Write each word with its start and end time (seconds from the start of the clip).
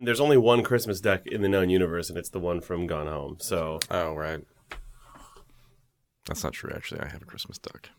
There's 0.00 0.20
only 0.20 0.36
one 0.36 0.62
Christmas 0.62 1.00
duck 1.00 1.26
in 1.26 1.42
the 1.42 1.48
known 1.48 1.70
universe, 1.70 2.08
and 2.08 2.16
it's 2.18 2.28
the 2.28 2.38
one 2.38 2.60
from 2.60 2.86
Gone 2.86 3.06
Home. 3.08 3.36
So 3.40 3.80
Oh, 3.90 4.14
right. 4.14 4.40
That's 6.26 6.44
not 6.44 6.52
true, 6.52 6.70
actually. 6.74 7.00
I 7.00 7.08
have 7.08 7.22
a 7.22 7.24
Christmas 7.24 7.58
duck. 7.58 7.90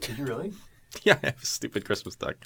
Did 0.00 0.18
you 0.18 0.24
really? 0.24 0.52
Yeah, 1.02 1.18
I 1.22 1.26
have 1.26 1.42
a 1.42 1.46
stupid 1.46 1.84
Christmas 1.84 2.16
duck. 2.16 2.36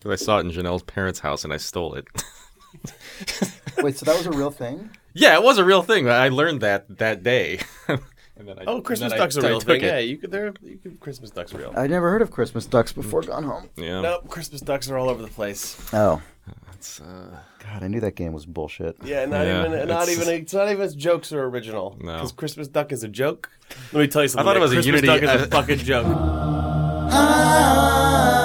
Because 0.00 0.18
I 0.22 0.24
saw 0.24 0.38
it 0.38 0.46
in 0.46 0.50
Janelle's 0.50 0.82
parents' 0.82 1.18
house 1.20 1.44
and 1.44 1.52
I 1.52 1.58
stole 1.58 1.92
it. 1.94 2.06
Wait, 3.82 3.98
so 3.98 4.06
that 4.06 4.16
was 4.16 4.26
a 4.26 4.30
real 4.32 4.50
thing? 4.50 4.88
yeah, 5.12 5.34
it 5.34 5.42
was 5.42 5.58
a 5.58 5.64
real 5.64 5.82
thing. 5.82 6.08
I 6.08 6.28
learned 6.28 6.62
that 6.62 6.86
that 6.98 7.22
day. 7.22 7.60
and 7.88 8.00
then 8.48 8.58
I, 8.58 8.64
oh, 8.66 8.76
and 8.76 8.84
Christmas 8.84 9.12
then 9.12 9.20
I- 9.20 9.24
ducks 9.24 9.36
are 9.36 9.44
I 9.44 9.48
real 9.50 9.60
took 9.60 9.66
thing. 9.68 9.82
it. 9.82 9.86
Yeah, 9.86 9.98
you 9.98 10.16
could. 10.16 10.30
They're 10.30 10.54
you 10.62 10.78
could, 10.78 11.00
Christmas 11.00 11.30
ducks 11.30 11.54
are 11.54 11.58
real. 11.58 11.74
I'd 11.76 11.90
never 11.90 12.10
heard 12.10 12.22
of 12.22 12.30
Christmas 12.30 12.64
ducks 12.64 12.94
before 12.94 13.20
Gone 13.20 13.44
Home. 13.44 13.68
Yeah. 13.76 14.00
Nope, 14.00 14.28
Christmas 14.30 14.62
ducks 14.62 14.88
are 14.90 14.96
all 14.96 15.10
over 15.10 15.20
the 15.20 15.28
place. 15.28 15.76
Oh, 15.92 16.22
It's, 16.82 17.00
uh, 17.00 17.36
God, 17.62 17.84
I 17.84 17.86
knew 17.86 18.00
that 18.00 18.16
game 18.16 18.32
was 18.32 18.44
bullshit. 18.44 18.96
Yeah, 19.04 19.24
not 19.26 19.46
Yeah, 19.46 19.60
even 19.66 19.70
not 19.86 20.08
it's- 20.08 20.10
even 20.20 20.34
it's 20.34 20.52
not 20.52 20.68
even 20.68 20.82
its 20.84 20.94
jokes 20.96 21.32
are 21.32 21.44
original. 21.44 21.96
No. 22.00 22.14
because 22.14 22.32
Christmas 22.32 22.66
duck 22.66 22.90
is 22.90 23.04
a 23.04 23.08
joke. 23.08 23.50
Let 23.92 24.00
me 24.00 24.08
tell 24.08 24.22
you 24.22 24.26
something. 24.28 24.40
I 24.48 24.50
thought 24.50 24.56
it 24.56 24.58
Nick. 24.58 24.62
was 24.62 24.72
a 24.72 24.74
Christmas 24.90 25.02
Unity- 25.02 25.06
duck 25.06 25.22
is 25.22 25.42
a 25.42 25.44
I- 25.44 25.62
fucking 25.62 25.78
joke. 25.78 26.06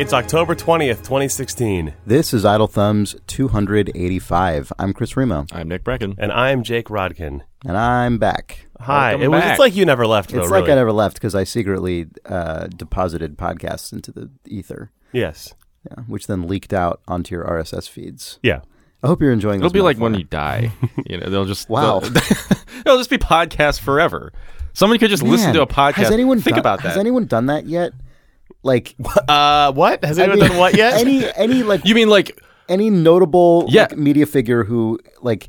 It's 0.00 0.14
October 0.14 0.54
twentieth, 0.54 1.02
twenty 1.02 1.28
sixteen, 1.28 1.92
This 2.06 2.32
is 2.32 2.44
Idle 2.46 2.68
Thumbs 2.68 3.16
285. 3.26 4.72
I'm 4.78 4.94
Chris 4.94 5.14
Remo, 5.14 5.44
I'm 5.52 5.68
Nick 5.68 5.84
Breckon. 5.84 6.14
and 6.18 6.32
I'm 6.32 6.62
Jake 6.62 6.86
Rodkin. 6.86 7.42
and 7.66 7.76
I'm 7.76 8.16
back. 8.16 8.66
Hi. 8.80 9.10
Welcome 9.10 9.22
It 9.22 9.28
was. 9.28 9.40
back. 9.42 9.50
It's 9.50 9.58
like 9.60 9.76
you 9.76 9.84
never 9.84 10.06
left, 10.06 10.30
though. 10.30 10.40
It's 10.40 10.50
like 10.50 10.62
really. 10.62 10.72
I 10.72 10.76
never 10.76 10.92
left 10.92 11.14
because 11.16 11.34
I 11.34 11.44
secretly 11.44 12.06
uh, 12.24 12.68
deposited 12.68 13.36
podcasts 13.36 13.92
into 13.92 14.10
the 14.10 14.30
ether, 14.46 14.90
Yes. 15.12 15.52
yeah, 15.88 16.02
which 16.06 16.26
then 16.26 16.48
leaked 16.48 16.72
out 16.72 17.02
onto 17.06 17.34
your 17.34 17.44
RSS 17.44 17.86
feeds. 17.88 18.38
Yeah. 18.42 18.60
I 19.02 19.06
hope 19.08 19.20
you're 19.20 19.32
enjoying 19.32 19.60
this. 19.60 19.66
It'll 19.66 19.72
this. 19.72 19.78
be 19.80 19.82
like 19.84 19.98
when 19.98 20.12
metaphor. 20.12 20.60
you 20.62 20.70
die. 20.70 21.02
You 21.06 21.18
know, 21.18 21.28
they'll 21.28 21.44
just 21.44 21.68
Wow. 21.68 22.00
They'll, 22.00 22.22
it'll 22.86 22.98
just 22.98 23.10
be 23.10 23.18
podcasts 23.18 23.78
forever. 23.78 24.32
Someone 24.72 24.98
could 24.98 25.10
just 25.10 25.22
listen 25.22 25.48
Man, 25.48 25.54
to 25.56 25.62
a 25.62 25.66
podcast. 25.66 25.94
Has 25.94 26.10
anyone 26.10 26.38
think 26.40 26.54
done, 26.54 26.60
about 26.60 26.82
that? 26.82 26.88
Has 26.90 26.96
anyone 26.96 27.26
done 27.26 27.46
that 27.46 27.66
yet? 27.66 27.92
Like 28.62 28.94
Uh, 29.28 29.72
what 29.72 30.04
has 30.04 30.18
I 30.18 30.22
anyone 30.24 30.40
mean, 30.40 30.48
done 30.50 30.58
what 30.58 30.76
yet? 30.76 30.94
Any 31.00 31.24
any 31.34 31.62
like 31.62 31.84
you 31.84 31.94
mean 31.94 32.08
like 32.08 32.40
any 32.68 32.90
notable 32.90 33.66
Yeah. 33.68 33.82
like, 33.82 33.96
media 33.96 34.26
figure 34.26 34.64
who 34.64 34.98
like 35.22 35.48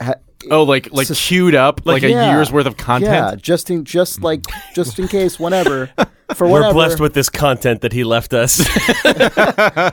ha- 0.00 0.14
oh 0.50 0.64
like 0.64 0.92
like 0.92 1.06
Sus- 1.06 1.28
queued 1.28 1.54
up 1.54 1.82
like, 1.86 2.02
yeah, 2.02 2.30
a 2.30 2.32
year's 2.32 2.50
worth 2.52 2.66
of 2.66 2.76
content? 2.76 3.12
Yeah, 3.12 3.34
just 3.36 3.70
in 3.70 3.84
just 3.84 4.22
like 4.22 4.42
just 4.74 4.98
in 4.98 5.08
case, 5.08 5.38
whenever 5.40 5.86
for 6.34 6.48
We're 6.48 6.72
blessed 6.72 6.98
with 6.98 7.14
this 7.14 7.28
content 7.28 7.82
that 7.82 7.92
he 7.92 8.04
left 8.04 8.32
us. 8.34 8.58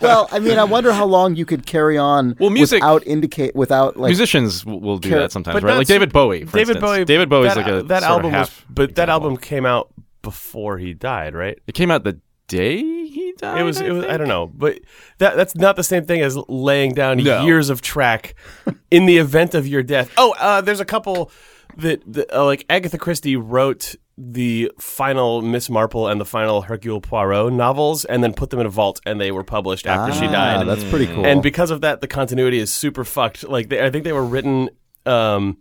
well, 0.01 0.27
I 0.31 0.39
mean, 0.39 0.57
I 0.57 0.63
wonder 0.63 0.91
how 0.93 1.05
long 1.05 1.35
you 1.35 1.45
could 1.45 1.65
carry 1.65 1.97
on 1.97 2.35
Well, 2.39 2.49
music- 2.49 2.81
without 2.81 3.05
indicate 3.05 3.55
without 3.55 3.97
like 3.97 4.09
Musicians 4.09 4.65
will, 4.65 4.79
will 4.79 4.97
do 4.97 5.09
Care- 5.09 5.19
that 5.19 5.31
sometimes, 5.31 5.61
right? 5.63 5.77
Like 5.77 5.87
David 5.87 6.11
Bowie. 6.11 6.45
For 6.45 6.57
David 6.57 6.77
instance. 6.77 6.81
Bowie. 6.81 7.05
David 7.05 7.29
Bowie's 7.29 7.53
that, 7.55 7.65
like 7.65 7.83
a 7.83 7.83
that 7.83 8.01
sort 8.03 8.03
of 8.03 8.09
album 8.25 8.31
was, 8.31 8.49
half 8.49 8.65
but 8.69 8.95
that 8.95 9.09
album 9.09 9.37
came 9.37 9.65
out 9.65 9.93
before 10.21 10.77
he 10.77 10.93
died, 10.93 11.33
right? 11.35 11.57
It 11.67 11.73
came 11.75 11.91
out 11.91 12.03
the 12.03 12.19
day 12.49 12.77
he 12.81 13.33
died. 13.37 13.61
It 13.61 13.63
was. 13.63 13.79
It 13.79 13.91
was. 13.91 14.05
I 14.05 14.17
don't 14.17 14.27
know, 14.27 14.47
but 14.47 14.79
that 15.19 15.35
that's 15.37 15.55
not 15.55 15.75
the 15.77 15.83
same 15.83 16.05
thing 16.05 16.21
as 16.21 16.35
laying 16.49 16.93
down 16.93 17.17
No. 17.17 17.43
years 17.45 17.69
of 17.69 17.81
track 17.81 18.35
in 18.91 19.05
the 19.05 19.17
event 19.17 19.55
of 19.55 19.65
your 19.67 19.81
death. 19.83 20.11
Oh, 20.17 20.35
uh, 20.37 20.59
there's 20.61 20.79
a 20.81 20.85
couple 20.85 21.31
that, 21.77 22.01
that 22.13 22.31
uh, 22.35 22.43
like 22.45 22.65
Agatha 22.69 22.97
Christie 22.97 23.35
wrote 23.37 23.95
the 24.17 24.69
final 24.77 25.41
Miss 25.41 25.69
Marple 25.69 26.07
and 26.09 26.19
the 26.19 26.25
final 26.25 26.63
Hercule 26.63 26.99
Poirot 26.99 27.53
novels, 27.53 28.03
and 28.03 28.21
then 28.21 28.33
put 28.33 28.49
them 28.49 28.59
in 28.59 28.65
a 28.65 28.69
vault, 28.69 28.99
and 29.05 29.19
they 29.21 29.31
were 29.31 29.45
published 29.45 29.87
after 29.87 30.13
she 30.13 30.25
Ah, 30.25 30.31
died. 30.31 30.67
That's 30.67 30.83
pretty 30.83 31.07
cool. 31.07 31.25
And 31.25 31.41
because 31.41 31.71
of 31.71 31.79
that, 31.81 32.01
the 32.01 32.07
continuity 32.07 32.59
is 32.59 32.73
super 32.73 33.05
fucked. 33.05 33.47
Like 33.47 33.69
they, 33.69 33.81
I 33.83 33.89
think 33.89 34.03
they 34.03 34.11
were 34.13 34.25
written 34.25 34.69
um, 35.05 35.57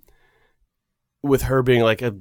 with 1.23 1.43
her 1.43 1.63
being 1.63 1.83
like 1.83 2.03
a. 2.03 2.15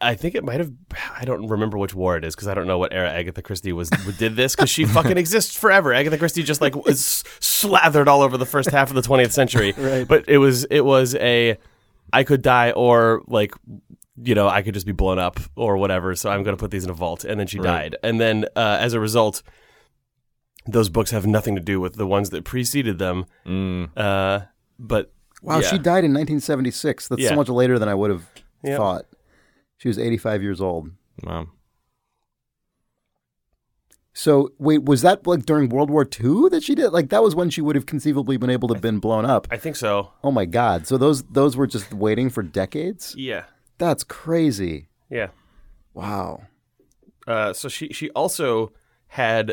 I 0.00 0.14
think 0.14 0.36
it 0.36 0.44
might 0.44 0.60
have. 0.60 0.70
I 1.18 1.24
don't 1.24 1.48
remember 1.48 1.76
which 1.76 1.92
war 1.94 2.16
it 2.16 2.24
is 2.24 2.36
because 2.36 2.46
I 2.46 2.54
don't 2.54 2.68
know 2.68 2.78
what 2.78 2.92
era 2.92 3.10
Agatha 3.10 3.42
Christie 3.42 3.72
was 3.72 3.90
did 3.90 4.36
this 4.36 4.54
because 4.54 4.70
she 4.70 4.84
fucking 4.84 5.16
exists 5.18 5.56
forever. 5.56 5.92
Agatha 5.92 6.18
Christie 6.18 6.44
just 6.44 6.60
like 6.60 6.76
was 6.76 7.24
slathered 7.40 8.06
all 8.06 8.22
over 8.22 8.36
the 8.36 8.46
first 8.46 8.70
half 8.70 8.90
of 8.90 8.94
the 8.94 9.02
20th 9.02 9.32
century. 9.32 9.72
Right. 9.78 10.06
But 10.06 10.28
it 10.28 10.38
was 10.38 10.64
it 10.64 10.82
was 10.82 11.16
a 11.16 11.58
I 12.12 12.22
could 12.22 12.42
die 12.42 12.70
or 12.70 13.22
like 13.26 13.54
you 14.22 14.34
know 14.36 14.46
I 14.48 14.62
could 14.62 14.74
just 14.74 14.86
be 14.86 14.92
blown 14.92 15.18
up 15.18 15.40
or 15.56 15.76
whatever. 15.76 16.14
So 16.14 16.30
I'm 16.30 16.44
going 16.44 16.56
to 16.56 16.60
put 16.60 16.70
these 16.70 16.84
in 16.84 16.90
a 16.90 16.94
vault. 16.94 17.24
And 17.24 17.40
then 17.40 17.48
she 17.48 17.58
Right. 17.58 17.64
died. 17.92 17.96
And 18.04 18.20
then 18.20 18.44
uh, 18.54 18.76
as 18.80 18.92
a 18.92 19.00
result, 19.00 19.42
those 20.66 20.88
books 20.90 21.10
have 21.10 21.26
nothing 21.26 21.56
to 21.56 21.60
do 21.60 21.80
with 21.80 21.96
the 21.96 22.06
ones 22.06 22.30
that 22.30 22.44
preceded 22.44 22.98
them. 23.00 23.24
Mm. 23.44 23.90
Uh, 23.96 24.46
but 24.78 25.10
wow, 25.42 25.58
yeah. 25.58 25.68
she 25.68 25.78
died 25.78 26.04
in 26.04 26.12
1976. 26.14 27.08
That's 27.08 27.20
Yeah. 27.22 27.30
so 27.30 27.34
much 27.34 27.48
later 27.48 27.80
than 27.80 27.88
I 27.88 27.94
would 27.94 28.10
have 28.10 28.28
Yeah. 28.62 28.76
thought. 28.76 29.06
She 29.82 29.88
was 29.88 29.98
85 29.98 30.44
years 30.44 30.60
old. 30.60 30.92
Wow. 31.24 31.48
So 34.12 34.52
wait, 34.60 34.84
was 34.84 35.02
that 35.02 35.26
like 35.26 35.44
during 35.44 35.70
World 35.70 35.90
War 35.90 36.04
II 36.04 36.50
that 36.50 36.62
she 36.62 36.76
did? 36.76 36.90
Like 36.90 37.08
that 37.08 37.20
was 37.20 37.34
when 37.34 37.50
she 37.50 37.60
would 37.60 37.74
have 37.74 37.84
conceivably 37.84 38.36
been 38.36 38.48
able 38.48 38.68
to 38.68 38.74
have 38.74 38.80
been 38.80 39.00
blown 39.00 39.24
up. 39.24 39.48
I 39.50 39.56
think 39.56 39.74
so. 39.74 40.12
Oh 40.22 40.30
my 40.30 40.44
God! 40.44 40.86
So 40.86 40.96
those 40.96 41.24
those 41.24 41.56
were 41.56 41.66
just 41.66 41.92
waiting 41.92 42.30
for 42.30 42.44
decades. 42.44 43.16
Yeah. 43.18 43.46
That's 43.78 44.04
crazy. 44.04 44.86
Yeah. 45.10 45.30
Wow. 45.94 46.42
Uh, 47.26 47.52
so 47.52 47.68
she 47.68 47.88
she 47.88 48.08
also 48.10 48.70
had 49.08 49.52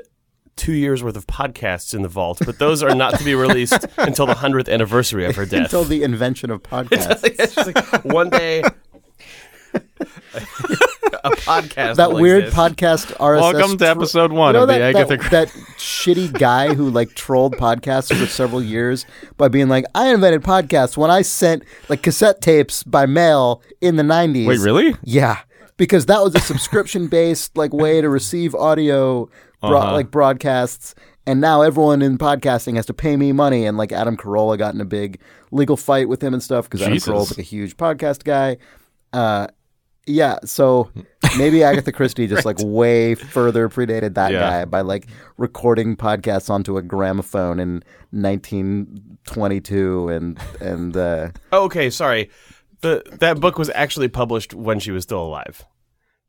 two 0.57 0.73
years 0.73 1.01
worth 1.01 1.17
of 1.17 1.25
podcasts 1.25 1.95
in 1.95 2.03
the 2.03 2.07
vault, 2.07 2.39
but 2.45 2.59
those 2.59 2.83
are 2.83 2.93
not 2.93 3.17
to 3.17 3.23
be 3.23 3.33
released 3.33 3.83
until 3.97 4.27
the 4.27 4.35
hundredth 4.35 4.69
anniversary 4.69 5.25
of 5.25 5.35
her 5.37 5.45
death. 5.47 5.63
Until 5.63 5.85
the 5.85 6.03
invention 6.03 6.51
of 6.51 6.61
podcasts. 6.63 7.65
like 7.65 8.05
one 8.05 8.29
day 8.29 8.61
a 11.23 11.29
podcast. 11.31 11.95
that 11.95 12.11
will 12.11 12.21
weird 12.21 12.45
exist. 12.45 12.57
podcast 12.57 13.05
RSS. 13.17 13.41
Welcome 13.41 13.71
to 13.71 13.77
tro- 13.77 13.87
episode 13.87 14.31
one 14.31 14.49
You 14.53 14.59
know 14.59 14.63
of 14.63 14.67
the 14.69 14.73
that, 14.73 14.95
Agatha 14.95 15.17
that, 15.17 15.31
that 15.31 15.47
shitty 15.77 16.31
guy 16.37 16.73
who 16.73 16.89
like 16.89 17.13
trolled 17.15 17.55
podcasts 17.57 18.15
for 18.17 18.25
several 18.27 18.61
years 18.63 19.05
by 19.37 19.47
being 19.47 19.67
like, 19.69 19.85
"I 19.95 20.13
invented 20.13 20.43
podcasts 20.43 20.95
when 20.97 21.11
I 21.11 21.21
sent 21.21 21.63
like 21.89 22.01
cassette 22.01 22.41
tapes 22.41 22.83
by 22.83 23.05
mail 23.05 23.61
in 23.81 23.95
the 23.97 24.03
'90s." 24.03 24.47
Wait, 24.47 24.59
really? 24.59 24.95
Yeah, 25.03 25.39
because 25.77 26.05
that 26.07 26.21
was 26.23 26.35
a 26.35 26.39
subscription-based 26.39 27.57
like 27.57 27.73
way 27.73 28.01
to 28.01 28.09
receive 28.09 28.55
audio 28.55 29.25
bro- 29.61 29.77
Uh-huh. 29.79 29.93
like 29.93 30.11
broadcasts. 30.11 30.95
And 31.25 31.41
now 31.41 31.61
everyone 31.61 32.01
in 32.01 32.17
podcasting 32.17 32.75
has 32.77 32.87
to 32.87 32.93
pay 32.93 33.15
me 33.15 33.33
money. 33.33 33.65
And 33.65 33.77
like 33.77 33.91
Adam 33.91 34.17
Carolla 34.17 34.57
got 34.57 34.73
in 34.73 34.81
a 34.81 34.85
big 34.85 35.19
legal 35.51 35.77
fight 35.77 36.09
with 36.09 36.23
him 36.23 36.33
and 36.33 36.41
stuff 36.41 36.65
because 36.65 36.81
Adam 36.81 36.93
Jesus. 36.95 37.07
Carolla's 37.07 37.29
like 37.31 37.37
a 37.37 37.43
huge 37.43 37.77
podcast 37.77 38.23
guy. 38.23 38.57
Uh, 39.13 39.45
yeah, 40.07 40.37
so 40.45 40.89
maybe 41.37 41.63
Agatha 41.63 41.91
Christie 41.91 42.27
just 42.27 42.45
like 42.45 42.57
way 42.59 43.15
further 43.15 43.69
predated 43.69 44.15
that 44.15 44.31
Yeah. 44.31 44.39
guy 44.39 44.65
by 44.65 44.81
like 44.81 45.07
recording 45.37 45.95
podcasts 45.95 46.49
onto 46.49 46.77
a 46.77 46.81
gramophone 46.81 47.59
in 47.59 47.83
1922 48.11 50.09
and 50.09 50.39
and 50.61 50.95
uh, 50.97 51.29
Oh, 51.51 51.63
okay, 51.65 51.89
sorry. 51.89 52.29
The 52.81 53.03
that 53.19 53.39
book 53.39 53.57
was 53.57 53.69
actually 53.75 54.07
published 54.07 54.53
when 54.53 54.79
she 54.79 54.91
was 54.91 55.03
still 55.03 55.21
alive. 55.21 55.63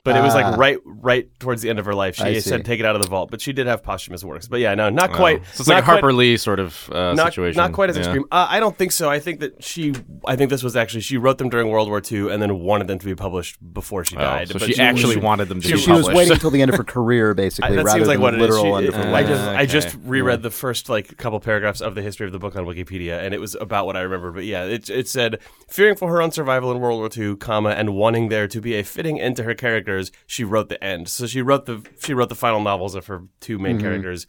But 0.02 0.16
it 0.16 0.22
was 0.22 0.34
Ah. 0.34 0.38
like 0.48 0.56
right 0.56 0.78
right 0.84 1.28
towards 1.38 1.60
the 1.60 1.68
end 1.68 1.78
of 1.78 1.84
her 1.84 1.94
life. 1.94 2.14
She 2.16 2.22
I 2.24 2.38
said 2.38 2.60
see. 2.60 2.62
take 2.62 2.80
it 2.80 2.86
out 2.86 2.96
of 2.96 3.02
the 3.02 3.08
vault, 3.08 3.30
but 3.30 3.42
she 3.42 3.52
did 3.52 3.66
have 3.66 3.82
posthumous 3.82 4.24
works. 4.24 4.48
But 4.48 4.60
yeah, 4.60 4.74
no, 4.74 4.88
not 4.88 5.12
quite. 5.12 5.44
So 5.52 5.60
it's 5.60 5.68
like 5.68 5.76
not 5.76 5.82
a 5.82 5.84
Harper 5.84 6.00
quite- 6.08 6.14
Lee 6.14 6.36
sort 6.38 6.58
of 6.58 6.88
uh, 6.90 7.12
not, 7.12 7.26
situation. 7.34 7.58
Not 7.58 7.72
quite 7.72 7.90
as 7.90 7.96
Yeah. 7.96 8.04
extreme. 8.04 8.24
Uh, 8.32 8.46
I 8.48 8.60
don't 8.60 8.78
think 8.78 8.92
so. 8.92 9.10
I 9.10 9.18
think 9.18 9.40
that 9.40 9.62
she. 9.62 9.92
I 10.26 10.36
think 10.36 10.48
this 10.48 10.62
was 10.62 10.74
actually 10.74 11.02
she 11.02 11.18
wrote 11.18 11.36
them 11.36 11.50
during 11.50 11.68
World 11.68 11.88
War 11.90 12.00
II 12.10 12.32
and 12.32 12.40
then 12.40 12.60
wanted 12.60 12.86
them 12.86 12.98
to 12.98 13.04
be 13.04 13.14
published 13.14 13.58
before 13.74 14.02
she 14.06 14.16
Oh, 14.16 14.20
died. 14.20 14.48
so 14.48 14.58
But 14.58 14.62
she 14.72 14.80
actually 14.80 15.16
was- 15.16 15.24
wanted 15.24 15.50
them 15.50 15.60
to 15.60 15.68
she, 15.68 15.74
be 15.74 15.80
she 15.80 15.90
was 15.90 16.00
published. 16.00 16.16
waiting 16.16 16.32
until 16.32 16.50
the 16.50 16.62
end 16.62 16.70
of 16.70 16.78
her 16.78 16.84
career, 16.84 17.32
I, 17.32 17.34
basically, 17.44 17.76
that 17.76 17.84
rather 17.84 17.98
seems 17.98 18.08
like 18.08 18.14
than 18.16 18.22
what 18.22 18.32
it 18.34 18.40
is. 18.40 18.48
literal 18.56 18.64
She- 18.64 18.78
end 18.78 18.88
of 18.88 18.94
her 18.94 19.02
I 19.08 19.10
life. 19.10 19.26
just 19.28 19.48
I 19.48 19.66
just 19.66 19.96
reread 20.06 20.42
the 20.42 20.50
first 20.50 20.88
like 20.88 21.14
couple 21.18 21.38
paragraphs 21.40 21.82
of 21.82 21.94
the 21.94 22.00
history 22.00 22.24
of 22.24 22.32
the 22.32 22.38
book 22.38 22.56
on 22.56 22.64
Wikipedia, 22.64 23.22
and 23.22 23.34
it 23.34 23.38
was 23.40 23.54
about 23.60 23.84
what 23.84 23.96
I 23.98 24.00
remember. 24.00 24.32
But 24.32 24.44
yeah, 24.46 24.64
it 24.64 24.88
it 24.88 25.08
said 25.08 25.40
fearing 25.68 25.94
for 25.94 26.08
her 26.08 26.22
own 26.22 26.30
survival 26.30 26.70
in 26.72 26.80
World 26.80 27.00
War 27.00 27.10
II, 27.14 27.36
comma, 27.36 27.70
and 27.70 27.94
wanting 27.94 28.30
there 28.30 28.48
to 28.48 28.60
be 28.62 28.74
a 28.78 28.82
fitting 28.82 29.20
end 29.20 29.36
to 29.36 29.42
her 29.42 29.52
characters, 29.90 30.12
she 30.26 30.44
wrote 30.44 30.68
the 30.68 30.82
end. 30.82 31.08
So 31.08 31.26
she 31.26 31.42
wrote 31.42 31.66
the 31.66 31.82
she 32.02 32.14
wrote 32.14 32.28
the 32.28 32.34
final 32.34 32.60
novels 32.60 32.94
of 32.94 33.06
her 33.06 33.22
two 33.40 33.58
main 33.58 33.76
Mm-hmm. 33.76 33.84
characters, 33.86 34.26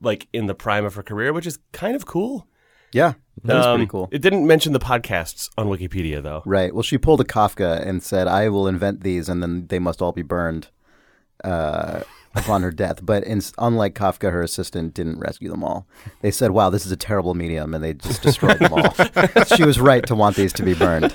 like 0.00 0.26
in 0.32 0.46
the 0.46 0.54
prime 0.54 0.84
of 0.84 0.94
her 0.94 1.02
career, 1.02 1.32
which 1.32 1.46
is 1.46 1.58
kind 1.72 1.94
of 1.96 2.06
cool. 2.06 2.46
Yeah, 2.92 3.14
that 3.42 3.56
was 3.56 3.66
Um, 3.66 3.76
pretty 3.78 3.90
cool. 3.90 4.08
It 4.12 4.22
didn't 4.22 4.46
mention 4.46 4.72
the 4.72 4.78
podcasts 4.78 5.50
on 5.58 5.66
Wikipedia 5.66 6.22
though. 6.22 6.42
Right. 6.46 6.72
Well, 6.72 6.84
she 6.84 6.96
pulled 6.96 7.20
a 7.20 7.24
Kafka 7.24 7.84
and 7.84 8.02
said, 8.02 8.28
"I 8.28 8.48
will 8.48 8.68
invent 8.68 9.02
these, 9.02 9.28
and 9.28 9.42
then 9.42 9.66
they 9.66 9.80
must 9.80 10.00
all 10.00 10.12
be 10.12 10.22
burned 10.22 10.68
uh, 11.42 12.02
upon 12.36 12.62
her 12.62 12.70
death." 12.70 13.04
But 13.04 13.24
in, 13.24 13.40
unlike 13.58 13.94
Kafka, 13.96 14.30
her 14.30 14.42
assistant 14.42 14.94
didn't 14.94 15.18
rescue 15.18 15.50
them 15.50 15.64
all. 15.64 15.86
They 16.20 16.30
said, 16.30 16.52
"Wow, 16.52 16.70
this 16.70 16.86
is 16.86 16.92
a 16.92 16.96
terrible 16.96 17.34
medium," 17.34 17.74
and 17.74 17.82
they 17.82 17.94
just 17.94 18.22
destroyed 18.22 18.60
them 18.60 18.72
all. 18.72 18.94
she 19.56 19.64
was 19.64 19.80
right 19.80 20.06
to 20.06 20.14
want 20.14 20.36
these 20.36 20.52
to 20.54 20.62
be 20.62 20.74
burned. 20.74 21.12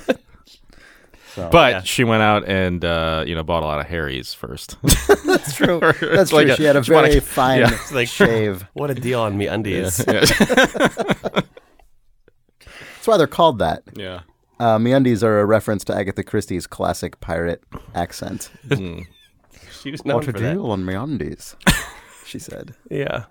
So 1.36 1.50
But 1.52 1.72
Yeah. 1.74 1.82
she 1.84 2.04
went 2.04 2.24
out 2.24 2.48
and 2.48 2.84
uh, 2.84 3.24
you 3.28 3.36
know 3.36 3.44
bought 3.44 3.64
a 3.64 3.66
lot 3.66 3.80
of 3.80 3.86
Harry's 3.88 4.34
first. 4.34 4.78
that's 5.26 5.56
true. 5.56 5.80
Or 5.82 5.94
That's 5.94 6.04
it's 6.04 6.34
like 6.34 6.46
true. 6.48 6.54
a- 6.54 6.58
she 6.58 6.64
had 6.64 6.76
a 6.76 6.84
she 6.84 6.92
wanna- 6.92 7.08
very 7.10 7.20
fine 7.20 7.60
yeah. 7.62 7.78
Like 7.94 8.08
shave. 8.08 8.66
what 8.74 8.90
a 8.90 8.96
deal 8.96 9.22
on 9.22 9.38
me 9.38 9.48
undies. 9.48 10.04
yeah. 10.08 10.22
That's 10.22 11.48
why 13.08 13.18
they're 13.18 13.28
called 13.28 13.60
that. 13.60 13.84
yeah. 13.96 14.22
Uh, 14.60 14.78
MeUndies 14.78 15.24
are 15.24 15.40
a 15.40 15.46
reference 15.46 15.86
to 15.86 15.96
Agatha 15.96 16.22
Christie's 16.22 16.68
classic 16.68 17.22
pirate 17.22 17.64
accent. 17.96 18.52
Hmm. 18.68 19.00
She 19.82 19.90
was 19.90 20.04
known 20.04 20.16
what 20.18 20.28
a 20.28 20.34
deal 20.34 20.42
that. 20.42 20.54
do 20.56 20.70
on 20.70 20.84
MeUndies? 20.84 21.56
she 22.26 22.40
said. 22.40 22.76
Yeah. 22.92 23.24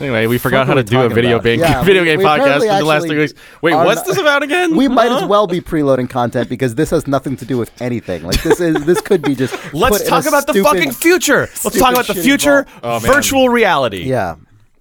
Anyway, 0.00 0.26
we 0.26 0.38
forgot 0.38 0.66
how 0.66 0.74
to 0.74 0.82
do 0.82 1.00
a 1.02 1.08
video 1.08 1.36
about? 1.36 1.44
game 1.44 1.60
Yeah, 1.60 1.82
video 1.84 2.02
we- 2.02 2.08
game 2.08 2.18
we 2.18 2.24
podcast 2.24 2.60
for 2.60 2.78
the 2.78 2.84
last 2.84 3.06
three 3.06 3.18
weeks. 3.18 3.34
Wait, 3.60 3.74
what's 3.74 3.96
not- 4.00 4.06
this 4.06 4.18
about 4.18 4.42
again? 4.42 4.76
We 4.80 4.88
might 4.88 5.12
as 5.12 5.24
well 5.24 5.46
be 5.46 5.60
preloading 5.60 6.08
content 6.08 6.48
because 6.48 6.74
this 6.74 6.90
has 6.90 7.06
nothing 7.06 7.36
to 7.36 7.44
do 7.44 7.58
with 7.58 7.70
anything. 7.82 8.22
Like 8.22 8.42
this 8.42 8.60
is 8.60 8.84
this 8.86 9.00
could 9.00 9.22
be 9.22 9.34
just. 9.34 9.54
Let's 9.74 10.08
talk 10.08 10.26
about 10.26 10.46
the 10.46 10.62
fucking 10.62 10.92
future. 10.92 11.40
Let's 11.64 11.78
talk 11.78 11.92
about 11.92 12.06
the 12.06 12.14
future. 12.14 12.66
Oh, 12.82 12.98
virtual 12.98 13.48
reality. 13.50 14.04
Yeah. 14.04 14.36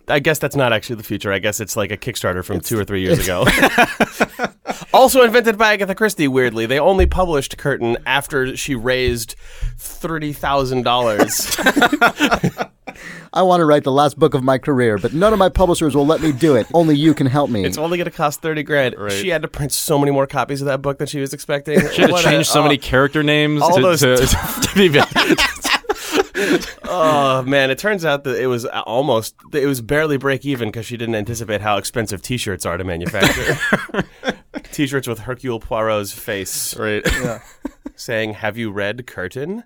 I 0.09 0.19
guess 0.19 0.39
that's 0.39 0.55
not 0.55 0.73
actually 0.73 0.95
the 0.97 1.03
future. 1.03 1.31
I 1.31 1.37
guess 1.39 1.59
it's 1.59 1.75
like 1.77 1.91
a 1.91 1.97
Kickstarter 1.97 2.43
from 2.43 2.59
two 2.61 2.79
or 2.79 2.83
three 2.83 3.01
years 3.01 3.19
ago. 3.19 3.45
also 4.93 5.23
invented 5.23 5.57
by 5.57 5.73
Agatha 5.73 5.95
Christie, 5.95 6.27
weirdly. 6.27 6.65
They 6.65 6.79
only 6.79 7.05
published 7.05 7.57
Curtain 7.57 7.97
after 8.05 8.55
she 8.57 8.75
raised 8.75 9.35
$30,000. 9.77 12.69
I 13.33 13.43
want 13.43 13.61
to 13.61 13.65
write 13.65 13.83
the 13.83 13.91
last 13.91 14.17
book 14.17 14.33
of 14.33 14.41
my 14.43 14.57
career, 14.57 14.97
but 14.97 15.13
none 15.13 15.31
of 15.33 15.39
my 15.39 15.49
publishers 15.49 15.95
will 15.95 16.07
let 16.07 16.21
me 16.21 16.31
do 16.31 16.55
it. 16.55 16.65
Only 16.73 16.95
you 16.95 17.13
can 17.13 17.27
help 17.27 17.51
me. 17.51 17.63
it's 17.63 17.77
only 17.77 17.97
going 17.97 18.05
to 18.05 18.11
cost 18.11 18.41
30 18.41 18.63
grand. 18.63 18.95
Right. 18.97 19.11
She 19.11 19.29
had 19.29 19.43
to 19.43 19.47
print 19.47 19.71
so 19.71 19.99
many 19.99 20.11
more 20.11 20.25
copies 20.25 20.61
of 20.61 20.65
that 20.65 20.81
book 20.81 20.97
than 20.97 21.05
she 21.07 21.19
was 21.19 21.31
expecting. 21.33 21.79
She 21.91 22.01
had 22.01 22.11
What 22.11 22.23
to 22.23 22.27
a- 22.27 22.31
change 22.31 22.47
so 22.47 22.61
oh, 22.61 22.63
many 22.63 22.79
uh, 22.79 22.81
character 22.81 23.21
names 23.21 23.61
all 23.61 23.75
to, 23.75 23.81
those 23.81 23.99
to, 24.01 24.17
to 24.63 24.71
be 24.75 24.89
Oh 26.83 27.43
man, 27.43 27.69
it 27.69 27.77
turns 27.77 28.03
out 28.03 28.23
that 28.23 28.41
it 28.41 28.47
was 28.47 28.65
almost 28.65 29.35
it 29.53 29.65
was 29.65 29.81
barely 29.81 30.17
break 30.17 30.45
even 30.45 30.69
because 30.69 30.85
she 30.85 30.97
didn't 30.97 31.15
anticipate 31.15 31.61
how 31.61 31.77
expensive 31.77 32.21
T-shirts 32.21 32.65
are 32.65 32.77
to 32.77 32.83
manufacture. 32.83 33.57
T-shirts 34.71 35.07
with 35.07 35.19
Hercule 35.19 35.59
Poirot's 35.59 36.11
face 36.11 36.75
right. 36.77 37.03
Yeah. 37.21 37.41
saying, 37.95 38.33
"Have 38.33 38.57
you 38.57 38.71
read 38.71 39.05
Curtain?" 39.05 39.63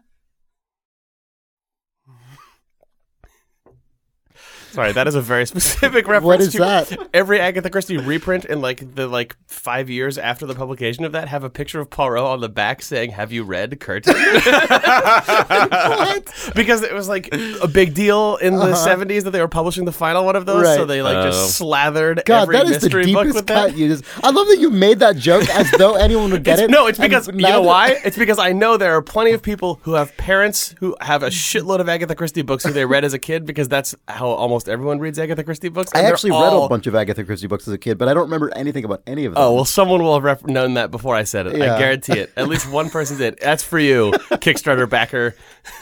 Sorry, 4.73 4.91
that 4.91 5.07
is 5.07 5.15
a 5.15 5.21
very 5.21 5.45
specific 5.53 6.07
reference. 6.07 6.25
What 6.25 6.41
is 6.41 6.51
to 6.53 6.57
that? 6.59 7.09
Every 7.13 7.39
Agatha 7.39 7.69
Christie 7.69 7.97
reprint 7.97 8.45
in 8.45 8.59
like 8.59 8.95
the 8.95 9.07
like 9.07 9.35
five 9.47 9.89
years 9.89 10.17
after 10.17 10.45
the 10.45 10.55
publication 10.55 11.05
of 11.05 11.11
that 11.11 11.27
have 11.27 11.43
a 11.43 11.49
picture 11.49 11.79
of 11.79 11.89
Poirot 11.89 12.23
on 12.23 12.41
the 12.41 12.49
back 12.49 12.81
saying, 12.81 13.11
"Have 13.11 13.31
you 13.31 13.43
read 13.43 13.79
Curtain?" 13.79 14.13
what? 14.15 16.33
Because 16.55 16.81
it 16.83 16.93
was 16.93 17.07
like 17.07 17.29
a 17.33 17.67
big 17.67 17.93
deal 17.93 18.35
in 18.37 18.55
the 18.55 18.73
'70s 18.73 19.23
that 19.23 19.31
they 19.31 19.41
were 19.41 19.47
publishing 19.47 19.85
the 19.85 19.91
final 19.91 20.25
one 20.25 20.35
of 20.35 20.45
those, 20.45 20.65
so 20.65 20.73
Uh-huh. 20.73 20.85
They 20.85 21.01
like 21.01 21.17
Oh. 21.17 21.23
just 21.25 21.55
slathered 21.57 22.23
God, 22.25 22.43
every 22.43 22.55
that 22.57 22.65
is 22.65 22.81
the 22.81 22.85
mystery 22.87 23.13
book 23.13 23.23
deepest 23.23 23.35
with 23.35 23.47
cut 23.47 23.69
that. 23.71 23.77
you 23.77 23.87
just. 23.87 24.03
I 24.23 24.31
love 24.31 24.47
that 24.47 24.59
you 24.59 24.69
made 24.69 24.99
that 24.99 25.15
joke 25.17 25.47
as 25.49 25.69
though 25.71 25.95
anyone 25.95 26.31
would 26.31 26.43
get 26.43 26.53
It's- 26.59 26.69
it. 26.69 26.71
no, 26.71 26.87
it's 26.87 26.99
because 26.99 27.27
you 27.27 27.33
know 27.33 27.61
why? 27.61 27.99
It's 28.03 28.17
because 28.17 28.39
I 28.39 28.51
know 28.53 28.77
there 28.77 28.95
are 28.95 29.01
plenty 29.01 29.31
of 29.31 29.41
people 29.41 29.79
who 29.83 29.93
have 29.93 30.15
parents 30.17 30.75
who 30.79 30.95
have 31.01 31.23
a 31.23 31.27
shitload 31.27 31.79
of 31.79 31.89
Agatha 31.89 32.15
Christie 32.15 32.41
books 32.41 32.63
who 32.63 32.71
they 32.71 32.85
read 32.85 33.03
as 33.05 33.13
a 33.13 33.19
kid 33.19 33.45
because 33.45 33.67
that's 33.69 33.95
how 34.07 34.27
almost 34.27 34.62
everyone 34.67 34.99
reads 34.99 35.17
Agatha 35.19 35.43
Christie 35.43 35.69
books. 35.69 35.91
I 35.95 36.01
actually 36.01 36.31
read 36.31 36.37
all- 36.37 36.65
a 36.65 36.69
bunch 36.69 36.87
of 36.87 36.95
Agatha 36.95 37.23
Christie 37.23 37.47
books 37.47 37.67
as 37.67 37.73
a 37.73 37.77
kid, 37.77 37.97
but 37.97 38.07
I 38.07 38.13
don't 38.13 38.23
remember 38.23 38.51
anything 38.55 38.83
about 38.85 39.01
any 39.07 39.25
of 39.25 39.33
them. 39.33 39.43
Oh 39.43 39.53
well, 39.55 39.65
someone 39.65 40.01
will 40.03 40.13
have 40.15 40.23
ref- 40.23 40.45
known 40.45 40.73
that 40.75 40.91
before 40.91 41.15
I 41.15 41.23
said 41.23 41.47
it. 41.47 41.57
Yeah. 41.57 41.75
I 41.75 41.79
guarantee 41.79 42.19
it. 42.19 42.31
At 42.37 42.47
least 42.47 42.69
one 42.71 42.89
person 42.89 43.17
did. 43.17 43.37
That's 43.41 43.63
for 43.63 43.79
you, 43.79 44.11
Kickstarter 44.33 44.89
backer. 44.89 45.35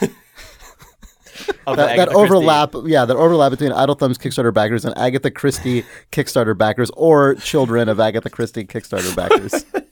that, 1.66 1.76
that 1.96 2.08
overlap, 2.10 2.74
yeah, 2.84 3.04
that 3.04 3.16
overlap 3.16 3.50
between 3.50 3.72
Idle 3.72 3.94
Thumbs 3.94 4.18
Kickstarter 4.18 4.52
backers 4.52 4.84
and 4.84 4.96
Agatha 4.98 5.30
Christie 5.30 5.84
Kickstarter 6.10 6.56
backers, 6.56 6.90
or 6.96 7.34
children 7.36 7.88
of 7.88 7.98
Agatha 8.00 8.30
Christie 8.30 8.64
Kickstarter 8.64 9.14
backers 9.16 9.64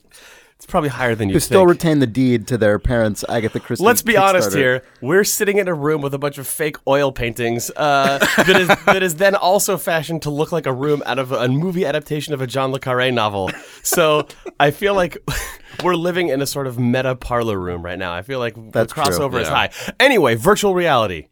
It's 0.60 0.66
probably 0.66 0.90
higher 0.90 1.14
than 1.14 1.30
you 1.30 1.32
who 1.32 1.40
think. 1.40 1.46
still 1.46 1.64
retain 1.64 2.00
the 2.00 2.06
deed 2.06 2.46
to 2.48 2.58
their 2.58 2.78
parents' 2.78 3.24
Agatha 3.30 3.58
Christie. 3.58 3.82
Let's 3.82 4.02
be 4.02 4.18
honest 4.18 4.52
here. 4.52 4.82
We're 5.00 5.24
sitting 5.24 5.56
in 5.56 5.68
a 5.68 5.72
room 5.72 6.02
with 6.02 6.12
a 6.12 6.18
bunch 6.18 6.36
of 6.36 6.46
fake 6.46 6.76
oil 6.86 7.12
paintings 7.12 7.70
uh, 7.78 8.18
that 8.36 8.60
is 8.60 8.68
that 8.84 9.02
is 9.02 9.14
then 9.14 9.34
also 9.34 9.78
fashioned 9.78 10.20
to 10.20 10.30
look 10.30 10.52
like 10.52 10.66
a 10.66 10.72
room 10.74 11.02
out 11.06 11.18
of 11.18 11.32
a, 11.32 11.48
movie 11.48 11.86
adaptation 11.86 12.34
of 12.34 12.42
a 12.42 12.46
John 12.46 12.72
le 12.72 12.78
Carre 12.78 13.10
novel. 13.10 13.50
So 13.82 14.28
I 14.60 14.70
feel 14.70 14.92
like 14.94 15.16
we're 15.82 15.94
living 15.94 16.28
in 16.28 16.42
a 16.42 16.46
sort 16.46 16.66
of 16.66 16.78
meta 16.78 17.14
parlor 17.16 17.58
room 17.58 17.82
right 17.82 17.98
now. 17.98 18.12
I 18.12 18.20
feel 18.20 18.38
like 18.38 18.54
That's 18.70 18.92
the 18.92 19.02
true. 19.02 19.14
crossover 19.14 19.40
is 19.40 19.48
high. 19.48 19.70
Anyway, 19.98 20.34
virtual 20.34 20.74
reality. 20.74 21.28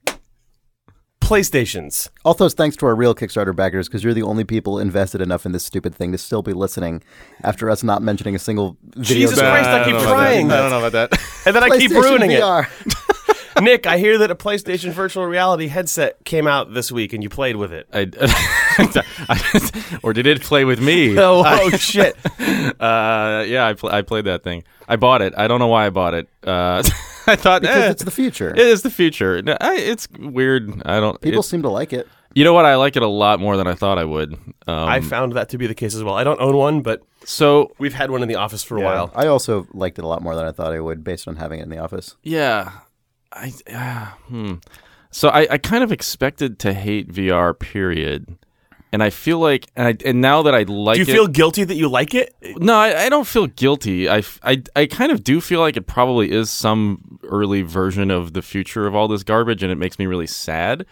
PlayStations. 1.28 2.08
Also, 2.25 2.48
thanks 2.48 2.75
to 2.76 2.86
our 2.86 2.94
real 2.94 3.14
Kickstarter 3.14 3.54
backers 3.54 3.86
because 3.86 4.02
you're 4.02 4.14
the 4.14 4.22
only 4.22 4.44
people 4.44 4.78
invested 4.78 5.20
enough 5.20 5.44
in 5.44 5.52
this 5.52 5.62
stupid 5.64 5.94
thing 5.94 6.10
to 6.12 6.16
still 6.19 6.40
be 6.40 6.54
listening 6.54 7.02
after 7.42 7.69
us 7.70 7.82
not 7.82 8.00
mentioning 8.00 8.34
a 8.34 8.38
single 8.38 8.78
video. 8.82 9.14
Jesus 9.26 9.38
game. 9.38 9.50
Christ, 9.50 9.69
I 9.69 9.84
keep 9.84 9.92
don't 9.92 10.02
know 10.04 10.08
about 10.08 10.14
trying. 10.14 10.48
that. 10.48 10.58
I 10.58 10.62
don't 10.62 10.70
know 10.70 10.86
about 10.86 11.10
that. 11.10 11.20
And 11.46 11.54
then 11.56 11.62
I 11.62 11.78
keep 11.78 11.90
PlayStation 11.90 12.02
ruining 12.02 12.30
it. 12.32 13.62
Nick, 13.62 13.86
I 13.86 13.98
hear 13.98 14.19
that 14.19 14.30
a 14.30 14.34
PlayStation 14.34 14.90
virtual 14.92 15.26
reality 15.26 15.66
headset 15.69 16.25
came 16.25 16.46
out 16.46 16.72
this 16.75 16.92
week 16.92 17.12
and 17.12 17.22
you 17.22 17.28
played 17.28 17.56
with 17.56 17.72
it. 17.72 17.88
I, 17.92 18.08
I- 19.28 19.98
or 20.02 20.12
did 20.12 20.26
it 20.26 20.42
play 20.42 20.64
with 20.64 20.81
me? 20.81 21.19
Oh, 21.19 21.42
oh 21.44 21.70
shit. 21.70 22.16
Uh, 22.81 23.44
yeah, 23.46 23.66
I, 23.66 23.74
pl- 23.74 23.90
I 23.90 24.02
played 24.02 24.26
that 24.26 24.42
thing. 24.44 24.64
I 24.88 24.96
bought 24.96 25.22
it. 25.22 25.34
I 25.36 25.48
don't 25.48 25.58
know 25.58 25.66
why 25.69 25.86
I 25.86 25.90
bought 25.90 26.14
it. 26.14 26.28
Uh, 26.42 26.82
I 27.32 27.36
thought 27.36 27.62
Because 27.62 27.76
eh, 27.84 27.90
it's 27.90 28.04
the 28.04 28.10
future. 28.10 28.50
it 28.50 28.58
is 28.58 28.82
the 28.82 28.90
future. 28.90 29.40
No, 29.42 29.56
I, 29.60 29.76
it's 29.76 30.08
weird. 30.19 30.82
I 30.84 31.00
don't. 31.00 31.20
People 31.20 31.40
it's- 31.40 31.48
seem 31.48 31.62
to 31.62 31.69
like 31.70 31.92
it. 31.92 32.08
you 32.34 32.44
know 32.44 32.52
what? 32.52 32.64
I 32.64 32.76
like 32.76 32.96
it 32.96 33.02
a 33.02 33.08
lot 33.08 33.40
more 33.40 33.56
than 33.56 33.66
I 33.66 33.75
thought 33.75 33.98
I 33.98 34.04
would. 34.04 34.32
Um, 34.66 34.88
I 34.88 35.00
found 35.00 35.32
that 35.34 35.48
to 35.50 35.58
be 35.58 35.66
the 35.66 35.75
case 35.75 35.94
as 35.94 36.02
well. 36.04 36.14
I 36.14 36.25
don't 36.25 36.40
own 36.40 36.56
one, 36.56 36.82
but 36.82 37.02
so 37.25 37.72
we've 37.78 37.94
had 37.94 38.10
one 38.10 38.22
in 38.22 38.28
the 38.28 38.34
office 38.36 38.62
for 38.64 38.76
a 38.78 38.82
while. 38.82 39.10
I 39.14 39.26
also 39.26 39.66
liked 39.72 39.98
it 39.98 40.04
a 40.04 40.08
lot 40.08 40.22
more 40.22 40.34
than 40.34 40.44
I 40.46 40.52
thought 40.52 40.72
I 40.72 40.80
would, 40.80 41.02
based 41.04 41.26
on 41.28 41.36
having 41.36 41.60
it 41.60 41.64
in 41.64 41.69
the 41.70 41.78
office. 41.78 42.16
Yeah, 42.22 42.70
I 43.32 43.52
uh, 43.72 44.06
hmm. 44.28 44.54
So 45.10 45.31
I, 45.31 45.46
I 45.52 45.58
kind 45.58 45.82
of 45.82 45.90
expected 45.90 46.58
to 46.60 46.72
hate 46.74 47.10
VR. 47.12 47.58
Period. 47.58 48.36
And 48.90 49.02
I 49.02 49.11
feel 49.11 49.38
like, 49.38 49.70
and, 49.76 49.88
I, 49.88 49.96
and 50.08 50.20
now 50.20 50.43
that 50.43 50.55
I 50.55 50.62
like 50.62 50.96
Do 50.96 51.02
you 51.02 51.08
it, 51.08 51.14
feel 51.14 51.26
guilty 51.26 51.64
that 51.64 51.75
you 51.75 51.88
like 51.88 52.14
it? 52.14 52.35
no, 52.56 52.75
I, 52.75 53.05
I 53.05 53.08
don't 53.08 53.26
feel 53.26 53.46
guilty. 53.46 54.08
I, 54.08 54.23
I, 54.43 54.62
I 54.75 54.87
kind 54.87 55.12
of 55.12 55.23
do 55.23 55.40
feel 55.40 55.61
like 55.61 55.76
it 55.76 55.87
probably 55.87 56.31
is 56.31 56.50
some 56.50 57.19
early 57.25 57.62
version 57.62 58.10
of 58.10 58.32
the 58.32 58.41
future 58.43 58.86
of 58.86 58.94
all 58.94 59.06
this 59.06 59.22
garbage, 59.22 59.62
and 59.62 59.70
it 59.70 59.77
makes 59.77 59.98
me 59.98 60.06
really 60.06 60.27
sad. 60.27 60.86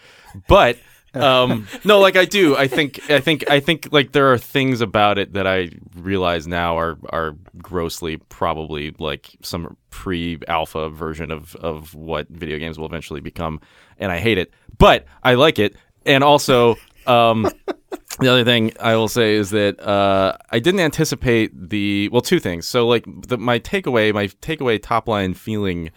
But 0.47 0.77
um, 1.15 1.67
no, 1.83 1.99
like 1.99 2.15
I 2.15 2.25
do. 2.25 2.55
I 2.55 2.67
think 2.67 3.09
I 3.09 3.19
think 3.19 3.49
I 3.49 3.59
think 3.59 3.89
like 3.91 4.11
there 4.11 4.31
are 4.31 4.37
things 4.37 4.81
about 4.81 5.17
it 5.17 5.33
that 5.33 5.47
I 5.47 5.69
realize 5.95 6.47
now 6.47 6.77
are 6.77 6.97
are 7.09 7.35
grossly 7.57 8.17
probably 8.17 8.93
like 8.99 9.35
some 9.41 9.75
pre-alpha 9.89 10.89
version 10.89 11.31
of 11.31 11.55
of 11.55 11.95
what 11.95 12.27
video 12.29 12.59
games 12.59 12.77
will 12.77 12.85
eventually 12.85 13.21
become, 13.21 13.59
and 13.97 14.11
I 14.11 14.19
hate 14.19 14.37
it. 14.37 14.53
But 14.77 15.05
I 15.23 15.33
like 15.33 15.59
it, 15.59 15.75
and 16.05 16.23
also. 16.23 16.75
Um, 17.07 17.49
the 18.19 18.27
other 18.27 18.43
thing 18.43 18.73
I 18.79 18.95
will 18.95 19.07
say 19.07 19.35
is 19.35 19.51
that 19.51 19.79
uh, 19.79 20.37
I 20.51 20.59
didn't 20.59 20.81
anticipate 20.81 21.69
the 21.69 22.09
well, 22.09 22.21
two 22.21 22.39
things. 22.39 22.67
So 22.67 22.87
like 22.87 23.05
the, 23.27 23.37
my 23.37 23.59
takeaway, 23.59 24.13
my 24.13 24.27
takeaway 24.27 24.81
top 24.81 25.07
line 25.07 25.33
feeling 25.33 25.91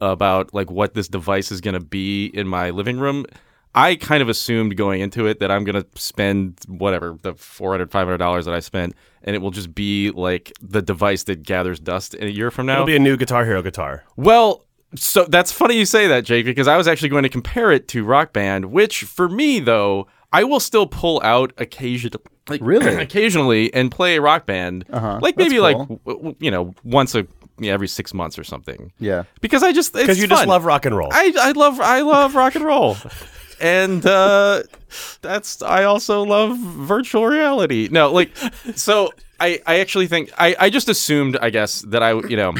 about 0.00 0.52
like 0.52 0.70
what 0.70 0.94
this 0.94 1.08
device 1.08 1.50
is 1.50 1.60
going 1.60 1.74
to 1.74 1.80
be 1.80 2.26
in 2.26 2.46
my 2.48 2.70
living 2.70 2.98
room. 2.98 3.24
I 3.76 3.96
kind 3.96 4.22
of 4.22 4.28
assumed 4.28 4.76
going 4.76 5.00
into 5.00 5.26
it 5.26 5.40
that 5.40 5.50
I'm 5.50 5.64
going 5.64 5.82
to 5.82 6.00
spend 6.00 6.60
whatever 6.68 7.18
the 7.22 7.34
400 7.34 7.90
500 7.90 8.18
dollars 8.18 8.44
that 8.44 8.54
I 8.54 8.60
spent 8.60 8.94
and 9.24 9.34
it 9.34 9.40
will 9.40 9.50
just 9.50 9.74
be 9.74 10.10
like 10.12 10.52
the 10.60 10.80
device 10.80 11.24
that 11.24 11.42
gathers 11.42 11.80
dust 11.80 12.14
in 12.14 12.28
a 12.28 12.30
year 12.30 12.50
from 12.50 12.66
now. 12.66 12.74
It'll 12.74 12.86
be 12.86 12.96
a 12.96 13.00
new 13.00 13.16
Guitar 13.16 13.44
Hero 13.44 13.62
guitar. 13.62 14.04
Well, 14.16 14.64
so 14.94 15.24
that's 15.24 15.50
funny 15.50 15.76
you 15.76 15.86
say 15.86 16.06
that, 16.06 16.24
Jake, 16.24 16.44
because 16.44 16.68
I 16.68 16.76
was 16.76 16.86
actually 16.86 17.08
going 17.08 17.24
to 17.24 17.28
compare 17.28 17.72
it 17.72 17.88
to 17.88 18.04
Rock 18.04 18.32
Band, 18.32 18.66
which 18.66 19.02
for 19.02 19.28
me 19.28 19.58
though, 19.58 20.06
I 20.34 20.44
will 20.44 20.60
still 20.60 20.86
pull 20.86 21.20
out 21.24 21.52
occasionally, 21.58 22.18
like, 22.48 22.60
Really? 22.62 22.94
occasionally, 23.02 23.72
and 23.72 23.90
play 23.90 24.18
Rock 24.18 24.44
Band, 24.46 24.84
Uh-huh. 24.92 25.18
like 25.22 25.36
That's 25.36 25.48
maybe 25.48 25.60
like 25.60 25.76
cool. 25.76 26.00
w- 26.04 26.18
w- 26.18 26.36
you 26.40 26.50
know 26.50 26.74
once 26.84 27.14
a 27.14 27.26
yeah, 27.58 27.72
every 27.72 27.86
six 27.88 28.12
months 28.12 28.36
or 28.38 28.42
something. 28.44 28.92
Yeah. 28.98 29.24
Because 29.40 29.62
I 29.62 29.72
just 29.72 29.92
Because 29.92 30.06
because 30.06 30.18
you 30.20 30.26
just 30.26 30.46
love 30.48 30.64
rock 30.64 30.84
and 30.86 30.96
roll. 30.96 31.08
I 31.12 31.32
I 31.38 31.52
love 31.52 31.78
I 31.80 32.00
love 32.00 32.34
rock 32.34 32.56
and 32.56 32.64
roll. 32.64 32.96
And 33.60 34.04
uh 34.04 34.62
that's 35.22 35.62
I 35.62 35.84
also 35.84 36.22
love 36.24 36.58
virtual 36.58 37.26
reality. 37.26 37.88
No, 37.92 38.10
like 38.12 38.36
so 38.74 39.10
I 39.38 39.60
I 39.66 39.78
actually 39.78 40.08
think 40.08 40.32
I 40.36 40.56
I 40.58 40.68
just 40.70 40.88
assumed 40.88 41.36
I 41.40 41.50
guess 41.50 41.82
that 41.82 42.02
I 42.02 42.14
you 42.26 42.36
know 42.36 42.54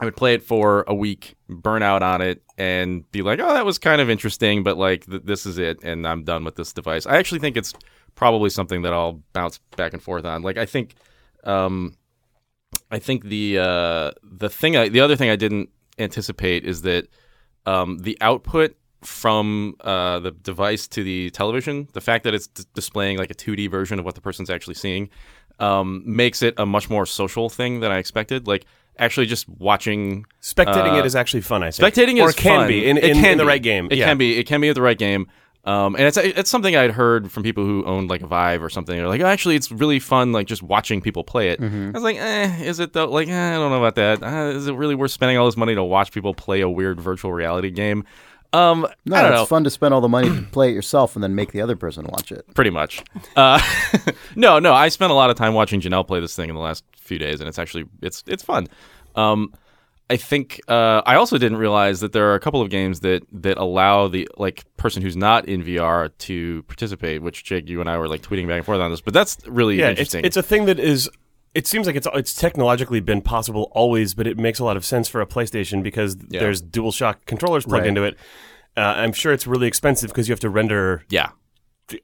I 0.00 0.04
would 0.04 0.16
play 0.16 0.34
it 0.34 0.42
for 0.42 0.84
a 0.86 0.94
week, 0.94 1.34
burn 1.48 1.82
out 1.82 2.02
on 2.02 2.20
it 2.20 2.42
and 2.56 3.10
be 3.10 3.22
like, 3.22 3.40
"Oh, 3.40 3.52
that 3.52 3.66
was 3.66 3.78
kind 3.78 4.00
of 4.00 4.08
interesting, 4.08 4.62
but 4.62 4.76
like 4.76 5.06
th- 5.06 5.22
this 5.24 5.44
is 5.46 5.58
it 5.58 5.82
and 5.82 6.06
I'm 6.06 6.24
done 6.24 6.44
with 6.44 6.56
this 6.56 6.72
device." 6.72 7.06
I 7.06 7.16
actually 7.16 7.40
think 7.40 7.56
it's 7.56 7.74
probably 8.14 8.50
something 8.50 8.82
that 8.82 8.92
I'll 8.92 9.22
bounce 9.32 9.58
back 9.76 9.92
and 9.92 10.02
forth 10.02 10.24
on. 10.24 10.42
Like 10.42 10.56
I 10.56 10.66
think 10.66 10.94
um 11.44 11.94
I 12.90 12.98
think 12.98 13.24
the 13.24 13.58
uh, 13.58 14.10
the 14.22 14.48
thing 14.48 14.76
I, 14.76 14.88
the 14.88 15.00
other 15.00 15.16
thing 15.16 15.30
I 15.30 15.36
didn't 15.36 15.70
anticipate 15.98 16.64
is 16.64 16.82
that 16.82 17.08
um, 17.66 17.98
the 17.98 18.16
output 18.20 18.76
from 19.02 19.76
uh, 19.80 20.18
the 20.20 20.30
device 20.30 20.88
to 20.88 21.04
the 21.04 21.30
television, 21.30 21.88
the 21.92 22.00
fact 22.00 22.24
that 22.24 22.34
it's 22.34 22.46
d- 22.46 22.64
displaying 22.74 23.18
like 23.18 23.30
a 23.30 23.34
2D 23.34 23.70
version 23.70 23.98
of 23.98 24.04
what 24.04 24.14
the 24.14 24.20
person's 24.20 24.50
actually 24.50 24.74
seeing, 24.74 25.08
um, 25.60 26.02
makes 26.04 26.42
it 26.42 26.54
a 26.56 26.66
much 26.66 26.90
more 26.90 27.06
social 27.06 27.48
thing 27.48 27.80
than 27.80 27.92
I 27.92 27.98
expected. 27.98 28.46
Like 28.46 28.64
actually 28.98 29.26
just 29.26 29.48
watching 29.48 30.24
Spectating 30.42 30.92
Uh, 30.94 30.98
it 30.98 31.06
is 31.06 31.14
actually 31.16 31.40
fun. 31.42 31.62
I 31.62 31.70
think. 31.70 31.94
spectating 31.94 32.22
or 32.22 32.28
is 32.28 32.34
it 32.34 32.38
can 32.38 32.60
fun. 32.60 32.68
be 32.68 32.88
in, 32.88 32.96
It 32.98 33.04
in, 33.04 33.14
can 33.16 33.32
in 33.32 33.38
the 33.38 33.44
be. 33.44 33.48
right 33.48 33.62
game. 33.62 33.88
It 33.90 33.98
yeah. 33.98 34.06
can 34.06 34.18
be. 34.18 34.38
It 34.38 34.44
can 34.46 34.60
be 34.60 34.68
at 34.68 34.74
the 34.74 34.82
right 34.82 34.98
game. 34.98 35.26
Um, 35.64 35.96
and 35.96 36.04
it's 36.04 36.16
it's 36.16 36.48
something 36.48 36.74
I'd 36.76 36.92
heard 36.92 37.30
from 37.30 37.42
people 37.42 37.62
who 37.64 37.84
owned 37.84 38.08
like 38.08 38.22
a 38.22 38.26
Vive 38.26 38.62
or 38.62 38.70
something. 38.70 38.96
They're 38.96 39.08
like, 39.08 39.20
oh, 39.20 39.26
actually, 39.26 39.54
it's 39.56 39.70
really 39.70 39.98
fun, 39.98 40.32
like 40.32 40.46
just 40.46 40.62
watching 40.62 41.02
people 41.02 41.24
play 41.24 41.50
it. 41.50 41.60
I 41.60 41.90
was 41.90 42.02
like, 42.02 42.16
eh, 42.16 42.62
is 42.62 42.80
it 42.80 42.94
though? 42.94 43.06
Like, 43.10 43.28
eh, 43.28 43.50
I 43.50 43.54
don't 43.56 43.70
know 43.70 43.76
about 43.84 43.96
that. 43.96 44.22
Uh, 44.22 44.50
is 44.56 44.66
it 44.66 44.74
really 44.74 44.94
worth 44.94 45.10
spending 45.10 45.36
all 45.36 45.44
this 45.44 45.58
money 45.58 45.74
to 45.74 45.84
watch 45.84 46.10
people 46.12 46.32
play 46.32 46.62
a 46.62 46.70
weird 46.70 47.00
virtual 47.00 47.32
reality 47.34 47.70
game? 47.70 48.04
Um, 48.52 48.86
No, 49.04 49.16
I 49.16 49.22
don't 49.22 49.32
it's 49.32 49.40
know. 49.40 49.46
fun 49.46 49.64
to 49.64 49.70
spend 49.70 49.92
all 49.94 50.00
the 50.00 50.08
money 50.08 50.28
to 50.28 50.42
play 50.52 50.70
it 50.70 50.74
yourself 50.74 51.14
and 51.16 51.22
then 51.22 51.34
make 51.34 51.52
the 51.52 51.60
other 51.60 51.76
person 51.76 52.06
watch 52.06 52.32
it. 52.32 52.46
Pretty 52.54 52.70
much. 52.70 53.02
Uh, 53.36 53.60
no, 54.36 54.58
no. 54.58 54.72
I 54.72 54.88
spent 54.88 55.10
a 55.12 55.14
lot 55.14 55.30
of 55.30 55.36
time 55.36 55.54
watching 55.54 55.80
Janelle 55.80 56.06
play 56.06 56.20
this 56.20 56.34
thing 56.34 56.48
in 56.48 56.54
the 56.54 56.60
last 56.62 56.84
few 56.96 57.18
days, 57.18 57.40
and 57.40 57.48
it's 57.48 57.58
actually 57.58 57.84
it's 58.02 58.24
it's 58.26 58.42
fun. 58.42 58.66
Um, 59.16 59.52
I 60.10 60.16
think 60.16 60.60
uh, 60.68 61.02
I 61.04 61.16
also 61.16 61.36
didn't 61.36 61.58
realize 61.58 62.00
that 62.00 62.12
there 62.12 62.30
are 62.30 62.34
a 62.34 62.40
couple 62.40 62.62
of 62.62 62.70
games 62.70 63.00
that 63.00 63.22
that 63.32 63.58
allow 63.58 64.08
the 64.08 64.26
like 64.38 64.64
person 64.78 65.02
who's 65.02 65.16
not 65.16 65.44
in 65.46 65.62
VR 65.62 66.10
to 66.18 66.62
participate. 66.62 67.20
Which 67.22 67.44
Jake, 67.44 67.68
you 67.68 67.80
and 67.82 67.90
I 67.90 67.98
were 67.98 68.08
like 68.08 68.22
tweeting 68.22 68.46
back 68.48 68.56
and 68.56 68.64
forth 68.64 68.80
on 68.80 68.90
this, 68.90 69.02
but 69.02 69.12
that's 69.12 69.36
really 69.46 69.76
Yeah, 69.78 69.88
it's 69.90 70.00
interesting. 70.00 70.24
it's 70.24 70.36
a 70.38 70.42
thing 70.42 70.64
that 70.66 70.78
is. 70.80 71.10
It 71.54 71.66
seems 71.66 71.86
like 71.86 71.96
it's 71.96 72.06
it's 72.14 72.34
technologically 72.34 73.00
been 73.00 73.22
possible 73.22 73.70
always, 73.72 74.14
but 74.14 74.26
it 74.26 74.38
makes 74.38 74.58
a 74.58 74.64
lot 74.64 74.76
of 74.76 74.84
sense 74.84 75.08
for 75.08 75.20
a 75.20 75.26
PlayStation 75.26 75.82
because 75.82 76.16
Yeah. 76.28 76.40
there's 76.40 76.62
DualShock 76.62 77.26
controllers 77.26 77.64
plugged 77.64 77.82
Right. 77.82 77.88
into 77.88 78.04
it. 78.04 78.16
Uh, 78.76 78.80
I'm 78.96 79.12
sure 79.12 79.32
it's 79.32 79.46
really 79.46 79.66
expensive 79.66 80.10
because 80.10 80.28
you 80.28 80.32
have 80.32 80.40
to 80.40 80.50
render 80.50 81.04
yeah, 81.10 81.30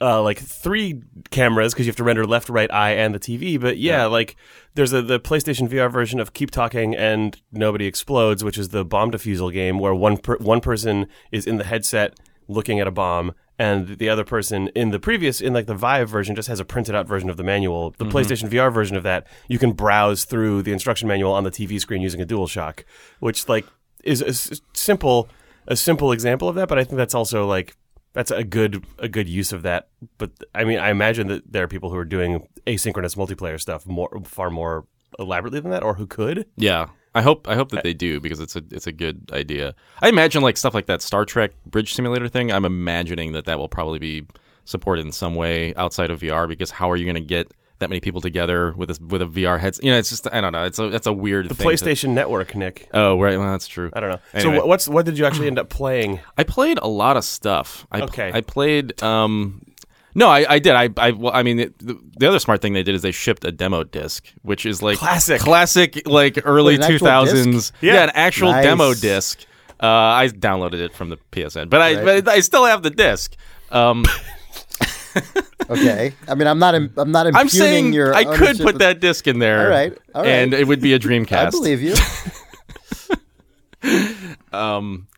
uh, 0.00 0.20
like 0.22 0.38
three 0.38 1.02
cameras 1.30 1.72
because 1.74 1.86
you 1.86 1.90
have 1.90 1.96
to 1.96 2.04
render 2.04 2.26
left, 2.26 2.48
right, 2.48 2.72
eye, 2.72 2.92
and 2.92 3.14
the 3.14 3.18
TV. 3.20 3.60
But 3.60 3.76
yeah, 3.78 3.98
Yeah. 3.98 4.06
like 4.06 4.34
there's 4.74 4.92
a 4.92 5.02
the 5.02 5.20
PlayStation 5.20 5.68
VR 5.68 5.88
version 5.90 6.18
of 6.20 6.32
Keep 6.32 6.50
Talking 6.50 6.96
and 6.96 7.40
Nobody 7.52 7.86
Explodes, 7.86 8.42
which 8.42 8.58
is 8.58 8.70
the 8.70 8.84
bomb 8.84 9.10
defusal 9.12 9.52
game 9.52 9.78
where 9.78 9.94
one 9.94 10.16
per- 10.16 10.38
one 10.38 10.60
person 10.60 11.06
is 11.30 11.46
in 11.46 11.58
the 11.58 11.64
headset 11.64 12.14
looking 12.48 12.80
at 12.80 12.86
a 12.88 12.90
bomb. 12.90 13.34
And 13.58 13.98
the 13.98 14.08
other 14.08 14.24
person 14.24 14.68
in 14.74 14.90
the 14.90 14.98
previous, 14.98 15.40
in 15.40 15.52
like 15.52 15.66
the 15.66 15.76
Vive 15.76 16.08
version, 16.08 16.34
just 16.34 16.48
has 16.48 16.58
a 16.58 16.64
printed 16.64 16.94
out 16.96 17.06
version 17.06 17.30
of 17.30 17.36
the 17.36 17.44
manual. 17.44 17.92
Mm-hmm. 17.92 18.08
The 18.08 18.10
PlayStation 18.12 18.48
VR 18.50 18.72
version 18.72 18.96
of 18.96 19.04
that, 19.04 19.26
you 19.48 19.58
can 19.60 19.72
browse 19.72 20.24
through 20.24 20.62
the 20.62 20.72
instruction 20.72 21.06
manual 21.06 21.32
on 21.32 21.44
the 21.44 21.52
TV 21.52 21.80
screen 21.80 22.02
using 22.02 22.20
a 22.20 22.26
DualShock, 22.26 22.80
which 23.20 23.48
like 23.48 23.64
is 24.02 24.22
a 24.22 24.28
s- 24.28 24.60
simple, 24.72 25.28
a 25.68 25.76
simple 25.76 26.10
example 26.10 26.48
of 26.48 26.56
that. 26.56 26.68
But 26.68 26.78
I 26.78 26.84
think 26.84 26.96
that's 26.96 27.14
also 27.14 27.46
like 27.46 27.76
that's 28.12 28.32
a 28.32 28.42
good 28.42 28.84
a 28.98 29.08
good 29.08 29.28
use 29.28 29.52
of 29.52 29.62
that. 29.62 29.88
But 30.18 30.32
I 30.54 30.64
mean, 30.64 30.78
I 30.80 30.90
imagine 30.90 31.28
that 31.28 31.52
there 31.52 31.62
are 31.62 31.68
people 31.68 31.90
who 31.90 31.96
are 31.96 32.04
doing 32.04 32.48
asynchronous 32.66 33.16
multiplayer 33.16 33.60
stuff 33.60 33.86
more 33.86 34.20
far 34.24 34.50
more 34.50 34.86
elaborately 35.18 35.60
than 35.60 35.70
that, 35.70 35.84
or 35.84 35.94
who 35.94 36.06
could. 36.08 36.46
yeah. 36.56 36.88
I 37.14 37.22
hope 37.22 37.48
I 37.48 37.54
hope 37.54 37.70
that 37.70 37.84
they 37.84 37.94
do 37.94 38.18
because 38.20 38.40
it's 38.40 38.56
a 38.56 38.62
it's 38.70 38.86
a 38.86 38.92
good 38.92 39.30
idea. 39.32 39.74
I 40.02 40.08
imagine 40.08 40.42
like 40.42 40.56
stuff 40.56 40.74
like 40.74 40.86
that 40.86 41.00
Star 41.02 41.24
Trek 41.24 41.52
bridge 41.66 41.94
simulator 41.94 42.28
thing. 42.28 42.50
I'm 42.52 42.64
imagining 42.64 43.32
that 43.32 43.44
that 43.44 43.58
will 43.58 43.68
probably 43.68 43.98
be 43.98 44.26
supported 44.64 45.04
in 45.06 45.12
some 45.12 45.34
way 45.34 45.74
outside 45.76 46.10
of 46.10 46.20
VR 46.20 46.48
because 46.48 46.70
how 46.70 46.90
are 46.90 46.96
you 46.96 47.04
going 47.04 47.14
to 47.14 47.20
get 47.20 47.52
that 47.80 47.90
many 47.90 48.00
people 48.00 48.20
together 48.20 48.72
with 48.76 48.88
a, 48.90 48.98
with 49.04 49.20
a 49.20 49.26
VR 49.26 49.58
headset? 49.60 49.84
You 49.84 49.90
know, 49.92 49.98
it's 49.98 50.08
just 50.10 50.26
I 50.32 50.40
don't 50.40 50.52
know. 50.52 50.64
It's 50.64 50.78
a 50.78 50.88
that's 50.88 51.06
a 51.06 51.12
weird 51.12 51.48
The 51.48 51.54
thing 51.54 51.68
to- 51.68 51.74
PlayStation 51.74 52.10
Network, 52.10 52.54
Nick. 52.56 52.88
oh 52.94 53.20
right, 53.20 53.38
well 53.38 53.50
that's 53.52 53.68
true. 53.68 53.90
I 53.92 54.00
don't 54.00 54.10
know. 54.10 54.18
Anyway. 54.32 54.56
So 54.58 54.66
what's 54.66 54.88
what 54.88 55.04
did 55.06 55.16
you 55.18 55.24
actually 55.26 55.46
end 55.48 55.58
up 55.58 55.68
playing? 55.68 56.20
I 56.38 56.42
played 56.44 56.78
a 56.78 56.88
lot 56.88 57.16
of 57.16 57.24
stuff. 57.24 57.86
I, 57.92 58.00
Okay. 58.02 58.30
I 58.34 58.40
played. 58.40 59.00
Um, 59.02 59.60
no, 60.14 60.28
I, 60.28 60.46
I 60.54 60.58
did. 60.58 60.74
I, 60.74 60.88
I, 60.96 61.10
well, 61.12 61.32
I 61.34 61.42
mean, 61.42 61.58
it, 61.60 61.78
the, 61.78 61.98
the 62.18 62.28
other 62.28 62.38
smart 62.38 62.62
thing 62.62 62.72
they 62.72 62.82
did 62.82 62.94
is 62.94 63.02
they 63.02 63.10
shipped 63.12 63.44
a 63.44 63.52
demo 63.52 63.84
disc, 63.84 64.26
which 64.42 64.64
is 64.66 64.82
like 64.82 64.98
Classic. 64.98 65.40
classic, 65.40 66.02
like 66.06 66.38
early 66.44 66.74
Wait, 66.74 66.82
an 66.82 66.88
two 66.88 66.94
actual 66.94 67.06
thousands. 67.06 67.54
disc? 67.70 67.74
Yeah. 67.80 67.94
Yeah. 67.94 68.02
an 68.04 68.10
actual 68.14 68.52
Nice. 68.52 68.64
demo 68.64 68.94
disc. 68.94 69.40
Uh, 69.82 69.86
I 69.86 70.28
downloaded 70.28 70.80
it 70.80 70.94
from 70.94 71.08
the 71.10 71.18
PSN, 71.32 71.68
but 71.68 71.80
I, 71.82 71.94
Right. 72.02 72.24
but 72.24 72.28
I 72.32 72.40
still 72.40 72.64
have 72.64 72.82
the 72.82 72.90
disc. 72.90 73.34
Um, 73.70 74.04
Okay, 75.70 76.12
I 76.28 76.34
mean, 76.34 76.46
I'm 76.48 76.58
not. 76.58 76.74
im- 76.74 76.92
I'm 76.96 77.10
not 77.12 77.26
impugning 77.26 77.40
I'm 77.40 77.48
saying 77.48 77.92
your. 77.92 78.12
I 78.14 78.24
could 78.24 78.58
put 78.58 78.74
of- 78.74 78.78
that 78.80 79.00
disc 79.00 79.26
in 79.28 79.38
there. 79.38 79.62
All 79.62 79.68
right, 79.70 79.96
all 80.14 80.22
right. 80.22 80.28
and 80.28 80.52
it 80.52 80.66
would 80.66 80.80
be 80.80 80.92
a 80.92 80.98
Dreamcast. 80.98 81.32
I 81.46 81.50
believe 81.50 81.80
you. 81.80 81.94
Um, 84.52 85.08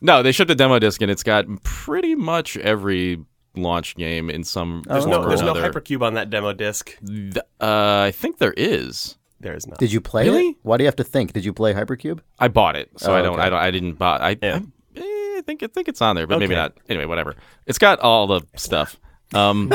no, 0.00 0.22
they 0.22 0.32
shipped 0.32 0.50
a 0.50 0.54
demo 0.54 0.78
disc, 0.78 1.00
and 1.02 1.10
it's 1.10 1.22
got 1.22 1.46
pretty 1.62 2.14
much 2.14 2.56
every 2.56 3.18
launch 3.56 3.94
game 3.96 4.30
in 4.30 4.44
some 4.44 4.82
There's 4.86 5.04
form 5.04 5.10
no 5.10 5.22
or 5.24 5.28
there's 5.28 5.42
no 5.42 5.54
hypercube 5.54 6.02
on 6.02 6.14
that 6.14 6.30
demo 6.30 6.52
disc. 6.52 6.96
Th- 7.06 7.36
uh, 7.60 8.02
I 8.06 8.10
think 8.12 8.38
there 8.38 8.54
is. 8.56 9.16
There 9.40 9.54
is 9.54 9.66
not. 9.66 9.78
Did 9.78 9.92
you 9.92 10.00
play 10.00 10.24
Really? 10.24 10.48
it? 10.50 10.56
Why 10.62 10.76
do 10.78 10.84
you 10.84 10.86
have 10.86 10.96
to 10.96 11.04
think? 11.04 11.32
Did 11.34 11.44
you 11.44 11.52
play 11.52 11.74
Hypercube? 11.74 12.20
I 12.38 12.48
bought 12.48 12.76
it, 12.76 12.90
so 12.96 13.12
Oh, 13.12 13.16
I 13.16 13.20
don't. 13.22 13.34
okay. 13.34 13.42
I 13.42 13.50
don't. 13.50 13.58
I 13.60 13.70
didn't 13.70 13.94
buy. 13.94 14.16
I, 14.16 14.36
Yeah. 14.40 14.60
I, 14.96 14.98
eh, 15.00 15.02
I 15.38 15.42
think. 15.44 15.62
I 15.62 15.66
think 15.66 15.88
it's 15.88 16.00
on 16.00 16.16
there, 16.16 16.26
but 16.26 16.38
maybe 16.38 16.54
not. 16.54 16.72
Anyway, 16.88 17.04
whatever. 17.04 17.34
It's 17.66 17.76
got 17.78 17.98
all 18.00 18.26
the 18.26 18.40
stuff. 18.56 18.96
Um, 19.34 19.70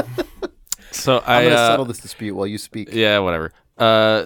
so 0.91 1.17
I. 1.19 1.37
I'm 1.37 1.43
going 1.43 1.55
to 1.55 1.59
uh, 1.61 1.67
settle 1.69 1.85
this 1.85 1.99
dispute 1.99 2.33
while 2.35 2.47
you 2.47 2.57
speak. 2.57 2.89
Yeah, 2.91 3.19
whatever. 3.19 3.53
Uh, 3.77 4.25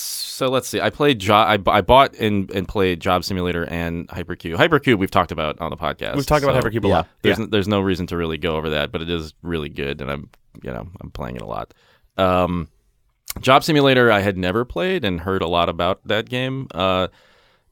so 0.00 0.48
let's 0.50 0.68
see. 0.68 0.80
I 0.80 0.90
played. 0.90 1.18
Jo- 1.18 1.34
I, 1.34 1.58
I 1.66 1.80
bought 1.80 2.14
and, 2.16 2.50
and 2.50 2.66
played 2.66 3.00
Job 3.00 3.24
Simulator 3.24 3.64
and 3.66 4.08
Hypercube. 4.08 4.56
Hypercube 4.56 4.98
we've 4.98 5.10
talked 5.10 5.32
about 5.32 5.60
on 5.60 5.70
the 5.70 5.76
podcast. 5.76 6.16
We've 6.16 6.26
talked 6.26 6.44
about 6.44 6.62
Hypercube 6.62 6.84
a 6.84 6.88
yeah. 6.88 6.94
lot. 6.94 7.08
There's 7.22 7.38
Yeah. 7.38 7.44
n- 7.44 7.50
there's 7.50 7.68
no 7.68 7.80
reason 7.80 8.06
to 8.08 8.16
really 8.16 8.38
go 8.38 8.56
over 8.56 8.70
that, 8.70 8.92
but 8.92 9.02
it 9.02 9.10
is 9.10 9.34
really 9.42 9.68
good, 9.68 10.00
and 10.00 10.10
I'm 10.10 10.30
you 10.62 10.72
know 10.72 10.88
I'm 11.00 11.10
playing 11.10 11.36
it 11.36 11.42
a 11.42 11.46
lot. 11.46 11.74
Um, 12.16 12.68
Job 13.40 13.64
Simulator 13.64 14.10
I 14.12 14.20
had 14.20 14.36
never 14.38 14.64
played 14.64 15.04
and 15.04 15.20
heard 15.20 15.42
a 15.42 15.48
lot 15.48 15.68
about 15.68 16.06
that 16.06 16.28
game. 16.28 16.68
Uh, 16.74 17.08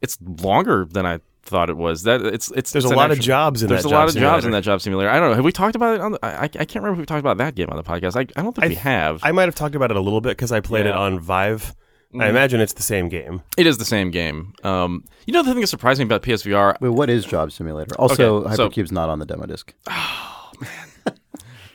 it's 0.01 0.19
longer 0.21 0.85
than 0.91 1.07
I 1.07 1.21
thought 1.45 1.71
it 1.71 1.77
was. 1.77 2.03
That 2.05 2.21
it's 2.23 2.51
it's 2.53 2.73
There's 2.73 2.85
it's 2.85 2.91
a 2.91 2.95
an 2.95 2.97
lot 2.97 3.11
of 3.13 3.21
jobs 3.21 3.63
in 3.63 3.69
There's 3.69 3.83
that 3.83 3.89
a 3.89 3.91
Job 3.91 3.99
lot 3.99 4.09
of 4.09 4.15
jobs 4.15 4.45
in 4.45 4.51
Simulator. 4.51 4.57
that 4.59 4.65
Job 4.65 4.81
Simulator. 4.81 5.11
I 5.11 5.19
don't 5.21 5.31
know. 5.31 5.37
Have 5.37 5.45
we 5.45 5.53
talked 5.53 5.77
about 5.77 5.95
it 5.97 6.01
on? 6.01 6.13
The, 6.13 6.25
I 6.25 6.43
I 6.45 6.49
can't 6.49 6.77
remember 6.77 6.95
if 6.95 6.99
we 6.99 7.07
talked 7.07 7.21
about 7.21 7.39
that 7.39 7.55
game 7.55 7.69
on 7.71 7.77
the 7.77 7.83
podcast. 7.83 8.17
I, 8.17 8.21
I 8.39 8.43
don't 8.43 8.53
think 8.55 8.65
I 8.65 8.69
we 8.69 8.75
have. 8.77 9.21
I 9.23 9.33
might 9.33 9.45
have 9.45 9.55
talked 9.55 9.75
about 9.75 9.91
it 9.91 9.97
a 9.97 10.01
little 10.01 10.21
bit 10.21 10.31
because 10.31 10.53
I 10.53 10.61
played 10.61 10.87
it 10.87 10.95
on 10.95 11.19
Vive. 11.21 11.75
Mm-hmm. 12.13 12.21
I 12.21 12.29
imagine 12.29 12.61
it's 12.61 12.75
the 12.75 12.83
same 12.83 13.09
game. 13.09 13.43
It 13.57 13.67
is 13.67 13.79
the 13.79 13.85
same 13.87 14.11
game. 14.11 14.53
Um, 14.65 15.05
you 15.27 15.33
know 15.33 15.43
the 15.43 15.51
thing 15.53 15.61
that 15.63 15.67
surprised 15.69 15.99
me 15.99 16.05
about 16.05 16.23
PSVR. 16.23 16.79
Wait, 16.81 16.91
what 16.91 17.09
is 17.09 17.25
Job 17.25 17.51
Simulator? 17.53 17.95
Also, 17.99 18.45
Okay, 18.45 18.55
so- 18.55 18.69
Hypercube's 18.69 18.93
not 18.93 19.09
on 19.09 19.19
the 19.19 19.25
demo 19.27 19.47
disc. 19.47 19.73
Oh 19.89 20.53
man. 20.61 20.69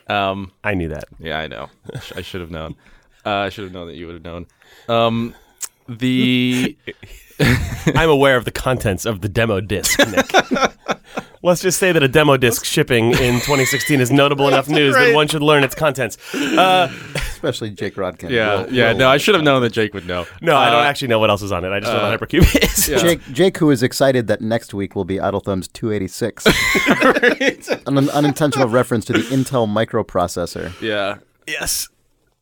Um, 0.08 0.52
I 0.64 0.72
knew 0.72 0.88
that. 0.88 1.04
yeah, 1.18 1.38
I 1.38 1.48
know. 1.48 1.68
I 1.94 2.00
I 2.16 2.22
should 2.22 2.40
have 2.40 2.50
known. 2.50 2.76
Uh, 3.26 3.30
I 3.30 3.48
should 3.50 3.64
have 3.64 3.74
known 3.74 3.88
that 3.88 3.96
you 3.96 4.06
would 4.06 4.14
have 4.14 4.24
known. 4.24 4.46
Um, 4.88 5.34
the 5.86 6.78
I'm 7.94 8.08
aware 8.08 8.36
of 8.38 8.46
the 8.46 8.50
contents 8.50 9.04
of 9.04 9.20
the 9.20 9.28
demo 9.28 9.60
disc, 9.60 9.98
Nick. 9.98 10.30
Let's 11.42 11.60
just 11.62 11.78
say 11.78 11.92
that 11.92 12.02
a 12.02 12.08
demo 12.08 12.36
disc 12.36 12.64
shipping 12.64 13.10
in 13.12 13.34
2016 13.40 14.00
is 14.00 14.10
notable 14.10 14.48
enough 14.48 14.68
news 14.68 14.94
right. 14.94 15.08
that 15.08 15.14
one 15.14 15.28
should 15.28 15.42
learn 15.42 15.62
its 15.64 15.74
contents. 15.74 16.18
Uh, 16.34 16.92
Especially 17.14 17.70
Jake 17.70 17.94
Rodkin. 17.94 18.30
yeah 18.30 18.62
Will- 18.62 18.72
yeah 18.72 18.92
will- 18.92 18.98
no, 18.98 19.08
I 19.08 19.16
should 19.18 19.34
have 19.36 19.44
known 19.44 19.62
that 19.62 19.70
Jake 19.72 19.94
would 19.94 20.06
know. 20.06 20.26
no, 20.42 20.56
I 20.56 20.70
don't 20.70 20.80
Uh, 20.84 20.88
actually 20.88 21.08
know 21.08 21.20
what 21.20 21.30
else 21.30 21.42
is 21.42 21.52
on 21.52 21.64
it. 21.64 21.68
I 21.70 21.78
just 21.80 21.92
know 21.92 22.10
what 22.10 22.20
Hypercube 22.20 22.62
is. 22.64 22.88
yeah. 22.88 22.98
Jake, 22.98 23.20
Jake, 23.32 23.58
who 23.58 23.70
is 23.70 23.82
excited 23.84 24.26
that 24.26 24.40
next 24.40 24.74
week 24.74 24.96
will 24.96 25.04
be 25.04 25.20
Idle 25.20 25.40
Thumbs 25.40 25.68
286, 25.68 26.46
an 27.86 27.96
un- 27.98 28.10
unintentional 28.10 28.68
reference 28.68 29.04
to 29.06 29.12
the 29.12 29.20
Intel 29.20 29.68
microprocessor. 29.68 30.72
Yeah. 30.80 31.18
Yes. 31.46 31.88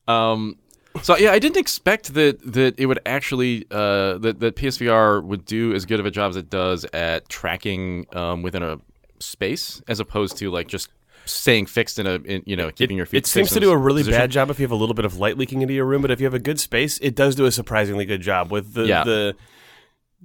Um, 0.08 0.56
so 1.02 1.16
yeah, 1.16 1.32
I 1.32 1.38
didn't 1.38 1.56
expect 1.58 2.14
that 2.14 2.40
that 2.52 2.78
it 2.78 2.86
would 2.86 3.00
actually 3.06 3.66
uh, 3.70 4.18
that 4.18 4.40
that 4.40 4.56
PSVR 4.56 5.22
would 5.24 5.44
do 5.44 5.74
as 5.74 5.84
good 5.86 6.00
of 6.00 6.06
a 6.06 6.10
job 6.10 6.30
as 6.30 6.36
it 6.36 6.50
does 6.50 6.84
at 6.92 7.28
tracking 7.28 8.06
um, 8.14 8.42
within 8.42 8.62
a 8.62 8.78
space, 9.20 9.82
as 9.88 10.00
opposed 10.00 10.36
to 10.38 10.50
like 10.50 10.68
just 10.68 10.88
staying 11.24 11.66
fixed 11.66 11.98
in 11.98 12.06
a 12.06 12.14
in, 12.16 12.42
you 12.46 12.54
know 12.56 12.70
keeping 12.70 12.96
your 12.96 13.06
feet. 13.06 13.18
It 13.18 13.26
seems 13.26 13.50
to 13.50 13.60
do 13.60 13.70
a 13.72 13.76
really 13.76 14.02
position. 14.02 14.20
bad 14.20 14.30
job 14.30 14.50
if 14.50 14.58
you 14.60 14.64
have 14.64 14.70
a 14.72 14.76
little 14.76 14.94
bit 14.94 15.04
of 15.04 15.18
light 15.18 15.36
leaking 15.36 15.62
into 15.62 15.74
your 15.74 15.84
room, 15.86 16.02
but 16.02 16.10
if 16.10 16.20
you 16.20 16.24
have 16.26 16.34
a 16.34 16.38
good 16.38 16.60
space, 16.60 16.98
it 16.98 17.14
does 17.16 17.34
do 17.34 17.46
a 17.46 17.52
surprisingly 17.52 18.04
good 18.04 18.20
job 18.22 18.50
with 18.52 18.74
the 18.74 18.86
Yeah. 18.86 19.04
the 19.04 19.34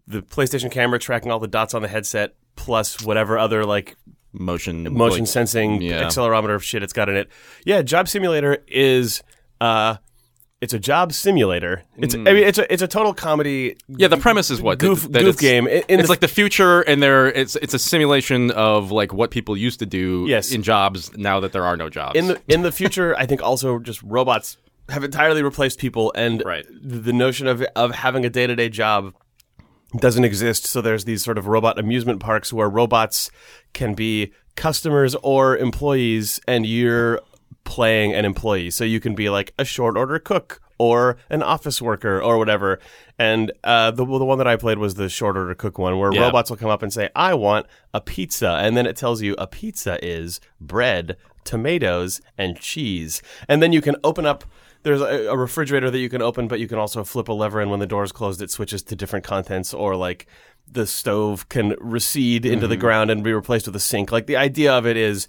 the 0.08 0.22
PlayStation 0.22 0.72
camera 0.72 1.00
tracking 1.00 1.32
all 1.32 1.40
the 1.40 1.48
dots 1.48 1.74
on 1.74 1.82
the 1.82 1.88
headset 1.88 2.36
plus 2.56 3.01
whatever 3.04 3.38
other 3.38 3.66
like 3.66 3.96
motion 4.34 4.94
motion 4.94 5.22
like- 5.22 5.28
sensing 5.28 5.82
yeah. 5.82 6.04
accelerometer 6.04 6.62
shit 6.62 6.84
it's 6.84 6.94
got 6.94 7.10
in 7.10 7.16
it. 7.16 7.30
Yeah, 7.66 7.82
Job 7.82 8.08
Simulator 8.08 8.63
is 8.68 9.24
uh 9.60 9.98
it's 10.62 10.74
a 10.74 10.80
job 10.80 11.12
simulator. 11.12 11.84
It's 11.98 12.13
I 12.13 12.18
mean 12.20 12.25
mm. 12.27 12.48
it's 12.48 12.58
a 12.60 12.72
it's 12.72 12.82
a 12.84 12.88
total 12.88 13.13
comedy 13.13 13.75
Yeah, 13.88 14.08
the 14.08 14.18
premise 14.18 14.51
is 14.51 14.62
what 14.62 14.77
goof, 14.80 15.01
that 15.03 15.20
goof 15.20 15.36
it's- 15.36 15.41
game. 15.41 15.68
In, 15.68 15.84
in 15.88 16.00
it's 16.00 16.08
the- 16.08 16.12
like 16.12 16.20
the 16.20 16.27
future, 16.27 16.82
and 16.82 17.01
there 17.01 17.27
it's 17.32 17.56
it's 17.58 17.74
a 17.74 17.80
simulation 17.80 18.51
of 18.51 18.91
like 18.91 19.12
what 19.13 19.32
people 19.32 19.58
used 19.58 19.80
to 19.80 19.86
do 19.86 20.25
Yes. 20.27 20.51
in 20.51 20.62
jobs 20.63 21.15
now 21.18 21.39
that 21.39 21.51
there 21.51 21.65
are 21.65 21.75
no 21.75 21.89
jobs. 21.89 22.18
in 22.18 22.27
the 22.27 22.41
in 22.48 22.62
the 22.62 22.72
future, 22.72 23.15
I 23.18 23.25
think 23.25 23.41
also 23.41 23.80
just 23.80 24.01
robots 24.03 24.58
have 24.89 25.03
entirely 25.03 25.41
replaced 25.41 25.80
people, 25.80 26.12
and 26.15 26.44
Right. 26.46 26.65
the 26.82 27.13
notion 27.13 27.48
of 27.48 27.62
of 27.75 27.96
having 27.96 28.25
a 28.25 28.30
day 28.30 28.46
to 28.48 28.56
day 28.56 28.70
job 28.70 29.13
doesn't 29.98 30.24
exist. 30.24 30.65
So 30.65 30.80
there's 30.82 31.06
these 31.06 31.24
sort 31.24 31.38
of 31.38 31.48
robot 31.48 31.77
amusement 31.80 32.20
parks 32.22 32.53
where 32.53 32.70
robots 32.70 33.30
can 33.74 33.94
be 33.94 34.32
customers 34.56 35.15
or 35.24 35.58
employees, 35.58 36.39
and 36.48 36.65
you're 36.65 37.20
playing 37.63 38.13
an 38.13 38.25
employee. 38.25 38.70
So 38.72 38.84
you 38.84 39.00
can 39.00 39.15
be 39.15 39.30
like 39.30 39.53
a 39.58 39.65
short 39.65 39.98
order 39.98 40.20
cook 40.20 40.62
or 40.77 41.18
an 41.30 41.44
office 41.44 41.82
worker 41.82 42.22
or 42.22 42.38
whatever. 42.38 42.80
And 43.20 43.51
uh, 43.63 43.91
the 43.91 44.03
the 44.03 44.25
one 44.25 44.39
that 44.39 44.48
I 44.48 44.56
played 44.56 44.80
was 44.80 44.96
the 44.96 45.10
short 45.10 45.38
order 45.38 45.53
cook 45.56 45.77
one, 45.77 46.00
where 46.00 46.12
Yeah. 46.13 46.22
robots 46.22 46.50
will 46.50 46.58
come 46.58 46.70
up 46.72 46.82
and 46.82 46.91
say, 46.91 47.10
"I 47.15 47.34
want 47.36 47.68
a 47.94 48.01
pizza," 48.01 48.50
and 48.62 48.75
then 48.75 48.86
it 48.88 48.96
tells 48.96 49.22
you 49.22 49.36
a 49.38 49.46
pizza 49.48 50.03
is 50.03 50.39
bread, 50.60 51.18
tomatoes, 51.44 52.20
and 52.38 52.60
cheese, 52.60 53.22
and 53.48 53.62
then 53.62 53.72
you 53.74 53.82
can 53.82 53.96
open 54.03 54.25
up. 54.25 54.44
There's 54.84 55.01
a, 55.01 55.27
a 55.27 55.38
refrigerator 55.38 55.91
that 55.91 56.00
you 56.00 56.10
can 56.10 56.24
open, 56.24 56.48
but 56.48 56.60
you 56.60 56.68
can 56.68 56.80
also 56.80 57.03
flip 57.03 57.27
a 57.27 57.34
lever, 57.34 57.62
and 57.62 57.70
when 57.70 57.80
the 57.80 57.86
door 57.86 58.03
is 58.03 58.12
closed, 58.12 58.41
it 58.41 58.50
switches 58.50 58.82
to 58.84 58.96
different 58.96 59.24
contents, 59.24 59.75
or 59.75 59.96
like 59.96 60.25
the 60.72 60.88
stove 60.88 61.50
can 61.50 61.75
recede 61.80 62.46
into 62.46 62.65
the 62.65 62.77
ground 62.77 63.12
and 63.12 63.24
be 63.24 63.34
replaced 63.34 63.65
with 63.68 63.75
a 63.75 63.80
sink. 63.80 64.12
Like 64.12 64.25
the 64.25 64.38
idea 64.38 64.72
of 64.74 64.88
it 64.88 64.96
is, 64.98 65.27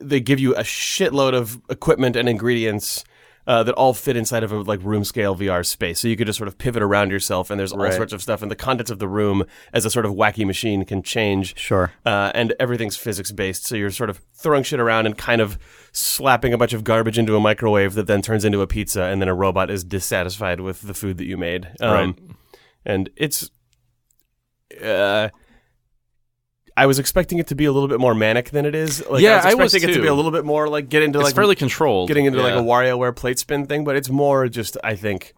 they 0.00 0.20
give 0.20 0.38
you 0.40 0.54
a 0.54 0.62
shitload 0.62 1.34
of 1.34 1.60
equipment 1.68 2.16
and 2.16 2.28
ingredients. 2.28 3.04
Uh, 3.46 3.62
that 3.62 3.72
all 3.76 3.94
fit 3.94 4.14
inside 4.14 4.42
of 4.44 4.52
a 4.52 4.60
like 4.60 4.78
room 4.82 5.02
scale 5.04 5.34
VR 5.34 5.64
space, 5.64 5.98
so 6.00 6.06
you 6.06 6.16
could 6.18 6.26
just 6.26 6.36
sort 6.36 6.48
of 6.48 6.58
pivot 6.58 6.82
around 6.82 7.10
yourself, 7.10 7.48
and 7.50 7.58
there's 7.58 7.72
all 7.72 7.78
Right. 7.78 7.94
sorts 7.94 8.12
of 8.12 8.20
stuff, 8.20 8.42
and 8.42 8.50
the 8.50 8.54
contents 8.54 8.90
of 8.90 8.98
the 8.98 9.08
room 9.08 9.42
as 9.72 9.86
a 9.86 9.90
sort 9.90 10.04
of 10.04 10.12
wacky 10.12 10.44
machine 10.44 10.84
can 10.84 11.02
change 11.02 11.56
Sure. 11.58 11.90
uh, 12.04 12.30
and 12.34 12.52
everything's 12.60 12.98
physics 12.98 13.32
based. 13.32 13.64
So 13.64 13.74
you're 13.74 13.90
sort 13.90 14.10
of 14.10 14.20
throwing 14.34 14.64
shit 14.64 14.80
around 14.80 15.06
and 15.06 15.16
kind 15.16 15.40
of 15.40 15.56
slapping 15.92 16.52
a 16.52 16.58
bunch 16.58 16.74
of 16.74 16.84
garbage 16.84 17.16
into 17.18 17.36
a 17.36 17.40
microwave 17.40 17.94
that 17.94 18.06
then 18.06 18.20
turns 18.20 18.44
into 18.44 18.60
a 18.60 18.66
pizza, 18.66 19.04
and 19.04 19.22
then 19.22 19.30
a 19.30 19.34
robot 19.34 19.70
is 19.70 19.82
dissatisfied 19.82 20.60
with 20.60 20.82
the 20.82 20.92
food 20.92 21.16
that 21.16 21.24
you 21.24 21.38
made. 21.38 21.68
Um, 21.80 21.90
Right. 21.90 22.14
And 22.84 23.08
it's. 23.16 23.50
Uh, 24.84 25.30
I 26.82 26.86
was 26.86 26.98
expecting 26.98 27.38
it 27.38 27.46
to 27.48 27.54
be 27.54 27.64
a 27.64 27.72
little 27.72 27.88
bit 27.88 27.98
more 28.00 28.14
manic 28.14 28.50
than 28.50 28.64
it 28.66 28.74
is. 28.74 29.04
Like, 29.08 29.22
Yeah, 29.22 29.40
I 29.44 29.50
I 29.50 29.54
was 29.54 29.64
was 29.64 29.74
expecting 29.74 29.90
it 29.90 29.94
to 29.98 30.02
be 30.02 30.08
a 30.08 30.14
little 30.14 30.30
bit 30.30 30.44
more 30.44 30.68
like 30.68 30.88
get 30.88 31.02
into 31.02 31.18
It's 31.18 31.26
like 31.26 31.34
fairly 31.34 31.56
controlled. 31.56 32.08
getting 32.08 32.26
into 32.26 32.40
like 32.40 32.54
Yeah. 32.54 32.60
a 32.60 32.62
WarioWare 32.62 33.14
plate 33.16 33.38
spin 33.38 33.66
thing, 33.66 33.84
but 33.84 33.96
it's 33.96 34.08
more 34.10 34.48
just 34.48 34.76
I 34.84 34.94
think 34.94 35.34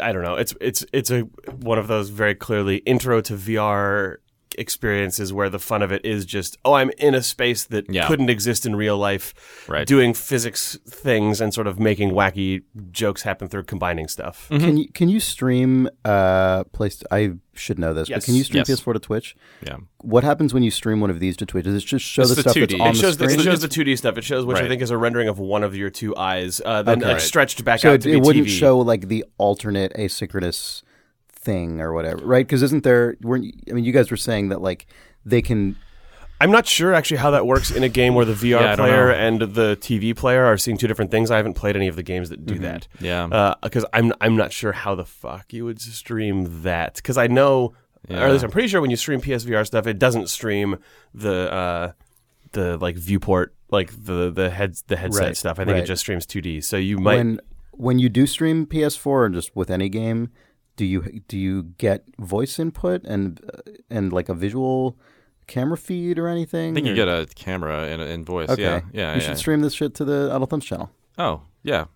I 0.00 0.12
don't 0.12 0.22
know. 0.22 0.34
It's 0.34 0.54
it's 0.60 0.84
it's 0.92 1.10
a 1.10 1.20
one 1.60 1.78
of 1.78 1.86
those 1.86 2.08
very 2.08 2.34
clearly 2.34 2.78
intro 2.78 3.20
to 3.20 3.34
VR 3.34 4.16
experiences 4.58 5.32
where 5.32 5.48
the 5.48 5.58
fun 5.58 5.82
of 5.82 5.90
it 5.92 6.04
is 6.04 6.24
just 6.24 6.58
oh 6.64 6.74
I'm 6.74 6.90
in 6.98 7.14
a 7.14 7.22
space 7.22 7.64
that 7.64 7.88
Yeah. 7.90 8.06
couldn't 8.06 8.30
exist 8.30 8.66
in 8.66 8.76
real 8.76 8.96
life, 8.98 9.34
Right. 9.68 9.86
doing 9.86 10.14
physics 10.14 10.78
things 10.88 11.40
and 11.40 11.52
sort 11.54 11.66
of 11.66 11.78
making 11.78 12.10
wacky 12.12 12.62
jokes 12.90 13.22
happen 13.22 13.48
through 13.48 13.64
combining 13.64 14.08
stuff. 14.08 14.48
Mm-hmm. 14.50 14.64
Can 14.64 14.76
you 14.76 14.88
can 14.92 15.08
you 15.08 15.20
stream 15.20 15.88
uh 16.04 16.64
place 16.72 17.02
I 17.10 17.32
should 17.56 17.78
know 17.78 17.94
this, 17.94 18.08
Yes. 18.08 18.18
but 18.18 18.24
can 18.26 18.34
you 18.34 18.44
stream 18.44 18.64
Yes. 18.66 18.80
PS4 18.80 18.94
to 18.94 18.98
Twitch? 18.98 19.36
Yeah. 19.66 19.76
What 20.00 20.24
happens 20.24 20.52
when 20.52 20.62
you 20.62 20.70
stream 20.70 21.00
one 21.00 21.10
of 21.10 21.20
these 21.20 21.36
to 21.38 21.46
Twitch? 21.46 21.64
Does 21.64 21.74
it 21.76 21.86
just 21.86 22.04
show 22.04 22.22
It's 22.22 22.30
the 22.30 22.34
the 22.36 22.40
stuff 22.42 22.54
2D. 22.56 22.60
that's 22.70 22.80
on 22.80 22.88
It 22.88 22.96
shows, 22.96 23.16
the, 23.16 23.24
screen? 23.28 23.40
it 23.40 23.42
shows 23.44 23.60
the 23.60 23.68
2D 23.68 23.96
stuff. 23.96 24.18
It 24.18 24.24
shows, 24.24 24.44
which 24.44 24.58
I 24.58 24.66
think 24.68 24.82
is 24.82 24.90
a 24.90 24.98
rendering 24.98 25.28
of 25.28 25.38
one 25.38 25.62
of 25.62 25.76
your 25.76 25.88
two 25.88 26.16
eyes, 26.16 26.60
uh, 26.64 26.82
then 26.82 26.98
Okay. 27.02 27.12
like, 27.12 27.20
stretched 27.20 27.64
back 27.64 27.80
so 27.80 27.90
out 27.90 27.94
it, 27.94 28.00
to 28.02 28.08
be 28.08 28.14
it 28.14 28.22
wouldn't 28.22 28.46
TV. 28.48 28.58
show 28.58 28.78
like 28.78 29.08
the 29.08 29.24
alternate 29.38 29.92
asynchronous 29.94 30.82
thing 31.44 31.80
or 31.80 31.92
whatever, 31.92 32.24
right? 32.24 32.46
Because 32.46 32.62
isn't 32.62 32.82
there? 32.84 33.16
Weren't 33.22 33.44
you- 33.44 33.52
I 33.70 33.72
mean, 33.74 33.84
you 33.84 33.92
guys 33.92 34.10
were 34.10 34.16
saying 34.16 34.48
that 34.48 34.60
like 34.62 34.86
they 35.24 35.42
can. 35.42 35.76
I'm 36.40 36.50
not 36.50 36.66
sure 36.66 36.92
actually 36.92 37.18
how 37.18 37.30
that 37.30 37.46
works 37.46 37.70
in 37.70 37.84
a 37.84 37.88
game 37.88 38.14
where 38.14 38.24
the 38.24 38.34
VR 38.34 38.60
Yeah, 38.60 38.76
player 38.76 39.10
and 39.10 39.40
the 39.40 39.76
TV 39.80 40.14
player 40.16 40.44
are 40.44 40.58
seeing 40.58 40.76
two 40.76 40.88
different 40.88 41.10
things. 41.12 41.30
I 41.30 41.36
haven't 41.36 41.54
played 41.54 41.76
any 41.76 41.86
of 41.86 41.94
the 41.96 42.02
games 42.02 42.28
that 42.30 42.40
Mm-hmm. 42.44 42.54
do 42.54 42.58
that. 42.60 42.88
Yeah. 43.00 43.54
because 43.62 43.84
I'm 43.92 44.12
I'm 44.20 44.36
not 44.36 44.52
sure 44.52 44.72
how 44.72 44.94
the 44.96 45.04
fuck 45.04 45.52
you 45.52 45.64
would 45.64 45.80
stream 45.80 46.62
that. 46.64 46.96
Because 46.96 47.16
I 47.16 47.28
know, 47.28 47.74
or 48.10 48.16
at 48.16 48.32
least 48.32 48.44
I'm 48.44 48.50
pretty 48.50 48.68
sure 48.68 48.80
when 48.80 48.90
you 48.90 48.96
stream 48.96 49.20
PSVR 49.20 49.64
stuff, 49.64 49.86
it 49.86 49.98
doesn't 49.98 50.28
stream 50.28 50.76
the 51.14 51.52
uh, 51.52 51.92
the 52.52 52.76
like 52.78 52.96
viewport, 52.96 53.54
like 53.70 53.90
the 54.04 54.30
the 54.30 54.50
heads 54.50 54.82
the 54.88 54.96
headset 54.96 55.22
Right, 55.28 55.36
stuff. 55.36 55.58
I 55.60 55.64
think 55.64 55.74
right. 55.74 55.84
it 55.84 55.86
just 55.86 56.00
streams 56.00 56.26
2D. 56.26 56.64
So 56.64 56.76
you 56.76 56.98
might. 56.98 57.16
when 57.16 57.40
when 57.70 57.98
you 58.00 58.08
do 58.08 58.26
stream 58.26 58.66
PS4 58.66 59.06
or 59.06 59.28
just 59.30 59.54
with 59.56 59.70
any 59.70 59.88
game, 59.88 60.30
do 60.76 60.84
you 60.84 61.22
do 61.28 61.38
you 61.38 61.62
get 61.78 62.04
voice 62.18 62.58
input 62.58 63.04
and 63.04 63.40
uh, 63.52 63.70
and 63.90 64.12
like 64.12 64.28
a 64.28 64.34
visual 64.34 64.98
camera 65.46 65.76
feed 65.76 66.18
or 66.18 66.28
anything? 66.28 66.72
I 66.72 66.74
think 66.74 66.86
you 66.86 66.92
or- 66.92 66.96
get 66.96 67.08
a 67.08 67.26
camera 67.34 67.84
and, 67.84 68.02
and 68.02 68.26
voice. 68.26 68.48
Okay. 68.48 68.62
Yeah. 68.62 68.80
Yeah. 68.92 69.14
You 69.14 69.20
yeah. 69.20 69.28
should 69.28 69.38
stream 69.38 69.60
this 69.60 69.74
shit 69.74 69.94
to 69.96 70.04
the 70.04 70.30
Idle 70.32 70.46
Thumbs 70.46 70.64
channel. 70.64 70.90
Oh, 71.18 71.42
yeah. 71.62 71.86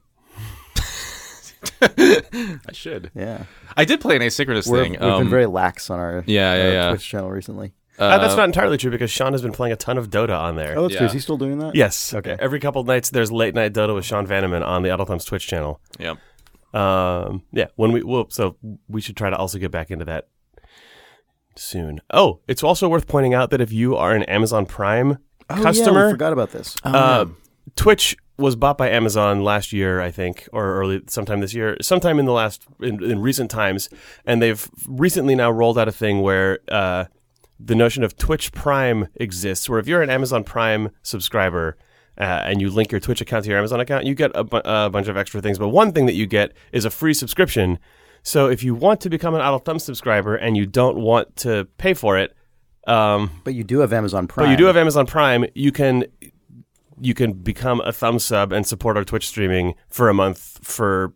I 1.83 2.73
should. 2.73 3.11
Yeah, 3.15 3.45
I 3.77 3.85
did 3.85 4.01
play 4.01 4.17
an 4.17 4.23
asynchronous 4.23 4.69
We're, 4.69 4.83
thing. 4.83 4.93
we've 4.93 5.03
um, 5.03 5.23
been 5.23 5.31
very 5.31 5.47
lax 5.47 5.91
on 5.91 5.99
our 5.99 6.23
yeah, 6.27 6.55
yeah, 6.55 6.63
uh, 6.63 6.73
yeah. 6.73 6.89
Twitch 6.91 7.09
channel 7.09 7.31
recently. 7.31 7.73
Uh, 7.99 8.17
that's 8.19 8.37
not 8.37 8.45
entirely 8.45 8.77
true 8.77 8.93
because 8.93 9.11
Sean 9.11 9.33
has 9.33 9.43
been 9.43 9.51
playing 9.51 9.73
a 9.73 9.77
ton 9.77 9.99
of 9.99 10.09
Dota 10.09 10.39
on 10.39 10.55
there. 10.55 10.79
Oh, 10.79 10.83
that's 10.83 10.95
Yeah. 10.95 10.99
true. 11.01 11.07
Is 11.09 11.13
he 11.15 11.19
still 11.19 11.37
doing 11.37 11.59
that? 11.59 11.75
Yes. 11.75 12.15
Okay. 12.15 12.37
Every 12.39 12.61
couple 12.61 12.81
of 12.81 12.87
nights, 12.87 13.11
there's 13.11 13.33
late 13.33 13.57
night 13.57 13.73
Dota 13.73 13.93
with 13.93 14.05
Sean 14.05 14.25
Vanaman 14.25 14.65
on 14.65 14.83
the 14.85 14.91
Adult 14.95 15.09
Thumbs 15.09 15.25
Twitch 15.25 15.49
channel. 15.49 15.81
Yeah. 15.99 16.15
Um, 16.79 17.43
yeah, 17.53 17.67
when 17.77 17.93
we 17.93 18.03
will, 18.03 18.27
so 18.31 18.57
we 18.89 19.01
should 19.01 19.17
try 19.17 19.31
to 19.31 19.37
also 19.37 19.59
get 19.59 19.71
back 19.71 19.91
into 19.91 20.05
that 20.05 20.29
soon. 21.57 22.01
Oh, 22.13 22.41
it's 22.47 22.63
also 22.63 22.89
worth 22.89 23.07
pointing 23.07 23.35
out 23.35 23.51
that 23.51 23.61
if 23.61 23.73
you 23.73 23.97
are 23.97 24.15
an 24.15 24.23
Amazon 24.25 24.67
Prime 24.67 25.19
Oh, 25.51 25.57
yeah, 25.57 25.63
customer, 25.63 26.07
we 26.07 26.13
forgot 26.13 26.33
about 26.33 26.53
this. 26.53 26.77
uh, 26.85 27.27
Twitch 27.75 28.17
was 28.37 28.55
bought 28.55 28.79
by 28.79 28.89
Amazon 28.91 29.43
last 29.43 29.73
year, 29.73 30.01
I 30.01 30.11
think, 30.11 30.49
or 30.53 30.75
early 30.77 31.03
sometime 31.09 31.41
this 31.41 31.55
year, 31.55 31.77
sometime 31.81 32.19
in 32.19 32.27
the 32.27 32.33
last 32.33 32.63
in, 32.81 33.03
in 33.03 33.21
recent 33.21 33.51
times, 33.51 33.89
and 34.25 34.41
they've 34.41 34.69
recently 34.87 35.35
now 35.35 35.51
rolled 35.51 35.79
out 35.79 35.89
a 35.89 35.93
thing 35.93 36.21
where 36.21 36.61
uh, 36.69 37.07
the 37.59 37.75
notion 37.75 38.05
of 38.05 38.17
Twitch 38.17 38.53
Prime 38.53 39.09
exists, 39.17 39.69
where 39.69 39.81
if 39.81 39.89
you're 39.89 40.03
an 40.03 40.11
Amazon 40.11 40.45
Prime 40.45 40.91
subscriber. 41.03 41.77
Uh, 42.19 42.43
and 42.45 42.61
you 42.61 42.69
link 42.69 42.91
your 42.91 43.01
Twitch 43.01 43.21
account 43.21 43.45
to 43.45 43.51
your 43.51 43.59
Amazon 43.59 43.79
account, 43.79 44.05
you 44.05 44.15
get 44.15 44.33
a, 44.35 44.43
bu- 44.43 44.61
a 44.65 44.91
bunch 44.91 45.07
of 45.07 45.17
extra 45.17 45.41
things. 45.41 45.57
But 45.59 45.69
one 45.69 45.93
thing 45.93 46.07
that 46.07 46.15
you 46.15 46.27
get 46.27 46.53
is 46.73 46.85
a 46.85 46.91
free 46.91 47.15
subscription. 47.15 47.79
So 48.25 48.49
if 48.49 48.65
you 48.65 48.75
want 48.75 49.01
to 49.03 49.11
become 49.11 49.35
an 49.35 49.41
Adult 49.41 49.65
Thumb 49.65 49.79
subscriber 49.79 50.35
and 50.35 50.57
you 50.57 50.67
don't 50.67 50.99
want 50.99 51.37
to 51.37 51.67
pay 51.79 51.95
for 51.95 52.19
it, 52.19 52.35
um, 52.89 53.31
But 53.45 53.55
you 53.55 53.63
do 53.65 53.79
have 53.81 53.93
Amazon 53.93 54.27
Prime. 54.27 54.47
but 54.47 54.51
you 54.51 54.57
do 54.57 54.65
have 54.65 54.77
Amazon 54.77 55.07
Prime. 55.07 55.45
You 55.55 55.71
can 55.73 56.05
you 57.01 57.15
can 57.15 57.33
become 57.33 57.81
a 57.83 57.93
thumb 57.93 58.19
sub 58.19 58.53
and 58.53 58.67
support 58.67 58.97
our 58.97 59.05
Twitch 59.05 59.29
streaming 59.29 59.75
for 59.89 60.09
a 60.09 60.15
month 60.15 60.59
for 60.63 61.13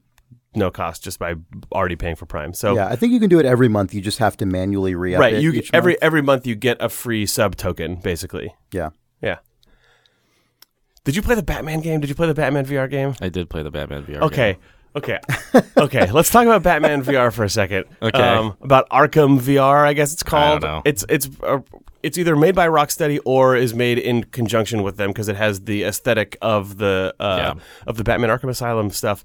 no 0.54 0.70
cost 0.70 1.02
just 1.02 1.18
by 1.18 1.34
already 1.72 1.96
paying 1.96 2.14
for 2.14 2.26
Prime. 2.26 2.54
So 2.54 2.74
Yeah, 2.76 2.86
I 2.86 2.94
think 2.94 3.12
you 3.12 3.18
can 3.18 3.28
do 3.30 3.40
it 3.40 3.46
every 3.46 3.68
month. 3.68 3.92
You 3.94 4.00
just 4.00 4.18
have 4.18 4.36
to 4.36 4.46
manually 4.46 4.94
re 4.94 5.16
right, 5.16 5.42
you 5.42 5.62
every 5.72 5.92
month. 5.94 6.02
every 6.02 6.22
month 6.22 6.46
you 6.46 6.54
get 6.54 6.76
a 6.80 6.88
free 6.88 7.26
sub 7.26 7.56
token 7.56 7.96
basically. 7.96 8.54
Yeah. 8.72 8.90
Did 11.04 11.16
you 11.16 11.22
play 11.22 11.34
the 11.34 11.42
Batman 11.42 11.80
game? 11.80 12.00
Did 12.00 12.08
you 12.08 12.14
play 12.14 12.26
the 12.28 12.34
Batman 12.34 12.64
VR 12.64 12.88
game? 12.88 13.14
I 13.20 13.28
did 13.28 13.50
play 13.50 13.62
the 13.62 13.70
Batman 13.70 14.04
VR. 14.04 14.22
Okay. 14.22 14.52
game. 14.52 14.60
Okay. 14.94 15.18
okay. 15.76 16.10
Let's 16.12 16.30
talk 16.30 16.44
about 16.44 16.62
Batman 16.62 17.02
VR 17.02 17.32
for 17.32 17.44
a 17.44 17.48
second. 17.48 17.86
Okay. 18.02 18.18
Um, 18.20 18.56
about 18.60 18.88
Arkham 18.90 19.38
VR, 19.40 19.86
I 19.86 19.94
guess 19.94 20.12
it's 20.12 20.22
called. 20.22 20.60
don't 20.60 20.70
know. 20.70 20.82
It's 20.84 21.04
it's 21.08 21.28
uh, 21.42 21.60
it's 22.02 22.18
either 22.18 22.36
made 22.36 22.54
by 22.54 22.66
Rocksteady 22.68 23.18
or 23.24 23.56
is 23.56 23.74
made 23.74 23.98
in 23.98 24.24
conjunction 24.24 24.82
with 24.82 24.96
them 24.98 25.10
because 25.10 25.28
it 25.28 25.36
has 25.36 25.60
the 25.62 25.84
aesthetic 25.84 26.36
of 26.42 26.76
the 26.78 27.14
uh, 27.18 27.54
Yeah. 27.56 27.62
of 27.86 27.96
the 27.96 28.04
Batman 28.04 28.28
Arkham 28.30 28.48
Asylum 28.50 28.90
stuff. 28.90 29.24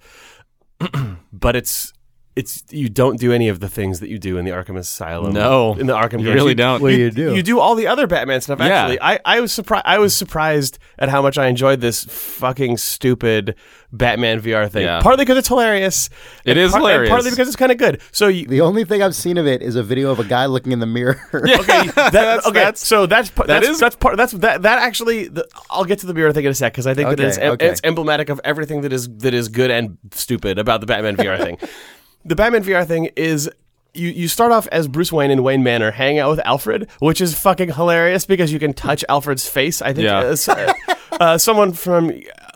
but 1.34 1.56
it's 1.56 1.92
it's 2.38 2.64
you 2.70 2.88
don't 2.88 3.20
do 3.20 3.34
any 3.34 3.50
of 3.50 3.60
the 3.60 3.68
things 3.68 4.00
that 4.00 4.10
you 4.10 4.20
do 4.20 4.38
in 4.38 4.46
the 4.46 4.52
Arkham 4.52 4.78
Asylum. 4.78 5.34
No. 5.34 5.74
in 5.74 5.88
the 5.88 5.96
Arkham. 5.96 6.20
You 6.20 6.26
games. 6.26 6.36
really 6.36 6.54
don't. 6.54 6.82
What 6.82 6.92
do 6.92 6.96
you 6.96 7.10
do? 7.10 7.36
You 7.36 7.42
do 7.42 7.60
all 7.60 7.74
the 7.74 7.88
other 7.88 8.06
Batman 8.06 8.42
stuff. 8.42 8.60
Yeah. 8.60 8.66
Actually, 8.68 9.02
I, 9.02 9.20
I 9.26 9.40
was 9.40 9.52
surprised. 9.52 9.84
I 9.88 9.98
was 9.98 10.16
surprised 10.16 10.78
at 11.00 11.10
how 11.10 11.24
much 11.24 11.40
I 11.40 11.48
enjoyed 11.48 11.82
this 11.82 12.04
fucking 12.06 12.78
stupid 12.78 13.56
Batman 13.92 14.40
VR 14.40 14.70
thing. 14.70 14.84
Yeah. 14.84 15.02
Partly 15.02 15.26
because 15.26 15.38
it's 15.40 15.48
hilarious. 15.48 16.10
It 16.46 16.58
is 16.58 16.72
par- 16.72 16.82
hilarious. 16.82 17.10
partly 17.10 17.32
because 17.32 17.48
it's 17.48 17.58
kind 17.58 17.72
of 17.72 17.80
good. 17.80 18.02
So 18.12 18.28
you. 18.28 18.46
The 18.46 18.62
only 18.62 18.86
thing 18.86 19.02
I've 19.02 19.16
seen 19.16 19.38
of 19.38 19.48
it 19.48 19.64
is 19.64 19.76
a 19.76 19.82
video 19.82 20.12
of 20.12 20.20
a 20.20 20.24
guy 20.24 20.46
looking 20.46 20.72
in 20.72 20.80
the 20.80 20.86
mirror. 20.86 21.20
Okay, 21.58 21.88
that, 21.96 22.42
okay. 22.46 22.60
that's- 22.60 22.86
so 22.86 23.06
that's 23.08 23.30
par- 23.32 23.48
that 23.48 23.62
that's, 23.62 23.70
is- 23.70 23.80
that's 23.80 23.96
part. 23.96 24.16
That's 24.18 24.34
that. 24.34 24.62
That 24.62 24.80
actually, 24.80 25.28
the, 25.28 25.48
I'll 25.72 25.86
get 25.86 26.00
to 26.00 26.06
the 26.06 26.14
mirror 26.14 26.32
thing 26.34 26.46
in 26.46 26.52
a 26.52 26.54
sec 26.54 26.72
because 26.74 26.86
I 26.86 26.94
think 26.94 27.10
that 27.10 27.20
it's 27.20 27.38
okay. 27.38 27.68
it's 27.68 27.82
emblematic 27.84 28.30
of 28.30 28.40
everything 28.44 28.82
that 28.82 28.94
is 28.94 29.10
that 29.20 29.34
is 29.34 29.48
good 29.48 29.72
and 29.72 29.98
stupid 30.12 30.60
about 30.60 30.82
the 30.82 30.88
Batman 30.88 31.16
VR 31.18 31.38
thing. 31.42 31.58
The 32.28 32.36
Batman 32.36 32.64
VR 32.64 32.86
thing 32.86 33.10
is 33.16 33.50
you, 33.94 34.10
you 34.10 34.28
start 34.28 34.52
off 34.52 34.68
as 34.72 34.88
Bruce 34.88 35.12
Wayne 35.12 35.32
in 35.32 35.42
Wayne 35.44 35.64
Manor 35.64 35.92
hanging 35.92 36.20
out 36.20 36.30
with 36.30 36.40
Alfred, 36.46 36.88
which 37.00 37.22
is 37.22 37.38
fucking 37.38 37.74
hilarious 37.74 38.26
because 38.26 38.52
you 38.52 38.60
can 38.60 38.74
touch 38.74 39.04
Alfred's 39.10 39.48
face. 39.48 39.82
I 39.82 39.94
think 39.94 40.06
Yeah. 40.06 40.36
uh, 40.48 40.74
uh, 41.20 41.38
someone 41.38 41.72
from 41.74 42.12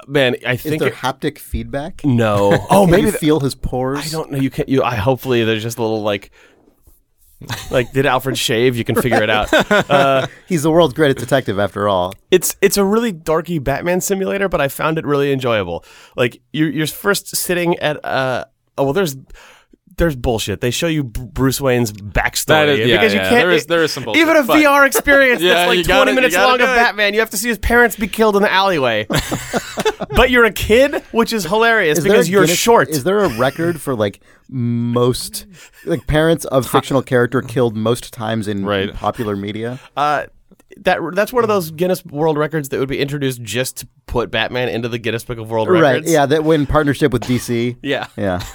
man, 0.08 0.36
I 0.46 0.54
Is 0.54 0.62
think 0.64 0.80
there 0.80 0.90
it- 0.90 0.96
haptic 0.96 1.38
feedback? 1.40 2.04
no. 2.06 2.58
Oh, 2.70 2.86
maybe 2.86 3.04
you 3.08 3.12
the- 3.12 3.18
feel 3.18 3.40
his 3.40 3.56
pores. 3.56 4.00
I 4.06 4.10
don't 4.10 4.32
know. 4.32 4.40
You 4.40 4.50
can 4.50 4.66
you. 4.68 4.84
I 4.84 4.96
hopefully 4.96 5.44
there's 5.44 5.64
just 5.64 5.78
a 5.78 5.82
little 5.82 6.02
like 6.04 6.32
Like, 7.72 7.92
did 7.92 8.06
Alfred 8.06 8.38
shave? 8.38 8.76
You 8.76 8.84
can 8.84 8.96
figure 8.96 9.24
it 9.24 9.30
out. 9.30 9.50
Uh, 9.90 10.28
He's 10.48 10.62
the 10.64 10.70
world's 10.70 10.94
greatest 10.94 11.18
detective, 11.20 11.58
after 11.58 11.90
all. 11.90 12.14
it's 12.30 12.56
it's 12.62 12.78
a 12.78 12.84
really 12.84 13.12
darky 13.12 13.58
Batman 13.58 14.00
simulator, 14.02 14.48
but 14.48 14.62
I 14.62 14.68
found 14.68 15.00
it 15.00 15.06
really 15.08 15.32
enjoyable. 15.34 15.84
Like 16.16 16.40
you're 16.54 16.70
you're 16.70 16.86
first 16.88 17.36
sitting 17.36 17.80
at 17.80 18.04
uh 18.06 18.46
oh 18.78 18.84
well 18.84 18.94
there's 18.94 19.16
there's 19.97 20.15
bullshit. 20.15 20.62
They 20.62 20.71
show 20.71 20.88
you 20.88 21.04
Bruce 21.04 21.60
Wayne's 21.62 21.91
backstory 21.91 22.45
That 22.47 22.69
is- 22.69 22.80
yeah, 22.88 22.97
because 22.97 23.13
you 23.13 23.19
yeah, 23.19 23.30
can't. 23.30 23.41
there 23.41 23.51
is- 23.51 23.65
there 23.67 23.84
is 23.84 23.91
some 23.91 24.04
bullshit, 24.04 24.21
even 24.21 24.36
a 24.38 24.43
but- 24.43 24.58
VR 24.60 24.86
experience 24.88 25.41
Yeah, 25.43 25.54
that's 25.54 25.67
like 25.69 25.86
20 25.86 25.88
gotta- 25.88 26.13
minutes 26.13 26.36
long 26.36 26.56
of 26.56 26.62
it. 26.62 26.75
Batman. 26.75 27.13
You 27.13 27.19
have 27.19 27.30
to 27.32 27.38
see 27.38 27.49
his 27.49 27.58
parents 27.58 27.95
be 27.95 28.08
killed 28.08 28.36
in 28.36 28.41
the 28.41 28.51
alleyway. 28.51 29.06
but 30.15 30.30
you're 30.32 30.45
a 30.45 30.51
kid, 30.51 30.95
which 31.12 31.34
is 31.34 31.43
hilarious 31.45 31.97
Is 31.99 32.04
because 32.04 32.30
you're 32.30 32.43
Guinness- 32.43 32.58
short. 32.58 32.89
Is 32.89 33.04
there 33.04 33.19
a 33.19 33.30
record 33.38 33.80
for 33.82 33.95
like 33.95 34.21
most 34.49 35.45
like 35.86 36.06
parents 36.08 36.45
of 36.45 36.67
fictional 36.67 37.01
character 37.01 37.41
killed 37.41 37.75
most 37.75 38.13
times 38.13 38.47
in 38.47 38.65
Right. 38.65 38.93
popular 38.93 39.36
media? 39.36 39.80
uh, 39.97 40.25
that 40.77 40.99
that's 41.13 41.34
one 41.34 41.43
of 41.43 41.49
those 41.49 41.69
Guinness 41.71 42.04
World 42.06 42.38
Records 42.38 42.69
that 42.69 42.80
would 42.80 42.88
be 42.89 42.97
introduced 42.99 43.41
just 43.43 43.77
to 43.77 43.88
put 44.08 44.32
Batman 44.32 44.69
into 44.69 44.88
the 44.88 44.97
Guinness 44.97 45.23
Book 45.25 45.38
of 45.38 45.49
World 45.51 45.67
Right. 45.69 45.82
Records. 45.82 46.08
Right. 46.08 46.13
Yeah, 46.13 46.25
that 46.27 46.45
in 46.45 46.65
partnership 46.65 47.12
with 47.13 47.23
DC. 47.23 47.77
Yeah. 47.84 48.08
Yeah. 48.17 48.41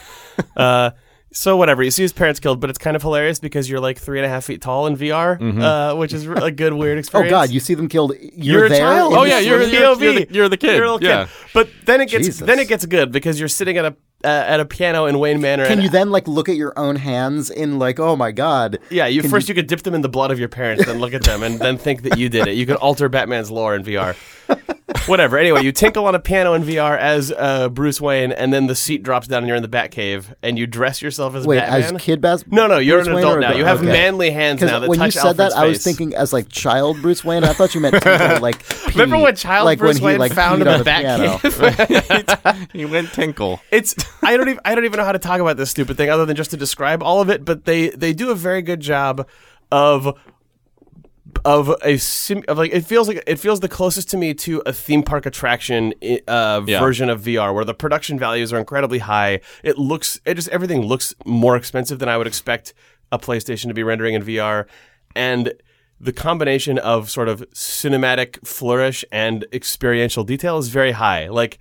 Uh, 0.55 0.91
so 1.37 1.57
whatever, 1.57 1.83
you 1.83 1.91
see 1.91 2.03
his 2.03 2.13
parents 2.15 2.41
killed, 2.41 2.61
but 2.61 2.71
it's 2.71 2.79
kind 2.79 2.97
of 2.97 3.03
hilarious 3.03 3.39
because 3.39 3.69
you're 3.69 3.79
like 3.81 3.99
three 3.99 4.19
and 4.19 4.25
a 4.25 4.29
half 4.29 4.45
feet 4.45 4.63
tall 4.63 4.87
in 4.87 4.97
VR, 4.97 5.39
uh, 5.63 5.95
which 5.97 6.15
is 6.15 6.27
a 6.27 6.51
good 6.51 6.73
weird 6.73 6.99
experience 6.99 7.31
Oh. 7.33 7.37
God, 7.43 7.51
you 7.51 7.61
see 7.61 7.75
them 7.75 7.89
killed. 7.89 8.13
You're, 8.19 8.59
You're, 8.61 8.67
a 8.67 8.69
there. 8.71 8.79
child. 8.81 9.13
Oh, 9.15 9.25
yeah, 9.25 9.39
you're- 9.41 9.67
you're- 9.67 9.85
POV. 9.85 10.27
the- 10.29 10.35
you're 10.35 10.49
the 10.49 10.57
kid. 10.57 10.77
You're 10.77 10.85
a 10.87 10.93
little 10.93 11.07
Yeah. 11.09 11.25
kid. 11.27 11.33
But 11.53 11.69
then 11.85 12.01
it 12.01 12.09
gets 12.09 12.27
Jesus. 12.27 12.47
then 12.47 12.59
it 12.59 12.69
gets 12.69 12.87
good 12.87 13.13
because 13.13 13.39
you're 13.39 13.49
sitting 13.49 13.77
at 13.77 13.85
a 13.85 13.97
uh, 14.25 14.29
at 14.29 14.61
a 14.61 14.65
piano 14.65 15.05
in 15.05 15.19
Wayne 15.19 15.43
Manor. 15.43 15.67
Can 15.67 15.83
you 15.83 15.91
then 15.91 16.11
like 16.11 16.27
look 16.27 16.49
at 16.49 16.57
your 16.57 16.73
own 16.79 16.97
hands 16.97 17.51
in 17.51 17.79
like, 17.79 18.01
oh 18.01 18.17
my 18.17 18.33
God? 18.33 18.79
Yeah, 18.91 19.07
you 19.07 19.21
Can 19.21 19.31
first 19.31 19.47
you, 19.49 19.55
could 19.55 19.67
dip 19.67 19.83
them 19.83 19.95
in 19.95 20.01
the 20.01 20.09
blood 20.09 20.31
of 20.31 20.39
your 20.39 20.49
parents, 20.49 20.87
then 20.87 20.99
look 21.01 21.13
at 21.13 21.23
them, 21.23 21.43
and 21.43 21.59
then 21.61 21.77
think 21.77 22.03
that 22.03 22.17
you 22.19 22.31
did 22.31 22.49
it. 22.49 22.55
You 22.55 22.65
could 22.65 22.77
alter 22.77 23.11
Batman's 23.11 23.51
lore 23.51 23.77
in 23.77 23.85
VR. 23.85 24.17
Whatever. 25.07 25.39
Anyway, 25.39 25.63
you 25.63 25.73
tinkle 25.73 26.07
on 26.07 26.15
a 26.15 26.19
piano 26.19 26.55
in 26.55 26.63
VR 26.65 26.99
as 26.99 27.33
uh, 27.37 27.69
Bruce 27.69 28.01
Wayne, 28.01 28.33
and 28.33 28.53
then 28.53 28.67
the 28.67 28.75
seat 28.75 29.03
drops 29.03 29.27
down, 29.29 29.39
and 29.39 29.47
you're 29.49 29.57
in 29.57 29.63
the 29.63 29.69
Batcave, 29.69 30.35
and 30.43 30.59
you 30.59 30.67
dress 30.67 31.01
yourself 31.03 31.35
as 31.35 31.47
Wait, 31.47 31.59
Batman. 31.59 31.95
as 31.97 32.03
kid 32.03 32.21
Bas? 32.21 32.45
no, 32.49 32.67
no, 32.67 32.79
you're 32.79 32.99
Bruce 32.99 33.07
an 33.09 33.15
Wayne 33.15 33.25
adult 33.25 33.37
or 33.37 33.41
now. 33.41 33.47
adult? 33.49 33.59
You 33.59 33.65
have 33.67 33.79
Okay. 33.83 33.93
manly 33.93 34.31
hands 34.31 34.61
now 34.63 34.81
that 34.81 34.89
when 34.89 34.99
touch 34.99 35.15
you 35.15 35.21
said 35.21 35.29
Alfred's 35.29 35.55
that, 35.55 35.61
I 35.61 35.67
was 35.67 35.79
face. 35.79 35.85
thinking 35.85 36.15
as 36.15 36.33
like 36.33 36.49
child 36.49 37.01
Bruce 37.03 37.25
Wayne. 37.25 37.45
I 37.45 37.53
thought 37.53 37.75
you 37.75 37.81
meant 37.81 38.03
tinkle, 38.03 38.41
like. 38.41 38.67
Pee, 38.69 38.93
Remember 38.93 39.19
when 39.19 39.37
child 39.37 39.65
like 39.67 39.79
Bruce 39.79 40.01
when 40.01 40.05
Wayne 40.05 40.15
he, 40.15 40.19
like, 40.19 40.33
found 40.33 40.63
peed 40.63 40.73
on 40.73 40.79
the 40.79 40.85
piano. 40.85 41.39
Batcave? 41.39 42.69
he 42.73 42.85
went 42.85 43.13
tinkle. 43.13 43.61
it's 43.71 43.95
I 44.23 44.37
don't 44.37 44.49
even 44.49 44.61
I 44.65 44.75
don't 44.75 44.85
even 44.85 44.99
know 44.99 45.05
how 45.05 45.13
to 45.13 45.19
talk 45.19 45.41
about 45.41 45.57
this 45.57 45.71
stupid 45.71 45.97
thing 45.97 46.11
other 46.11 46.27
than 46.27 46.37
just 46.37 46.51
to 46.51 46.57
describe 46.57 47.03
all 47.03 47.21
of 47.21 47.31
it. 47.31 47.45
But 47.45 47.65
they 47.65 47.91
they 47.91 48.13
do 48.13 48.31
a 48.31 48.35
very 48.35 48.63
good 48.63 48.81
job 48.81 49.27
of 49.71 50.17
of 51.47 51.73
a 51.83 51.97
sim 51.97 52.43
of 52.49 52.59
like 52.59 52.73
it 52.75 52.85
feels 52.85 53.07
like 53.09 53.23
it 53.27 53.39
feels 53.39 53.61
the 53.61 53.69
closest 53.69 54.11
to 54.11 54.17
me 54.17 54.35
to 54.35 54.61
a 54.67 54.73
theme 54.73 55.03
park 55.05 55.25
attraction 55.27 55.95
uh, 56.27 56.61
Yeah. 56.67 56.81
version 56.81 57.09
of 57.09 57.23
VR 57.23 57.55
where 57.55 57.65
the 57.65 57.73
production 57.73 58.19
values 58.19 58.53
are 58.53 58.59
incredibly 58.59 58.99
high. 58.99 59.41
It 59.63 59.79
looks 59.79 60.21
it 60.27 60.35
just 60.35 60.49
everything 60.49 60.83
looks 60.83 61.15
more 61.25 61.57
expensive 61.57 62.01
than 62.01 62.09
I 62.09 62.17
would 62.19 62.27
expect 62.27 62.75
a 63.13 63.19
PlayStation 63.19 63.69
to 63.69 63.75
be 63.75 63.85
rendering 63.85 64.15
in 64.15 64.23
VR, 64.25 64.67
and 65.15 65.55
the 66.01 66.13
combination 66.13 66.79
of 66.81 67.09
sort 67.09 67.29
of 67.29 67.41
cinematic 67.53 68.45
flourish 68.47 69.05
and 69.13 69.47
experiential 69.53 70.25
detail 70.25 70.59
is 70.59 70.69
very 70.69 70.93
high. 70.93 71.29
Like 71.29 71.59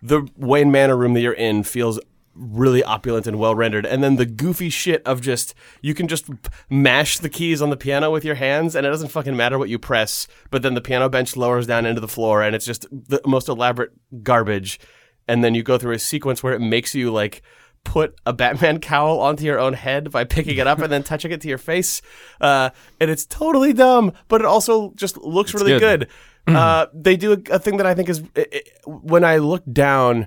the 0.00 0.28
Wayne 0.36 0.70
Manor 0.70 0.96
room 0.96 1.12
that 1.14 1.20
you're 1.20 1.32
in 1.32 1.64
feels 1.64 1.98
really 2.34 2.82
opulent 2.82 3.26
and 3.26 3.38
well 3.38 3.54
rendered. 3.54 3.86
And 3.86 4.02
then 4.02 4.16
the 4.16 4.26
goofy 4.26 4.70
shit 4.70 5.02
of 5.06 5.20
just 5.20 5.54
you 5.82 5.94
can 5.94 6.08
just 6.08 6.28
mash 6.68 7.18
the 7.18 7.28
keys 7.28 7.62
on 7.62 7.70
the 7.70 7.76
piano 7.76 8.10
with 8.10 8.24
your 8.24 8.34
hands 8.34 8.74
and 8.74 8.86
it 8.86 8.90
doesn't 8.90 9.08
fucking 9.08 9.36
matter 9.36 9.58
what 9.58 9.68
you 9.68 9.78
press, 9.78 10.26
but 10.50 10.62
then 10.62 10.74
the 10.74 10.80
piano 10.80 11.08
bench 11.08 11.36
lowers 11.36 11.66
down 11.66 11.86
into 11.86 12.00
the 12.00 12.08
floor 12.08 12.42
and 12.42 12.54
it's 12.54 12.66
just 12.66 12.86
the 12.90 13.20
most 13.26 13.48
elaborate 13.48 13.92
garbage. 14.22 14.80
And 15.26 15.42
then 15.42 15.54
you 15.54 15.62
go 15.62 15.78
through 15.78 15.94
a 15.94 15.98
sequence 15.98 16.42
where 16.42 16.52
it 16.52 16.60
makes 16.60 16.94
you 16.94 17.10
like 17.10 17.42
put 17.84 18.18
a 18.26 18.32
Batman 18.32 18.80
cowl 18.80 19.20
onto 19.20 19.44
your 19.44 19.58
own 19.58 19.74
head 19.74 20.10
by 20.10 20.24
picking 20.24 20.56
it 20.56 20.66
up 20.66 20.80
and 20.80 20.90
then 20.90 21.02
touching 21.02 21.30
it 21.30 21.40
to 21.42 21.48
your 21.48 21.58
face. 21.58 22.02
Uh, 22.40 22.70
and 23.00 23.10
it's 23.10 23.26
totally 23.26 23.72
dumb, 23.72 24.12
but 24.28 24.40
it 24.40 24.46
also 24.46 24.92
just 24.96 25.16
looks 25.18 25.54
really 25.54 25.78
good. 25.78 26.08
good. 26.46 26.56
uh, 26.56 26.86
they 26.92 27.16
do 27.16 27.32
a, 27.32 27.54
a 27.54 27.58
thing 27.58 27.76
that 27.76 27.86
I 27.86 27.94
think 27.94 28.08
is 28.08 28.22
i 28.36 28.46
i 28.52 28.62
when 28.86 29.24
I 29.24 29.38
look 29.38 29.62
down, 29.70 30.26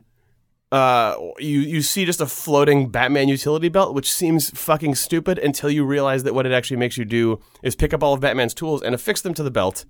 uh, 0.72 1.16
you 1.40 1.60
you 1.60 1.82
see 1.82 2.06
just 2.06 2.20
a 2.20 2.26
floating 2.26 2.90
Batman 2.90 3.30
utility 3.30 3.70
belt, 3.70 3.94
which 3.94 4.12
seems 4.12 4.50
fucking 4.50 4.96
stupid 4.96 5.40
until 5.40 5.70
you 5.70 5.86
realize 5.86 6.24
that 6.24 6.34
what 6.34 6.46
it 6.46 6.52
actually 6.52 6.78
makes 6.78 6.98
you 6.98 7.06
do 7.06 7.40
is 7.64 7.76
pick 7.76 7.94
up 7.94 8.04
all 8.04 8.14
of 8.14 8.20
Batman's 8.20 8.54
tools 8.54 8.82
and 8.82 8.94
affix 8.94 9.22
them 9.22 9.34
to 9.36 9.44
the 9.44 9.52
belt. 9.52 9.86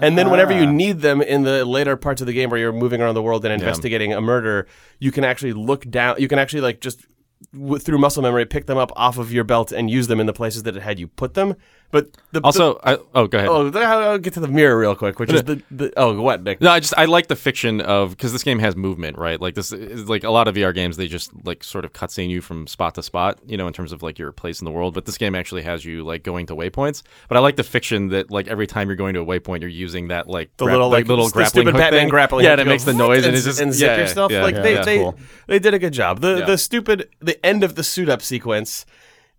And 0.00 0.16
then, 0.16 0.30
whenever 0.30 0.52
you 0.58 0.64
need 0.64 1.00
them 1.00 1.20
in 1.20 1.42
the 1.42 1.66
later 1.66 1.96
parts 1.96 2.22
of 2.22 2.26
the 2.26 2.32
game 2.32 2.48
where 2.48 2.58
you're 2.58 2.72
moving 2.72 3.02
around 3.02 3.14
the 3.14 3.22
world 3.22 3.44
and 3.44 3.52
investigating 3.52 4.14
a 4.14 4.22
murder, 4.22 4.66
you 4.98 5.12
can 5.12 5.22
actually 5.22 5.52
look 5.52 5.88
down. 5.90 6.16
You 6.18 6.28
can 6.28 6.38
actually 6.38 6.62
like 6.62 6.80
just 6.80 7.06
w- 7.52 7.78
through 7.78 7.98
muscle 7.98 8.22
memory 8.22 8.46
pick 8.46 8.66
them 8.66 8.78
up 8.78 8.90
off 8.96 9.18
of 9.18 9.32
your 9.32 9.44
belt 9.44 9.70
and 9.70 9.90
use 9.90 10.06
them 10.06 10.18
in 10.18 10.26
the 10.26 10.32
places 10.32 10.62
that 10.62 10.76
it 10.76 10.82
had 10.82 10.98
you 10.98 11.08
put 11.08 11.34
them. 11.34 11.56
But 11.92 12.08
the, 12.32 12.40
Also, 12.40 12.80
I, 12.82 12.96
oh, 13.14 13.26
go 13.26 13.36
ahead. 13.36 13.50
oh, 13.50 13.70
I'll 13.74 14.18
get 14.18 14.32
to 14.32 14.40
the 14.40 14.48
mirror 14.48 14.78
real 14.78 14.96
quick, 14.96 15.18
which 15.18 15.30
is 15.30 15.42
the, 15.42 15.62
the 15.70 15.92
oh 15.98 16.18
what 16.18 16.42
Nick? 16.42 16.62
No, 16.62 16.70
I 16.70 16.80
just 16.80 16.94
I 16.96 17.04
like 17.04 17.26
the 17.26 17.36
fiction 17.36 17.82
of 17.82 18.10
because 18.12 18.32
this 18.32 18.42
game 18.42 18.58
has 18.60 18.74
movement, 18.74 19.18
right? 19.18 19.38
Like 19.38 19.54
this 19.54 19.72
is 19.72 20.08
like 20.08 20.24
a 20.24 20.30
lot 20.30 20.48
of 20.48 20.54
VR 20.54 20.74
games. 20.74 20.96
They 20.96 21.06
just 21.06 21.30
like 21.44 21.62
sort 21.62 21.84
of 21.84 21.92
cutscene 21.92 22.30
you 22.30 22.40
from 22.40 22.66
spot 22.66 22.94
to 22.94 23.02
spot, 23.02 23.40
you 23.46 23.58
know, 23.58 23.66
in 23.66 23.74
terms 23.74 23.92
of 23.92 24.02
like 24.02 24.18
your 24.18 24.32
place 24.32 24.62
in 24.62 24.64
the 24.64 24.70
world. 24.70 24.94
But 24.94 25.04
this 25.04 25.18
game 25.18 25.34
actually 25.34 25.62
has 25.62 25.84
you 25.84 26.02
like 26.02 26.22
going 26.22 26.46
to 26.46 26.56
waypoints. 26.56 27.02
But 27.28 27.36
I 27.36 27.40
like 27.40 27.56
the 27.56 27.62
fiction 27.62 28.08
that 28.08 28.30
like 28.30 28.48
every 28.48 28.66
time 28.66 28.88
you're 28.88 28.96
going 28.96 29.12
to 29.12 29.20
a 29.20 29.26
waypoint, 29.26 29.60
you're 29.60 29.68
using 29.68 30.08
that 30.08 30.28
like 30.28 30.56
the 30.56 30.64
grap- 30.64 30.70
little 30.70 30.88
like, 30.88 31.06
little 31.08 31.26
the 31.26 31.32
grappling 31.32 31.64
stupid 31.66 31.74
Batman 31.74 32.00
thing. 32.00 32.08
grappling. 32.08 32.46
Yeah, 32.46 32.52
and 32.52 32.62
it 32.62 32.66
makes 32.66 32.84
the 32.84 32.94
noise 32.94 33.18
and 33.18 33.26
and, 33.26 33.36
it's 33.36 33.44
just 33.44 33.60
and 33.60 33.70
zip 33.74 33.88
yeah, 33.88 33.96
yourself. 33.98 34.32
yeah, 34.32 34.42
like 34.42 34.54
yeah, 34.54 34.62
they 34.62 34.82
they 34.82 34.96
cool. 34.96 35.18
they 35.46 35.58
did 35.58 35.74
a 35.74 35.78
good 35.78 35.92
job. 35.92 36.20
The 36.22 36.42
the 36.46 36.56
stupid 36.56 37.10
the 37.20 37.44
end 37.44 37.62
of 37.62 37.74
the 37.74 37.84
suit 37.84 38.08
up 38.08 38.22
sequence 38.22 38.86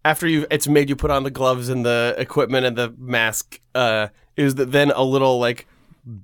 after 0.06 0.28
you 0.28 0.46
it's 0.52 0.68
made 0.68 0.90
you 0.90 0.96
put 0.96 1.12
on 1.12 1.24
the 1.24 1.32
gloves 1.32 1.70
and 1.70 1.86
the 1.86 2.16
equipment 2.18 2.66
and 2.66 2.76
the 2.78 2.94
mask 2.98 3.60
uh, 3.76 4.08
is 4.36 4.56
that 4.56 4.72
then 4.72 4.92
a 4.92 5.04
little 5.04 5.40
like 5.40 5.68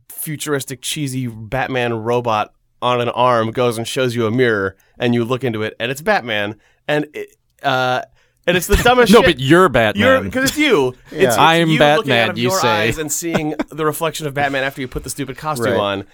futuristic 0.10 0.82
cheesy 0.82 1.28
Batman 1.28 1.94
robot 1.94 2.54
on 2.82 3.02
an 3.02 3.10
arm 3.10 3.52
goes 3.52 3.78
and 3.78 3.88
shows 3.88 4.16
you 4.16 4.26
a 4.26 4.32
mirror 4.32 4.76
and 4.98 5.14
you 5.14 5.24
look 5.26 5.44
into 5.44 5.62
it 5.64 5.76
and 5.80 5.92
it's 5.92 6.02
Batman 6.02 6.56
and 6.88 7.08
it, 7.14 7.36
uh 7.64 8.02
and 8.48 8.58
it's 8.58 8.68
the 8.68 8.76
dumbest 8.84 9.12
No, 9.14 9.20
shit. 9.20 9.36
but 9.36 9.40
you're 9.40 9.70
Batman. 9.70 10.02
You're 10.06 10.22
because 10.24 10.50
it's 10.50 10.58
you. 10.58 10.96
It's, 11.12 11.24
it's 11.24 11.38
I'm 11.38 11.70
you 11.70 11.78
looking 11.80 12.10
Batman, 12.10 12.24
out 12.24 12.30
of 12.32 12.38
you 12.38 12.50
your 12.50 12.60
say. 12.60 12.68
eyes 12.68 12.98
and 12.98 13.12
seeing 13.12 13.54
the 13.70 13.86
reflection 13.86 14.26
of 14.28 14.34
Batman 14.34 14.64
after 14.64 14.82
you 14.82 14.88
put 14.88 15.04
the 15.04 15.10
stupid 15.10 15.38
costume 15.38 15.74
Right. 15.74 15.80
on. 15.80 16.06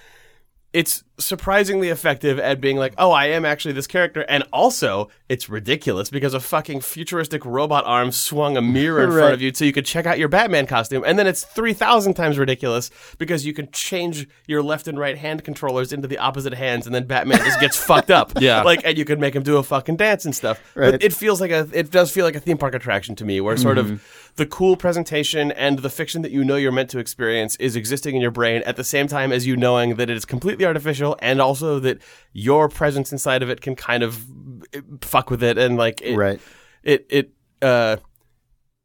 It's 0.74 1.04
surprisingly 1.18 1.90
effective 1.90 2.40
at 2.40 2.60
being 2.60 2.78
like, 2.78 2.94
oh, 2.98 3.12
I 3.12 3.28
am 3.28 3.46
actually 3.46 3.74
this 3.74 3.88
character, 3.88 4.22
and 4.28 4.44
also 4.52 5.10
it's 5.30 5.50
ridiculous 5.50 6.10
because 6.10 6.34
a 6.34 6.40
fucking 6.40 6.82
futuristic 6.82 7.46
robot 7.46 7.84
arm 7.86 8.12
swung 8.12 8.58
a 8.58 8.62
mirror 8.62 9.04
in 9.04 9.10
Right. 9.10 9.16
front 9.20 9.34
of 9.34 9.42
you 9.42 9.54
so 9.54 9.66
you 9.66 9.72
could 9.74 9.86
check 9.86 10.06
out 10.06 10.20
your 10.20 10.28
Batman 10.28 10.68
costume, 10.68 11.04
and 11.06 11.18
then 11.18 11.26
it's 11.28 11.44
three 11.44 11.74
thousand 11.74 12.16
times 12.16 12.38
ridiculous 12.38 12.92
because 13.18 13.46
you 13.46 13.54
can 13.54 13.70
change 13.72 14.28
your 14.48 14.62
left 14.62 14.88
and 14.88 15.00
right 15.00 15.18
hand 15.18 15.44
controllers 15.44 15.94
into 15.94 16.08
the 16.08 16.18
opposite 16.18 16.54
hands, 16.54 16.86
and 16.86 16.94
then 16.94 17.06
Batman 17.06 17.38
just 17.40 17.60
gets 17.60 17.78
fucked 17.86 18.12
up. 18.12 18.34
Yeah. 18.40 18.62
like, 18.64 18.82
and 18.86 18.98
you 18.98 19.06
can 19.06 19.20
make 19.20 19.36
him 19.36 19.44
do 19.44 19.58
a 19.58 19.64
fucking 19.64 19.96
dance 19.96 20.26
and 20.26 20.36
stuff. 20.36 20.60
Right. 20.76 20.92
But 20.92 21.04
it 21.04 21.14
feels 21.14 21.40
like 21.42 21.52
a, 21.52 21.68
it 21.74 21.92
does 21.92 22.12
feel 22.12 22.26
like 22.26 22.36
a 22.36 22.40
theme 22.40 22.58
park 22.58 22.74
attraction 22.76 23.16
to 23.16 23.26
me, 23.26 23.40
where 23.42 23.56
sort 23.58 23.78
Mm-hmm. 23.78 23.94
of 23.94 24.32
the 24.38 24.46
cool 24.46 24.76
presentation 24.76 25.52
and 25.54 25.80
the 25.80 25.90
fiction 25.90 26.22
that 26.22 26.32
you 26.32 26.44
know 26.44 26.56
you're 26.58 26.72
meant 26.72 26.90
to 26.90 27.00
experience 27.00 27.56
is 27.58 27.76
existing 27.78 28.16
in 28.16 28.22
your 28.22 28.32
brain 28.32 28.62
at 28.66 28.76
the 28.76 28.84
same 28.84 29.08
time 29.08 29.32
as 29.32 29.48
you 29.48 29.56
knowing 29.56 29.96
that 29.96 30.10
it 30.10 30.16
is 30.18 30.26
completely 30.26 30.66
artificial 30.66 31.05
and 31.14 31.40
also 31.42 31.80
that 31.80 32.00
your 32.34 32.68
presence 32.70 33.12
inside 33.12 33.44
of 33.44 33.50
it 33.50 33.62
can 33.62 33.76
kind 33.76 34.04
of 34.04 34.26
eh, 34.74 34.82
fuck 35.02 35.30
with 35.30 35.44
it 35.44 35.58
and 35.58 35.78
like 35.78 36.02
it, 36.02 36.16
Right. 36.18 36.40
it 36.84 37.06
it 37.10 37.32
uh 37.62 37.98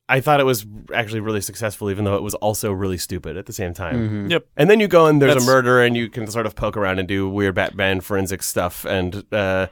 I 0.08 0.20
thought 0.20 0.40
it 0.40 0.44
was 0.44 0.66
actually 0.92 1.20
really 1.20 1.40
successful 1.40 1.90
even 1.90 2.04
though 2.04 2.16
it 2.16 2.22
was 2.22 2.34
also 2.34 2.72
really 2.72 2.98
stupid 2.98 3.36
at 3.36 3.46
the 3.46 3.52
same 3.52 3.72
time. 3.74 3.94
Mm-hmm. 3.96 4.30
Yep. 4.32 4.46
And 4.56 4.68
then 4.68 4.80
you 4.80 4.88
go 4.88 5.06
and 5.06 5.22
there's 5.22 5.30
That's- 5.34 5.48
a 5.48 5.50
murder 5.50 5.80
and 5.82 5.96
you 5.96 6.08
can 6.10 6.26
sort 6.26 6.46
of 6.46 6.54
poke 6.56 6.76
around 6.76 6.98
and 6.98 7.06
do 7.08 7.28
weird 7.28 7.54
Batman 7.54 8.00
forensic 8.00 8.42
stuff 8.42 8.84
and 8.84 9.24
uh 9.32 9.68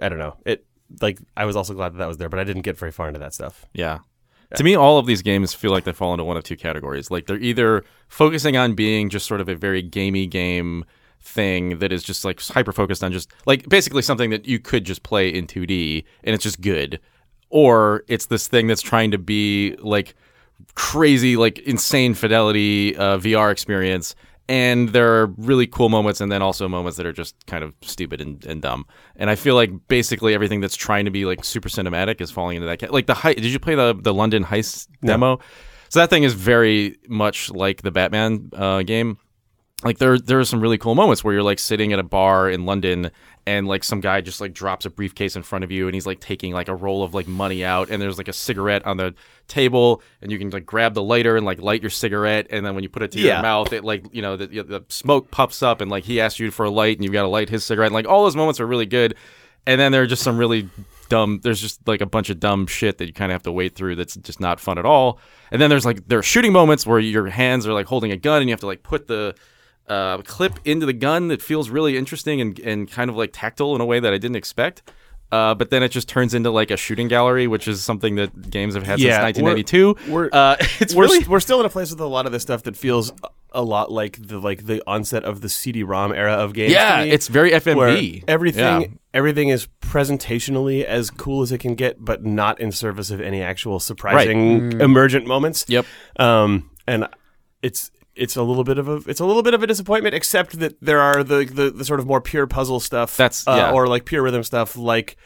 I 0.00 0.08
don't 0.08 0.18
know. 0.18 0.36
It 0.44 0.64
like 1.00 1.18
I 1.36 1.44
was 1.44 1.56
also 1.56 1.74
glad 1.74 1.92
that 1.94 1.98
that 1.98 2.08
was 2.08 2.16
there, 2.16 2.28
but 2.28 2.38
I 2.40 2.44
didn't 2.44 2.62
get 2.62 2.76
very 2.78 2.92
far 2.92 3.08
into 3.08 3.20
that 3.20 3.34
stuff. 3.34 3.64
Yeah. 3.74 3.98
To 4.54 4.62
me, 4.62 4.76
all 4.76 4.96
of 4.98 5.06
these 5.06 5.22
games 5.22 5.52
feel 5.54 5.72
like 5.72 5.82
they 5.82 5.92
fall 5.92 6.14
into 6.14 6.22
one 6.24 6.36
of 6.36 6.44
two 6.44 6.56
categories. 6.56 7.10
Like 7.10 7.26
they're 7.26 7.36
either 7.36 7.84
focusing 8.08 8.56
on 8.56 8.74
being 8.74 9.08
just 9.10 9.26
sort 9.26 9.40
of 9.40 9.48
a 9.48 9.56
very 9.56 9.82
gamey 9.82 10.26
game 10.28 10.84
thing 11.26 11.78
that 11.80 11.92
is 11.92 12.02
just 12.02 12.24
like 12.24 12.40
hyper 12.40 12.72
focused 12.72 13.02
on 13.04 13.12
just 13.12 13.30
like 13.46 13.68
basically 13.68 14.02
something 14.02 14.30
that 14.30 14.46
you 14.46 14.58
could 14.58 14.84
just 14.84 15.02
play 15.02 15.28
in 15.28 15.46
2D 15.46 16.04
and 16.24 16.34
it's 16.34 16.44
just 16.44 16.60
good, 16.60 17.00
or 17.50 18.04
it's 18.08 18.26
this 18.26 18.48
thing 18.48 18.66
that's 18.68 18.82
trying 18.82 19.10
to 19.10 19.18
be 19.18 19.76
like 19.80 20.14
crazy, 20.74 21.36
like 21.36 21.58
insane 21.60 22.14
fidelity 22.14 22.96
uh, 22.96 23.18
VR 23.18 23.50
experience. 23.52 24.14
and 24.48 24.90
there 24.90 25.20
are 25.20 25.26
really 25.36 25.66
cool 25.66 25.88
moments 25.88 26.20
and 26.20 26.30
then 26.30 26.40
also 26.40 26.68
moments 26.68 26.96
that 26.96 27.04
are 27.04 27.12
just 27.12 27.34
kind 27.46 27.64
of 27.64 27.74
stupid 27.82 28.20
and, 28.20 28.44
and 28.46 28.62
dumb. 28.62 28.86
And 29.16 29.28
i 29.28 29.34
feel 29.34 29.56
like 29.56 29.70
basically 29.88 30.34
everything 30.34 30.60
that's 30.60 30.76
trying 30.76 31.04
to 31.04 31.10
be 31.10 31.24
like 31.24 31.44
super 31.44 31.68
cinematic 31.68 32.20
is 32.20 32.30
falling 32.30 32.56
into 32.56 32.68
that 32.68 32.78
ca- 32.80 32.92
like 32.92 33.06
the 33.06 33.14
heist 33.14 33.36
did 33.36 33.46
you 33.46 33.58
play 33.58 33.74
the 33.74 33.94
the 34.00 34.14
london 34.14 34.44
heist 34.44 34.86
demo? 35.04 35.40
So 35.88 35.98
that 36.00 36.10
thing 36.10 36.22
is 36.22 36.34
very 36.34 36.96
much 37.08 37.50
like 37.50 37.82
the 37.82 37.90
batman 37.90 38.50
uh, 38.54 38.82
game 38.82 39.18
like 39.84 39.98
there 39.98 40.18
there 40.18 40.40
are 40.40 40.44
some 40.44 40.60
really 40.60 40.78
cool 40.78 40.94
moments 40.94 41.22
where 41.22 41.34
you're 41.34 41.42
like 41.42 41.58
sitting 41.58 41.92
at 41.92 41.98
a 41.98 42.02
bar 42.02 42.48
in 42.48 42.64
London 42.64 43.10
and 43.46 43.68
like 43.68 43.84
some 43.84 44.00
guy 44.00 44.22
just 44.22 44.40
like 44.40 44.54
drops 44.54 44.86
a 44.86 44.90
briefcase 44.90 45.36
in 45.36 45.42
front 45.42 45.64
of 45.64 45.70
you 45.70 45.86
and 45.86 45.94
he's 45.94 46.06
like 46.06 46.18
taking 46.18 46.54
like 46.54 46.68
a 46.68 46.74
roll 46.74 47.02
of 47.02 47.12
like 47.12 47.28
money 47.28 47.62
out 47.62 47.90
and 47.90 48.00
there's 48.00 48.16
like 48.16 48.26
a 48.28 48.32
cigarette 48.32 48.84
on 48.86 48.96
the 48.96 49.14
table 49.48 50.02
and 50.22 50.32
you 50.32 50.38
can 50.38 50.48
like 50.48 50.64
grab 50.64 50.94
the 50.94 51.02
lighter 51.02 51.36
and 51.36 51.44
like 51.44 51.60
light 51.60 51.82
your 51.82 51.90
cigarette 51.90 52.46
and 52.48 52.64
then 52.64 52.74
when 52.74 52.82
you 52.84 52.88
put 52.88 53.02
it 53.02 53.12
to 53.12 53.20
Yeah. 53.20 53.34
your 53.34 53.42
mouth 53.42 53.70
it 53.74 53.84
like 53.84 54.06
you 54.12 54.22
know 54.22 54.36
the, 54.38 54.46
the 54.46 54.82
smoke 54.88 55.30
puffs 55.30 55.62
up 55.62 55.82
and 55.82 55.90
like 55.90 56.04
he 56.04 56.22
asks 56.22 56.40
you 56.40 56.50
for 56.50 56.64
a 56.64 56.70
light 56.70 56.96
and 56.96 57.04
you've 57.04 57.12
got 57.12 57.22
to 57.22 57.28
light 57.28 57.50
his 57.50 57.62
cigarette. 57.62 57.88
And 57.88 57.94
like 57.94 58.08
all 58.08 58.24
those 58.24 58.34
moments 58.36 58.60
are 58.60 58.66
really 58.66 58.86
good. 58.86 59.14
And 59.66 59.78
then 59.78 59.92
there 59.92 60.02
are 60.02 60.06
just 60.06 60.22
some 60.22 60.38
really 60.38 60.70
dumb 61.10 61.40
there's 61.42 61.60
just 61.60 61.86
like 61.86 62.00
a 62.00 62.06
bunch 62.06 62.30
of 62.30 62.40
dumb 62.40 62.66
shit 62.66 62.96
that 62.98 63.06
you 63.06 63.12
kind 63.12 63.30
of 63.30 63.34
have 63.34 63.42
to 63.42 63.52
wait 63.52 63.74
through 63.76 63.94
that's 63.96 64.16
just 64.16 64.40
not 64.40 64.58
fun 64.58 64.78
at 64.78 64.86
all. 64.86 65.18
And 65.50 65.60
then 65.60 65.68
there's 65.68 65.84
like 65.84 66.08
there 66.08 66.18
are 66.18 66.22
shooting 66.22 66.52
moments 66.54 66.86
where 66.86 66.98
your 66.98 67.26
hands 67.26 67.66
are 67.66 67.74
like 67.74 67.86
holding 67.86 68.10
a 68.10 68.16
gun 68.16 68.40
and 68.40 68.48
you 68.48 68.54
have 68.54 68.60
to 68.60 68.66
like 68.66 68.82
put 68.82 69.06
the 69.06 69.34
uh, 69.88 70.18
clip 70.22 70.58
into 70.64 70.86
the 70.86 70.92
gun 70.92 71.28
that 71.28 71.40
feels 71.42 71.70
really 71.70 71.96
interesting 71.96 72.40
and, 72.40 72.58
and 72.60 72.90
kind 72.90 73.08
of 73.10 73.16
like 73.16 73.30
tactile 73.32 73.74
in 73.74 73.80
a 73.80 73.84
way 73.86 74.00
that 74.00 74.12
I 74.12 74.18
didn't 74.18 74.36
expect. 74.36 74.82
Uh, 75.32 75.54
but 75.56 75.70
then 75.70 75.82
it 75.82 75.88
just 75.88 76.08
turns 76.08 76.34
into 76.34 76.50
like 76.52 76.70
a 76.70 76.76
shooting 76.76 77.08
gallery, 77.08 77.48
which 77.48 77.66
is 77.66 77.82
something 77.82 78.14
that 78.14 78.48
games 78.48 78.74
have 78.74 78.84
had 78.84 79.00
Yeah, 79.00 79.24
since 79.26 79.38
we're- 79.38 79.54
1992. 79.54 80.12
we're- 80.12 80.30
uh, 80.32 80.56
it's 80.80 80.94
we're, 80.94 81.04
really 81.04 81.24
we're 81.26 81.40
still 81.40 81.58
in 81.60 81.66
a 81.66 81.68
place 81.68 81.90
with 81.90 82.00
a 82.00 82.06
lot 82.06 82.26
of 82.26 82.32
this 82.32 82.42
stuff 82.42 82.62
that 82.62 82.76
feels 82.76 83.12
a 83.50 83.62
lot 83.62 83.90
like 83.90 84.18
the 84.24 84.38
like 84.38 84.66
the 84.66 84.82
onset 84.86 85.24
of 85.24 85.40
the 85.40 85.48
CD-ROM 85.48 86.12
era 86.12 86.34
of 86.34 86.52
games. 86.52 86.72
yeah, 86.72 87.02
me, 87.04 87.10
it's 87.10 87.26
very 87.26 87.50
FMV. 87.52 88.22
everything 88.28 88.82
Yeah. 88.82 88.86
everything 89.14 89.48
is 89.48 89.66
presentationally 89.80 90.84
as 90.84 91.10
cool 91.10 91.42
as 91.42 91.50
it 91.52 91.58
can 91.58 91.74
get, 91.74 92.04
but 92.04 92.24
not 92.24 92.60
in 92.60 92.70
service 92.70 93.10
of 93.10 93.20
any 93.20 93.42
actual 93.42 93.80
surprising 93.80 94.80
emergent 94.80 95.26
moments. 95.26 95.64
Yep. 95.68 95.86
Um, 96.18 96.70
and 96.86 97.08
it's 97.62 97.90
it's 98.16 98.34
a 98.36 98.42
little 98.42 98.64
bit 98.64 98.78
of 98.78 98.88
a 98.88 98.96
it's 99.06 99.20
a 99.20 99.24
little 99.26 99.42
bit 99.42 99.54
of 99.54 99.62
a 99.62 99.66
disappointment, 99.66 100.14
except 100.14 100.58
that 100.60 100.76
there 100.80 101.00
are 101.00 101.22
the 101.22 101.44
the, 101.44 101.70
the 101.70 101.84
sort 101.84 102.00
of 102.00 102.06
more 102.06 102.20
pure 102.20 102.46
puzzle 102.46 102.80
stuff. 102.80 103.16
That's- 103.16 103.46
uh, 103.46 103.54
yeah. 103.56 103.72
or 103.72 103.86
like 103.86 104.04
pure 104.04 104.22
rhythm 104.22 104.42
stuff. 104.42 104.76
Like, 104.76 105.16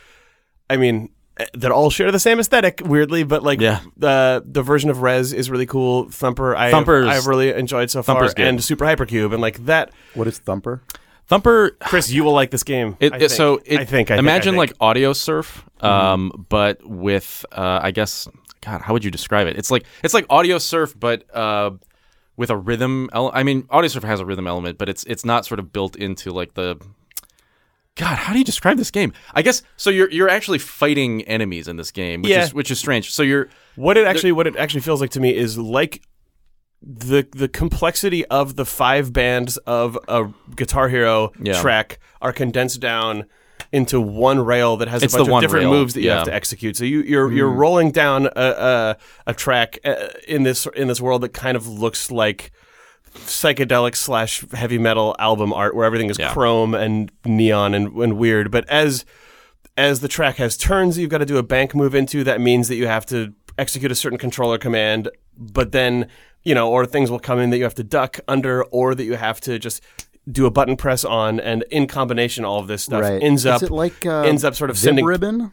I 0.68 0.76
mean. 0.76 1.10
eh, 1.38 1.46
That 1.54 1.70
all 1.72 1.88
share 1.90 2.10
the 2.12 2.18
same 2.18 2.38
aesthetic, 2.40 2.82
weirdly, 2.84 3.22
but 3.24 3.42
like 3.42 3.60
Yeah. 3.60 3.80
the 3.96 4.42
the 4.46 4.62
version 4.62 4.90
of 4.90 5.00
Rez 5.02 5.32
is 5.32 5.50
really 5.50 5.66
cool. 5.66 6.10
Thumper, 6.10 6.54
I 6.56 6.70
Thumper's- 6.70 7.08
I've 7.08 7.26
really 7.26 7.50
enjoyed 7.54 7.90
so 7.90 8.02
far, 8.02 8.16
Thumper's 8.16 8.34
good. 8.34 8.46
and 8.46 8.62
Super 8.62 8.84
Hypercube, 8.84 9.32
and 9.32 9.40
like 9.40 9.64
that. 9.66 9.90
What 10.14 10.26
is 10.28 10.38
Thumper? 10.38 10.82
Thumper 11.28 11.76
Chris, 11.80 12.10
you 12.10 12.24
will 12.24 12.32
like 12.32 12.50
this 12.50 12.64
game. 12.64 12.96
It, 12.98 13.12
I 13.12 13.16
it- 13.16 13.18
think. 13.20 13.30
so 13.30 13.60
it, 13.64 13.78
I 13.80 13.84
think. 13.84 14.10
I 14.10 14.16
think, 14.16 14.18
imagine 14.18 14.54
I 14.56 14.58
like 14.58 14.76
Audiosurf, 14.78 15.62
um, 15.82 16.44
but 16.48 16.84
with 16.84 17.46
uh, 17.52 17.78
I 17.82 17.92
guess 17.92 18.26
God, 18.62 18.80
how 18.82 18.92
would 18.92 19.04
you 19.04 19.10
describe 19.12 19.46
it? 19.46 19.56
It's 19.56 19.70
like 19.70 19.84
it's 20.02 20.12
like 20.12 20.26
Audiosurf, 20.26 20.94
but 20.98 21.24
uh, 21.34 21.70
with 22.40 22.48
a 22.50 22.56
rhythm. 22.56 23.08
ele- 23.12 23.30
I 23.34 23.42
mean, 23.42 23.64
Audiosurf 23.64 24.02
has 24.02 24.18
a 24.18 24.24
rhythm 24.24 24.46
element, 24.46 24.78
but 24.78 24.88
it's 24.88 25.04
it's 25.04 25.24
not 25.24 25.44
sort 25.44 25.60
of 25.60 25.72
built 25.72 25.94
into 25.96 26.30
like 26.32 26.54
the. 26.54 26.80
God, 27.96 28.16
how 28.16 28.32
do 28.32 28.38
you 28.38 28.44
describe 28.44 28.78
this 28.78 28.90
game? 28.90 29.12
I 29.34 29.42
guess 29.42 29.62
so. 29.76 29.90
You're 29.90 30.10
you're 30.10 30.28
actually 30.30 30.58
fighting 30.58 31.22
enemies 31.22 31.68
in 31.68 31.76
this 31.76 31.90
game, 31.90 32.22
which 32.22 32.30
Yeah. 32.30 32.44
is 32.44 32.54
which 32.54 32.70
is 32.70 32.78
strange. 32.78 33.10
So 33.12 33.22
you're 33.22 33.48
What 33.76 33.96
it 33.98 34.06
actually 34.06 34.32
what 34.32 34.46
it 34.46 34.56
actually 34.56 34.80
feels 34.80 35.00
like 35.02 35.10
to 35.10 35.20
me 35.20 35.36
is 35.36 35.58
like 35.58 36.02
the 36.82 37.26
the 37.32 37.48
complexity 37.48 38.24
of 38.26 38.56
the 38.56 38.64
five 38.64 39.12
bands 39.12 39.58
of 39.66 39.98
a 40.08 40.30
Guitar 40.56 40.88
Hero 40.88 41.32
Yeah. 41.42 41.60
track 41.60 41.98
are 42.22 42.32
condensed 42.32 42.80
down 42.80 43.26
into 43.72 44.00
one 44.00 44.40
rail 44.40 44.76
that 44.78 44.88
has 44.88 45.02
It's 45.02 45.14
a 45.14 45.18
bunch 45.18 45.30
of 45.30 45.40
different 45.40 45.66
rail, 45.66 45.72
moves 45.74 45.94
that 45.94 46.02
you 46.02 46.10
have 46.10 46.24
to 46.24 46.34
execute. 46.34 46.76
So 46.76 46.84
you 46.84 47.02
you're 47.02 47.32
you're 47.32 47.50
rolling 47.50 47.92
down 47.92 48.26
a 48.26 48.30
a, 48.36 48.96
a 49.28 49.34
track 49.34 49.78
uh, 49.84 50.08
in 50.26 50.42
this 50.42 50.66
in 50.74 50.88
this 50.88 51.00
world 51.00 51.22
that 51.22 51.32
kind 51.32 51.56
of 51.56 51.66
looks 51.68 52.10
like 52.10 52.50
psychedelic 53.14 53.96
slash 53.96 54.44
heavy 54.52 54.78
metal 54.78 55.16
album 55.18 55.52
art 55.52 55.74
where 55.74 55.84
everything 55.84 56.10
is 56.10 56.18
Yeah. 56.18 56.32
chrome 56.32 56.74
and 56.74 57.10
neon 57.24 57.74
and, 57.74 57.92
and 57.96 58.18
weird. 58.18 58.50
But 58.50 58.68
as 58.68 59.04
as 59.76 60.00
the 60.00 60.08
track 60.08 60.36
has 60.36 60.56
turns 60.56 60.98
you've 60.98 61.10
got 61.10 61.18
to 61.18 61.26
do 61.26 61.36
a 61.38 61.42
bank 61.42 61.74
move 61.74 61.94
into, 61.94 62.24
that 62.24 62.40
means 62.40 62.68
that 62.68 62.76
you 62.76 62.86
have 62.86 63.06
to 63.06 63.32
execute 63.58 63.90
a 63.90 63.94
certain 63.94 64.18
controller 64.18 64.58
command, 64.58 65.10
but 65.36 65.72
then, 65.72 66.08
you 66.44 66.54
know, 66.54 66.70
or 66.70 66.86
things 66.86 67.10
will 67.10 67.18
come 67.18 67.38
in 67.38 67.50
that 67.50 67.58
you 67.58 67.64
have 67.64 67.74
to 67.74 67.84
duck 67.84 68.18
under, 68.26 68.64
or 68.64 68.94
that 68.94 69.04
you 69.04 69.16
have 69.16 69.40
to 69.42 69.58
just 69.58 69.82
do 70.30 70.46
a 70.46 70.50
button 70.50 70.76
press 70.76 71.04
on, 71.04 71.40
and 71.40 71.64
in 71.70 71.86
combination, 71.86 72.44
all 72.44 72.58
of 72.58 72.66
this 72.66 72.82
stuff 72.84 73.02
right. 73.02 73.22
ends 73.22 73.46
up 73.46 73.62
Is 73.62 73.68
it 73.68 73.72
like 73.72 74.04
uh, 74.06 74.22
ends 74.22 74.44
up 74.44 74.54
sort 74.54 74.70
of 74.70 74.76
Vib 74.76 74.80
sending. 74.80 75.04
Ribbon? 75.04 75.52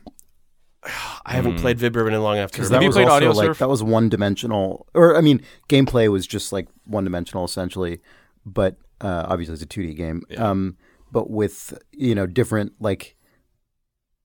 I 1.26 1.34
haven't 1.34 1.58
played 1.60 1.78
Vib 1.80 1.96
Ribbon 1.96 2.14
in 2.14 2.22
long 2.22 2.38
enough 2.38 2.52
to 2.52 2.58
Because 2.58 2.70
remember. 2.70 2.80
that 2.80 2.84
you 2.84 2.88
was 2.90 2.96
played 2.96 3.06
also 3.06 3.16
Audio 3.16 3.32
like 3.32 3.46
Surf? 3.48 3.60
that 3.60 3.70
was 3.70 3.84
one 3.84 4.10
dimensional, 4.10 4.88
or 4.94 5.18
I 5.18 5.22
mean, 5.22 5.42
gameplay 5.70 6.10
was 6.10 6.26
just 6.28 6.52
like 6.54 6.68
one 6.86 7.04
dimensional 7.04 7.44
essentially, 7.46 8.00
but 8.46 8.78
uh, 9.02 9.26
obviously 9.28 9.54
it's 9.54 9.64
a 9.64 9.68
two 9.68 9.86
D 9.86 9.94
game. 9.94 10.24
Um, 10.38 10.78
but 11.12 11.30
with 11.30 11.78
you 11.92 12.16
know 12.16 12.26
different 12.26 12.74
like 12.80 13.16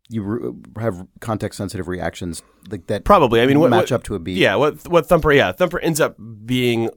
you 0.08 0.22
re- 0.22 0.52
have 0.82 1.06
context 1.20 1.56
sensitive 1.56 1.88
reactions 1.88 2.42
like 2.70 2.86
that 2.88 3.04
Probably. 3.04 3.40
I 3.40 3.46
mean, 3.46 3.58
what, 3.60 3.70
match 3.70 3.90
what- 3.90 3.92
up 3.92 4.02
to 4.04 4.14
a 4.14 4.18
beat. 4.18 4.36
Yeah, 4.36 4.56
what 4.56 4.86
what 4.88 5.06
Thumper? 5.06 5.32
Yeah, 5.32 5.52
Thumper 5.52 5.80
ends 5.80 6.00
up 6.00 6.16
being 6.44 6.90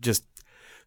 just 0.00 0.24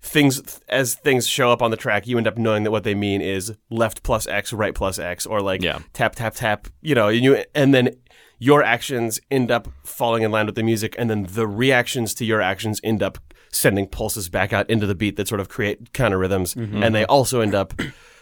things 0.05 0.61
as 0.69 0.95
things 0.95 1.27
show 1.27 1.51
up 1.51 1.61
on 1.61 1.71
the 1.71 1.77
track. 1.77 2.05
You 2.07 2.17
end 2.17 2.27
up 2.27 2.37
knowing 2.37 2.63
that 2.63 2.71
what 2.71 2.83
they 2.83 2.95
mean 2.95 3.21
is 3.21 3.53
left 3.69 4.03
plus 4.03 4.27
X, 4.27 4.53
right 4.53 4.73
plus 4.75 4.99
X, 4.99 5.25
or 5.25 5.41
like 5.41 5.61
Yeah. 5.63 5.79
tap 5.93 6.15
tap 6.15 6.35
tap. 6.35 6.67
You 6.81 6.95
know, 6.95 7.07
and 7.09 7.23
you 7.23 7.43
and 7.55 7.73
then 7.73 7.89
your 8.37 8.61
actions 8.63 9.19
end 9.31 9.49
up 9.49 9.67
falling 9.83 10.23
in 10.23 10.31
line 10.31 10.45
with 10.45 10.55
the 10.55 10.63
music, 10.63 10.95
and 10.97 11.09
then 11.09 11.23
the 11.29 11.47
reactions 11.47 12.13
to 12.15 12.25
your 12.25 12.41
actions 12.41 12.79
end 12.83 13.01
up 13.01 13.17
sending 13.51 13.87
pulses 13.87 14.27
back 14.29 14.51
out 14.53 14.69
into 14.69 14.85
the 14.85 14.95
beat 14.95 15.15
that 15.15 15.27
sort 15.27 15.39
of 15.41 15.47
create 15.49 15.93
counter 15.93 16.17
rhythms, 16.19 16.53
mm-hmm. 16.55 16.83
and 16.83 16.93
they 16.93 17.05
also 17.05 17.39
end 17.41 17.55
up 17.55 17.73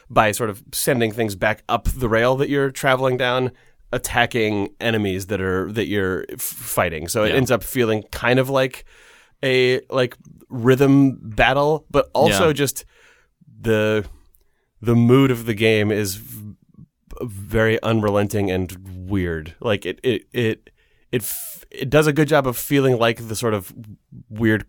by 0.10 0.32
sort 0.32 0.50
of 0.50 0.63
sending 0.72 1.12
things 1.12 1.36
back 1.36 1.63
up 1.67 1.86
the 1.86 2.08
rail 2.08 2.36
that 2.36 2.48
you're 2.50 2.69
traveling 2.72 3.17
down 3.17 3.52
attacking 3.91 4.69
enemies 4.80 5.28
that 5.28 5.39
are 5.41 5.72
that 5.72 5.88
you're 5.88 6.26
f- 6.32 6.41
fighting 6.41 7.08
so 7.08 7.24
it 7.24 7.30
Yeah. 7.30 7.36
ends 7.36 7.52
up 7.52 7.63
feeling 7.63 8.04
kind 8.12 8.39
of 8.39 8.50
like 8.50 8.86
a 9.43 9.82
like 9.89 10.15
rhythm 10.54 11.18
battle 11.22 11.86
but 11.89 12.10
also 12.13 12.48
Yeah. 12.48 12.54
just 12.54 12.86
the 13.62 14.06
the 14.82 14.96
mood 14.96 15.32
of 15.32 15.46
the 15.46 15.54
game 15.54 15.92
is 15.92 16.16
v- 16.16 16.54
very 17.22 17.82
unrelenting 17.82 18.52
and 18.52 18.78
weird 19.10 19.56
like 19.60 19.86
it 19.86 20.00
it 20.04 20.24
it 20.34 20.70
it, 21.12 21.22
f- 21.22 21.66
it 21.72 21.89
does 21.89 22.06
a 22.08 22.13
good 22.13 22.28
job 22.28 22.46
of 22.48 22.56
feeling 22.58 22.98
like 23.00 23.28
the 23.28 23.36
sort 23.36 23.54
of 23.54 23.74
weird 24.30 24.66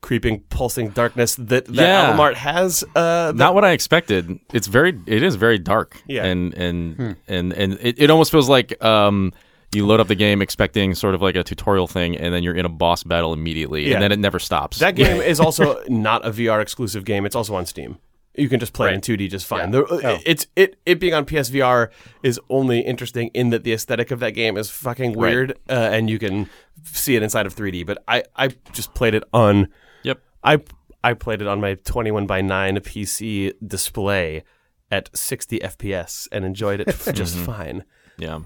creeping 0.00 0.40
pulsing 0.48 0.90
darkness 0.90 1.34
that 1.36 1.66
that 1.66 1.74
Yeah. 1.74 2.02
album 2.02 2.20
art 2.20 2.36
has 2.36 2.82
uh 2.94 3.32
not 3.34 3.54
what 3.54 3.64
I 3.64 3.72
expected. 3.72 4.38
It's 4.52 4.68
very, 4.68 4.98
it 5.06 5.22
is 5.24 5.34
very 5.36 5.58
dark. 5.58 6.00
Yeah. 6.06 6.24
and 6.24 6.54
and 6.54 7.16
and 7.26 7.52
and 7.52 7.72
it, 7.80 7.98
it 7.98 8.10
almost 8.10 8.30
feels 8.30 8.48
like 8.48 8.82
um, 8.84 9.32
you 9.74 9.86
load 9.86 10.00
up 10.00 10.08
the 10.08 10.14
game 10.14 10.40
expecting 10.42 10.94
sort 10.94 11.14
of 11.14 11.22
like 11.22 11.36
a 11.36 11.44
tutorial 11.44 11.86
thing, 11.86 12.16
and 12.16 12.32
then 12.32 12.42
you're 12.42 12.54
in 12.56 12.64
a 12.64 12.70
boss 12.70 13.02
battle 13.02 13.32
immediately, 13.32 13.88
Yeah. 13.88 13.94
and 13.94 14.02
then 14.02 14.12
it 14.12 14.18
never 14.18 14.38
stops. 14.38 14.78
That 14.78 14.96
game 14.96 15.20
is 15.32 15.40
also 15.40 15.82
not 15.88 16.24
a 16.26 16.30
VR 16.30 16.60
exclusive 16.62 17.04
game. 17.04 17.26
It's 17.26 17.36
also 17.36 17.54
on 17.54 17.66
Steam. 17.66 17.98
You 18.34 18.48
can 18.48 18.60
just 18.60 18.72
play 18.72 18.90
it 18.90 18.94
in 18.94 19.00
2D 19.00 19.28
just 19.28 19.46
fine. 19.46 19.72
The- 19.72 19.84
Oh. 19.84 20.18
It's 20.24 20.46
it 20.54 20.78
it 20.86 21.00
being 21.00 21.12
on 21.12 21.24
PSVR 21.24 21.88
is 22.22 22.38
only 22.48 22.80
interesting 22.80 23.28
in 23.34 23.50
that 23.50 23.64
the 23.64 23.72
aesthetic 23.72 24.12
of 24.12 24.20
that 24.20 24.30
game 24.30 24.56
is 24.56 24.70
fucking 24.70 25.14
Right. 25.14 25.30
weird, 25.34 25.52
uh, 25.68 25.72
and 25.72 26.08
you 26.08 26.20
can 26.20 26.48
see 26.84 27.16
it 27.16 27.22
inside 27.24 27.46
of 27.46 27.54
3D. 27.54 27.84
But 27.84 27.98
I 28.06 28.22
I 28.36 28.50
just 28.72 28.94
played 28.94 29.14
it 29.14 29.24
on 29.32 29.68
Yep. 30.04 30.20
I 30.44 30.60
I 31.02 31.14
played 31.14 31.40
it 31.42 31.48
on 31.48 31.60
my 31.60 31.74
21 31.74 32.26
by 32.26 32.40
9 32.40 32.76
PC 32.78 33.52
display 33.66 34.44
at 34.90 35.10
60 35.16 35.58
FPS 35.58 36.28
and 36.30 36.44
enjoyed 36.44 36.80
it 36.80 36.86
just 37.12 37.36
fine. 37.36 37.82
Yeah. 38.18 38.40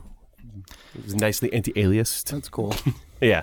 It 0.95 1.05
was 1.05 1.15
nicely 1.15 1.53
anti-aliased. 1.53 2.25
that's 2.31 2.49
cool. 2.49 2.75
Yeah. 3.21 3.43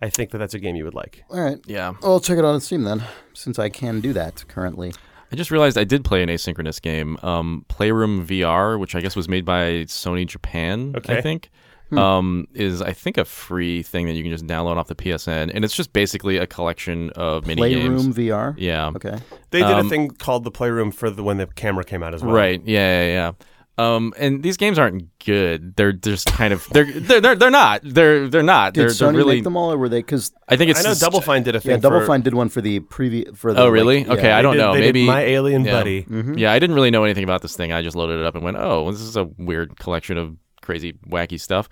I 0.00 0.08
think 0.08 0.30
that 0.30 0.38
that's 0.38 0.54
a 0.54 0.58
game 0.58 0.76
you 0.76 0.84
would 0.84 0.94
like. 0.94 1.24
All 1.28 1.40
right, 1.40 1.58
Yeah. 1.66 1.92
well, 2.00 2.12
I'll 2.12 2.20
check 2.20 2.38
it 2.38 2.44
out 2.44 2.54
on 2.54 2.60
Steam 2.60 2.84
then, 2.84 3.02
since 3.34 3.58
I 3.58 3.68
can 3.68 4.00
do 4.00 4.12
that 4.14 4.44
currently. 4.48 4.92
I 5.30 5.36
just 5.36 5.50
realized 5.50 5.76
I 5.76 5.84
did 5.84 6.04
play 6.04 6.22
an 6.22 6.30
asynchronous 6.30 6.80
game, 6.80 7.18
um, 7.22 7.66
Playroom 7.68 8.26
VR, 8.26 8.78
which 8.78 8.94
I 8.94 9.00
guess 9.02 9.14
was 9.14 9.28
made 9.28 9.44
by 9.44 9.84
Sony 9.84 10.26
Japan. 10.26 10.94
Okay. 10.96 11.18
I 11.18 11.20
think 11.20 11.50
um, 11.92 12.46
is 12.54 12.80
I 12.80 12.92
think 12.92 13.18
a 13.18 13.24
free 13.26 13.82
thing 13.82 14.06
that 14.06 14.12
you 14.12 14.22
can 14.22 14.30
just 14.32 14.46
download 14.46 14.76
off 14.76 14.88
the 14.88 14.94
PSN, 14.94 15.50
and 15.54 15.64
it's 15.64 15.74
just 15.74 15.92
basically 15.92 16.36
a 16.38 16.46
collection 16.46 17.10
of 17.10 17.46
mini 17.46 17.60
Playroom 17.60 17.96
games. 18.12 18.16
VR. 18.16 18.54
Yeah. 18.56 18.88
Okay. 18.96 19.18
They 19.50 19.58
did 19.60 19.70
Um, 19.70 19.86
a 19.86 19.88
thing 19.90 20.10
called 20.12 20.44
the 20.44 20.50
Playroom 20.50 20.92
for 20.92 21.10
the 21.10 21.22
when 21.22 21.36
the 21.38 21.46
camera 21.46 21.84
came 21.84 22.02
out 22.02 22.14
as 22.14 22.22
well. 22.22 22.34
Right. 22.34 22.62
Yeah. 22.64 23.04
Yeah. 23.04 23.12
yeah. 23.12 23.32
Um, 23.78 24.12
and 24.18 24.42
these 24.42 24.56
games 24.56 24.76
aren't 24.76 25.08
good. 25.24 25.76
They're 25.76 25.92
just 25.92 26.26
kind 26.26 26.52
of 26.52 26.66
they're 26.70 26.84
they're 26.84 27.20
they're, 27.20 27.36
they're 27.36 27.50
not. 27.50 27.80
They're 27.84 28.28
they're 28.28 28.42
not. 28.42 28.74
Did 28.74 28.80
they're, 28.80 28.88
Sony 28.88 28.98
they're 28.98 29.12
really. 29.12 29.34
make 29.36 29.44
them 29.44 29.56
all, 29.56 29.72
or 29.72 29.78
were 29.78 29.88
they? 29.88 30.00
Because 30.00 30.32
I 30.48 30.56
think 30.56 30.70
it's 30.72 30.80
I 30.80 30.82
know 30.82 30.88
just- 30.90 31.00
Double 31.00 31.20
Fine 31.20 31.44
did 31.44 31.54
a 31.54 31.60
thing. 31.60 31.70
yeah, 31.70 31.76
Double 31.76 32.00
for- 32.00 32.06
Fine 32.06 32.22
did 32.22 32.34
one 32.34 32.48
for 32.48 32.60
the 32.60 32.80
previous 32.80 33.38
for 33.38 33.54
the. 33.54 33.60
Oh 33.60 33.64
like, 33.66 33.72
really? 33.72 34.00
yeah, 34.02 34.12
okay, 34.14 34.32
I 34.32 34.42
don't 34.42 34.54
did- 34.56 34.62
know. 34.62 34.72
they 34.74 34.80
did 34.80 34.86
Maybe 34.94 35.06
My 35.06 35.20
Alien 35.22 35.64
yeah. 35.64 35.72
Buddy. 35.72 36.06
Yeah, 36.36 36.52
I 36.52 36.58
didn't 36.58 36.74
really 36.74 36.90
know 36.90 37.04
anything 37.04 37.22
about 37.24 37.40
this 37.42 37.56
thing. 37.56 37.72
I 37.72 37.82
just 37.82 37.94
loaded 37.96 38.18
it 38.18 38.26
up 38.26 38.34
and 38.34 38.42
went, 38.42 38.56
"Oh, 38.58 38.90
this 38.90 39.00
is 39.00 39.16
a 39.16 39.24
weird 39.38 39.78
collection 39.78 40.18
of 40.18 40.36
crazy, 40.60 40.94
wacky 41.08 41.40
stuff." 41.40 41.68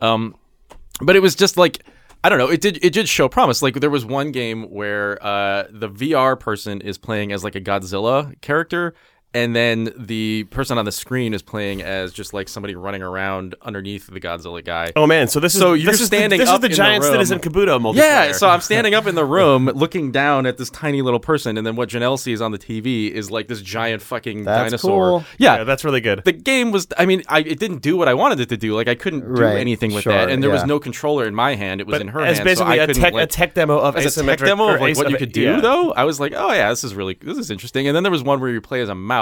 Um, 0.00 0.36
but 1.00 1.16
it 1.16 1.20
was 1.22 1.34
just 1.34 1.56
like 1.56 1.82
I 2.22 2.28
don't 2.28 2.38
know. 2.38 2.48
It 2.50 2.60
did 2.60 2.78
it 2.84 2.92
did 2.92 3.08
show 3.08 3.28
promise. 3.28 3.62
Like 3.62 3.74
there 3.80 3.90
was 3.90 4.04
one 4.04 4.30
game 4.32 4.64
where 4.70 5.18
uh, 5.24 5.64
the 5.70 5.88
VR 5.88 6.38
person 6.38 6.80
is 6.80 6.98
playing 6.98 7.32
as 7.32 7.42
like 7.42 7.54
a 7.56 7.60
Godzilla 7.60 8.40
character. 8.42 8.94
And 9.34 9.54
then 9.54 9.92
the 9.96 10.44
person 10.44 10.78
on 10.78 10.86
the 10.86 10.92
screen 10.92 11.34
is 11.34 11.42
playing 11.42 11.82
as 11.82 12.14
just 12.14 12.32
like 12.32 12.48
somebody 12.48 12.74
running 12.74 13.02
around 13.02 13.54
underneath 13.60 14.06
the 14.06 14.20
Godzilla 14.20 14.64
guy. 14.64 14.90
Oh 14.96 15.06
man, 15.06 15.28
so 15.28 15.38
this 15.38 15.54
is 15.54 15.60
So 15.60 15.74
you're 15.74 15.92
this 15.92 16.00
is 16.00 16.06
standing 16.06 16.38
the, 16.38 16.44
this 16.44 16.48
up 16.48 16.56
is 16.56 16.62
the 16.62 16.68
the 16.68 16.74
giant 16.74 17.04
room. 17.04 17.12
citizen 17.12 17.38
Kabuto 17.38 17.78
multiplayer. 17.78 17.96
Yeah, 17.96 18.32
so 18.32 18.48
I'm 18.48 18.62
standing 18.62 18.94
up 18.94 19.06
in 19.06 19.14
the 19.16 19.26
room 19.26 19.66
looking 19.74 20.10
down 20.12 20.46
at 20.46 20.56
this 20.56 20.70
tiny 20.70 21.02
little 21.02 21.20
person, 21.20 21.58
and 21.58 21.66
then 21.66 21.76
what 21.76 21.90
Janelle 21.90 22.18
sees 22.18 22.40
on 22.40 22.52
the 22.52 22.58
TV 22.58 23.10
is 23.10 23.30
like 23.30 23.48
this 23.48 23.60
giant 23.60 24.00
fucking 24.00 24.44
That's 24.44 24.70
dinosaur. 24.70 25.08
cool. 25.20 25.24
Yeah, 25.36 25.58
yeah, 25.58 25.64
that's 25.64 25.84
really 25.84 26.00
good. 26.00 26.24
the 26.24 26.32
game 26.32 26.70
was 26.72 26.86
i 26.96 27.04
mean 27.04 27.22
I, 27.28 27.40
it 27.40 27.58
didn't 27.58 27.82
do 27.82 27.96
what 27.96 28.08
i 28.08 28.14
wanted 28.14 28.40
it 28.40 28.48
to 28.48 28.56
do 28.56 28.74
like 28.74 28.88
i 28.88 28.94
couldn't 28.94 29.20
do 29.20 29.42
Right, 29.42 29.58
anything 29.58 29.92
with 29.92 30.04
sure, 30.04 30.12
that 30.12 30.30
and 30.30 30.42
there 30.42 30.50
was 30.50 30.64
no 30.64 30.80
controller 30.80 31.26
in 31.26 31.34
my 31.34 31.54
hand 31.54 31.80
it 31.80 31.86
was 31.86 31.94
but 31.94 32.00
in 32.00 32.08
her 32.08 32.20
as 32.22 32.38
hand 32.38 32.44
basically 32.46 32.76
so 32.76 32.80
I 32.80 32.84
a 32.84 32.86
couldn't, 32.86 33.02
tech 33.02 33.12
like, 33.12 33.24
a 33.24 33.26
tech 33.26 33.54
demo 33.54 33.78
of 33.78 33.96
as 33.96 34.16
a 34.16 34.24
tech 34.24 34.38
demo 34.38 34.74
of 34.74 34.80
like 34.80 34.96
what 34.96 35.10
you 35.10 35.16
could 35.18 35.32
do 35.32 35.42
yeah. 35.42 35.60
though 35.60 35.92
i 35.92 36.04
was 36.04 36.18
like 36.18 36.32
oh 36.34 36.52
yeah 36.52 36.70
this 36.70 36.82
is 36.84 36.94
really 36.94 37.14
this 37.20 37.38
is 37.38 37.50
interesting 37.50 37.86
and 37.86 37.94
then 37.94 38.02
there 38.02 38.12
was 38.12 38.22
one 38.22 38.40
where 38.40 38.50
you 38.50 38.60
play 38.60 38.80
as 38.80 38.88
a 38.88 38.94
mouse 38.94 39.17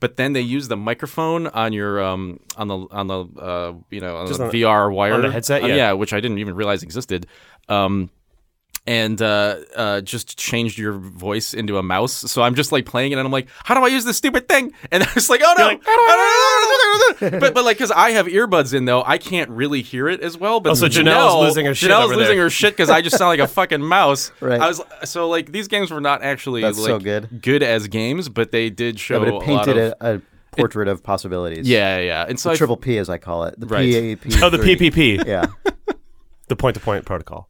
but 0.00 0.16
then 0.16 0.32
they 0.34 0.40
use 0.42 0.68
the 0.68 0.76
microphone 0.76 1.46
on 1.48 1.72
your 1.72 2.02
um 2.02 2.38
on 2.56 2.68
the 2.68 2.76
on 2.90 3.06
the 3.06 3.20
uh 3.40 3.72
you 3.90 4.00
know 4.00 4.16
on 4.18 4.26
Just 4.26 4.38
the 4.38 4.44
on- 4.46 4.50
VR 4.52 4.92
wire. 4.94 5.14
on 5.14 5.22
the 5.22 5.30
headset, 5.32 5.62
Uh, 5.64 5.66
yeah. 5.68 5.92
which 5.92 6.12
I 6.12 6.20
didn't 6.20 6.38
even 6.38 6.54
realize 6.54 6.82
existed. 6.82 7.26
Um 7.68 8.10
and 8.88 9.20
uh, 9.20 9.56
uh, 9.74 10.00
just 10.00 10.38
changed 10.38 10.78
your 10.78 10.92
voice 10.92 11.54
into 11.54 11.76
a 11.76 11.82
mouse. 11.82 12.12
So 12.12 12.40
I'm 12.42 12.54
just 12.54 12.70
like 12.70 12.86
playing 12.86 13.10
it, 13.10 13.18
and 13.18 13.26
I'm 13.26 13.32
like, 13.32 13.48
"How 13.64 13.74
do 13.74 13.84
I 13.84 13.88
use 13.88 14.04
this 14.04 14.16
stupid 14.16 14.48
thing?" 14.48 14.72
And 14.92 15.02
I 15.04 15.08
was 15.14 15.28
like, 15.28 15.40
"Oh 15.44 15.54
no!" 15.58 15.64
You're 15.64 15.72
like, 15.72 15.82
I 15.86 17.18
don't 17.18 17.32
know. 17.32 17.40
but 17.40 17.52
but 17.54 17.64
like 17.64 17.78
because 17.78 17.90
I 17.90 18.10
have 18.12 18.26
earbuds 18.26 18.74
in 18.74 18.84
though, 18.84 19.02
I 19.04 19.18
can't 19.18 19.50
really 19.50 19.82
hear 19.82 20.08
it 20.08 20.20
as 20.20 20.38
well. 20.38 20.60
But 20.60 20.70
Oh, 20.70 20.74
so 20.74 20.86
Janelle's 20.86 21.32
Janelle- 21.34 21.40
losing 21.42 21.66
her 21.66 21.74
shit 21.74 21.90
Janelle's 21.90 22.04
over 22.04 22.16
losing 22.16 22.36
there. 22.36 22.44
her 22.44 22.50
shit 22.50 22.74
because 22.74 22.88
I 22.90 23.00
just 23.02 23.18
sound 23.18 23.28
like 23.30 23.40
a 23.40 23.48
fucking 23.48 23.82
mouse. 23.82 24.30
Right. 24.40 24.60
I 24.60 24.68
was 24.68 24.80
so 25.04 25.28
like 25.28 25.50
these 25.50 25.66
games 25.66 25.90
were 25.90 26.00
not 26.00 26.22
actually 26.22 26.62
That's 26.62 26.78
like 26.78 26.86
so 26.86 26.98
good. 27.00 27.42
good 27.42 27.62
as 27.64 27.88
games, 27.88 28.28
but 28.28 28.52
they 28.52 28.70
did 28.70 29.00
show 29.00 29.14
Yeah, 29.14 29.18
but 29.18 29.28
a 29.28 29.30
it 29.30 29.34
lot 29.34 29.42
painted 29.44 29.78
of, 29.78 29.94
a, 30.00 30.14
a 30.18 30.22
portrait 30.56 30.86
of 30.88 31.02
possibilities. 31.02 31.68
yeah 31.68 31.98
yeah. 31.98 32.24
And 32.28 32.38
so 32.38 32.50
I, 32.50 32.54
triple 32.54 32.76
P 32.76 32.98
as 32.98 33.08
I 33.08 33.18
call 33.18 33.44
it. 33.44 33.58
The 33.58 33.66
Right. 33.66 34.20
PAP. 34.22 34.42
Oh, 34.42 34.50
the 34.50 34.58
PPP, 34.58 35.26
Yeah. 35.26 35.46
the 36.48 36.54
point-to-point 36.56 37.04
protocol. 37.04 37.48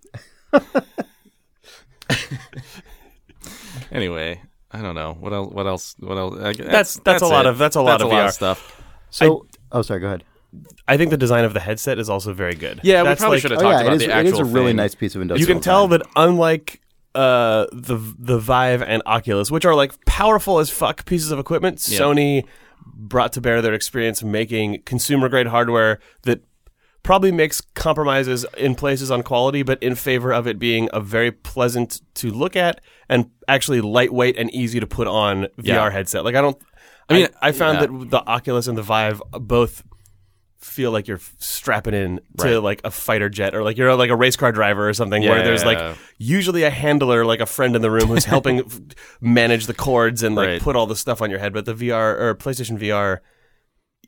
Anyway. 3.90 4.40
I 4.72 4.82
don't 4.82 4.94
know 4.94 5.16
what 5.18 5.32
else. 5.32 5.52
What 5.52 5.66
else? 5.66 5.94
What 6.00 6.18
else? 6.18 6.34
I, 6.40 6.52
That's- 6.52 7.00
that's 7.04 7.22
a 7.22 7.26
lot 7.26 7.46
of- 7.46 7.56
that's 7.58 7.76
a 7.76 7.80
lot 7.80 7.92
That's 7.98 8.02
of 8.02 8.10
a 8.10 8.14
lot 8.14 8.22
VR. 8.24 8.28
of 8.28 8.32
stuff. 8.34 8.82
So, 9.10 9.46
oh, 9.72 9.82
sorry. 9.82 10.00
Go 10.00 10.06
ahead. 10.08 10.24
I 10.88 10.96
think 10.96 11.10
the 11.10 11.16
design 11.16 11.44
of 11.44 11.54
the 11.54 11.60
headset 11.60 11.98
is 11.98 12.08
also 12.10 12.32
very 12.32 12.54
good. 12.54 12.80
Yeah, 12.82 13.02
we 13.02 13.14
probably 13.14 13.36
like- 13.36 13.42
should 13.42 13.50
have 13.52 13.60
Oh 13.60 13.62
talked 13.62 13.74
yeah, 13.74 13.80
about 13.82 13.92
it 13.92 13.96
is. 13.96 14.02
the 14.02 14.10
It 14.10 14.26
actual 14.26 14.32
is 14.32 14.38
a 14.40 14.44
really 14.44 14.66
thing. 14.70 14.76
nice 14.76 14.94
piece 14.94 15.14
of 15.14 15.22
industrial. 15.22 15.48
You 15.48 15.54
can 15.54 15.62
tell 15.62 15.86
design. 15.88 16.00
that 16.00 16.08
unlike 16.16 16.80
uh, 17.14 17.66
the 17.72 17.96
the 18.18 18.38
Vive 18.38 18.82
and 18.82 19.02
Oculus, 19.06 19.50
which 19.50 19.64
are 19.64 19.74
like 19.74 19.92
powerful 20.04 20.58
as 20.58 20.68
fuck 20.68 21.06
pieces 21.06 21.30
of 21.30 21.38
equipment, 21.38 21.82
Yeah. 21.88 21.98
Sony 22.00 22.44
brought 22.84 23.32
to 23.34 23.40
bear 23.40 23.62
their 23.62 23.72
experience 23.74 24.22
making 24.22 24.82
consumer 24.82 25.28
grade 25.30 25.46
hardware 25.46 25.98
that 26.22 26.42
probably 27.06 27.30
makes 27.30 27.60
compromises 27.74 28.44
in 28.58 28.74
places 28.74 29.10
on 29.12 29.22
quality, 29.22 29.62
but 29.62 29.80
in 29.82 29.94
favor 29.94 30.32
of 30.32 30.46
it 30.48 30.58
being 30.58 30.88
a 30.92 31.00
very 31.00 31.30
pleasant 31.30 32.00
to 32.14 32.30
look 32.30 32.56
at 32.56 32.80
and 33.08 33.30
actually 33.46 33.80
lightweight 33.80 34.36
and 34.36 34.50
easy 34.52 34.80
to 34.80 34.86
put 34.88 35.06
on 35.06 35.46
VR 35.58 35.92
headset. 35.92 36.24
Like 36.24 36.34
I 36.34 36.42
don't. 36.42 36.60
I 37.08 37.14
I 37.14 37.16
mean, 37.16 37.28
I, 37.40 37.52
found 37.52 37.76
yeah. 37.80 37.86
that 37.86 38.10
the 38.10 38.26
Oculus 38.26 38.66
and 38.66 38.76
the 38.76 38.82
Vive 38.82 39.22
both 39.30 39.84
feel 40.58 40.90
like 40.90 41.06
you're 41.06 41.20
strapping 41.38 41.94
in 41.94 42.20
to 42.38 42.44
Right. 42.44 42.56
like 42.56 42.80
a 42.82 42.90
fighter 42.90 43.28
jet 43.28 43.54
or 43.54 43.62
like 43.62 43.76
you're 43.76 43.94
like 43.94 44.10
a 44.10 44.16
race 44.16 44.34
car 44.34 44.50
driver 44.50 44.88
or 44.88 44.92
something 44.92 45.22
where 45.22 45.44
there's 45.44 45.60
yeah, 45.62 45.66
like 45.68 45.78
yeah. 45.78 45.94
usually 46.18 46.64
a 46.64 46.70
handler 46.70 47.24
like 47.24 47.38
a 47.38 47.46
friend 47.46 47.76
in 47.76 47.82
the 47.82 47.90
room 47.90 48.08
who's 48.08 48.24
helping 48.34 48.68
manage 49.20 49.66
the 49.66 49.74
cords 49.74 50.24
and 50.24 50.34
like 50.34 50.46
Right. 50.48 50.60
put 50.60 50.74
all 50.74 50.86
the 50.86 50.96
stuff 50.96 51.22
on 51.22 51.30
your 51.30 51.38
head 51.38 51.52
but 51.52 51.66
the 51.66 51.74
VR 51.74 52.18
or 52.18 52.34
PlayStation 52.34 52.80
VR 52.80 53.20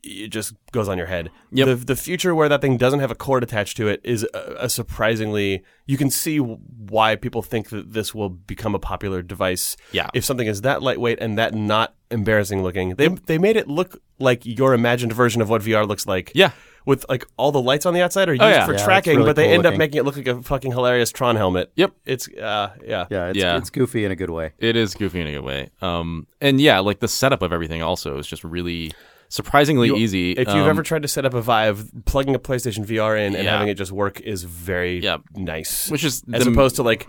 it 0.03 0.29
just 0.29 0.53
goes 0.71 0.87
on 0.87 0.97
your 0.97 1.07
head. 1.07 1.29
Yep. 1.51 1.67
The 1.67 1.75
the 1.75 1.95
future 1.95 2.33
where 2.35 2.49
that 2.49 2.61
thing 2.61 2.77
doesn't 2.77 2.99
have 2.99 3.11
a 3.11 3.15
cord 3.15 3.43
attached 3.43 3.77
to 3.77 3.87
it 3.87 4.01
is 4.03 4.25
a, 4.33 4.55
a 4.61 4.69
surprisingly 4.69 5.63
you 5.85 5.97
can 5.97 6.09
see 6.09 6.37
why 6.37 7.15
people 7.15 7.41
think 7.41 7.69
that 7.69 7.93
this 7.93 8.13
will 8.13 8.29
become 8.29 8.75
a 8.75 8.79
popular 8.79 9.21
device. 9.21 9.75
Yeah. 9.91 10.09
If 10.13 10.25
something 10.25 10.47
is 10.47 10.61
that 10.61 10.81
lightweight 10.83 11.19
and 11.19 11.37
that 11.37 11.53
not 11.53 11.95
embarrassing 12.11 12.61
looking. 12.63 12.95
They 12.95 13.07
they 13.07 13.37
made 13.37 13.55
it 13.57 13.67
look 13.67 14.01
like 14.19 14.45
your 14.45 14.73
imagined 14.73 15.13
version 15.13 15.41
of 15.41 15.49
what 15.49 15.61
VR 15.61 15.87
looks 15.87 16.05
like. 16.07 16.31
Yeah. 16.35 16.51
With 16.85 17.05
like 17.09 17.25
all 17.37 17.51
the 17.51 17.61
lights 17.61 17.85
on 17.85 17.93
the 17.93 18.01
outside 18.01 18.29
are 18.29 18.33
used 18.33 18.41
Oh, 18.43 18.47
yeah. 18.47 18.65
for 18.65 18.73
Yeah, 18.73 18.83
tracking, 18.83 19.17
really 19.17 19.29
but 19.29 19.35
they 19.35 19.45
cool 19.45 19.53
end 19.55 19.65
up 19.65 19.75
making 19.77 19.99
it 19.99 20.05
look 20.05 20.15
like 20.17 20.27
a 20.27 20.41
fucking 20.41 20.71
hilarious 20.71 21.11
Tron 21.11 21.35
helmet. 21.35 21.71
Yep. 21.75 21.91
It's 22.05 22.27
uh 22.29 22.73
yeah. 22.85 23.05
Yeah, 23.09 23.27
it's, 23.29 23.37
Yeah. 23.37 23.57
it's 23.57 23.69
goofy 23.69 24.05
in 24.05 24.11
a 24.11 24.15
good 24.15 24.29
way. 24.29 24.53
It 24.59 24.75
is 24.75 24.95
goofy 24.95 25.21
in 25.21 25.27
a 25.27 25.31
good 25.33 25.43
way. 25.43 25.69
Um, 25.81 26.25
and 26.41 26.59
yeah, 26.59 26.79
like 26.79 26.99
the 26.99 27.07
setup 27.07 27.41
of 27.41 27.51
everything 27.53 27.81
also 27.83 28.17
is 28.17 28.27
just 28.27 28.43
really 28.43 28.91
surprisingly 29.29 29.89
easy. 29.89 30.31
If 30.33 30.47
you've 30.49 30.57
Um, 30.65 30.69
ever 30.69 30.83
tried 30.83 31.03
to 31.03 31.07
set 31.07 31.25
up 31.25 31.33
a 31.33 31.41
Vive, 31.41 31.89
plugging 32.05 32.35
a 32.35 32.39
PlayStation 32.39 32.85
VR 32.85 33.15
in 33.17 33.35
and 33.35 33.45
Yeah. 33.45 33.51
having 33.51 33.67
it 33.69 33.75
just 33.75 33.91
work 33.91 34.19
is 34.21 34.43
very 34.43 34.99
Yeah. 34.99 35.17
nice. 35.35 35.89
which 35.89 36.03
is 36.03 36.23
as 36.33 36.43
the- 36.45 36.51
opposed 36.51 36.75
to 36.77 36.83
like 36.83 37.07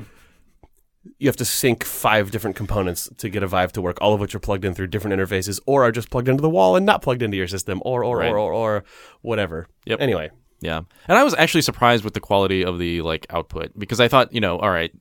you 1.18 1.28
have 1.28 1.36
to 1.36 1.46
sync 1.46 1.82
five 1.82 2.30
different 2.30 2.56
components 2.56 3.08
to 3.16 3.30
get 3.30 3.42
a 3.42 3.46
Vive 3.46 3.72
to 3.72 3.80
work, 3.80 3.96
all 4.02 4.12
of 4.12 4.20
which 4.20 4.34
are 4.34 4.38
plugged 4.38 4.66
in 4.66 4.74
through 4.74 4.86
different 4.86 5.18
interfaces, 5.18 5.58
or 5.66 5.82
are 5.82 5.90
just 5.92 6.10
plugged 6.10 6.28
into 6.28 6.42
the 6.42 6.50
wall 6.50 6.76
and 6.76 6.84
not 6.84 7.00
plugged 7.00 7.22
into 7.22 7.38
your 7.38 7.48
system, 7.48 7.80
or 7.86 8.04
or 8.04 8.18
Right. 8.18 8.30
or, 8.30 8.36
or 8.38 8.52
or 8.52 8.84
whatever. 9.22 9.66
Yep. 9.86 10.00
Anyway, 10.00 10.30
Yeah. 10.62 10.82
And 11.08 11.16
I 11.16 11.24
was 11.24 11.34
actually 11.38 11.62
surprised 11.62 12.04
with 12.04 12.12
the 12.12 12.20
quality 12.20 12.62
of 12.62 12.78
the 12.78 13.00
like 13.00 13.26
output 13.30 13.70
because 13.78 13.98
I 13.98 14.08
thought, 14.08 14.30
you 14.34 14.40
know, 14.42 14.58
all 14.58 14.68
right, 14.70 14.92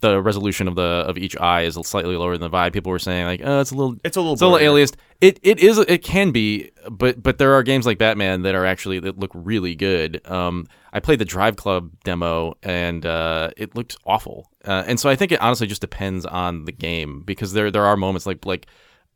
the 0.00 0.20
resolution 0.20 0.66
of 0.66 0.74
the 0.74 0.82
of 0.82 1.18
each 1.18 1.36
eye 1.38 1.62
is 1.62 1.74
slightly 1.82 2.16
lower 2.16 2.32
than 2.32 2.40
the 2.40 2.48
Vive. 2.48 2.72
People 2.72 2.90
were 2.90 2.98
saying 2.98 3.26
like, 3.26 3.40
oh, 3.44 3.60
it's 3.60 3.70
a 3.70 3.74
little 3.74 3.96
it's 4.04 4.16
a 4.16 4.20
little 4.20 4.34
it's 4.34 4.42
a 4.42 4.48
little 4.48 4.74
aliased. 4.74 4.96
It 5.20 5.38
it 5.42 5.58
is 5.58 5.78
it 5.78 6.02
can 6.02 6.30
be, 6.30 6.70
but 6.90 7.22
but 7.22 7.38
there 7.38 7.54
are 7.54 7.62
games 7.62 7.86
like 7.86 7.98
Batman 7.98 8.42
that 8.42 8.54
are 8.54 8.64
actually 8.64 9.00
that 9.00 9.18
look 9.18 9.30
really 9.34 9.74
good. 9.74 10.20
Um, 10.30 10.66
I 10.92 11.00
played 11.00 11.18
the 11.18 11.24
Drive 11.24 11.56
Club 11.56 11.90
demo 12.04 12.54
and 12.62 13.04
uh, 13.04 13.50
it 13.56 13.74
looked 13.76 13.96
awful. 14.06 14.50
Uh, 14.64 14.84
and 14.86 14.98
so 14.98 15.08
I 15.10 15.16
think 15.16 15.32
it 15.32 15.40
honestly 15.40 15.66
just 15.66 15.80
depends 15.80 16.24
on 16.24 16.64
the 16.64 16.72
game 16.72 17.22
because 17.24 17.52
there 17.52 17.70
there 17.70 17.84
are 17.84 17.96
moments 17.96 18.26
like 18.26 18.44
like 18.46 18.66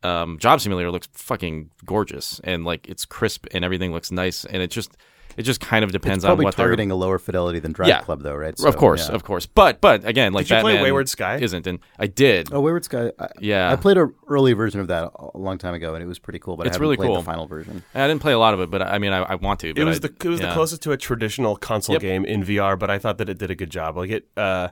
um, 0.02 0.38
Job 0.38 0.60
Simulator 0.60 0.90
looks 0.90 1.08
fucking 1.12 1.70
gorgeous 1.86 2.40
and 2.44 2.64
like 2.64 2.88
it's 2.88 3.06
crisp 3.06 3.46
and 3.52 3.64
everything 3.64 3.92
looks 3.92 4.12
nice 4.12 4.44
and 4.44 4.62
it 4.62 4.70
just 4.70 4.96
it 5.36 5.42
just 5.42 5.60
kind 5.60 5.84
of 5.84 5.92
depends 5.92 6.24
It's 6.24 6.28
probably 6.28 6.44
on 6.44 6.46
what 6.46 6.56
they're 6.56 6.64
targeting 6.66 6.90
a 6.90 6.94
lower 6.94 7.18
fidelity 7.18 7.58
than 7.58 7.72
Drive 7.72 7.88
Yeah. 7.88 8.00
Club, 8.02 8.22
though, 8.22 8.34
right? 8.34 8.58
of 8.64 8.76
course, 8.76 9.08
yeah. 9.08 9.14
of 9.14 9.24
course. 9.24 9.46
But 9.46 9.80
but 9.80 10.04
again, 10.06 10.32
like 10.32 10.46
Did 10.46 10.56
you 10.56 10.60
play 10.62 10.82
Wayward 10.82 11.08
Sky? 11.08 11.36
isn't, 11.36 11.66
and 11.66 11.78
I 11.98 12.06
did. 12.06 12.48
Oh, 12.52 12.60
Wayward 12.60 12.84
Sky. 12.84 13.12
I, 13.18 13.28
Yeah. 13.40 13.70
I 13.72 13.76
played 13.76 13.96
an 13.98 14.14
early 14.28 14.52
version 14.52 14.80
of 14.80 14.88
that 14.88 15.10
a 15.34 15.38
long 15.38 15.58
time 15.58 15.74
ago, 15.74 15.94
and 15.94 16.02
it 16.02 16.06
was 16.06 16.18
pretty 16.18 16.38
cool. 16.38 16.56
But 16.56 16.66
It's 16.66 16.76
I 16.76 16.80
really 16.80 16.96
played 16.96 17.06
cool. 17.08 17.16
the 17.16 17.22
final 17.22 17.46
version. 17.46 17.82
I 17.94 18.06
didn't 18.06 18.20
play 18.22 18.32
a 18.32 18.38
lot 18.38 18.54
of 18.54 18.60
it, 18.60 18.70
but 18.70 18.82
I 18.82 18.98
mean, 18.98 19.12
I, 19.12 19.22
I 19.22 19.34
want 19.36 19.60
to. 19.60 19.72
But 19.74 19.80
It 19.80 19.84
was 19.84 19.96
I- 19.98 20.08
the 20.08 20.14
it 20.24 20.28
was 20.28 20.40
yeah. 20.40 20.48
the 20.48 20.52
closest 20.54 20.82
to 20.82 20.92
a 20.92 20.96
traditional 20.96 21.56
console 21.56 21.94
Yep. 21.94 22.02
game 22.02 22.24
in 22.24 22.42
VR, 22.44 22.78
but 22.78 22.90
I 22.90 22.98
thought 22.98 23.18
that 23.18 23.28
it 23.28 23.38
did 23.38 23.50
a 23.50 23.54
good 23.54 23.70
job. 23.70 23.96
Like 23.96 24.10
it, 24.10 24.28
uh, 24.36 24.68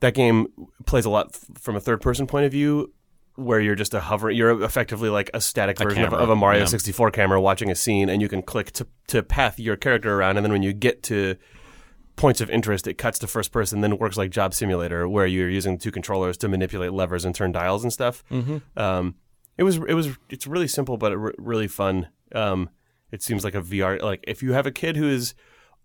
that 0.00 0.14
game 0.14 0.46
plays 0.86 1.04
a 1.04 1.10
lot 1.10 1.28
f- 1.34 1.60
from 1.60 1.76
a 1.76 1.80
third 1.80 2.00
person 2.00 2.26
point 2.26 2.46
of 2.46 2.52
view, 2.52 2.92
where 3.40 3.60
you're 3.60 3.74
just 3.74 3.94
a 3.94 4.00
hover. 4.00 4.30
You're 4.30 4.62
effectively 4.62 5.08
like 5.08 5.30
a 5.34 5.40
static 5.40 5.80
A 5.80 5.84
version 5.84 6.04
of, 6.04 6.12
of 6.12 6.28
a 6.30 6.36
Mario 6.36 6.60
yeah. 6.60 6.66
64 6.66 7.10
camera 7.10 7.40
watching 7.40 7.70
a 7.70 7.74
scene, 7.74 8.08
and 8.08 8.20
you 8.22 8.28
can 8.28 8.42
click 8.42 8.72
to 8.72 8.86
to 9.08 9.22
path 9.22 9.58
your 9.58 9.76
character 9.76 10.14
around, 10.14 10.36
and 10.36 10.44
then 10.44 10.52
when 10.52 10.62
you 10.62 10.72
get 10.72 11.02
to 11.04 11.36
points 12.16 12.40
of 12.40 12.50
interest, 12.50 12.86
it 12.86 12.94
cuts 12.98 13.18
to 13.18 13.26
first 13.26 13.50
person, 13.50 13.80
then 13.80 13.92
it 13.92 13.98
works 13.98 14.16
like 14.16 14.30
Job 14.30 14.52
Simulator, 14.52 15.08
where 15.08 15.26
you're 15.26 15.48
using 15.48 15.78
two 15.78 15.90
controllers 15.90 16.36
to 16.38 16.48
manipulate 16.48 16.92
levers 16.92 17.24
and 17.24 17.34
turn 17.34 17.50
dials 17.50 17.82
and 17.82 17.92
stuff. 17.92 18.22
Mm-hmm. 18.30 18.58
Um, 18.78 19.14
it 19.56 19.62
was 19.62 19.76
it 19.76 19.94
was 19.94 20.10
it's 20.28 20.46
really 20.46 20.68
simple, 20.68 20.96
but 20.96 21.16
really 21.38 21.68
fun. 21.68 22.08
Um, 22.34 22.70
it 23.10 23.22
seems 23.22 23.42
like 23.42 23.54
a 23.54 23.62
VR. 23.62 24.00
Like 24.00 24.24
if 24.28 24.42
you 24.42 24.52
have 24.52 24.66
a 24.66 24.70
kid 24.70 24.96
who 24.96 25.08
is 25.08 25.34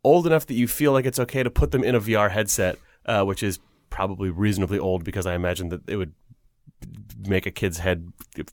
old 0.03 0.27
enough 0.27 0.45
that 0.47 0.53
you 0.53 0.67
feel 0.67 0.91
like 0.91 1.05
it's 1.05 1.19
okay 1.19 1.41
to 1.41 1.49
put 1.49 1.71
them 1.71 1.83
in 1.83 1.95
a 1.95 2.01
VR 2.01 2.29
headset, 2.29 2.77
uh, 3.05 3.23
which 3.23 3.41
is 3.41 3.59
probably 3.89 4.29
reasonably 4.29 4.77
old 4.77 5.03
because 5.03 5.25
I 5.25 5.35
imagine 5.35 5.69
that 5.69 5.89
it 5.89 5.95
would 5.95 6.13
make 7.27 7.45
a 7.45 7.51
kid's 7.51 7.77
head 7.79 8.11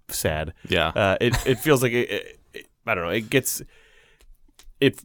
sad. 0.08 0.54
Yeah. 0.68 0.88
Uh, 0.88 1.16
it 1.20 1.34
it 1.46 1.58
feels 1.58 1.82
like 1.82 1.92
it, 1.92 2.10
it, 2.10 2.40
it- 2.54 2.66
I 2.86 2.94
don't 2.94 3.04
know. 3.04 3.10
It 3.10 3.30
gets 3.30 3.62
it. 4.80 5.04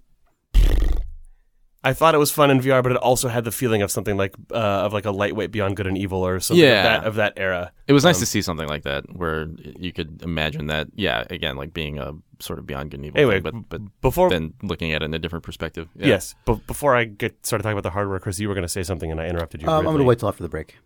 I 1.84 1.94
thought 1.94 2.16
it 2.16 2.18
was 2.18 2.32
fun 2.32 2.50
in 2.52 2.60
VR, 2.60 2.82
but 2.84 2.92
it 2.92 2.98
also 2.98 3.30
had 3.30 3.44
the 3.46 3.52
feeling 3.52 3.82
of 3.82 3.92
something 3.92 4.18
like 4.18 4.36
uh, 4.52 4.56
of 4.58 4.92
like 4.94 5.06
a 5.06 5.12
lightweight 5.12 5.52
Beyond 5.52 5.78
Good 5.78 5.88
and 5.88 5.98
Evil 5.98 6.26
or 6.26 6.40
something 6.40 6.62
Yeah. 6.66 6.80
of 6.80 6.84
that 6.84 7.08
of 7.08 7.16
that 7.16 7.34
era. 7.38 7.72
It 7.88 7.94
was 7.94 8.04
nice 8.04 8.18
Um, 8.18 8.22
to 8.22 8.26
see 8.26 8.42
something 8.42 8.68
like 8.68 8.84
that 8.84 9.16
where 9.16 9.48
you 9.80 9.94
could 9.94 10.22
imagine 10.24 10.68
that. 10.68 10.88
Yeah, 10.96 11.24
again, 11.30 11.56
like 11.56 11.74
being 11.74 11.98
a 12.00 12.14
sort 12.40 12.60
of 12.60 12.66
beyond 12.66 12.92
good 12.92 13.00
and 13.00 13.06
evil. 13.06 13.20
Anyway, 13.20 13.40
thing, 13.42 13.66
but 13.70 13.80
but 13.80 14.02
Before 14.02 14.30
then 14.30 14.54
looking 14.64 14.92
at 14.92 15.02
it 15.02 15.06
in 15.06 15.14
a 15.14 15.20
different 15.20 15.46
perspective. 15.46 15.88
Yeah. 15.96 16.08
yes, 16.08 16.36
but 16.46 16.66
before 16.68 16.96
I 16.96 17.06
get 17.06 17.46
started 17.46 17.64
talking 17.64 17.78
about 17.78 17.84
the 17.88 17.92
hardware, 17.94 18.20
Chris, 18.20 18.40
you 18.40 18.50
were 18.50 18.56
going 18.56 18.64
to 18.64 18.70
say 18.70 18.84
something 18.84 19.10
and 19.12 19.22
I 19.22 19.28
interrupted 19.28 19.62
you. 19.62 19.70
Um, 19.70 19.78
I'm 19.80 19.84
going 19.86 20.00
to 20.00 20.04
wait 20.04 20.20
till 20.20 20.28
after 20.30 20.44
the 20.44 20.50
break. 20.50 20.78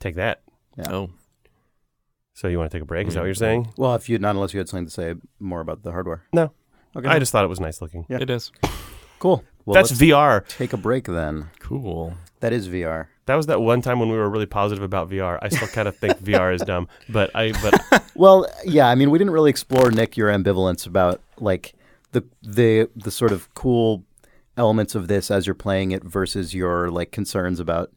Take 0.00 0.16
that. 0.16 0.40
Oh, 0.88 1.10
So 2.40 2.48
you 2.48 2.56
want 2.56 2.70
to 2.70 2.74
take 2.74 2.82
a 2.82 2.86
break? 2.86 3.06
Is 3.06 3.12
that 3.14 3.20
what 3.20 3.26
you're 3.26 3.34
saying? 3.34 3.70
Well, 3.76 3.94
if 3.96 4.08
you 4.08 4.18
not 4.18 4.34
unless 4.34 4.54
you 4.54 4.60
had 4.60 4.68
something 4.70 4.86
to 4.86 4.90
say 4.90 5.14
more 5.40 5.60
about 5.60 5.82
the 5.82 5.92
hardware. 5.92 6.22
No. 6.32 6.52
Okay. 6.96 7.06
I 7.06 7.18
just 7.18 7.32
thought 7.32 7.44
it 7.44 7.48
was 7.48 7.60
nice 7.60 7.82
looking. 7.82 8.06
Yeah. 8.08 8.16
it 8.18 8.30
is 8.30 8.50
cool. 9.18 9.44
Well, 9.66 9.74
That's 9.74 9.90
let's 9.90 10.00
VR. 10.00 10.48
take 10.48 10.72
a 10.72 10.78
break 10.78 11.04
then. 11.04 11.50
cool. 11.58 12.14
That 12.40 12.54
is 12.54 12.66
VR. 12.66 13.08
That 13.26 13.34
was 13.34 13.44
that 13.48 13.60
one 13.60 13.82
time 13.82 14.00
when 14.00 14.08
we 14.08 14.16
were 14.16 14.30
really 14.30 14.46
positive 14.46 14.82
about 14.82 15.10
VR. 15.10 15.38
I 15.42 15.50
still 15.50 15.68
kind 15.68 15.86
of 15.86 15.98
think 15.98 16.18
VR 16.24 16.54
is 16.54 16.62
dumb, 16.62 16.88
but 17.10 17.30
I 17.36 17.52
but 17.60 18.04
Well, 18.14 18.46
yeah, 18.64 18.88
I 18.88 18.94
mean, 18.94 19.10
we 19.10 19.18
didn't 19.18 19.34
really 19.34 19.50
explore 19.50 19.90
Nick 19.90 20.16
your 20.16 20.30
ambivalence 20.30 20.86
about 20.86 21.20
like 21.40 21.74
the 22.12 22.24
the 22.42 22.88
the 22.96 23.10
sort 23.10 23.32
of 23.32 23.52
cool 23.52 24.02
elements 24.56 24.94
of 24.94 25.08
this 25.08 25.30
as 25.30 25.46
you're 25.46 25.52
playing 25.54 25.90
it 25.90 26.02
versus 26.04 26.54
your 26.54 26.90
like 26.90 27.12
concerns 27.12 27.60
about 27.60 27.92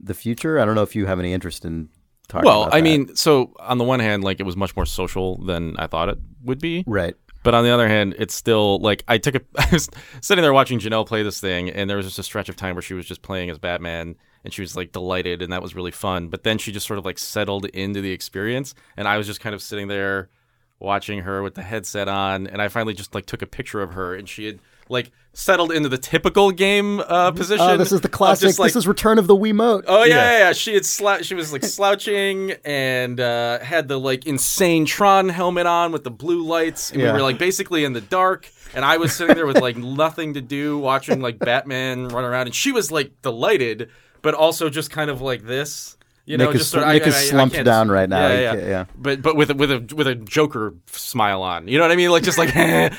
the 0.00 0.14
future. 0.14 0.58
I 0.58 0.64
don't 0.64 0.74
know 0.74 0.82
if 0.82 0.96
you 0.96 1.06
have 1.06 1.20
any 1.20 1.32
interest 1.32 1.64
in 1.64 1.90
talking. 2.28 2.46
Well, 2.46 2.64
I 2.64 2.80
that. 2.80 2.82
mean, 2.82 3.16
so 3.16 3.52
on 3.58 3.78
the 3.78 3.84
one 3.84 4.00
hand, 4.00 4.24
like 4.24 4.40
it 4.40 4.44
was 4.44 4.56
much 4.56 4.74
more 4.76 4.86
social 4.86 5.36
than 5.44 5.76
I 5.78 5.86
thought 5.86 6.08
it 6.08 6.18
would 6.44 6.60
be. 6.60 6.84
right? 6.86 7.14
But 7.42 7.52
on 7.54 7.62
the 7.62 7.70
other 7.70 7.88
hand, 7.88 8.14
it's 8.18 8.34
still 8.34 8.78
like 8.78 9.04
I 9.06 9.18
took 9.18 9.34
a. 9.34 9.40
I 9.58 9.68
was 9.72 9.88
sitting 10.20 10.42
there 10.42 10.52
watching 10.54 10.78
Janelle 10.80 11.06
play 11.06 11.22
this 11.22 11.40
thing, 11.40 11.68
and 11.70 11.88
there 11.88 11.96
was 11.96 12.06
just 12.06 12.18
a 12.18 12.22
stretch 12.22 12.48
of 12.48 12.56
time 12.56 12.74
where 12.74 12.82
she 12.82 12.94
was 12.94 13.04
just 13.06 13.20
playing 13.22 13.50
as 13.50 13.58
Batman, 13.58 14.16
and 14.44 14.52
she 14.52 14.62
was 14.62 14.76
like 14.76 14.92
delighted, 14.92 15.42
and 15.42 15.52
that 15.52 15.62
was 15.62 15.74
really 15.74 15.90
fun. 15.90 16.28
But 16.28 16.42
then 16.42 16.56
she 16.58 16.72
just 16.72 16.86
sort 16.86 16.98
of 16.98 17.04
like 17.04 17.18
settled 17.18 17.66
into 17.66 18.00
the 18.00 18.12
experience, 18.12 18.74
and 18.96 19.06
I 19.06 19.18
was 19.18 19.26
just 19.26 19.40
kind 19.40 19.54
of 19.54 19.60
sitting 19.60 19.88
there 19.88 20.30
watching 20.80 21.20
her 21.20 21.42
with 21.42 21.54
the 21.54 21.62
headset 21.62 22.08
on, 22.08 22.46
and 22.46 22.62
I 22.62 22.68
finally 22.68 22.94
just 22.94 23.14
like 23.14 23.26
took 23.26 23.42
a 23.42 23.46
picture 23.46 23.82
of 23.82 23.92
her, 23.92 24.14
and 24.14 24.26
she 24.26 24.46
had 24.46 24.60
like 24.88 25.10
settled 25.32 25.72
into 25.72 25.88
the 25.88 25.98
typical 25.98 26.50
game 26.52 27.00
uh, 27.00 27.30
position. 27.32 27.66
Oh, 27.68 27.76
this 27.76 27.90
is 27.90 28.00
the 28.02 28.08
classic. 28.08 28.48
just, 28.48 28.58
like, 28.60 28.68
this 28.68 28.76
is 28.76 28.86
Return 28.86 29.18
of 29.18 29.26
the 29.26 29.34
Wiimote. 29.36 29.84
Oh 29.88 30.04
yeah, 30.04 30.14
Yeah. 30.14 30.30
yeah, 30.30 30.38
yeah. 30.38 30.52
She 30.52 30.74
had 30.74 30.84
slou- 30.84 31.24
she 31.24 31.34
was 31.34 31.52
like 31.52 31.64
slouching 31.78 32.52
and 32.64 33.18
uh, 33.18 33.58
had 33.60 33.88
the 33.88 33.98
like 33.98 34.26
insane 34.26 34.84
Tron 34.84 35.28
helmet 35.28 35.66
on 35.66 35.90
with 35.92 36.04
the 36.04 36.10
blue 36.10 36.44
lights, 36.44 36.90
and 36.92 37.00
Yeah. 37.00 37.08
we 37.12 37.18
were 37.18 37.22
like 37.22 37.38
basically 37.38 37.84
in 37.84 37.92
the 37.92 38.00
dark. 38.00 38.48
And 38.74 38.84
I 38.84 38.96
was 38.96 39.14
sitting 39.14 39.36
there 39.36 39.46
with 39.46 39.60
like 39.60 39.76
nothing 40.04 40.34
to 40.34 40.40
do, 40.40 40.78
watching 40.78 41.20
like 41.20 41.38
Batman 41.38 42.08
run 42.08 42.24
around, 42.24 42.46
and 42.46 42.54
she 42.54 42.72
was 42.72 42.90
like 42.92 43.10
delighted, 43.22 43.88
but 44.22 44.34
also 44.34 44.68
just 44.70 44.90
kind 44.90 45.10
of 45.10 45.20
like 45.20 45.44
this. 45.46 45.96
You 46.26 46.38
know, 46.38 46.46
Nick 46.46 46.54
is 46.54 46.60
just 46.62 46.70
sort 46.70 46.84
of, 46.84 46.88
Nick 46.92 47.02
I- 47.02 47.06
is 47.06 47.14
I- 47.14 47.18
I 47.18 47.22
slumped 47.24 47.54
can't- 47.54 47.66
down 47.66 47.90
right 47.90 48.08
now. 48.08 48.28
Yeah, 48.28 48.54
yeah. 48.54 48.66
yeah. 48.66 48.84
But 48.96 49.20
but 49.20 49.36
with 49.36 49.50
a, 49.50 49.54
with 49.54 49.70
a 49.70 49.94
with 49.94 50.06
a 50.06 50.14
Joker 50.14 50.74
smile 50.86 51.42
on, 51.42 51.68
you 51.68 51.76
know 51.76 51.84
what 51.84 51.92
I 51.92 51.96
mean? 51.96 52.10
Like 52.10 52.22
just 52.22 52.38
like 52.38 52.54
and, 52.56 52.94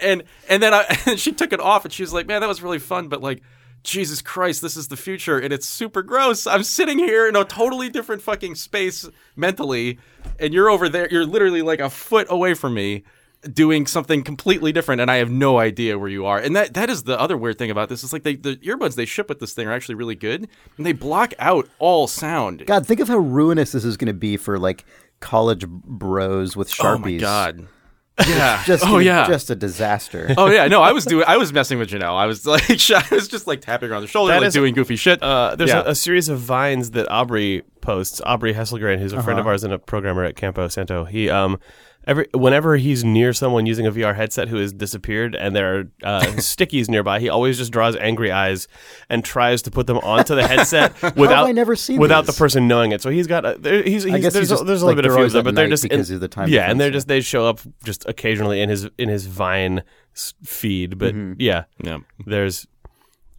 and 0.00 0.22
and 0.48 0.62
then 0.62 0.72
I, 0.74 0.84
and 1.06 1.18
she 1.24 1.32
took 1.32 1.52
it 1.52 1.60
off, 1.60 1.84
and 1.84 1.92
she 1.92 2.02
was 2.02 2.12
like, 2.12 2.26
"Man, 2.26 2.40
that 2.40 2.46
was 2.48 2.62
really 2.62 2.78
fun," 2.78 3.08
but 3.08 3.22
like. 3.22 3.42
Jesus 3.84 4.20
Christ, 4.20 4.60
this 4.60 4.76
is 4.76 4.88
the 4.88 4.96
future 4.96 5.38
and 5.38 5.52
it's 5.52 5.64
super 5.64 6.02
gross. 6.02 6.48
I'm 6.48 6.64
sitting 6.64 6.98
here 6.98 7.28
in 7.28 7.36
a 7.36 7.44
totally 7.44 7.88
different 7.88 8.22
fucking 8.22 8.56
space 8.56 9.08
mentally, 9.36 10.00
and 10.40 10.52
you're 10.52 10.68
over 10.68 10.88
there. 10.88 11.06
You're 11.08 11.24
literally 11.24 11.62
like 11.62 11.78
a 11.78 11.88
foot 11.88 12.26
away 12.28 12.54
from 12.54 12.74
me 12.74 13.04
doing 13.52 13.86
something 13.86 14.22
completely 14.24 14.72
different, 14.72 15.00
and 15.00 15.10
I 15.10 15.16
have 15.16 15.30
no 15.30 15.58
idea 15.58 15.98
where 15.98 16.08
you 16.08 16.26
are. 16.26 16.38
And 16.38 16.56
that 16.56 16.74
that 16.74 16.90
is 16.90 17.04
the 17.04 17.18
other 17.18 17.36
weird 17.36 17.58
thing 17.58 17.70
about 17.70 17.88
this. 17.88 18.02
Is 18.02 18.12
like 18.12 18.22
they, 18.24 18.36
the 18.36 18.56
earbuds 18.56 18.94
they 18.96 19.04
ship 19.06 19.28
with 19.28 19.38
this 19.40 19.52
thing 19.54 19.66
are 19.68 19.72
actually 19.72 19.94
really 19.94 20.14
good, 20.16 20.48
and 20.76 20.84
they 20.86 20.92
block 20.92 21.34
out 21.38 21.68
all 21.78 22.06
sound. 22.08 22.64
God, 22.66 22.86
think 22.86 23.00
of 23.00 23.08
how 23.08 23.18
ruinous 23.18 23.72
this 23.72 23.84
is 23.84 23.96
going 23.96 24.06
to 24.08 24.12
be 24.14 24.36
for 24.36 24.58
like 24.58 24.84
college 25.20 25.66
bros 25.68 26.56
with 26.56 26.70
sharpies. 26.70 26.84
oh 26.84 26.98
my 26.98 27.16
god. 27.16 27.68
Yeah. 28.26 28.64
Just 28.64 28.84
oh 28.84 28.98
yeah. 28.98 29.28
just 29.28 29.48
a 29.48 29.54
disaster. 29.54 30.34
oh 30.36 30.50
yeah, 30.50 30.66
no, 30.66 30.82
I 30.82 30.90
was 30.90 31.04
doing, 31.12 31.24
I 31.28 31.36
was 31.36 31.52
messing 31.52 31.78
with 31.78 31.90
Janelle. 31.90 32.16
I 32.18 32.26
was 32.26 32.44
like, 32.48 32.68
I 32.90 33.04
was 33.14 33.28
just 33.28 33.46
like 33.46 33.60
tapping 33.60 33.90
her 33.90 33.94
on 33.94 34.02
the 34.02 34.08
shoulder, 34.08 34.32
That 34.32 34.40
like 34.40 34.48
is- 34.48 34.54
doing 34.54 34.74
goofy 34.74 34.96
shit. 34.96 35.22
uh, 35.22 35.54
there's 35.54 35.70
Yeah. 35.70 35.82
a, 35.84 35.90
a 35.90 35.94
series 35.94 36.28
of 36.28 36.40
vines 36.40 36.90
that 36.92 37.08
Aubrey 37.12 37.62
posts. 37.80 38.20
Aubrey 38.26 38.52
Hesselgren, 38.54 38.98
who's 38.98 39.12
a 39.12 39.22
friend 39.22 39.38
of 39.38 39.44
Uh-huh. 39.46 39.50
ours 39.52 39.62
and 39.62 39.72
a 39.72 39.78
programmer 39.78 40.24
at 40.24 40.34
Campo 40.34 40.66
Santo. 40.66 41.04
He 41.04 41.30
um 41.30 41.60
every 42.08 42.26
whenever 42.34 42.76
he's 42.76 43.04
near 43.04 43.32
someone 43.32 43.66
using 43.66 43.86
a 43.86 43.92
VR 43.92 44.16
headset 44.16 44.48
who 44.48 44.56
has 44.56 44.72
disappeared 44.72 45.36
and 45.36 45.54
there 45.54 45.78
are 45.78 45.84
uh, 46.02 46.20
stickies 46.38 46.88
nearby, 46.88 47.20
he 47.20 47.28
always 47.28 47.56
just 47.58 47.70
draws 47.70 47.94
angry 47.96 48.32
eyes 48.32 48.66
and 49.08 49.24
tries 49.24 49.62
to 49.62 49.70
put 49.70 49.86
them 49.86 49.98
onto 49.98 50.34
the 50.34 50.48
headset 50.48 51.00
without 51.16 51.46
I 51.46 51.52
never 51.52 51.76
seen 51.76 52.00
without 52.00 52.26
these? 52.26 52.34
the 52.34 52.38
person 52.38 52.66
knowing 52.66 52.90
it. 52.90 53.00
So 53.02 53.10
he's 53.10 53.28
got 53.28 53.44
a, 53.44 53.56
there, 53.58 53.82
he's, 53.84 54.02
he's 54.02 54.22
there's, 54.22 54.34
he's 54.34 54.48
just, 54.48 54.62
a, 54.62 54.64
there's 54.64 54.82
a 54.82 54.86
little 54.86 55.00
bit 55.00 55.08
of 55.10 55.32
them, 55.32 55.44
but 55.44 55.54
they're 55.54 55.68
just 55.68 55.84
because 55.84 56.10
in, 56.10 56.16
of 56.16 56.20
the 56.20 56.28
time 56.28 56.48
Yeah, 56.48 56.68
and 56.70 56.80
they're 56.80 56.90
just 56.90 57.06
they 57.06 57.20
show 57.20 57.46
up 57.46 57.60
just 57.84 58.08
occasionally 58.08 58.60
in 58.60 58.68
his 58.68 58.88
in 58.98 59.08
his 59.08 59.26
Vine 59.26 59.82
feed. 60.44 60.98
But 60.98 61.14
Mm-hmm. 61.14 61.34
yeah, 61.38 61.64
yeah. 61.82 61.98
there's 62.26 62.66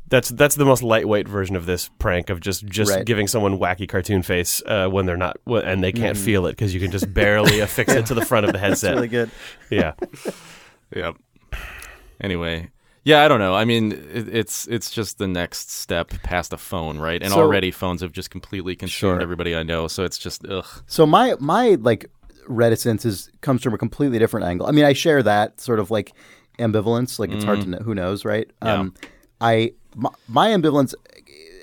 that's 0.10 0.30
that's 0.30 0.56
the 0.56 0.66
most 0.66 0.82
lightweight 0.84 1.28
version 1.28 1.56
of 1.56 1.66
this 1.66 1.90
prank 2.00 2.30
of 2.30 2.40
just 2.40 2.66
just 2.66 2.92
Right. 2.92 3.06
giving 3.06 3.28
someone 3.28 3.58
wacky 3.60 3.88
cartoon 3.88 4.22
face 4.24 4.62
uh, 4.66 4.88
when 4.88 5.06
they're 5.06 5.18
not 5.18 5.38
and 5.48 5.84
they 5.84 5.92
Mm-hmm. 5.92 6.02
can't 6.04 6.18
feel 6.18 6.46
it 6.48 6.52
because 6.54 6.74
you 6.74 6.80
can 6.80 6.92
just 6.92 7.14
barely 7.14 7.60
affix 7.62 7.94
it 7.94 8.06
to 8.08 8.14
the 8.16 8.26
front 8.26 8.46
of 8.46 8.52
the 8.54 8.60
headset. 8.60 8.96
really 8.96 9.08
good. 9.08 9.30
Yeah, 9.70 9.94
Yep. 10.96 11.16
Anyway, 12.22 12.70
yeah, 13.04 13.24
I 13.24 13.28
don't 13.28 13.40
know. 13.40 13.56
I 13.56 13.66
mean, 13.66 13.92
it, 13.94 14.28
it's 14.36 14.68
it's 14.68 14.92
just 14.92 15.18
the 15.20 15.28
next 15.28 15.72
step 15.72 16.10
past 16.24 16.52
a 16.54 16.58
phone, 16.58 16.98
right? 17.00 17.22
And 17.22 17.32
So- 17.32 17.40
already 17.40 17.72
phones 17.72 18.02
have 18.02 18.12
just 18.12 18.30
completely 18.30 18.76
consumed 18.76 19.14
Sure. 19.18 19.22
everybody 19.22 19.56
I 19.56 19.64
know. 19.64 19.88
So 19.88 20.04
it's 20.04 20.18
just 20.18 20.46
ugh. 20.48 20.66
So 20.88 21.06
my 21.06 21.36
my 21.40 21.78
like 21.80 22.10
reticence 22.48 23.06
is 23.06 23.30
comes 23.42 23.62
from 23.64 23.74
a 23.74 23.78
completely 23.78 24.20
different 24.20 24.48
angle. 24.48 24.68
I 24.68 24.72
mean, 24.72 24.86
I 24.86 24.94
share 24.94 25.24
that 25.24 25.62
sort 25.62 25.80
of 25.80 25.92
like 25.92 26.12
ambivalence. 26.58 27.20
Like 27.20 27.32
it's 27.32 27.44
hard 27.46 27.62
to 27.62 27.70
know. 27.70 27.78
Who 27.78 27.96
knows, 27.96 28.26
right? 28.26 28.50
Um, 28.62 28.94
I 29.40 29.72
my, 29.96 30.10
my 30.28 30.50
ambivalence, 30.50 30.94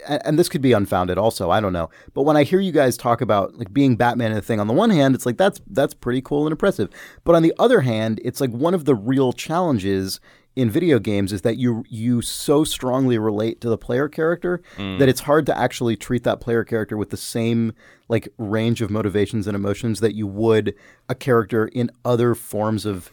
and, 0.06 0.38
this 0.38 0.48
could 0.48 0.62
be 0.62 0.72
unfounded. 0.72 1.18
Also, 1.18 1.50
I 1.50 1.60
don't 1.60 1.72
know. 1.72 1.90
But 2.14 2.22
when 2.22 2.36
I 2.36 2.44
hear 2.44 2.60
you 2.60 2.72
guys 2.72 2.96
talk 2.96 3.20
about 3.20 3.56
like 3.58 3.72
being 3.72 3.96
Batman 3.96 4.30
and 4.30 4.38
a 4.38 4.42
thing, 4.42 4.60
on 4.60 4.66
the 4.66 4.74
one 4.74 4.90
hand, 4.90 5.14
it's 5.14 5.26
like 5.26 5.36
that's 5.36 5.60
that's 5.68 5.94
pretty 5.94 6.20
cool 6.20 6.46
and 6.46 6.52
impressive. 6.52 6.90
But 7.24 7.34
on 7.34 7.42
the 7.42 7.54
other 7.58 7.80
hand, 7.80 8.20
it's 8.24 8.40
like 8.40 8.50
one 8.50 8.74
of 8.74 8.84
the 8.84 8.94
real 8.94 9.32
challenges 9.32 10.20
in 10.56 10.70
video 10.70 10.98
games 10.98 11.32
is 11.32 11.42
that 11.42 11.58
you 11.58 11.84
you 11.88 12.22
so 12.22 12.64
strongly 12.64 13.18
relate 13.18 13.60
to 13.60 13.68
the 13.68 13.76
player 13.76 14.08
character 14.08 14.62
mm. 14.76 14.98
that 14.98 15.08
it's 15.08 15.20
hard 15.20 15.44
to 15.44 15.56
actually 15.56 15.96
treat 15.96 16.24
that 16.24 16.40
player 16.40 16.64
character 16.64 16.96
with 16.96 17.10
the 17.10 17.16
same 17.16 17.74
like 18.08 18.28
range 18.38 18.80
of 18.80 18.90
motivations 18.90 19.46
and 19.46 19.54
emotions 19.54 20.00
that 20.00 20.14
you 20.14 20.26
would 20.26 20.74
a 21.10 21.14
character 21.14 21.66
in 21.68 21.90
other 22.06 22.34
forms 22.34 22.86
of 22.86 23.10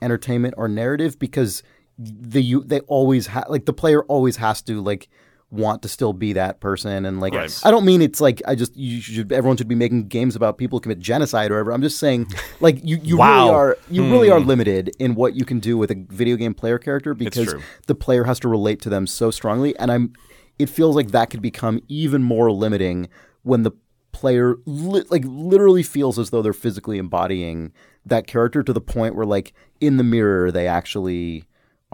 entertainment 0.00 0.54
or 0.56 0.68
narrative 0.68 1.18
because 1.18 1.64
the 1.98 2.42
you 2.42 2.64
they 2.64 2.80
always 2.80 3.26
ha- 3.28 3.44
like 3.48 3.66
the 3.66 3.72
player 3.72 4.02
always 4.04 4.36
has 4.36 4.62
to 4.62 4.80
like 4.80 5.08
want 5.50 5.82
to 5.82 5.88
still 5.88 6.12
be 6.12 6.32
that 6.32 6.58
person 6.58 7.04
and 7.04 7.20
like 7.20 7.32
Right. 7.32 7.60
I 7.64 7.70
don't 7.70 7.84
mean 7.84 8.02
it's 8.02 8.20
like 8.20 8.42
I 8.46 8.56
just 8.56 8.76
you 8.76 9.00
should 9.00 9.30
everyone 9.30 9.56
should 9.56 9.68
be 9.68 9.76
making 9.76 10.08
games 10.08 10.34
about 10.34 10.58
people 10.58 10.78
who 10.78 10.82
commit 10.82 10.98
genocide 10.98 11.52
or 11.52 11.54
whatever. 11.54 11.72
I'm 11.72 11.82
just 11.82 11.98
saying 11.98 12.26
like 12.60 12.80
you 12.82 12.98
you 13.02 13.16
Wow. 13.16 13.44
really 13.44 13.54
are 13.54 13.78
you 13.90 14.10
really 14.10 14.30
are 14.30 14.40
hmm. 14.40 14.48
limited 14.48 14.90
in 14.98 15.14
what 15.14 15.34
you 15.34 15.44
can 15.44 15.60
do 15.60 15.78
with 15.78 15.90
a 15.92 16.04
video 16.08 16.34
game 16.36 16.54
player 16.54 16.78
character 16.78 17.14
because 17.14 17.54
the 17.86 17.94
player 17.94 18.24
has 18.24 18.40
to 18.40 18.48
relate 18.48 18.80
to 18.82 18.88
them 18.88 19.06
so 19.06 19.30
strongly 19.30 19.76
and 19.78 19.92
I'm 19.92 20.12
it 20.58 20.68
feels 20.68 20.96
like 20.96 21.12
that 21.12 21.30
could 21.30 21.42
become 21.42 21.80
even 21.88 22.22
more 22.22 22.50
limiting 22.50 23.08
when 23.42 23.62
the 23.62 23.72
player 24.10 24.56
li- 24.64 25.04
like 25.10 25.22
literally 25.26 25.82
feels 25.82 26.18
as 26.18 26.30
though 26.30 26.42
they're 26.42 26.52
physically 26.52 26.98
embodying 26.98 27.72
that 28.06 28.26
character 28.26 28.62
to 28.62 28.72
the 28.72 28.80
point 28.80 29.14
where 29.14 29.26
like 29.26 29.52
in 29.80 29.96
the 29.98 30.04
mirror 30.04 30.50
they 30.50 30.66
actually 30.66 31.44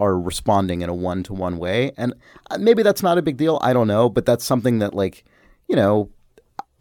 are 0.01 0.19
responding 0.19 0.81
in 0.81 0.89
a 0.89 0.93
one-to-one 0.93 1.57
way. 1.57 1.91
And 1.97 2.13
uh, 2.49 2.57
maybe 2.57 2.83
that's 2.83 3.03
not 3.03 3.17
a 3.17 3.21
big 3.21 3.37
deal. 3.37 3.59
I 3.61 3.71
don't 3.73 3.87
know. 3.87 4.09
But 4.09 4.25
that's 4.25 4.43
something 4.43 4.79
that 4.79 4.93
like 4.93 5.23
you 5.67 5.75
know 5.75 6.09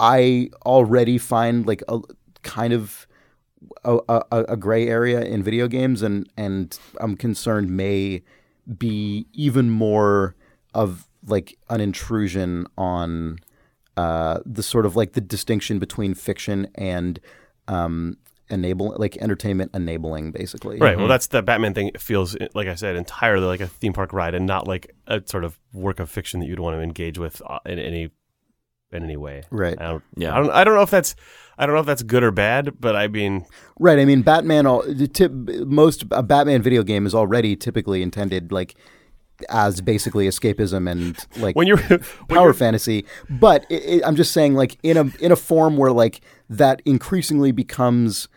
i 0.00 0.48
already 0.64 1.18
find 1.18 1.66
like 1.66 1.82
a 1.88 2.00
kind 2.42 2.72
of 2.72 3.06
a, 3.84 3.98
a, 4.08 4.44
a 4.48 4.56
gray 4.56 4.88
area 4.88 5.20
in 5.20 5.42
video 5.42 5.68
games. 5.68 6.02
And 6.02 6.28
and 6.36 6.76
i'm 7.00 7.16
concerned 7.16 7.70
may 7.70 8.22
be 8.78 9.26
even 9.32 9.70
more 9.70 10.34
of 10.74 11.08
like 11.26 11.58
an 11.68 11.80
intrusion 11.80 12.66
on 12.78 13.38
uh, 13.96 14.40
the 14.46 14.62
sort 14.62 14.86
of 14.86 14.96
like 14.96 15.12
the 15.12 15.20
distinction 15.20 15.78
between 15.78 16.14
fiction 16.14 16.68
and 16.74 17.20
um, 17.68 18.16
enable 18.50 18.94
like 18.98 19.16
entertainment 19.18 19.70
enabling 19.74 20.32
basically 20.32 20.78
right. 20.78 20.96
Well, 20.98 21.08
that's 21.08 21.28
the 21.28 21.42
Batman 21.42 21.74
thing. 21.74 21.88
It 21.88 22.00
feels 22.00 22.36
like 22.54 22.68
I 22.68 22.74
said 22.74 22.96
entirely 22.96 23.46
like 23.46 23.60
a 23.60 23.66
theme 23.66 23.92
park 23.92 24.12
ride 24.12 24.34
and 24.34 24.46
not 24.46 24.66
like 24.66 24.94
a 25.06 25.22
sort 25.24 25.44
of 25.44 25.58
work 25.72 26.00
of 26.00 26.10
fiction 26.10 26.40
that 26.40 26.46
you'd 26.46 26.60
want 26.60 26.76
to 26.76 26.82
engage 26.82 27.18
with 27.18 27.40
uh, 27.46 27.58
in 27.66 27.78
any 27.78 28.10
in 28.92 29.04
any 29.04 29.16
way. 29.16 29.42
right 29.50 29.80
I 29.80 29.88
don't. 29.90 30.04
Yeah. 30.16 30.34
I 30.34 30.38
don't. 30.40 30.50
I 30.50 30.64
don't 30.64 30.74
know 30.74 30.82
if 30.82 30.90
that's. 30.90 31.14
I 31.56 31.66
don't 31.66 31.74
know 31.74 31.80
if 31.80 31.86
that's 31.86 32.02
good 32.02 32.22
or 32.24 32.30
bad, 32.30 32.80
but 32.80 32.96
I 32.96 33.06
mean, 33.06 33.44
right 33.78 33.98
i 33.98 34.04
mean 34.06 34.22
batman 34.22 34.66
all 34.66 34.82
the 34.82 35.06
tip, 35.06 35.30
most 35.32 36.04
a 36.10 36.22
batman 36.22 36.62
video 36.62 36.82
game 36.82 37.06
is 37.06 37.14
already 37.14 37.54
typically 37.54 38.02
intended 38.02 38.50
like 38.50 38.74
as 39.48 39.80
basically 39.80 40.26
escapism 40.26 40.90
and 40.90 41.16
like 41.38 41.56
when 41.56 41.66
you're 41.66 41.76
when 41.78 42.00
power 42.28 42.48
you're- 42.48 42.52
fantasy. 42.54 43.04
But 43.28 43.64
it, 43.70 43.82
it, 43.84 44.02
I'm 44.06 44.16
just 44.16 44.32
saying, 44.32 44.54
like 44.54 44.78
in 44.82 44.96
a 44.96 45.04
in 45.20 45.32
a 45.32 45.36
form 45.36 45.76
where 45.76 45.92
like 45.92 46.20
that 46.48 46.82
increasingly 46.84 47.52
becomes 47.52 48.28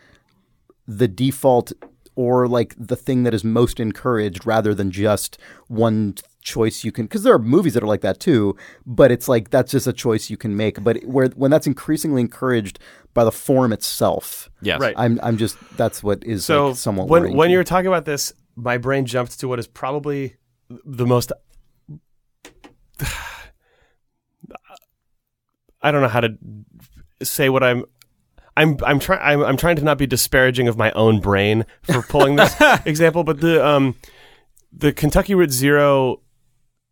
the 0.86 1.08
default 1.08 1.72
or 2.16 2.46
like 2.46 2.74
the 2.78 2.96
thing 2.96 3.24
that 3.24 3.34
is 3.34 3.42
most 3.42 3.80
encouraged 3.80 4.46
rather 4.46 4.74
than 4.74 4.90
just 4.90 5.38
one 5.68 6.14
choice 6.42 6.84
you 6.84 6.92
can 6.92 7.06
because 7.06 7.22
there 7.22 7.32
are 7.32 7.38
movies 7.38 7.72
that 7.72 7.82
are 7.82 7.86
like 7.86 8.02
that 8.02 8.20
too 8.20 8.54
but 8.84 9.10
it's 9.10 9.28
like 9.28 9.48
that's 9.48 9.72
just 9.72 9.86
a 9.86 9.92
choice 9.94 10.28
you 10.28 10.36
can 10.36 10.54
make 10.54 10.84
but 10.84 11.02
where 11.04 11.28
when 11.28 11.50
that's 11.50 11.66
increasingly 11.66 12.20
encouraged 12.20 12.78
by 13.14 13.24
the 13.24 13.32
form 13.32 13.72
itself 13.72 14.50
Yes. 14.60 14.78
Right. 14.78 14.94
i'm 14.98 15.18
i'm 15.22 15.38
just 15.38 15.56
that's 15.78 16.02
what 16.02 16.22
is 16.22 16.44
so 16.44 16.68
like, 16.68 16.76
somewhat 16.76 17.08
when 17.08 17.34
when 17.34 17.50
you're 17.50 17.64
talking 17.64 17.86
about 17.86 18.04
this, 18.04 18.34
my 18.56 18.78
brain 18.78 19.06
jumped 19.06 19.40
to 19.40 19.48
what 19.48 19.58
is 19.58 19.66
probably 19.66 20.36
the 20.68 21.06
most. 21.06 21.32
I 25.82 25.90
don't 25.90 26.00
know 26.00 26.08
how 26.08 26.20
to 26.20 26.36
say 27.22 27.48
what 27.48 27.62
I'm. 27.62 27.84
I'm 28.56 28.76
I'm 28.84 28.98
trying 28.98 29.20
I'm, 29.22 29.42
I'm 29.44 29.56
trying 29.56 29.76
to 29.76 29.82
not 29.84 29.98
be 29.98 30.06
disparaging 30.06 30.68
of 30.68 30.76
my 30.76 30.90
own 30.92 31.20
brain 31.20 31.64
for 31.82 32.02
pulling 32.02 32.36
this 32.36 32.54
example, 32.86 33.24
but 33.24 33.40
the 33.40 33.64
um 33.66 33.94
the 34.72 34.92
Kentucky 34.92 35.34
Route 35.34 35.50
Zero. 35.52 36.20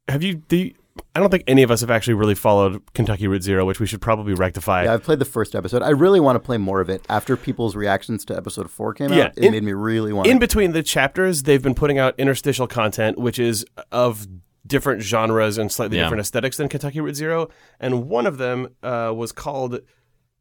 Have 0.08 0.22
you 0.22 0.42
the? 0.48 0.74
I 1.16 1.20
don't 1.20 1.30
think 1.30 1.44
any 1.46 1.62
of 1.62 1.70
us 1.70 1.80
have 1.80 1.90
actually 1.90 2.14
really 2.14 2.34
followed 2.34 2.82
Kentucky 2.92 3.26
Route 3.26 3.42
Zero, 3.42 3.64
which 3.64 3.80
we 3.80 3.86
should 3.86 4.02
probably 4.02 4.34
rectify. 4.34 4.84
yeah, 4.84 4.92
I've 4.92 5.02
played 5.02 5.20
the 5.20 5.24
first 5.24 5.54
episode. 5.54 5.82
I 5.82 5.88
really 5.90 6.20
want 6.20 6.36
to 6.36 6.40
play 6.40 6.58
more 6.58 6.80
of 6.82 6.90
it. 6.90 7.02
After 7.08 7.34
people's 7.36 7.74
reactions 7.74 8.24
to 8.26 8.36
episode 8.36 8.70
four 8.70 8.92
came 8.92 9.10
Yeah, 9.12 9.26
out, 9.26 9.38
it 9.38 9.44
in- 9.44 9.52
made 9.52 9.62
me 9.62 9.72
really 9.72 10.12
want. 10.12 10.26
To. 10.26 10.30
In 10.30 10.38
between 10.38 10.72
the 10.72 10.82
chapters, 10.82 11.44
they've 11.44 11.62
been 11.62 11.74
putting 11.74 11.98
out 11.98 12.14
interstitial 12.18 12.66
content, 12.66 13.16
which 13.18 13.38
is 13.38 13.64
of 13.90 14.26
different 14.66 15.02
genres 15.02 15.56
and 15.56 15.72
slightly 15.72 15.96
Yeah. 15.96 16.04
different 16.04 16.20
aesthetics 16.20 16.58
than 16.58 16.68
Kentucky 16.68 17.00
Route 17.00 17.16
Zero. 17.16 17.48
And 17.80 18.06
one 18.08 18.26
of 18.26 18.36
them 18.36 18.68
uh, 18.82 19.12
was 19.16 19.32
called 19.32 19.80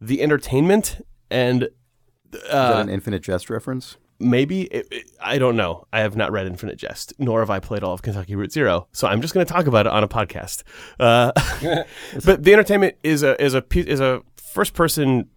The 0.01 0.22
Entertainment. 0.22 0.99
And 1.32 1.64
Is 2.34 2.42
that 2.50 2.78
uh, 2.78 2.82
an 2.82 2.90
Infinite 2.90 3.24
Jest 3.24 3.50
reference? 3.50 3.98
maybe, 4.20 4.64
it, 4.66 4.88
it- 4.92 5.12
I 5.20 5.40
don't 5.40 5.56
know. 5.56 5.88
I 5.92 6.02
have 6.02 6.16
not 6.16 6.32
read 6.32 6.46
Infinite 6.46 6.78
Jest, 6.78 7.12
nor 7.18 7.40
have 7.40 7.50
I 7.50 7.60
played 7.60 7.84
all 7.84 7.94
of 7.94 8.04
Kentucky 8.04 8.36
Route 8.36 8.52
Zero. 8.52 8.88
So 8.92 9.08
I'm 9.08 9.20
just 9.20 9.34
going 9.34 9.44
to 9.44 9.52
talk 9.52 9.66
about 9.66 9.88
it 9.88 9.92
on 9.92 10.04
a 10.04 10.08
podcast. 10.08 10.62
Uh, 11.00 11.32
but 12.24 12.44
The 12.44 12.54
Entertainment 12.54 12.98
is 13.04 13.24
a, 13.24 13.42
is 13.44 13.56
a, 13.56 13.64
is 13.76 14.00
a 14.00 14.22
first 14.38 14.76
person 14.76 15.28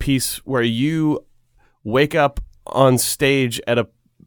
piece 0.00 0.38
where 0.38 0.62
you 0.62 1.24
wake 1.84 2.16
up 2.16 2.40
on 2.66 2.98
stage 2.98 3.60
at 3.68 3.78
a 3.78 3.86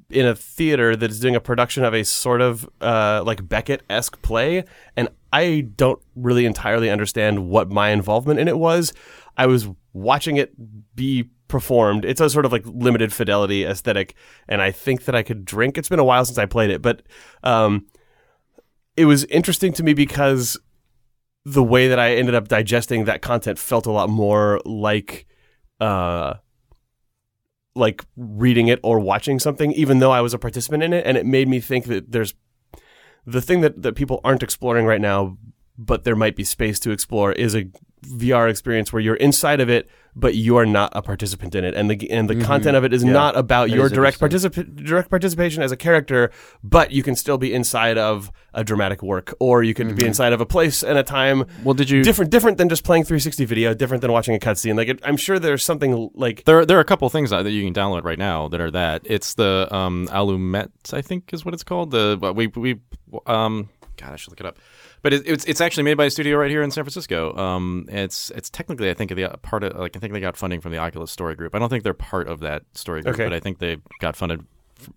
in 0.09 0.25
a 0.25 0.33
theater 0.35 0.95
that 0.95 1.11
is 1.11 1.19
doing 1.19 1.35
a 1.35 1.39
production 1.41 1.83
of 1.83 1.93
a 1.93 2.03
sort 2.05 2.39
of 2.39 2.69
uh, 2.79 3.21
like 3.25 3.45
Beckett 3.49 3.81
esque 3.89 4.21
play, 4.21 4.63
and 4.95 5.09
I 5.33 5.67
don't 5.75 5.99
really 6.15 6.45
entirely 6.45 6.89
understand 6.89 7.49
what 7.49 7.69
my 7.69 7.89
involvement 7.89 8.39
in 8.39 8.47
it 8.47 8.57
was. 8.57 8.93
I 9.35 9.47
was 9.47 9.67
watching 9.97 10.37
it 10.37 10.53
be 10.95 11.29
performed. 11.47 12.05
It's 12.05 12.21
a 12.21 12.29
sort 12.29 12.45
of 12.45 12.51
like 12.51 12.63
limited 12.65 13.13
fidelity 13.13 13.63
aesthetic, 13.63 14.15
and 14.47 14.61
I 14.61 14.71
think 14.71 15.05
that 15.05 15.15
I 15.15 15.23
could 15.23 15.45
drink. 15.45 15.77
It's 15.77 15.89
been 15.89 15.99
a 15.99 16.03
while 16.03 16.25
since 16.25 16.37
I 16.37 16.45
played 16.45 16.69
it, 16.69 16.81
but 16.81 17.03
um, 17.43 17.87
it 18.95 19.05
was 19.05 19.23
interesting 19.25 19.73
to 19.73 19.83
me 19.83 19.93
because 19.93 20.57
the 21.45 21.63
way 21.63 21.87
that 21.87 21.99
I 21.99 22.15
ended 22.15 22.35
up 22.35 22.49
digesting 22.49 23.05
that 23.05 23.21
content 23.21 23.57
felt 23.57 23.85
a 23.85 23.91
lot 23.91 24.09
more 24.09 24.59
like 24.65 25.25
uh 25.79 26.33
like 27.73 28.03
reading 28.17 28.67
it 28.67 28.79
or 28.83 28.99
watching 28.99 29.39
something 29.39 29.71
even 29.71 29.99
though 29.99 30.11
I 30.11 30.19
was 30.19 30.33
a 30.33 30.39
participant 30.39 30.83
in 30.83 30.91
it 30.91 31.05
and 31.05 31.15
it 31.15 31.25
made 31.25 31.47
me 31.47 31.61
think 31.61 31.85
that 31.85 32.11
there's 32.11 32.33
the 33.25 33.41
thing 33.41 33.61
that, 33.61 33.81
that 33.83 33.95
people 33.95 34.19
aren't 34.23 34.41
exploring 34.43 34.85
right 34.85 34.99
now 34.99 35.37
but 35.77 36.03
there 36.03 36.15
might 36.15 36.35
be 36.35 36.43
space 36.43 36.79
to 36.81 36.91
explore 36.91 37.31
is 37.31 37.55
a 37.55 37.65
VR 38.05 38.49
experience 38.49 38.93
where 38.93 39.01
you're 39.01 39.15
inside 39.15 39.59
of 39.59 39.69
it 39.69 39.89
but 40.15 40.33
you 40.33 40.55
are 40.57 40.65
not 40.65 40.91
a 40.95 41.01
participant 41.01 41.53
in 41.55 41.63
it 41.63 41.73
and 41.75 41.89
the 41.91 42.09
and 42.11 42.29
the 42.29 42.35
content 42.43 42.75
of 42.77 42.83
it 42.83 42.93
is 42.93 43.03
Yeah. 43.03 43.11
not 43.11 43.35
about 43.37 43.69
That 43.69 43.75
your 43.75 43.89
direct 43.89 44.19
particip- 44.19 44.83
direct 44.85 45.09
participation 45.09 45.61
as 45.63 45.71
a 45.71 45.77
character 45.77 46.31
but 46.63 46.91
you 46.91 47.01
can 47.03 47.15
still 47.15 47.37
be 47.39 47.53
inside 47.53 47.97
of 47.97 48.31
a 48.53 48.63
dramatic 48.63 49.01
work 49.03 49.33
or 49.39 49.61
you 49.63 49.73
could 49.73 49.95
be 49.95 50.05
inside 50.05 50.31
of 50.33 50.41
a 50.41 50.45
place 50.45 50.83
and 50.83 50.97
a 50.97 51.03
time 51.03 51.45
Well, 51.63 51.73
did 51.73 51.89
you? 51.89 52.03
different 52.03 52.31
different 52.31 52.57
than 52.59 52.69
just 52.69 52.83
playing 52.83 53.03
360 53.03 53.45
video 53.45 53.73
different 53.73 54.01
than 54.01 54.11
watching 54.11 54.35
a 54.35 54.39
cutscene 54.39 54.75
like 54.77 54.87
it, 54.89 54.99
i'm 55.03 55.17
sure 55.17 55.37
there's 55.39 55.63
something 55.63 56.09
like 56.13 56.45
There, 56.45 56.65
there 56.65 56.77
are 56.77 56.81
a 56.81 56.85
couple 56.85 57.09
things 57.09 57.31
that 57.31 57.45
you 57.49 57.63
can 57.63 57.73
download 57.73 58.03
right 58.03 58.19
now 58.19 58.47
that 58.49 58.61
are 58.61 58.71
that. 58.71 59.01
It's 59.05 59.33
the 59.33 59.67
um, 59.71 60.07
Allumette, 60.11 60.93
I 60.93 61.01
think, 61.01 61.33
is 61.33 61.43
what 61.45 61.53
it's 61.55 61.63
called. 61.63 61.91
The 61.91 62.17
we 62.35 62.47
we 62.47 62.79
um, 63.25 63.69
God, 63.97 64.13
I 64.13 64.15
should 64.15 64.31
look 64.31 64.39
it 64.39 64.45
up. 64.45 64.57
But 65.03 65.13
it, 65.13 65.23
it's 65.27 65.45
it's 65.45 65.61
actually 65.61 65.83
made 65.83 65.95
by 65.95 66.05
a 66.05 66.09
studio 66.09 66.37
right 66.37 66.49
here 66.49 66.63
in 66.63 66.71
San 66.71 66.83
Francisco. 66.83 67.35
Um, 67.37 67.85
it's 67.89 68.31
it's 68.31 68.49
technically 68.49 68.89
I 68.89 68.93
think 68.93 69.13
the 69.15 69.29
part 69.41 69.63
of 69.63 69.75
like 69.77 69.95
I 69.95 69.99
think 69.99 70.13
they 70.13 70.19
got 70.19 70.37
funding 70.37 70.59
from 70.61 70.71
the 70.71 70.79
Oculus 70.79 71.11
Story 71.11 71.35
Group. 71.35 71.53
I 71.55 71.59
don't 71.59 71.69
think 71.69 71.83
they're 71.83 71.93
part 71.93 72.27
of 72.27 72.39
that 72.41 72.63
story 72.73 73.01
group, 73.03 73.15
Okay. 73.15 73.23
but 73.25 73.33
I 73.33 73.39
think 73.39 73.59
they 73.59 73.77
got 73.99 74.15
funded 74.15 74.43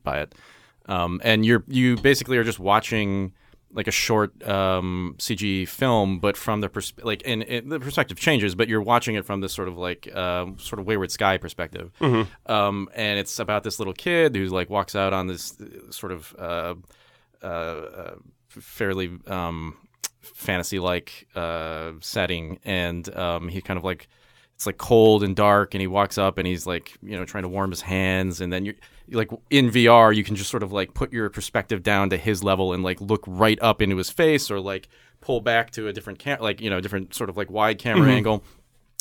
by 0.02 0.20
it. 0.20 0.34
Um, 0.86 1.20
and 1.22 1.44
you're 1.44 1.64
you 1.68 1.96
basically 1.96 2.36
are 2.38 2.44
just 2.44 2.58
watching 2.58 3.32
like 3.72 3.86
a 3.86 3.92
short 3.92 4.32
um, 4.48 5.14
CG 5.18 5.68
film, 5.68 6.18
but 6.18 6.36
from 6.36 6.60
the 6.60 6.68
pers- 6.68 6.92
like, 7.04 7.22
and 7.24 7.44
it, 7.44 7.68
the 7.68 7.78
perspective 7.78 8.18
changes, 8.18 8.56
but 8.56 8.68
you're 8.68 8.82
watching 8.82 9.14
it 9.14 9.24
from 9.24 9.40
this 9.40 9.52
sort 9.52 9.68
of 9.68 9.78
like 9.78 10.12
um, 10.16 10.58
sort 10.58 10.80
of 10.80 10.86
wayward 10.86 11.12
sky 11.12 11.36
perspective, 11.38 11.92
um, 12.46 12.88
and 12.96 13.20
it's 13.20 13.38
about 13.38 13.62
this 13.62 13.78
little 13.78 13.94
kid 13.94 14.34
who 14.34 14.46
like 14.46 14.70
walks 14.70 14.96
out 14.96 15.12
on 15.12 15.28
this 15.28 15.54
uh, 15.60 15.92
sort 15.92 16.10
of 16.10 16.34
uh, 16.36 16.74
uh, 17.42 17.46
uh, 17.46 18.14
fairly 18.48 19.16
um, 19.28 19.76
fantasy-like 20.20 21.28
uh, 21.34 21.92
setting, 22.00 22.58
and 22.64 23.14
um, 23.16 23.48
he 23.48 23.60
kind 23.60 23.78
of 23.78 23.84
like 23.84 24.08
it's 24.60 24.66
like 24.66 24.76
cold 24.76 25.22
and 25.22 25.34
dark 25.34 25.72
and 25.72 25.80
he 25.80 25.86
walks 25.86 26.18
up 26.18 26.36
and 26.36 26.46
he's 26.46 26.66
like 26.66 26.94
you 27.02 27.16
know 27.16 27.24
trying 27.24 27.44
to 27.44 27.48
warm 27.48 27.70
his 27.70 27.80
hands 27.80 28.42
and 28.42 28.52
then 28.52 28.66
you're 28.66 28.74
like 29.10 29.30
in 29.48 29.70
VR 29.70 30.14
you 30.14 30.22
can 30.22 30.36
just 30.36 30.50
sort 30.50 30.62
of 30.62 30.70
like 30.70 30.92
put 30.92 31.14
your 31.14 31.30
perspective 31.30 31.82
down 31.82 32.10
to 32.10 32.18
his 32.18 32.44
level 32.44 32.74
and 32.74 32.82
like 32.82 33.00
look 33.00 33.24
right 33.26 33.58
up 33.62 33.80
into 33.80 33.96
his 33.96 34.10
face 34.10 34.50
or 34.50 34.60
like 34.60 34.86
pull 35.22 35.40
back 35.40 35.70
to 35.70 35.88
a 35.88 35.94
different 35.94 36.18
cam- 36.18 36.40
like 36.40 36.60
you 36.60 36.68
know 36.68 36.78
different 36.78 37.14
sort 37.14 37.30
of 37.30 37.38
like 37.38 37.50
wide 37.50 37.78
camera 37.78 38.10
angle. 38.10 38.44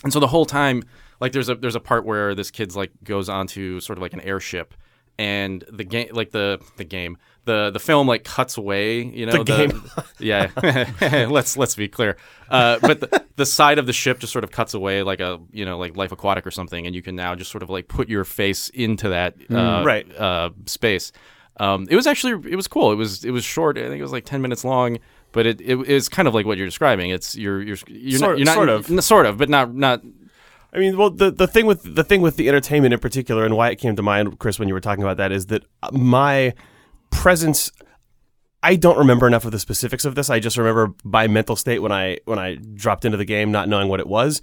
And 0.02 0.14
so 0.14 0.22
the 0.22 0.28
whole 0.28 0.46
time 0.46 0.82
like 1.20 1.34
there's 1.34 1.50
a 1.50 1.56
there's 1.56 1.76
a 1.76 1.82
part 1.82 2.06
where 2.06 2.34
this 2.36 2.52
kid's 2.52 2.78
like 2.78 2.92
goes 3.04 3.28
onto 3.28 3.82
sort 3.82 3.98
of 3.98 4.02
like 4.02 4.14
an 4.14 4.22
airship 4.22 4.74
and 5.18 5.66
the 5.70 5.84
game 5.84 6.08
like 6.14 6.32
the 6.32 6.62
the 6.78 6.86
game 6.86 7.18
the 7.50 7.72
the 7.72 7.80
film 7.80 8.08
like 8.08 8.24
cuts 8.24 8.58
away 8.58 9.02
you 9.20 9.26
know 9.26 9.44
The 9.44 9.44
game. 9.44 9.90
yeah 10.20 11.26
let's 11.30 11.58
let's 11.58 11.76
be 11.76 11.88
clear 11.88 12.16
uh, 12.50 12.78
but 12.82 13.00
the, 13.02 13.24
the 13.36 13.46
side 13.46 13.78
of 13.80 13.86
the 13.86 13.94
ship 13.94 14.20
just 14.20 14.32
sort 14.34 14.44
of 14.44 14.52
cuts 14.52 14.74
away 14.74 15.04
like 15.04 15.20
a 15.20 15.40
you 15.52 15.66
know 15.66 15.78
like 15.84 15.98
life 15.98 16.12
aquatic 16.12 16.46
or 16.46 16.52
something 16.52 16.86
and 16.86 16.94
you 16.96 17.02
can 17.02 17.16
now 17.16 17.36
just 17.36 17.52
sort 17.52 17.64
of 17.64 17.70
like 17.70 17.88
put 17.88 18.08
your 18.10 18.24
face 18.26 18.70
into 18.70 19.10
that 19.10 19.36
uh, 19.52 19.84
Right. 19.86 20.06
uh, 20.18 20.50
space 20.66 21.12
um, 21.60 21.88
it 21.90 21.96
was 21.96 22.08
actually 22.08 22.34
it 22.52 22.56
was 22.56 22.68
cool 22.68 22.92
it 22.92 22.96
was 22.96 23.26
it 23.26 23.32
was 23.32 23.44
short 23.44 23.78
i 23.78 23.82
think 23.90 24.00
it 24.00 24.04
was 24.10 24.12
like 24.14 24.26
10 24.26 24.42
minutes 24.42 24.64
long 24.64 24.98
but 25.32 25.46
it, 25.46 25.60
it 25.62 25.78
is 25.88 26.08
kind 26.10 26.28
of 26.28 26.34
like 26.34 26.46
what 26.46 26.58
you're 26.58 26.68
describing 26.68 27.10
it's 27.10 27.36
you're 27.36 27.62
you're 27.62 27.78
you're 27.88 28.20
Sort- 28.20 28.32
not, 28.32 28.38
you're 28.40 28.46
not 28.46 28.56
sort 28.56 28.70
of. 28.70 28.92
n- 28.92 29.02
sort 29.02 29.26
of 29.26 29.38
but 29.38 29.50
not 29.50 29.74
not 29.76 30.02
I 30.72 30.78
mean, 30.78 31.00
well, 31.00 31.10
the 31.10 31.32
the 31.32 31.48
thing 31.48 31.66
with 31.66 31.82
the 31.96 32.04
thing 32.04 32.22
with 32.22 32.36
the 32.36 32.48
entertainment 32.48 32.94
in 32.94 33.00
particular, 33.00 33.44
and 33.44 33.58
why 33.58 33.72
it 33.72 33.78
came 33.78 33.96
to 33.96 34.04
mind, 34.04 34.38
Chris, 34.38 34.60
when 34.60 34.68
you 34.68 34.76
were 34.76 34.80
talking 34.80 35.04
about 35.04 35.18
that, 35.18 35.32
is 35.32 35.48
that 35.48 35.64
my 35.92 36.54
presence. 37.10 37.72
I 38.62 38.76
don't 38.76 38.98
remember 38.98 39.28
enough 39.28 39.46
of 39.46 39.52
the 39.52 39.60
specifics 39.60 40.06
of 40.06 40.16
this. 40.16 40.30
I 40.30 40.40
just 40.40 40.58
remember 40.58 40.94
my 41.04 41.28
mental 41.28 41.56
state 41.56 41.80
when 41.80 41.92
I 41.92 42.20
when 42.26 42.40
I 42.40 42.56
dropped 42.56 43.06
into 43.06 43.18
the 43.18 43.26
game, 43.26 43.52
not 43.52 43.70
knowing 43.70 43.88
what 43.88 44.00
it 44.00 44.08
was. 44.08 44.42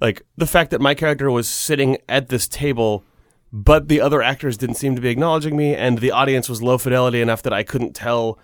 Like 0.00 0.22
the 0.36 0.46
fact 0.46 0.70
that 0.70 0.80
my 0.80 0.94
character 0.94 1.30
was 1.30 1.48
sitting 1.48 1.98
at 2.08 2.28
this 2.28 2.48
table, 2.48 3.04
but 3.52 3.88
the 3.88 4.00
other 4.00 4.22
actors 4.22 4.56
didn't 4.56 4.76
seem 4.76 4.96
to 4.96 5.00
be 5.00 5.08
acknowledging 5.08 5.56
me, 5.56 5.74
and 5.74 5.98
the 5.98 6.10
audience 6.10 6.48
was 6.48 6.62
low 6.62 6.78
fidelity 6.78 7.20
enough 7.20 7.42
that 7.42 7.52
I 7.52 7.62
couldn't 7.62 7.94
tell. 7.94 8.38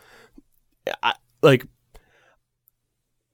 I, 1.02 1.14
like 1.42 1.66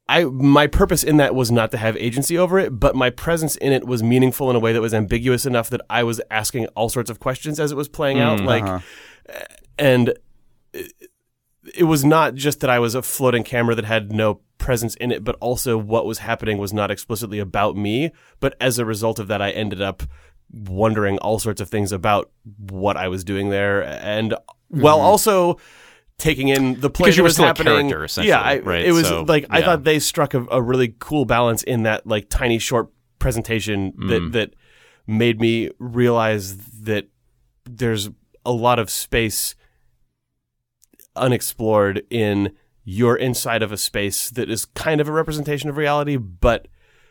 I 0.08 0.24
my 0.24 0.66
purpose 0.66 1.02
in 1.02 1.16
that 1.16 1.34
was 1.34 1.50
not 1.50 1.70
to 1.72 1.78
have 1.78 1.96
agency 1.96 2.38
over 2.38 2.58
it, 2.58 2.78
but 2.78 2.94
my 2.94 3.10
presence 3.10 3.56
in 3.56 3.72
it 3.72 3.86
was 3.86 4.02
meaningful 4.02 4.48
in 4.50 4.56
a 4.56 4.60
way 4.60 4.72
that 4.72 4.80
was 4.80 4.94
ambiguous 4.94 5.46
enough 5.46 5.68
that 5.70 5.80
I 5.90 6.04
was 6.04 6.20
asking 6.30 6.66
all 6.68 6.88
sorts 6.88 7.10
of 7.10 7.18
questions 7.18 7.58
as 7.58 7.72
it 7.72 7.76
was 7.76 7.88
playing 7.88 8.20
out. 8.20 8.40
Mm, 8.40 8.44
like, 8.44 8.62
uh-huh. 8.62 8.78
eh, 9.28 9.44
and 9.78 10.14
it, 10.72 10.92
it 11.76 11.84
was 11.84 12.04
not 12.04 12.34
just 12.34 12.60
that 12.60 12.70
I 12.70 12.78
was 12.78 12.94
a 12.94 13.02
floating 13.02 13.42
camera 13.44 13.74
that 13.74 13.84
had 13.84 14.12
no 14.12 14.40
presence 14.58 14.94
in 14.96 15.10
it, 15.12 15.24
but 15.24 15.36
also 15.40 15.76
what 15.76 16.06
was 16.06 16.18
happening 16.18 16.58
was 16.58 16.72
not 16.72 16.90
explicitly 16.90 17.38
about 17.38 17.76
me. 17.76 18.12
But 18.40 18.56
as 18.60 18.78
a 18.78 18.84
result 18.84 19.18
of 19.18 19.28
that, 19.28 19.42
I 19.42 19.50
ended 19.50 19.82
up 19.82 20.02
wondering 20.50 21.18
all 21.18 21.38
sorts 21.40 21.60
of 21.60 21.68
things 21.68 21.90
about 21.92 22.30
what 22.70 22.96
I 22.96 23.08
was 23.08 23.24
doing 23.24 23.50
there, 23.50 23.82
and 23.82 24.34
while 24.68 25.00
also 25.00 25.58
taking 26.18 26.48
in 26.48 26.80
the 26.80 26.88
play 26.88 27.06
Because 27.10 27.16
that 27.16 27.22
was 27.24 27.36
happening. 27.36 27.74
character, 27.88 28.04
essentially, 28.04 28.28
yeah, 28.30 28.40
I, 28.40 28.58
right? 28.60 28.84
it 28.84 28.92
was 28.92 29.06
So, 29.08 29.22
like 29.22 29.44
I 29.50 29.60
thought 29.60 29.82
they 29.84 29.98
struck 29.98 30.34
a, 30.34 30.46
a 30.50 30.62
really 30.62 30.94
cool 30.98 31.24
balance 31.24 31.62
in 31.64 31.82
that 31.82 32.06
like 32.06 32.28
tiny 32.30 32.58
short 32.58 32.90
presentation 33.18 33.92
Mm. 33.92 34.08
that 34.08 34.32
that 34.38 34.54
made 35.06 35.40
me 35.40 35.70
realize 35.78 36.56
that 36.82 37.08
there's 37.64 38.08
a 38.44 38.52
lot 38.52 38.78
of 38.78 38.88
space 38.88 39.55
unexplored 41.16 42.02
in 42.10 42.52
you're 42.84 43.16
inside 43.16 43.62
of 43.62 43.72
a 43.72 43.76
space 43.76 44.30
that 44.30 44.48
is 44.48 44.64
kind 44.64 45.00
of 45.00 45.08
a 45.08 45.12
representation 45.12 45.68
of 45.68 45.76
reality, 45.76 46.16
but 46.16 46.68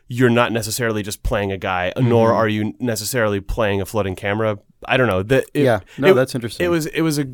you're 0.08 0.30
not 0.30 0.52
necessarily 0.52 1.04
just 1.04 1.22
playing 1.24 1.52
a 1.52 1.58
guy, 1.58 1.92
nor 1.98 2.30
Mm-hmm. 2.30 2.38
are 2.38 2.48
you 2.48 2.74
necessarily 2.80 3.42
playing 3.42 3.82
a 3.82 3.86
floating 3.86 4.16
camera. 4.16 4.58
I 4.88 4.98
don't 4.98 5.08
know. 5.08 5.24
The, 5.24 5.40
it, 5.54 5.64
Yeah. 5.64 5.80
No, 5.98 6.12
it- 6.12 6.14
that's 6.14 6.34
interesting. 6.36 6.66
It 6.66 6.70
was 6.70 6.86
it 6.86 7.02
was 7.02 7.18
a 7.20 7.26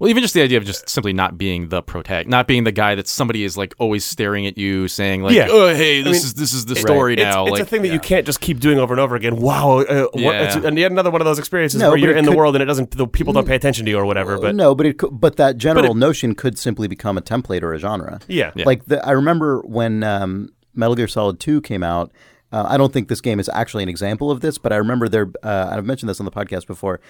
Well, 0.00 0.08
even 0.08 0.22
just 0.22 0.32
the 0.32 0.40
idea 0.40 0.56
of 0.56 0.64
just 0.64 0.88
simply 0.88 1.12
not 1.12 1.36
being 1.36 1.68
the 1.68 1.82
protagonist, 1.82 2.30
not 2.30 2.48
being 2.48 2.64
the 2.64 2.72
guy 2.72 2.94
that 2.94 3.06
somebody 3.06 3.44
is 3.44 3.58
like 3.58 3.74
always 3.78 4.02
staring 4.02 4.46
at 4.46 4.56
you, 4.56 4.88
saying 4.88 5.22
like, 5.22 5.34
Yeah. 5.34 5.48
"Oh, 5.50 5.74
hey, 5.74 5.98
this 6.00 6.06
mean, 6.06 6.14
is 6.14 6.34
this 6.34 6.54
is 6.54 6.64
the 6.64 6.74
story 6.74 7.12
it's, 7.12 7.22
now." 7.22 7.44
it's 7.44 7.52
like, 7.52 7.62
a 7.62 7.66
thing 7.66 7.82
that 7.82 7.92
you 7.92 8.00
can't 8.00 8.24
just 8.24 8.40
keep 8.40 8.60
doing 8.60 8.78
over 8.78 8.94
and 8.94 9.00
over 9.00 9.14
again. 9.14 9.36
Wow, 9.36 9.80
uh, 9.80 10.06
what, 10.12 10.20
Yeah. 10.22 10.42
it's, 10.56 10.56
and 10.64 10.78
yet 10.78 10.90
another 10.90 11.10
one 11.10 11.20
of 11.20 11.26
those 11.26 11.38
experiences 11.38 11.80
No, 11.82 11.90
where 11.90 11.98
you're 11.98 12.12
it 12.12 12.16
in 12.16 12.24
the 12.24 12.32
world 12.34 12.56
and 12.56 12.62
it 12.62 12.66
doesn't. 12.66 12.92
The 12.92 13.06
people 13.06 13.34
don't 13.34 13.46
pay 13.46 13.56
attention 13.56 13.84
to 13.84 13.90
you 13.90 13.98
or 13.98 14.06
whatever. 14.06 14.38
But 14.38 14.54
no, 14.54 14.74
but 14.74 14.86
it 14.86 14.98
could, 14.98 15.20
but 15.20 15.36
that 15.36 15.58
general 15.58 15.92
it- 15.92 15.96
notion 15.98 16.34
could 16.34 16.58
simply 16.58 16.88
become 16.88 17.18
a 17.18 17.22
template 17.22 17.62
or 17.62 17.74
a 17.74 17.78
genre. 17.78 18.20
yeah, 18.26 18.52
Yeah. 18.56 18.64
Like 18.64 18.86
the, 18.86 19.06
I 19.06 19.10
remember 19.12 19.60
when 19.66 20.02
um, 20.02 20.48
Metal 20.74 20.94
Gear 20.94 21.08
Solid 21.08 21.38
Two 21.40 21.60
came 21.60 21.82
out. 21.82 22.10
Uh, 22.52 22.64
I 22.66 22.78
don't 22.78 22.92
think 22.92 23.08
this 23.08 23.20
game 23.20 23.38
is 23.38 23.48
actually 23.52 23.82
an 23.84 23.88
example 23.90 24.30
of 24.30 24.40
this, 24.40 24.56
but 24.56 24.72
I 24.72 24.76
remember 24.76 25.08
there. 25.10 25.30
Uh, 25.42 25.68
I've 25.72 25.84
mentioned 25.84 26.08
this 26.08 26.20
on 26.20 26.24
the 26.24 26.32
podcast 26.32 26.66
before. 26.66 27.00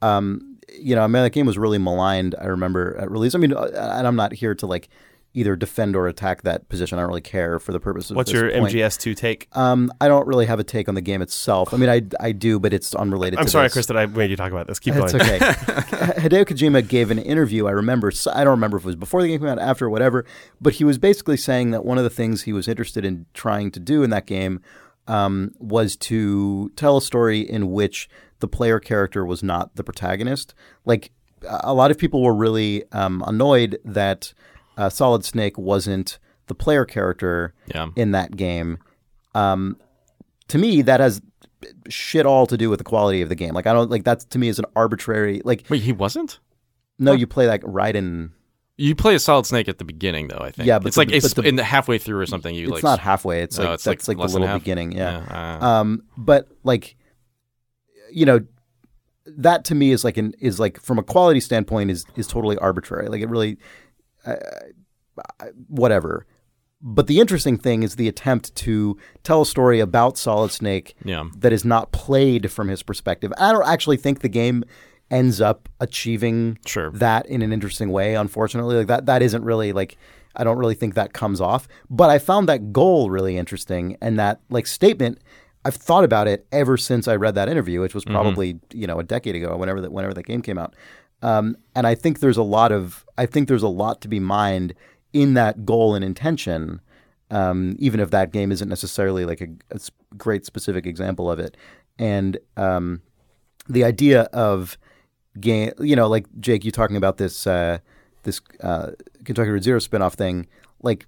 Um, 0.00 0.55
you 0.72 0.94
know, 0.94 1.02
I 1.02 1.06
mean, 1.06 1.22
that 1.22 1.30
game 1.30 1.46
was 1.46 1.58
really 1.58 1.78
maligned. 1.78 2.34
I 2.40 2.46
remember 2.46 2.96
at 2.98 3.10
release. 3.10 3.34
I 3.34 3.38
mean, 3.38 3.52
uh, 3.52 3.70
and 3.96 4.06
I'm 4.06 4.16
not 4.16 4.32
here 4.32 4.54
to 4.54 4.66
like 4.66 4.88
either 5.36 5.54
defend 5.54 5.94
or 5.94 6.08
attack 6.08 6.42
that 6.42 6.66
position. 6.70 6.98
I 6.98 7.02
don't 7.02 7.08
really 7.08 7.20
care 7.20 7.58
for 7.58 7.70
the 7.70 7.78
purpose 7.78 8.10
of 8.10 8.16
What's 8.16 8.32
your 8.32 8.50
point. 8.50 8.72
MGS2 8.72 9.14
take? 9.14 9.48
Um, 9.52 9.92
I 10.00 10.08
don't 10.08 10.26
really 10.26 10.46
have 10.46 10.58
a 10.58 10.64
take 10.64 10.88
on 10.88 10.94
the 10.94 11.02
game 11.02 11.20
itself. 11.20 11.74
I 11.74 11.76
mean, 11.76 11.90
I, 11.90 12.00
I 12.18 12.32
do, 12.32 12.58
but 12.58 12.72
it's 12.72 12.94
unrelated. 12.94 13.38
I'm 13.38 13.46
sorry, 13.46 13.66
this. 13.66 13.74
Chris, 13.74 13.86
that 13.86 13.98
I 13.98 14.06
made 14.06 14.30
you 14.30 14.36
talk 14.36 14.50
about 14.50 14.66
this. 14.66 14.78
Keep 14.78 14.94
It's 14.96 15.12
going. 15.12 15.24
okay. 15.24 15.38
Hideo 16.20 16.46
Kojima 16.46 16.88
gave 16.88 17.10
an 17.10 17.18
interview. 17.18 17.66
I 17.66 17.72
remember. 17.72 18.10
I 18.32 18.44
don't 18.44 18.52
remember 18.52 18.78
if 18.78 18.84
it 18.84 18.86
was 18.86 18.96
before 18.96 19.20
the 19.20 19.28
game 19.28 19.40
came 19.40 19.48
out, 19.48 19.58
after, 19.58 19.90
whatever. 19.90 20.24
But 20.58 20.72
he 20.72 20.84
was 20.84 20.96
basically 20.96 21.36
saying 21.36 21.70
that 21.72 21.84
one 21.84 21.98
of 21.98 22.04
the 22.04 22.10
things 22.10 22.42
he 22.42 22.54
was 22.54 22.66
interested 22.66 23.04
in 23.04 23.26
trying 23.34 23.70
to 23.72 23.80
do 23.80 24.02
in 24.02 24.08
that 24.10 24.24
game 24.24 24.62
um, 25.06 25.52
was 25.58 25.96
to 25.96 26.70
tell 26.76 26.96
a 26.96 27.02
story 27.02 27.40
in 27.40 27.70
which 27.72 28.08
the 28.40 28.48
player 28.48 28.78
character 28.80 29.24
was 29.24 29.42
not 29.42 29.74
the 29.76 29.84
protagonist. 29.84 30.54
Like 30.84 31.10
a 31.48 31.72
lot 31.74 31.90
of 31.90 31.98
people 31.98 32.22
were 32.22 32.34
really 32.34 32.84
um, 32.92 33.22
annoyed 33.26 33.78
that 33.84 34.32
uh, 34.76 34.88
Solid 34.88 35.24
Snake 35.24 35.56
wasn't 35.58 36.18
the 36.46 36.54
player 36.54 36.84
character 36.84 37.54
Yeah. 37.74 37.88
in 37.96 38.12
that 38.12 38.36
game. 38.36 38.78
Um, 39.34 39.76
to 40.48 40.58
me, 40.58 40.82
that 40.82 41.00
has 41.00 41.20
shit 41.88 42.26
all 42.26 42.46
to 42.46 42.56
do 42.56 42.70
with 42.70 42.78
the 42.78 42.84
quality 42.84 43.22
of 43.22 43.28
the 43.28 43.34
game. 43.34 43.54
Like 43.54 43.66
I 43.66 43.72
don't 43.72 43.90
like 43.90 44.04
that. 44.04 44.20
To 44.30 44.38
me, 44.38 44.48
is 44.48 44.58
an 44.58 44.66
arbitrary. 44.76 45.40
Like 45.44 45.64
Wait, 45.68 45.82
he 45.82 45.92
wasn't. 45.92 46.38
no, 46.98 47.12
you 47.12 47.26
play 47.26 47.46
like 47.48 47.62
Raiden. 47.62 48.30
You 48.78 48.94
play 48.94 49.14
a 49.14 49.18
Solid 49.18 49.46
Snake 49.46 49.68
at 49.70 49.78
the 49.78 49.84
beginning, 49.84 50.28
though. 50.28 50.38
I 50.38 50.50
think. 50.50 50.66
Yeah, 50.66 50.78
but 50.78 50.88
it's 50.88 50.96
the- 50.96 51.00
like 51.00 51.10
it's 51.12 51.32
the- 51.32 51.42
in 51.42 51.56
the 51.56 51.64
halfway 51.64 51.96
through 51.98 52.18
or 52.20 52.26
something. 52.26 52.54
You 52.54 52.64
It's 52.66 52.72
like 52.74 52.82
not 52.84 52.98
halfway. 53.00 53.40
It's 53.42 53.56
No, 53.58 53.64
like 53.64 53.74
it's 53.74 53.84
that's 53.84 54.06
like 54.08 54.18
like, 54.18 54.28
the 54.30 54.38
little 54.38 54.58
beginning. 54.58 54.92
Yeah. 54.92 55.24
Yeah, 55.28 55.58
uh, 55.62 55.66
Um, 55.66 56.02
but 56.18 56.48
like, 56.62 56.96
you 58.16 58.24
know, 58.24 58.40
that 59.26 59.64
to 59.66 59.74
me 59.74 59.90
is 59.92 60.04
like 60.04 60.16
an 60.16 60.32
is 60.40 60.58
like 60.58 60.80
from 60.80 60.98
a 60.98 61.02
quality 61.02 61.40
standpoint 61.40 61.90
is 61.90 62.04
is 62.16 62.26
totally 62.26 62.56
arbitrary. 62.58 63.08
Like 63.08 63.20
it 63.20 63.28
really, 63.28 63.58
uh, 64.24 64.36
whatever. 65.68 66.26
But 66.82 67.06
the 67.06 67.20
interesting 67.20 67.56
thing 67.58 67.82
is 67.82 67.96
the 67.96 68.08
attempt 68.08 68.54
to 68.56 68.96
tell 69.22 69.42
a 69.42 69.46
story 69.46 69.80
about 69.80 70.18
Solid 70.18 70.52
Snake 70.52 70.94
Yeah. 71.04 71.24
that 71.38 71.52
is 71.52 71.64
not 71.64 71.90
played 71.90 72.50
from 72.50 72.68
his 72.68 72.82
perspective. 72.82 73.32
I 73.38 73.50
don't 73.52 73.66
actually 73.66 73.96
think 73.96 74.20
the 74.20 74.28
game 74.28 74.62
ends 75.10 75.40
up 75.40 75.68
achieving 75.80 76.58
Sure. 76.66 76.90
that 76.92 77.26
in 77.26 77.42
an 77.42 77.52
interesting 77.52 77.90
way. 77.90 78.14
Unfortunately, 78.14 78.76
like 78.76 78.86
that 78.88 79.06
that 79.06 79.22
isn't 79.22 79.44
really 79.44 79.72
like 79.72 79.96
I 80.38 80.44
don't 80.44 80.58
really 80.58 80.74
think 80.74 80.94
that 80.94 81.12
comes 81.14 81.40
off. 81.40 81.66
But 81.90 82.10
I 82.10 82.18
found 82.18 82.48
that 82.48 82.72
goal 82.72 83.10
really 83.10 83.36
interesting 83.38 83.96
and 84.00 84.18
that 84.18 84.40
like 84.50 84.66
statement. 84.66 85.18
I've 85.66 85.76
thought 85.76 86.04
about 86.04 86.28
it 86.28 86.46
ever 86.52 86.76
since 86.76 87.08
I 87.08 87.16
read 87.16 87.34
that 87.34 87.48
interview, 87.48 87.80
which 87.80 87.94
was 87.94 88.04
probably 88.04 88.58
you 88.72 88.86
know 88.86 88.98
a 88.98 89.04
decade 89.04 89.34
ago, 89.34 89.56
whenever 89.56 89.80
that 89.80 89.92
whenever 89.92 90.14
that 90.14 90.24
game 90.24 90.42
came 90.42 90.58
out. 90.58 90.74
Um, 91.22 91.56
and 91.74 91.86
I 91.86 91.94
think 91.94 92.20
there's 92.20 92.36
a 92.36 92.42
lot 92.42 92.72
of 92.72 93.04
I 93.18 93.26
think 93.26 93.48
there's 93.48 93.62
a 93.62 93.68
lot 93.68 94.00
to 94.02 94.08
be 94.08 94.20
mined 94.20 94.74
in 95.12 95.34
that 95.34 95.64
goal 95.64 95.94
and 95.94 96.04
intention 96.04 96.80
um, 97.30 97.76
even 97.78 98.00
if 98.00 98.10
that 98.10 98.32
game 98.32 98.52
isn't 98.52 98.68
necessarily 98.68 99.24
like 99.24 99.40
a 99.40 99.48
great 100.16 100.46
specific 100.46 100.86
example 100.86 101.30
of 101.30 101.38
it. 101.38 101.56
And 101.98 102.38
um, 102.56 103.02
the 103.68 103.84
idea 103.84 104.22
of 104.32 104.78
game, 105.40 105.72
you 105.80 105.96
know, 105.96 106.08
like 106.08 106.26
Jake, 106.40 106.64
you 106.64 106.70
talking 106.70 106.96
about 106.96 107.16
this 107.16 107.46
uh, 107.46 107.78
this 108.22 108.40
uh, 108.62 108.92
Kentucky 109.24 109.50
Route 109.50 109.64
Zero 109.64 109.80
spinoff 109.80 110.14
thing, 110.14 110.46
like 110.82 111.06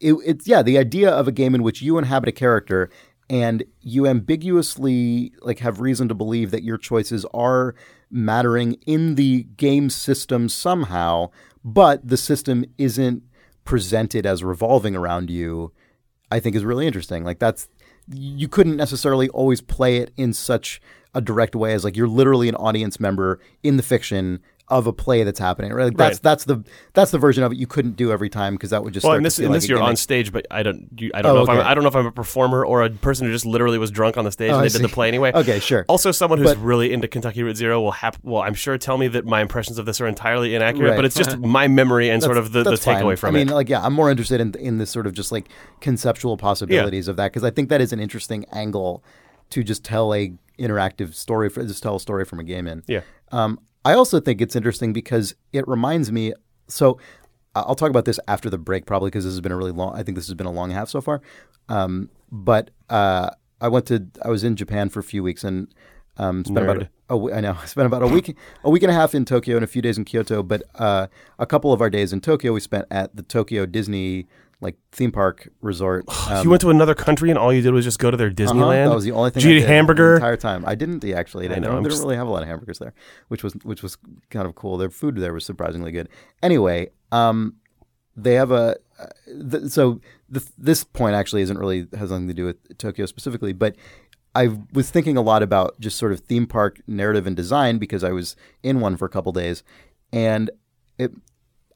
it, 0.00 0.14
it's 0.24 0.46
yeah, 0.46 0.62
the 0.62 0.78
idea 0.78 1.10
of 1.10 1.26
a 1.26 1.32
game 1.32 1.54
in 1.54 1.62
which 1.62 1.82
you 1.82 1.98
inhabit 1.98 2.28
a 2.28 2.32
character 2.32 2.88
and 3.28 3.64
you 3.80 4.06
ambiguously 4.06 5.32
like 5.42 5.58
have 5.58 5.80
reason 5.80 6.08
to 6.08 6.14
believe 6.14 6.50
that 6.50 6.62
your 6.62 6.78
choices 6.78 7.24
are 7.34 7.74
mattering 8.10 8.74
in 8.86 9.16
the 9.16 9.44
game 9.56 9.90
system 9.90 10.48
somehow, 10.48 11.30
but 11.64 12.06
the 12.06 12.16
system 12.16 12.64
isn't 12.78 13.22
presented 13.64 14.24
as 14.26 14.44
revolving 14.44 14.94
around 14.94 15.28
you, 15.28 15.72
I 16.30 16.40
think 16.40 16.54
is 16.54 16.64
really 16.64 16.86
interesting. 16.86 17.24
Like 17.24 17.38
that's 17.38 17.68
you 18.08 18.48
couldn't 18.48 18.76
necessarily 18.76 19.28
always 19.30 19.60
play 19.60 19.96
it 19.96 20.12
in 20.16 20.32
such 20.32 20.80
a 21.14 21.20
direct 21.20 21.56
way 21.56 21.72
as 21.72 21.82
like 21.82 21.96
you're 21.96 22.06
literally 22.06 22.48
an 22.48 22.54
audience 22.54 23.00
member 23.00 23.40
in 23.62 23.76
the 23.76 23.82
fiction 23.82 24.40
of 24.68 24.86
a 24.88 24.92
play 24.92 25.22
that's 25.22 25.38
happening. 25.38 25.72
Right? 25.72 25.84
Like 25.84 25.96
that's 25.96 26.16
Right. 26.16 26.22
that's 26.22 26.44
the 26.44 26.64
that's 26.92 27.10
the 27.12 27.18
version 27.18 27.44
of 27.44 27.52
it 27.52 27.58
you 27.58 27.66
couldn't 27.68 27.94
do 27.96 28.10
every 28.10 28.28
time 28.28 28.54
because 28.54 28.70
that 28.70 28.82
would 28.82 28.92
just 28.92 29.04
Well, 29.06 29.16
to 29.16 29.22
this, 29.22 29.38
in 29.38 29.46
like 29.46 29.54
this 29.60 29.68
you're 29.68 29.78
gimmick. 29.78 29.90
on 29.90 29.96
stage, 29.96 30.32
but 30.32 30.44
I 30.50 30.62
don't. 30.64 30.88
You, 30.98 31.12
I 31.14 31.22
don't 31.22 31.32
Oh, 31.32 31.34
know 31.36 31.42
if 31.44 31.48
I'm. 31.48 31.60
I 31.60 31.72
don't 31.74 31.84
know 31.84 31.88
if 31.88 31.94
I'm 31.94 32.06
a 32.06 32.10
performer 32.12 32.64
or 32.66 32.82
a 32.82 32.90
person 32.90 33.26
who 33.26 33.32
just 33.32 33.46
literally 33.46 33.78
was 33.78 33.90
drunk 33.92 34.16
on 34.16 34.24
the 34.24 34.32
stage 34.32 34.50
Oh, 34.50 34.58
and 34.58 34.64
they 34.68 34.72
did 34.72 34.82
the 34.82 34.88
play 34.88 35.06
anyway. 35.08 35.30
Okay, 35.34 35.60
sure. 35.60 35.84
Also, 35.88 36.10
someone 36.10 36.38
who's 36.40 36.54
But- 36.54 36.58
really 36.64 36.92
into 36.92 37.06
Kentucky 37.06 37.42
Route 37.44 37.56
Zero 37.56 37.80
will 37.80 37.92
hap- 37.92 38.16
Well, 38.24 38.42
I'm 38.42 38.54
sure 38.54 38.76
tell 38.76 38.98
me 38.98 39.06
that 39.08 39.24
my 39.24 39.40
impressions 39.40 39.78
of 39.78 39.86
this 39.86 40.00
are 40.00 40.06
entirely 40.08 40.54
inaccurate, 40.54 40.90
Right. 40.90 40.96
but 40.96 41.04
it's 41.04 41.14
just 41.16 41.38
my 41.58 41.68
memory 41.68 42.10
and 42.10 42.22
sort 42.22 42.36
of 42.36 42.50
the, 42.52 42.64
the 42.64 42.72
takeaway 42.72 43.16
from 43.16 43.36
it. 43.36 43.38
I 43.38 43.44
mean, 43.44 43.50
it. 43.50 43.54
like, 43.54 43.68
yeah, 43.68 43.84
I'm 43.84 43.92
more 43.92 44.10
interested 44.10 44.40
in 44.40 44.52
in 44.58 44.78
this 44.78 44.90
sort 44.90 45.06
of 45.06 45.14
just 45.14 45.30
like 45.30 45.48
conceptual 45.80 46.36
possibilities 46.36 47.06
of 47.08 47.16
that 47.16 47.32
because 47.32 47.44
I 47.44 47.50
think 47.50 47.68
that 47.68 47.80
is 47.80 47.92
an 47.92 48.00
interesting 48.00 48.44
angle 48.52 49.04
to 49.50 49.62
just 49.62 49.84
tell 49.84 50.12
a 50.12 50.32
interactive 50.58 51.14
story 51.14 51.48
for 51.48 51.62
just 51.64 51.82
tell 51.82 51.96
a 51.96 52.00
story 52.00 52.24
from 52.24 52.40
a 52.40 52.44
game 52.44 52.66
in. 52.66 52.82
Yeah. 52.88 53.02
Um, 53.30 53.60
I 53.86 53.94
also 53.94 54.18
think 54.18 54.40
it's 54.40 54.56
interesting 54.56 54.92
because 54.92 55.36
it 55.52 55.66
reminds 55.68 56.10
me. 56.10 56.32
So 56.66 56.98
I'll 57.54 57.76
talk 57.76 57.90
about 57.90 58.04
this 58.04 58.18
after 58.26 58.50
the 58.50 58.58
break, 58.58 58.84
probably 58.84 59.08
because 59.10 59.22
this 59.24 59.32
has 59.32 59.40
been 59.40 59.52
a 59.52 59.56
really 59.56 59.70
long. 59.70 59.94
I 59.94 60.02
think 60.02 60.16
this 60.16 60.26
has 60.26 60.34
been 60.34 60.46
a 60.46 60.50
long 60.50 60.70
half 60.72 60.88
so 60.88 61.00
far. 61.00 61.22
Um, 61.68 62.10
but 62.32 62.72
uh, 62.90 63.30
I 63.60 63.68
went 63.68 63.86
to. 63.86 64.06
I 64.22 64.28
was 64.28 64.42
in 64.42 64.56
Japan 64.56 64.88
for 64.88 64.98
a 64.98 65.04
few 65.04 65.22
weeks 65.22 65.44
and 65.44 65.72
um, 66.16 66.44
spent 66.44 66.58
about. 66.58 66.78
Nerd. 66.78 66.88
A, 67.08 67.16
we- 67.16 67.32
I 67.32 67.40
know. 67.40 67.56
Spent 67.66 67.86
about 67.86 68.02
a 68.02 68.08
week, 68.08 68.36
a 68.64 68.70
week 68.70 68.82
and 68.82 68.90
a 68.90 68.94
half 68.94 69.14
in 69.14 69.24
Tokyo 69.24 69.54
and 69.54 69.62
a 69.62 69.68
few 69.68 69.80
days 69.80 69.96
in 69.96 70.04
Kyoto. 70.04 70.42
But 70.42 70.64
uh, 70.74 71.06
a 71.38 71.46
couple 71.46 71.72
of 71.72 71.80
our 71.80 71.88
days 71.88 72.12
in 72.12 72.20
Tokyo 72.20 72.52
we 72.52 72.58
spent 72.58 72.86
at 72.90 73.14
the 73.14 73.22
Tokyo 73.22 73.64
Disney 73.66 74.26
like 74.60 74.76
theme 74.92 75.12
park 75.12 75.48
resort. 75.60 76.04
Um, 76.28 76.42
you 76.42 76.50
went 76.50 76.60
to 76.62 76.70
another 76.70 76.94
country 76.96 77.30
and 77.30 77.38
all 77.38 77.52
you 77.52 77.62
did 77.62 77.72
was 77.72 77.84
just 77.84 78.00
go 78.00 78.10
to 78.10 78.16
their 78.16 78.26
uh-huh, 78.26 78.34
Disneyland. 78.34 78.88
That 78.88 78.94
was 78.94 79.04
the 79.04 79.12
only 79.12 79.30
thing. 79.30 79.42
Did 79.42 79.48
you 79.48 79.58
eat 79.58 79.66
hamburger? 79.66 80.10
the 80.10 80.16
entire 80.16 80.36
time? 80.36 80.64
I 80.66 80.74
didn't 80.74 81.04
actually. 81.04 81.44
I 81.44 81.48
didn't, 81.48 81.62
know, 81.62 81.68
they 81.70 81.76
didn't 81.76 81.90
just- 81.90 82.02
really 82.02 82.16
have 82.16 82.26
a 82.26 82.30
lot 82.30 82.42
of 82.42 82.48
hamburgers 82.48 82.80
there, 82.80 82.92
which 83.28 83.44
was 83.44 83.52
which 83.62 83.84
was 83.84 83.96
kind 84.30 84.44
of 84.46 84.56
cool. 84.56 84.76
Their 84.76 84.90
food 84.90 85.16
there 85.16 85.32
was 85.32 85.46
surprisingly 85.46 85.92
good. 85.92 86.08
Anyway, 86.42 86.88
um, 87.12 87.56
they 88.16 88.34
have 88.34 88.50
a 88.50 88.76
uh, 88.98 89.06
th- 89.50 89.70
so 89.70 90.00
th- 90.32 90.46
this 90.58 90.82
point 90.82 91.14
actually 91.14 91.42
isn't 91.42 91.58
really 91.58 91.86
has 91.96 92.10
nothing 92.10 92.26
to 92.26 92.34
do 92.34 92.46
with 92.46 92.76
Tokyo 92.76 93.06
specifically, 93.06 93.52
but 93.52 93.76
I 94.34 94.48
was 94.72 94.90
thinking 94.90 95.16
a 95.16 95.22
lot 95.22 95.44
about 95.44 95.78
just 95.78 95.96
sort 95.96 96.10
of 96.10 96.20
theme 96.20 96.46
park 96.46 96.80
narrative 96.88 97.26
and 97.26 97.36
design 97.36 97.78
because 97.78 98.02
I 98.02 98.10
was 98.10 98.34
in 98.64 98.80
one 98.80 98.96
for 98.96 99.04
a 99.04 99.10
couple 99.10 99.30
days, 99.30 99.62
and 100.12 100.50
it. 100.98 101.12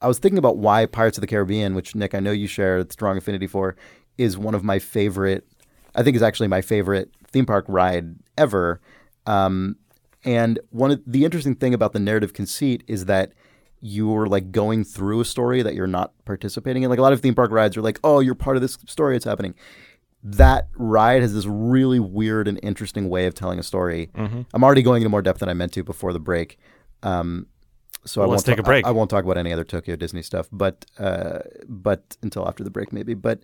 I 0.01 0.07
was 0.07 0.19
thinking 0.19 0.37
about 0.37 0.57
why 0.57 0.85
Pirates 0.85 1.17
of 1.17 1.21
the 1.21 1.27
Caribbean, 1.27 1.75
which 1.75 1.95
Nick 1.95 2.15
I 2.15 2.19
know 2.19 2.31
you 2.31 2.47
share 2.47 2.79
a 2.79 2.91
strong 2.91 3.17
affinity 3.17 3.47
for, 3.47 3.75
is 4.17 4.37
one 4.37 4.55
of 4.55 4.63
my 4.63 4.79
favorite. 4.79 5.47
I 5.93 6.03
think 6.03 6.15
is 6.15 6.23
actually 6.23 6.47
my 6.47 6.61
favorite 6.61 7.11
theme 7.27 7.45
park 7.45 7.65
ride 7.67 8.15
ever. 8.37 8.81
Um, 9.25 9.75
and 10.23 10.59
one 10.69 10.91
of 10.91 11.01
the 11.05 11.25
interesting 11.25 11.55
thing 11.55 11.73
about 11.73 11.93
the 11.93 11.99
narrative 11.99 12.33
conceit 12.33 12.83
is 12.87 13.05
that 13.05 13.33
you're 13.81 14.27
like 14.27 14.51
going 14.51 14.83
through 14.83 15.21
a 15.21 15.25
story 15.25 15.61
that 15.63 15.73
you're 15.73 15.87
not 15.87 16.13
participating 16.25 16.83
in. 16.83 16.89
Like 16.89 16.99
a 16.99 17.01
lot 17.01 17.13
of 17.13 17.19
theme 17.21 17.33
park 17.35 17.51
rides 17.51 17.75
are 17.77 17.81
like, 17.81 17.99
oh, 18.03 18.19
you're 18.19 18.35
part 18.35 18.55
of 18.55 18.61
this 18.61 18.77
story. 18.87 19.15
It's 19.15 19.25
happening. 19.25 19.55
That 20.23 20.67
ride 20.75 21.23
has 21.23 21.33
this 21.33 21.47
really 21.47 21.99
weird 21.99 22.47
and 22.47 22.59
interesting 22.61 23.09
way 23.09 23.25
of 23.25 23.33
telling 23.33 23.57
a 23.57 23.63
story. 23.63 24.11
I'm 24.53 24.63
already 24.63 24.83
going 24.83 25.01
into 25.01 25.09
more 25.09 25.23
depth 25.23 25.39
than 25.39 25.49
I 25.49 25.55
meant 25.55 25.73
to 25.73 25.83
before 25.83 26.13
the 26.13 26.19
break. 26.19 26.59
Um, 27.01 27.47
so 28.05 28.21
I 28.21 28.25
Well, 28.25 28.31
let's 28.31 28.41
won't 28.41 28.57
take 28.57 28.57
ta- 28.57 28.61
a 28.61 28.71
break. 28.71 28.85
I, 28.85 28.89
I 28.89 28.91
won't 28.91 29.09
talk 29.09 29.23
about 29.23 29.37
any 29.37 29.53
other 29.53 29.63
Tokyo 29.63 29.95
Disney 29.95 30.21
stuff, 30.21 30.47
but 30.51 30.85
uh, 30.97 31.39
but 31.67 32.17
until 32.21 32.47
after 32.47 32.63
the 32.63 32.69
break 32.69 32.91
maybe. 32.91 33.13
But 33.13 33.41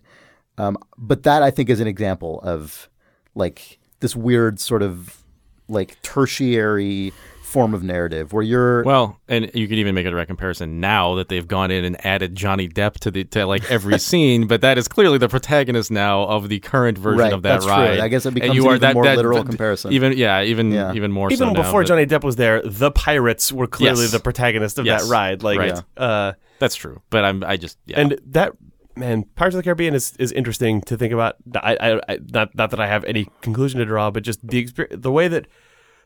um, 0.56 0.76
but 0.96 1.22
that 1.22 1.42
I 1.42 1.50
think 1.50 1.70
is 1.70 1.80
an 1.80 1.86
example 1.86 2.40
of 2.42 2.88
like 3.34 3.78
this 4.00 4.16
weird 4.16 4.60
sort 4.60 4.82
of 4.82 5.22
like 5.68 6.00
tertiary 6.02 7.12
form 7.48 7.72
of 7.74 7.82
narrative 7.82 8.32
where 8.32 8.42
you're 8.42 8.82
Well, 8.84 9.18
and 9.26 9.50
you 9.54 9.66
could 9.66 9.78
even 9.78 9.94
make 9.94 10.04
a 10.06 10.10
direct 10.10 10.28
comparison 10.28 10.80
now 10.80 11.14
that 11.14 11.28
they've 11.28 11.46
gone 11.48 11.70
in 11.70 11.84
and 11.84 12.04
added 12.04 12.34
Johnny 12.36 12.68
Depp 12.68 12.94
to 13.00 13.10
the 13.10 13.24
to 13.24 13.46
like 13.46 13.68
every 13.70 13.98
scene, 14.10 14.46
but 14.46 14.60
that 14.60 14.76
is 14.78 14.86
clearly 14.86 15.16
the 15.18 15.28
protagonist 15.28 15.90
now 15.90 16.24
of 16.24 16.48
the 16.48 16.60
current 16.60 16.98
version 16.98 17.18
Right, 17.20 17.32
of 17.32 17.42
that 17.42 17.48
that's 17.54 17.64
true. 17.64 17.72
ride. 17.74 18.00
I 18.00 18.08
guess 18.08 18.26
it 18.26 18.28
And 18.28 18.34
becomes 18.34 18.54
you 18.54 18.62
an 18.64 18.68
are 18.68 18.70
even 18.72 18.80
that, 18.82 18.94
more 18.94 19.04
that- 19.04 19.16
literal 19.16 19.38
that- 19.42 19.48
comparison. 19.48 19.92
Even 19.92 20.16
yeah, 20.16 20.42
even 20.42 20.70
Yeah. 20.70 20.92
even 20.92 21.10
more 21.10 21.32
Even 21.32 21.48
so 21.48 21.54
before 21.54 21.80
now, 21.80 21.86
Johnny 21.86 22.06
Depp 22.06 22.22
was 22.22 22.36
there, 22.36 22.60
the 22.64 22.90
pirates 22.90 23.50
were 23.50 23.66
clearly 23.66 24.02
Yes. 24.02 24.12
the 24.12 24.20
protagonist 24.20 24.78
of 24.78 24.86
Yes. 24.86 25.04
that 25.04 25.10
ride. 25.10 25.42
Like, 25.42 25.58
Right. 25.58 25.82
uh, 25.96 26.34
That's 26.58 26.74
true, 26.74 27.00
but 27.10 27.24
I'm 27.24 27.42
I 27.44 27.56
just 27.56 27.78
yeah. 27.86 28.00
and 28.00 28.20
that 28.26 28.52
man, 28.96 29.24
Pirates 29.36 29.54
of 29.54 29.60
the 29.60 29.62
Caribbean 29.62 29.94
is, 29.94 30.14
is 30.18 30.32
interesting 30.32 30.80
to 30.82 30.96
think 30.96 31.12
about. 31.12 31.36
I, 31.54 31.76
I, 31.80 32.00
I 32.08 32.18
not 32.32 32.54
not 32.56 32.70
that 32.70 32.80
I 32.80 32.88
have 32.88 33.04
any 33.04 33.28
conclusion 33.42 33.78
to 33.78 33.86
draw, 33.86 34.10
but 34.10 34.24
just 34.24 34.44
the 34.46 34.58
experience, 34.58 35.00
the 35.02 35.12
way 35.12 35.28
that 35.28 35.46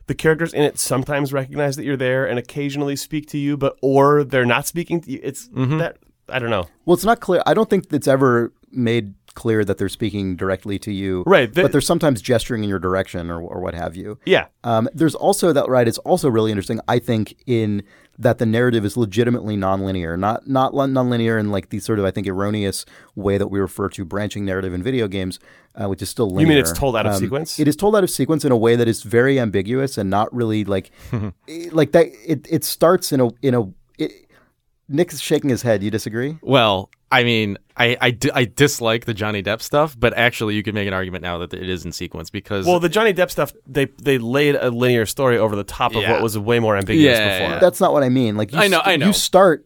the 0.07 0.15
characters 0.15 0.53
in 0.53 0.61
it 0.63 0.77
sometimes 0.79 1.31
recognize 1.33 1.75
that 1.77 1.85
you're 1.85 1.97
there 1.97 2.25
and 2.25 2.37
occasionally 2.39 2.95
speak 2.95 3.27
to 3.29 3.37
you, 3.37 3.55
but 3.57 3.77
or 3.81 4.23
they're 4.23 4.45
not 4.45 4.67
speaking 4.67 4.99
to 5.01 5.11
you. 5.11 5.19
It's 5.23 5.47
Mm-hmm. 5.49 5.77
that 5.77 5.97
I 6.29 6.39
don't 6.39 6.49
know. 6.49 6.67
well 6.85 6.93
it's 6.95 7.03
not 7.03 7.19
clear 7.19 7.43
i 7.45 7.53
don't 7.53 7.69
think 7.69 7.91
it's 7.91 8.07
ever 8.07 8.53
made 8.71 9.13
clear 9.35 9.65
that 9.65 9.77
they're 9.77 9.89
speaking 9.89 10.35
directly 10.35 10.77
to 10.79 10.91
you 10.91 11.23
Right, 11.25 11.51
the- 11.53 11.63
but 11.63 11.71
they're 11.71 11.81
sometimes 11.81 12.21
gesturing 12.21 12.63
in 12.63 12.69
your 12.69 12.79
direction 12.79 13.29
or, 13.31 13.41
or 13.41 13.59
what 13.61 13.73
have 13.73 13.95
you 13.95 14.19
Yeah, 14.25 14.45
Um, 14.63 14.87
there's 14.93 15.15
also 15.15 15.51
that 15.53 15.67
right. 15.69 15.87
It's 15.87 15.97
also 15.99 16.29
really 16.29 16.51
interesting, 16.51 16.79
I 16.87 16.99
think, 16.99 17.35
in 17.47 17.83
that 18.19 18.37
the 18.37 18.45
narrative 18.45 18.85
is 18.85 18.95
legitimately 18.95 19.57
nonlinear, 19.57 20.19
not 20.19 20.47
not 20.47 20.75
lon- 20.75 20.93
nonlinear 20.93 21.39
in 21.39 21.49
like 21.49 21.69
the 21.69 21.79
sort 21.79 21.97
of 21.97 22.05
I 22.05 22.11
think 22.11 22.27
erroneous 22.27 22.85
way 23.15 23.39
that 23.39 23.47
we 23.47 23.59
refer 23.59 23.89
to 23.89 24.05
branching 24.05 24.45
narrative 24.45 24.71
in 24.71 24.83
video 24.83 25.07
games, 25.07 25.39
uh, 25.73 25.87
which 25.89 25.99
is 26.03 26.09
still 26.09 26.27
linear. 26.29 26.41
You 26.41 26.47
mean 26.49 26.57
it's 26.59 26.71
told 26.71 26.95
out 26.95 27.07
of 27.07 27.13
Um, 27.13 27.19
sequence? 27.19 27.59
It 27.59 27.67
is 27.67 27.75
told 27.75 27.95
out 27.95 28.03
of 28.03 28.11
sequence 28.11 28.45
in 28.45 28.51
a 28.51 28.57
way 28.57 28.75
that 28.75 28.87
is 28.87 29.01
very 29.01 29.39
ambiguous 29.39 29.97
and 29.97 30.11
not 30.11 30.31
really 30.31 30.63
like 30.63 30.91
like 31.71 31.91
that. 31.93 32.07
It 32.27 32.45
it 32.51 32.63
starts 32.63 33.11
in 33.11 33.19
a 33.19 33.29
in 33.41 33.55
a. 33.55 33.63
It, 33.97 34.11
Nick 34.89 35.11
is 35.13 35.21
shaking 35.21 35.49
his 35.49 35.63
head. 35.63 35.81
You 35.81 35.89
disagree? 35.89 36.37
well, 36.43 36.89
I 37.13 37.23
mean, 37.23 37.57
I 37.77 37.97
I, 38.01 38.17
I 38.33 38.45
dislike 38.45 39.05
the 39.05 39.13
Johnny 39.13 39.41
Depp 39.43 39.61
stuff, 39.61 39.95
but 39.99 40.15
actually, 40.17 40.55
you 40.55 40.63
could 40.63 40.73
make 40.73 40.87
an 40.87 40.93
argument 40.93 41.21
now 41.21 41.37
that 41.39 41.53
it 41.53 41.69
is 41.69 41.85
in 41.85 41.91
sequence 41.91 42.29
because 42.29 42.65
well, 42.65 42.79
the 42.79 42.89
Johnny 42.89 43.13
Depp 43.13 43.29
stuff 43.31 43.51
they 43.67 43.85
they 44.01 44.17
laid 44.17 44.55
a 44.55 44.69
linear 44.71 45.05
story 45.05 45.37
over 45.37 45.55
the 45.55 45.63
top 45.63 45.95
of 45.95 46.01
Yeah. 46.01 46.11
what 46.13 46.21
was 46.23 46.37
way 46.37 46.59
more 46.59 46.75
ambiguous 46.77 47.17
Yeah, 47.17 47.39
before. 47.39 47.53
yeah. 47.55 47.59
That's 47.59 47.79
not 47.79 47.93
what 47.93 48.03
I 48.03 48.09
mean. 48.09 48.35
Like 48.37 48.51
you 48.51 48.59
I 48.59 48.67
know, 48.67 48.77
st- 48.79 48.87
I 48.87 48.95
know. 48.97 49.07
You 49.07 49.13
start. 49.13 49.65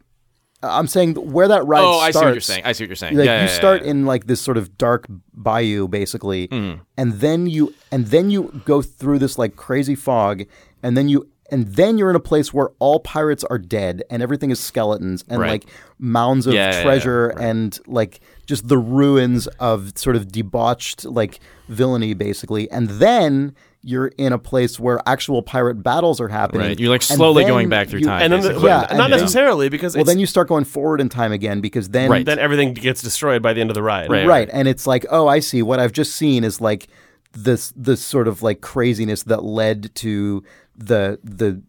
I'm 0.63 0.87
saying 0.87 1.13
where 1.13 1.47
that 1.49 1.65
ride 1.67 1.81
oh, 1.83 1.99
I 1.99 2.09
see 2.09 2.17
what 2.19 2.31
you're 2.33 2.41
saying. 2.41 2.63
I 2.65 2.71
see 2.71 2.83
what 2.83 2.89
you're 2.89 2.95
saying. 2.95 3.15
like 3.15 3.25
yeah, 3.27 3.33
you 3.33 3.45
yeah, 3.45 3.51
yeah, 3.51 3.55
start 3.55 3.83
yeah. 3.83 3.91
in 3.91 4.05
like 4.07 4.25
this 4.25 4.41
sort 4.41 4.57
of 4.57 4.75
dark 4.77 5.05
bayou 5.33 5.87
basically 5.87 6.47
Mm. 6.47 6.79
and 6.97 7.13
then 7.13 7.45
you 7.45 7.73
and 7.91 8.07
then 8.07 8.31
you 8.31 8.61
go 8.65 8.81
through 8.81 9.19
this 9.19 9.37
like 9.37 9.55
crazy 9.55 9.93
fog 9.95 10.43
and 10.81 10.97
then 10.97 11.07
you 11.09 11.27
and 11.51 11.67
then 11.75 11.97
you're 11.97 12.09
in 12.09 12.15
a 12.15 12.19
place 12.19 12.53
where 12.53 12.69
all 12.79 12.99
pirates 12.99 13.43
are 13.45 13.57
dead 13.57 14.03
and 14.09 14.21
everything 14.21 14.51
is 14.51 14.59
skeletons 14.59 15.23
and 15.29 15.39
Right. 15.39 15.49
like 15.51 15.65
mounds 15.99 16.45
of 16.47 16.53
Yeah, 16.53 16.71
yeah, 16.71 16.77
yeah, 16.77 16.83
treasure 16.83 17.27
and 17.39 17.79
like 17.87 18.19
just 18.45 18.67
the 18.67 18.77
ruins 18.77 19.47
of 19.59 19.93
sort 19.97 20.15
of 20.15 20.31
debauched 20.31 21.05
like 21.05 21.39
villainy 21.69 22.13
basically 22.13 22.69
and 22.71 22.87
then 22.89 23.53
you're 23.83 24.07
in 24.17 24.33
a 24.33 24.37
place 24.39 24.79
where 24.79 24.99
actual 25.05 25.41
pirate 25.41 25.81
battles 25.81 26.19
are 26.19 26.27
happening 26.27 26.61
Right. 26.67 26.79
You're 26.79 26.89
like 26.89 27.01
slowly 27.03 27.43
then 27.43 27.51
going 27.53 27.69
back 27.69 27.87
through 27.87 28.01
you- 28.01 28.05
time. 28.07 28.21
and 28.23 28.33
then 28.33 28.41
the. 28.41 28.53
Yeah, 28.59 28.81
but 28.81 28.89
and 28.91 28.97
not 28.97 29.09
necessarily 29.09 29.69
because 29.69 29.95
well 29.95 30.01
it's, 30.01 30.09
then 30.09 30.19
you 30.19 30.25
start 30.25 30.47
going 30.49 30.65
forward 30.65 30.99
in 30.99 31.07
time 31.09 31.31
again 31.31 31.61
because 31.61 31.89
then 31.89 32.09
Right. 32.09 32.25
then 32.25 32.39
everything 32.39 32.73
gets 32.73 33.01
destroyed 33.01 33.41
by 33.41 33.53
the 33.53 33.61
end 33.61 33.69
of 33.69 33.75
the 33.75 33.83
ride. 33.83 34.09
Right. 34.09 34.27
right 34.27 34.49
and 34.51 34.67
it's 34.67 34.85
like 34.87 35.05
oh 35.09 35.27
i 35.27 35.39
see 35.39 35.61
what 35.61 35.79
i've 35.79 35.93
just 35.93 36.15
seen 36.15 36.43
is 36.43 36.59
like 36.59 36.87
this 37.33 37.71
this 37.75 38.01
sort 38.01 38.27
of 38.27 38.41
like 38.41 38.61
craziness 38.61 39.23
that 39.23 39.43
led 39.43 39.93
to 39.95 40.43
the 40.77 41.19
the 41.23 41.61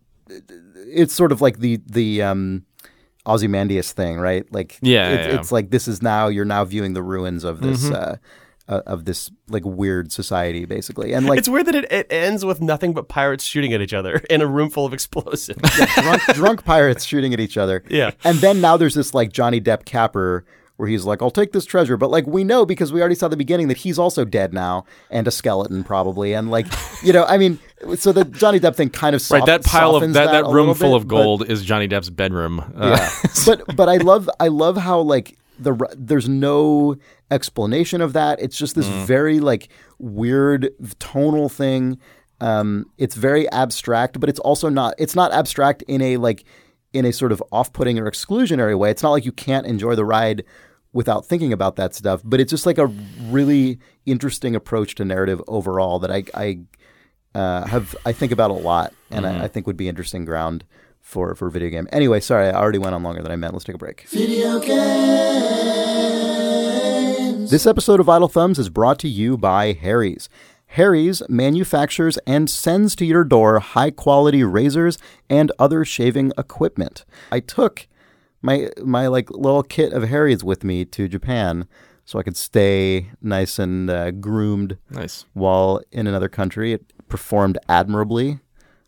it's 0.86 1.14
sort 1.14 1.32
of 1.32 1.40
like 1.40 1.58
the 1.58 1.80
the 1.86 2.22
um 2.22 2.64
ozymandias 3.26 3.92
thing 3.92 4.18
right 4.18 4.50
like 4.52 4.78
Yeah, 4.80 5.10
it's, 5.10 5.26
yeah, 5.26 5.32
yeah. 5.34 5.40
it's 5.40 5.52
like 5.52 5.70
this 5.70 5.88
is 5.88 6.02
now 6.02 6.28
you're 6.28 6.44
now 6.44 6.64
viewing 6.64 6.92
the 6.94 7.02
ruins 7.02 7.44
of 7.44 7.60
this 7.60 7.84
Mm-hmm. 7.84 7.94
uh 7.94 8.16
uh, 8.70 8.82
of 8.86 9.06
this 9.06 9.30
like 9.48 9.64
weird 9.64 10.12
society 10.12 10.66
basically 10.66 11.14
and 11.14 11.26
like 11.26 11.38
It's 11.38 11.48
weird 11.48 11.64
that 11.68 11.74
it, 11.74 11.90
it 11.90 12.06
ends 12.10 12.44
with 12.44 12.60
nothing 12.60 12.92
but 12.92 13.08
pirates 13.08 13.42
shooting 13.42 13.72
at 13.72 13.80
each 13.80 13.94
other 13.94 14.16
in 14.28 14.42
a 14.42 14.46
room 14.46 14.68
full 14.68 14.84
of 14.84 14.92
explosives. 14.92 15.58
drunk, 15.94 16.22
drunk 16.34 16.64
pirates 16.66 17.06
shooting 17.06 17.32
at 17.32 17.40
each 17.40 17.56
other 17.56 17.82
Yeah. 17.88 18.10
and 18.24 18.36
then 18.40 18.60
now 18.60 18.76
there's 18.76 18.94
this 18.94 19.14
like 19.14 19.32
johnny 19.32 19.58
depp 19.58 19.86
capper 19.86 20.44
where 20.78 20.88
he's 20.88 21.04
like 21.04 21.20
i'll 21.22 21.30
take 21.30 21.52
this 21.52 21.64
treasure 21.64 21.96
but 21.96 22.10
like 22.10 22.26
we 22.26 22.42
know 22.42 22.64
because 22.64 22.92
we 22.92 23.00
already 23.00 23.14
saw 23.14 23.28
the 23.28 23.36
beginning 23.36 23.68
that 23.68 23.76
he's 23.78 23.98
also 23.98 24.24
dead 24.24 24.52
now 24.54 24.84
and 25.10 25.28
a 25.28 25.30
skeleton 25.30 25.84
probably 25.84 26.32
and 26.32 26.50
like 26.50 26.66
you 27.02 27.12
know 27.12 27.24
i 27.26 27.36
mean 27.36 27.58
so 27.96 28.10
the 28.12 28.24
johnny 28.24 28.58
depp 28.58 28.74
thing 28.74 28.88
kind 28.88 29.14
of 29.14 29.20
soft, 29.20 29.40
right, 29.40 29.46
that 29.46 29.64
pile 29.64 29.90
of 29.90 29.94
softens 29.96 30.14
that, 30.14 30.32
that 30.32 30.46
room 30.46 30.74
full 30.74 30.90
bit, 30.92 30.96
of 31.02 31.08
but- 31.08 31.14
gold 31.16 31.48
is 31.48 31.62
Johnny 31.64 31.86
Depp's 31.86 32.10
bedroom. 32.10 32.60
Uh, 32.76 32.96
yeah 32.98 33.30
but 33.46 33.76
but 33.76 33.88
i 33.88 33.96
love 33.98 34.28
i 34.40 34.48
love 34.48 34.76
how 34.76 34.98
like 35.00 35.36
the 35.60 35.74
there's 35.96 36.28
no 36.28 36.96
explanation 37.32 38.00
of 38.00 38.12
that 38.14 38.40
it's 38.40 38.56
just 38.56 38.74
this 38.74 38.86
Mm. 38.86 39.04
very 39.04 39.40
like 39.40 39.68
weird 39.98 40.70
tonal 40.98 41.48
thing 41.48 41.98
um 42.40 42.86
it's 42.98 43.14
very 43.16 43.48
abstract 43.50 44.18
but 44.20 44.28
it's 44.28 44.38
also 44.40 44.68
not 44.68 44.94
it's 44.98 45.16
not 45.16 45.32
abstract 45.32 45.82
in 45.88 46.00
a 46.00 46.16
like 46.16 46.44
in 46.92 47.04
a 47.04 47.12
sort 47.12 47.32
of 47.32 47.42
off-putting 47.52 47.98
or 47.98 48.08
exclusionary 48.10 48.78
way 48.78 48.90
it's 48.90 49.02
not 49.02 49.10
like 49.10 49.24
you 49.24 49.32
can't 49.32 49.66
enjoy 49.66 49.94
the 49.94 50.04
ride 50.04 50.44
without 50.98 51.24
thinking 51.24 51.52
about 51.52 51.76
that 51.76 51.94
stuff 51.94 52.20
but 52.24 52.40
it's 52.40 52.50
just 52.50 52.66
like 52.66 52.78
a 52.78 52.86
really 53.36 53.78
interesting 54.04 54.56
approach 54.56 54.94
to 54.94 55.04
narrative 55.04 55.40
overall 55.46 55.98
that 55.98 56.10
i 56.10 56.22
i 56.34 56.58
uh, 57.34 57.66
have 57.66 57.94
I 58.04 58.12
think 58.12 58.32
about 58.32 58.50
a 58.50 58.54
lot, 58.54 58.92
and 59.10 59.26
I, 59.26 59.44
I 59.44 59.48
think 59.48 59.66
would 59.66 59.76
be 59.76 59.88
interesting 59.88 60.24
ground 60.24 60.64
for 61.00 61.34
for 61.34 61.50
video 61.50 61.70
game. 61.70 61.88
Anyway, 61.92 62.20
sorry, 62.20 62.48
I 62.48 62.52
already 62.52 62.78
went 62.78 62.94
on 62.94 63.02
longer 63.02 63.22
than 63.22 63.32
I 63.32 63.36
meant. 63.36 63.52
Let's 63.52 63.64
take 63.64 63.76
a 63.76 63.78
break. 63.78 64.06
Video 64.08 64.58
games. 64.58 64.78
This 67.50 67.66
episode 67.66 68.00
of 68.00 68.08
Idle 68.08 68.28
Thumbs 68.28 68.58
is 68.58 68.68
brought 68.68 68.98
to 69.00 69.08
you 69.08 69.36
by 69.38 69.72
Harry's. 69.72 70.28
Harry's 70.72 71.22
manufactures 71.30 72.18
and 72.26 72.50
sends 72.50 72.94
to 72.96 73.06
your 73.06 73.24
door 73.24 73.58
high 73.58 73.90
quality 73.90 74.44
razors 74.44 74.98
and 75.30 75.50
other 75.58 75.82
shaving 75.82 76.30
equipment. 76.36 77.06
I 77.32 77.40
took 77.40 77.86
my 78.42 78.68
my 78.82 79.06
like 79.08 79.30
little 79.30 79.62
kit 79.62 79.92
of 79.92 80.04
Harry's 80.08 80.44
with 80.44 80.64
me 80.64 80.84
to 80.86 81.08
Japan 81.08 81.66
so 82.04 82.18
I 82.18 82.22
could 82.22 82.36
stay 82.36 83.10
nice 83.20 83.58
and 83.58 83.90
uh, 83.90 84.10
groomed 84.12 84.78
nice. 84.90 85.26
while 85.34 85.80
in 85.92 86.06
another 86.06 86.28
country. 86.28 86.72
It 86.72 86.90
performed 87.08 87.58
admirably, 87.68 88.38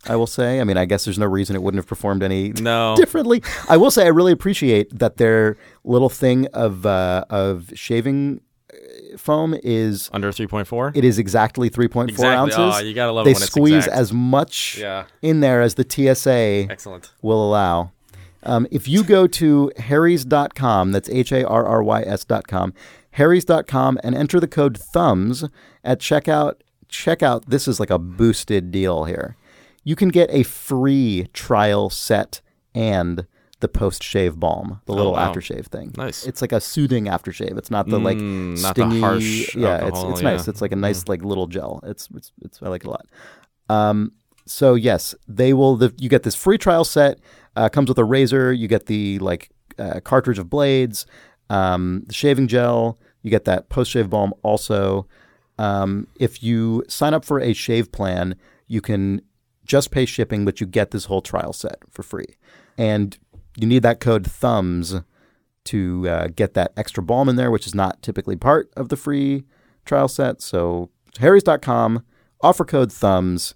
I 0.09 0.17
will 0.17 0.27
say. 0.27 0.61
I 0.61 0.65
mean, 0.65 0.77
I 0.79 0.85
guess 0.87 1.05
there's 1.05 1.19
no 1.19 1.27
reason 1.27 1.55
it 1.57 1.63
wouldn't 1.63 1.79
have 1.79 1.87
performed 1.87 2.23
any 2.23 2.51
No. 2.53 2.95
differently. 2.97 3.43
I 3.69 3.77
will 3.77 3.91
say 3.91 4.05
I 4.05 4.09
really 4.09 4.33
appreciate 4.33 4.99
that 4.99 5.17
their 5.19 5.57
little 5.85 6.09
thing 6.09 6.47
of 6.55 6.87
uh, 6.87 7.25
of 7.29 7.71
shaving 7.75 8.41
uh, 8.73 9.17
foam 9.19 9.55
is 9.63 10.09
Under 10.15 10.31
3.4? 10.31 10.97
it 10.97 11.05
is 11.05 11.19
exactly 11.19 11.69
3.4 11.69 12.09
Exactly. 12.09 12.27
ounces. 12.29 12.59
Oh, 12.59 12.79
you 12.87 12.95
gotta 12.95 13.13
love 13.13 13.25
they 13.27 13.33
it 13.33 13.35
when 13.35 13.43
it's 13.43 13.53
squeeze 13.53 13.75
exact. 13.87 13.97
as 13.97 14.13
much 14.15 14.79
Yeah. 14.81 15.05
in 15.21 15.41
there 15.41 15.61
as 15.61 15.75
the 15.75 15.85
TSA 15.85 16.69
Excellent. 16.71 17.13
will 17.21 17.45
allow. 17.47 17.93
Um, 18.43 18.67
if 18.71 18.89
you 18.89 19.05
go 19.05 19.27
to 19.27 19.71
harrys.com, 19.79 20.93
that's 20.93 21.09
H 21.11 21.33
A 21.33 21.47
R 21.47 21.67
R 21.67 21.83
Y 21.83 22.03
S.com, 22.03 22.73
harrys.com, 23.13 23.99
and 24.03 24.15
enter 24.15 24.41
the 24.41 24.49
code 24.49 24.79
THUMBS 24.95 25.51
at 25.85 26.01
checkout, 26.01 26.55
checkout, 26.89 27.45
this 27.47 27.69
is 27.69 27.79
like 27.81 27.91
a 27.91 27.99
boosted 27.99 28.71
deal 28.71 29.05
here. 29.05 29.37
You 29.85 29.97
can 29.97 30.09
get 30.11 30.29
a 30.31 30.43
free 30.43 31.29
trial 31.33 31.91
set 31.91 32.41
and 32.75 33.27
the 33.61 33.69
post 33.69 34.03
shave 34.03 34.41
balm, 34.41 34.81
the 34.87 34.93
little 34.95 35.13
Oh, 35.13 35.17
wow. 35.17 35.33
aftershave 35.35 35.67
thing. 35.67 35.93
Nice. 35.97 36.27
It's 36.27 36.41
like 36.41 36.53
a 36.53 36.61
soothing 36.63 37.05
aftershave. 37.07 37.59
It's 37.59 37.71
not 37.71 37.89
the 37.89 37.99
like 37.99 38.17
Mm, 38.17 38.63
not 38.63 38.75
the 38.75 38.87
harsh 39.01 39.55
yeah, 39.55 39.79
alcohol, 39.79 39.89
it's 39.89 39.99
it's 39.99 40.07
yeah. 40.23 40.29
Mm-hmm. 40.29 40.37
nice. 40.39 40.49
It's 40.49 40.63
like 40.63 40.73
a 40.73 40.77
nice 40.77 41.09
like 41.09 41.23
little 41.23 41.47
gel. 41.47 41.81
It's 41.85 42.09
it's 42.15 42.33
it's 42.43 42.63
I 42.63 42.69
like 42.69 42.85
it 42.85 42.87
a 42.87 42.91
lot. 42.91 43.07
Um, 43.69 44.13
so 44.51 44.75
yes, 44.75 45.15
they 45.29 45.53
will. 45.53 45.77
The, 45.77 45.95
you 45.97 46.09
get 46.09 46.25
this 46.25 46.35
free 46.35 46.59
trial 46.59 46.85
set. 46.85 47.19
Uh, 47.57 47.69
comes 47.69 47.89
with 47.89 47.99
a 47.99 48.05
razor. 48.05 48.53
You 48.53 48.69
get 48.69 48.87
the 48.87 49.19
like 49.21 49.51
uh, 49.79 50.01
cartridge 50.01 50.39
of 50.39 50.51
blades, 50.51 51.07
um, 51.49 52.03
the 52.07 52.15
shaving 52.15 52.49
gel. 52.49 52.99
You 53.23 53.31
get 53.31 53.45
that 53.45 53.69
post 53.69 53.93
shave 53.93 54.11
balm 54.11 54.35
also. 54.43 55.07
Um, 55.59 56.09
if 56.19 56.43
you 56.43 56.85
sign 56.89 57.15
up 57.15 57.25
for 57.25 57.39
a 57.39 57.53
shave 57.53 57.93
plan, 57.93 58.35
you 58.67 58.81
can 58.81 59.23
just 59.65 59.91
pay 59.91 60.05
shipping, 60.05 60.45
but 60.45 60.61
you 60.61 60.67
get 60.67 60.91
this 60.91 61.05
whole 61.05 61.23
trial 61.23 61.53
set 61.53 61.79
for 61.91 62.03
free. 62.03 62.37
And 62.77 63.17
you 63.57 63.67
need 63.67 63.83
that 63.83 64.01
code 64.01 64.27
thumbs 64.27 64.97
to 65.65 66.09
uh, 66.09 66.29
get 66.35 66.55
that 66.55 66.73
extra 66.77 67.03
balm 67.03 67.29
in 67.29 67.37
there, 67.37 67.51
which 67.51 67.67
is 67.67 67.75
not 67.75 68.03
typically 68.03 68.37
part 68.37 68.71
of 68.77 68.89
the 68.89 68.97
free 68.97 69.45
trial 69.85 70.09
set. 70.09 70.41
So 70.41 70.91
harrys.com, 71.19 72.05
offer 72.41 72.65
code 72.65 72.91
thumbs. 72.91 73.55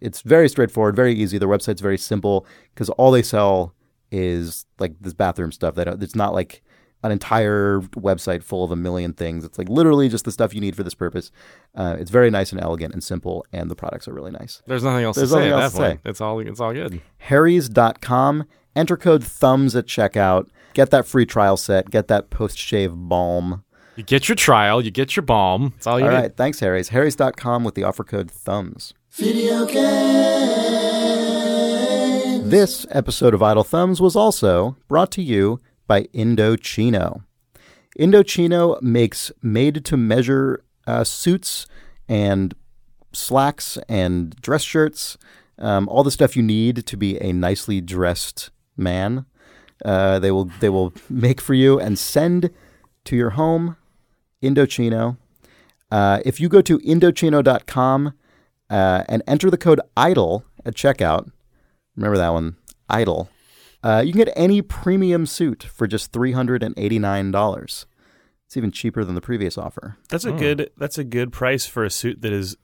It's 0.00 0.20
very 0.22 0.48
straightforward, 0.48 0.96
very 0.96 1.14
easy. 1.14 1.38
Their 1.38 1.48
website's 1.48 1.80
very 1.80 1.98
simple 1.98 2.46
because 2.74 2.88
all 2.90 3.10
they 3.10 3.22
sell 3.22 3.74
is 4.10 4.66
like 4.78 4.94
this 5.00 5.14
bathroom 5.14 5.52
stuff. 5.52 5.74
They 5.74 5.84
don't, 5.84 6.02
it's 6.02 6.14
not 6.14 6.34
like 6.34 6.62
an 7.02 7.12
entire 7.12 7.80
website 7.96 8.42
full 8.42 8.64
of 8.64 8.70
a 8.70 8.76
million 8.76 9.12
things. 9.12 9.44
It's 9.44 9.58
like 9.58 9.68
literally 9.68 10.08
just 10.08 10.24
the 10.24 10.32
stuff 10.32 10.54
you 10.54 10.60
need 10.60 10.74
for 10.74 10.82
this 10.82 10.94
purpose. 10.94 11.30
Uh, 11.74 11.96
it's 11.98 12.10
very 12.10 12.30
nice 12.30 12.50
and 12.52 12.60
elegant 12.60 12.92
and 12.92 13.02
simple, 13.04 13.44
and 13.52 13.70
the 13.70 13.76
products 13.76 14.08
are 14.08 14.12
really 14.12 14.32
nice. 14.32 14.62
There's 14.66 14.82
nothing 14.82 15.04
else 15.04 15.16
There's 15.16 15.30
to 15.30 15.36
say 15.36 15.50
nothing 15.50 15.64
at 15.64 15.72
that 15.72 15.78
point. 15.78 16.00
It's 16.04 16.20
all 16.20 16.40
it's 16.40 16.60
all 16.60 16.72
good. 16.72 17.00
Harry's.com. 17.18 18.44
Enter 18.74 18.96
code 18.96 19.24
thumbs 19.24 19.74
at 19.74 19.86
checkout. 19.86 20.48
Get 20.74 20.90
that 20.90 21.06
free 21.06 21.26
trial 21.26 21.56
set. 21.56 21.90
Get 21.90 22.08
that 22.08 22.30
post 22.30 22.58
shave 22.58 22.92
balm. 22.94 23.64
You 23.96 24.04
get 24.04 24.28
your 24.28 24.36
trial, 24.36 24.80
you 24.80 24.92
get 24.92 25.16
your 25.16 25.24
balm. 25.24 25.72
That's 25.74 25.88
all 25.88 25.98
you 25.98 26.04
All 26.06 26.12
need. 26.12 26.16
right, 26.16 26.36
thanks, 26.36 26.60
Harry's. 26.60 26.90
Harry's.com 26.90 27.64
with 27.64 27.74
the 27.74 27.82
offer 27.82 28.04
code 28.04 28.30
thumbs. 28.30 28.94
This 29.20 29.34
episode 32.92 33.34
of 33.34 33.42
Idle 33.42 33.64
Thumbs 33.64 34.00
was 34.00 34.14
also 34.14 34.76
brought 34.86 35.10
to 35.12 35.22
you 35.22 35.58
by 35.88 36.04
Indochino. 36.14 37.24
Indochino 37.98 38.80
makes 38.80 39.32
made 39.42 39.84
to 39.86 39.96
measure 39.96 40.62
uh, 40.86 41.02
suits 41.02 41.66
and 42.08 42.54
slacks 43.12 43.76
and 43.88 44.36
dress 44.36 44.62
shirts, 44.62 45.18
um, 45.58 45.88
all 45.88 46.04
the 46.04 46.12
stuff 46.12 46.36
you 46.36 46.42
need 46.44 46.86
to 46.86 46.96
be 46.96 47.20
a 47.20 47.32
nicely 47.32 47.80
dressed 47.80 48.50
man. 48.76 49.26
Uh, 49.84 50.20
they 50.20 50.30
will 50.30 50.48
they 50.60 50.68
will 50.68 50.94
make 51.10 51.40
for 51.40 51.54
you 51.54 51.80
and 51.80 51.98
send 51.98 52.50
to 53.04 53.16
your 53.16 53.30
home. 53.30 53.76
Indochino. 54.40 55.16
Uh, 55.90 56.20
if 56.24 56.38
you 56.38 56.48
go 56.48 56.60
to 56.60 56.78
Indochino.com 56.78 58.12
uh, 58.70 59.04
and 59.08 59.22
enter 59.26 59.50
the 59.50 59.58
code 59.58 59.80
IDLE 59.96 60.44
at 60.64 60.74
checkout, 60.74 61.30
remember 61.96 62.18
that 62.18 62.32
one, 62.32 62.56
IDLE, 62.90 63.28
uh, 63.82 64.02
you 64.04 64.12
can 64.12 64.24
get 64.24 64.32
any 64.36 64.60
premium 64.62 65.26
suit 65.26 65.62
for 65.62 65.86
just 65.86 66.12
$389. 66.12 67.84
It's 68.46 68.56
even 68.56 68.70
cheaper 68.70 69.04
than 69.04 69.14
the 69.14 69.20
previous 69.20 69.58
offer. 69.58 69.98
That's 70.08 70.24
a 70.24 70.32
good. 70.32 70.70
That's 70.78 70.96
a 70.96 71.04
good 71.04 71.32
price 71.32 71.66
for 71.66 71.84
a 71.84 71.90
suit 71.90 72.22
that 72.22 72.32
is 72.32 72.56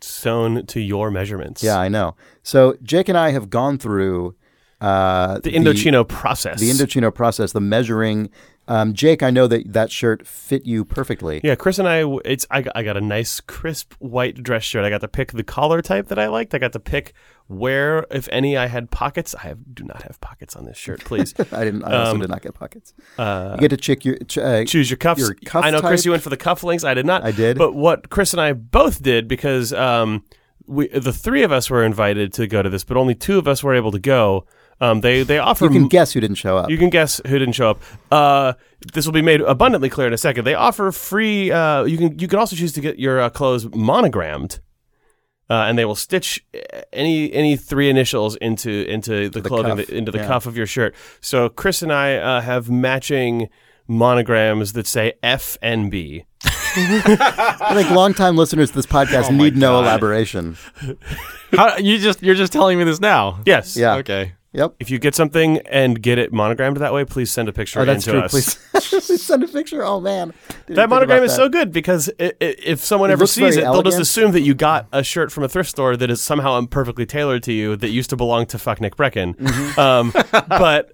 sewn 0.00 0.64
to 0.66 0.80
your 0.80 1.10
measurements. 1.10 1.62
Yeah, 1.62 1.78
I 1.78 1.88
know. 1.88 2.16
So 2.42 2.76
Jake 2.82 3.08
and 3.08 3.18
I 3.18 3.30
have 3.30 3.50
gone 3.50 3.76
through 3.76 4.34
uh, 4.80 5.38
the 5.40 5.52
Indochino 5.52 6.08
process. 6.08 6.60
the 6.60 6.70
Indochino 6.70 7.14
process, 7.14 7.52
the 7.52 7.60
measuring. 7.60 8.30
Um, 8.68 8.94
Jake, 8.94 9.22
I 9.22 9.30
know 9.30 9.46
that 9.46 9.72
that 9.72 9.92
shirt 9.92 10.26
fit 10.26 10.66
you 10.66 10.84
perfectly. 10.84 11.40
Yeah, 11.44 11.54
Chris 11.54 11.78
and 11.78 11.86
I. 11.88 12.02
It's 12.24 12.46
I. 12.50 12.62
got- 12.62 12.72
I 12.76 12.82
got 12.82 12.96
a 12.96 13.00
nice 13.00 13.40
crisp 13.40 13.94
white 14.00 14.42
dress 14.42 14.64
shirt. 14.64 14.84
I 14.84 14.90
got 14.90 15.00
to 15.02 15.08
pick 15.08 15.32
the 15.32 15.44
collar 15.44 15.80
type 15.82 16.08
that 16.08 16.18
I 16.18 16.26
liked. 16.26 16.52
I 16.54 16.58
got 16.58 16.72
to 16.72 16.80
pick 16.80 17.12
where, 17.46 18.06
if 18.10 18.28
any, 18.32 18.56
I 18.56 18.66
had 18.66 18.90
pockets. 18.90 19.34
I 19.36 19.42
have, 19.42 19.58
do 19.74 19.84
not 19.84 20.02
have 20.02 20.20
pockets 20.20 20.56
on 20.56 20.64
this 20.64 20.76
shirt. 20.76 21.04
Please 21.04 21.32
I 21.52 21.64
didn't. 21.64 21.84
I 21.84 21.96
also 21.96 22.12
Um, 22.14 22.20
did 22.20 22.28
not 22.28 22.42
get 22.42 22.54
pockets. 22.54 22.92
uh, 23.18 23.52
You 23.54 23.60
get 23.60 23.68
to 23.68 23.76
check 23.76 24.04
your. 24.04 24.16
Ch- 24.18 24.38
uh, 24.38 24.64
choose 24.64 24.90
your 24.90 24.96
cuffs. 24.96 25.20
your 25.20 25.34
cuff 25.44 25.64
I 25.64 25.70
know, 25.70 25.80
Chris, 25.80 26.00
type. 26.00 26.06
you 26.06 26.10
went 26.10 26.22
for 26.24 26.30
the 26.30 26.36
cufflinks. 26.36 26.82
I 26.84 26.94
did 26.94 27.06
not. 27.06 27.22
I 27.24 27.30
did. 27.30 27.56
But 27.58 27.74
what 27.74 28.10
Chris 28.10 28.32
and 28.34 28.40
I 28.40 28.52
both 28.52 29.00
did 29.02 29.28
because 29.28 29.72
um, 29.72 30.24
we 30.66 30.88
the 30.88 31.12
three 31.12 31.44
of 31.44 31.52
us 31.52 31.70
were 31.70 31.84
invited 31.84 32.32
to 32.32 32.48
go 32.48 32.62
to 32.62 32.68
this, 32.68 32.82
but 32.82 32.96
only 32.96 33.14
two 33.14 33.38
of 33.38 33.46
us 33.46 33.62
were 33.62 33.74
able 33.74 33.92
to 33.92 34.00
go. 34.00 34.44
Um, 34.80 35.00
they 35.00 35.22
they 35.22 35.38
offer 35.38 35.64
you 35.64 35.70
can 35.70 35.82
m- 35.82 35.88
guess 35.88 36.12
who 36.12 36.20
didn't 36.20 36.36
show 36.36 36.58
up. 36.58 36.70
You 36.70 36.76
can 36.76 36.90
guess 36.90 37.20
who 37.26 37.38
didn't 37.38 37.54
show 37.54 37.70
up. 37.70 37.82
Uh, 38.10 38.52
this 38.92 39.06
will 39.06 39.12
be 39.12 39.22
made 39.22 39.40
abundantly 39.40 39.88
clear 39.88 40.06
in 40.06 40.12
a 40.12 40.18
second. 40.18 40.44
They 40.44 40.54
offer 40.54 40.92
free. 40.92 41.50
Uh, 41.50 41.84
you 41.84 41.96
can 41.96 42.18
you 42.18 42.28
can 42.28 42.38
also 42.38 42.56
choose 42.56 42.72
to 42.74 42.80
get 42.80 42.98
your 42.98 43.20
uh, 43.20 43.30
clothes 43.30 43.66
monogrammed, 43.74 44.60
uh, 45.48 45.64
and 45.66 45.78
they 45.78 45.86
will 45.86 45.94
stitch 45.94 46.44
uh, 46.54 46.82
any 46.92 47.32
any 47.32 47.56
three 47.56 47.88
initials 47.88 48.36
into 48.36 48.70
into 48.86 49.30
the, 49.30 49.40
the 49.40 49.48
clothing 49.48 49.78
cuff, 49.78 49.88
into 49.88 50.12
the 50.12 50.18
yeah. 50.18 50.26
cuff 50.26 50.44
of 50.44 50.58
your 50.58 50.66
shirt. 50.66 50.94
So 51.22 51.48
Chris 51.48 51.80
and 51.80 51.92
I 51.92 52.16
uh, 52.16 52.40
have 52.42 52.68
matching 52.68 53.48
monograms 53.88 54.74
that 54.74 54.86
say 54.86 55.14
F 55.22 55.56
and 55.62 55.90
B. 55.90 56.26
I 56.78 57.72
think 57.74 57.90
longtime 57.90 58.36
listeners 58.36 58.70
to 58.70 58.76
this 58.76 58.86
podcast 58.86 59.28
Oh 59.28 59.32
my 59.32 59.44
need 59.44 59.56
no 59.56 59.78
elaboration. 59.78 60.58
How, 61.52 61.78
you 61.78 61.98
just 61.98 62.22
you're 62.22 62.34
just 62.34 62.52
telling 62.52 62.76
me 62.76 62.84
this 62.84 63.00
now. 63.00 63.40
Yes. 63.46 63.74
Yeah. 63.74 63.94
Okay. 63.96 64.34
Yep. 64.56 64.76
If 64.80 64.90
you 64.90 64.98
get 64.98 65.14
something 65.14 65.58
and 65.68 66.00
get 66.02 66.18
it 66.18 66.32
monogrammed 66.32 66.78
that 66.78 66.92
way, 66.92 67.04
please 67.04 67.30
send 67.30 67.48
a 67.48 67.52
picture 67.52 67.80
Oh, 67.80 67.84
that's 67.84 68.04
true. 68.04 68.20
us. 68.20 68.30
Please, 68.30 68.54
please 69.06 69.22
send 69.22 69.44
a 69.44 69.48
picture. 69.48 69.84
Oh 69.84 70.00
man, 70.00 70.32
Didn't 70.66 70.76
That 70.76 70.88
monogram 70.88 71.22
is 71.22 71.32
that. 71.32 71.36
so 71.36 71.48
good 71.50 71.72
because 71.72 72.08
i 72.18 72.24
i 72.24 72.32
if 72.40 72.80
someone 72.82 73.10
It 73.10 73.14
ever 73.14 73.26
sees 73.26 73.56
it, 73.56 73.60
they'll 73.62 73.82
just 73.82 74.00
assume 74.00 74.32
that 74.32 74.40
you 74.40 74.54
got 74.54 74.86
a 74.92 75.04
shirt 75.04 75.30
from 75.30 75.44
a 75.44 75.48
thrift 75.48 75.68
store 75.70 75.94
that 75.96 76.10
is 76.10 76.22
somehow 76.22 76.58
imperfectly 76.58 77.04
tailored 77.06 77.42
to 77.44 77.52
you 77.52 77.76
that 77.76 77.90
used 77.90 78.08
to 78.10 78.16
belong 78.16 78.46
to 78.46 78.58
fuck 78.58 78.80
Nick 78.80 78.96
Breckon. 78.96 79.34
Mm-hmm. 79.36 79.78
Um, 79.80 80.12
but 80.48 80.90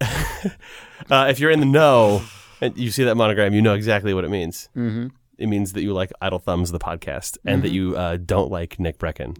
uh, 1.10 1.26
if 1.30 1.38
you're 1.38 1.50
in 1.52 1.60
the 1.60 1.66
know 1.66 2.22
and 2.60 2.76
you 2.76 2.90
see 2.90 3.04
that 3.04 3.14
monogram, 3.16 3.54
you 3.54 3.62
know 3.62 3.74
exactly 3.74 4.12
what 4.12 4.24
it 4.24 4.30
means. 4.30 4.68
Mm-hmm. 4.76 5.06
It 5.38 5.46
means 5.46 5.72
that 5.72 5.82
you 5.82 5.92
like 5.92 6.12
Idle 6.20 6.38
Thumbs, 6.40 6.70
the 6.72 6.78
podcast, 6.78 7.38
and 7.44 7.62
that 7.62 7.68
Mm-hmm. 7.68 7.74
you 7.74 7.96
uh, 7.96 8.16
don't 8.24 8.50
like 8.50 8.78
Nick 8.78 8.98
Breckon, 8.98 9.36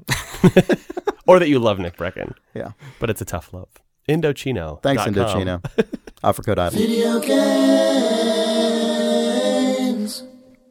or 1.27 1.39
that 1.39 1.49
you 1.49 1.59
love 1.59 1.79
Nick 1.79 1.97
Breckon. 1.97 2.35
Yeah. 2.55 2.73
But 2.99 3.11
it's 3.11 3.21
a 3.21 3.25
tough 3.25 3.53
love. 3.53 3.69
Indochino. 4.09 4.83
Thanks, 4.83 5.03
Indochino. 5.03 5.63
Offer 6.25 6.43
code 6.43 6.59
idle. 6.59 6.79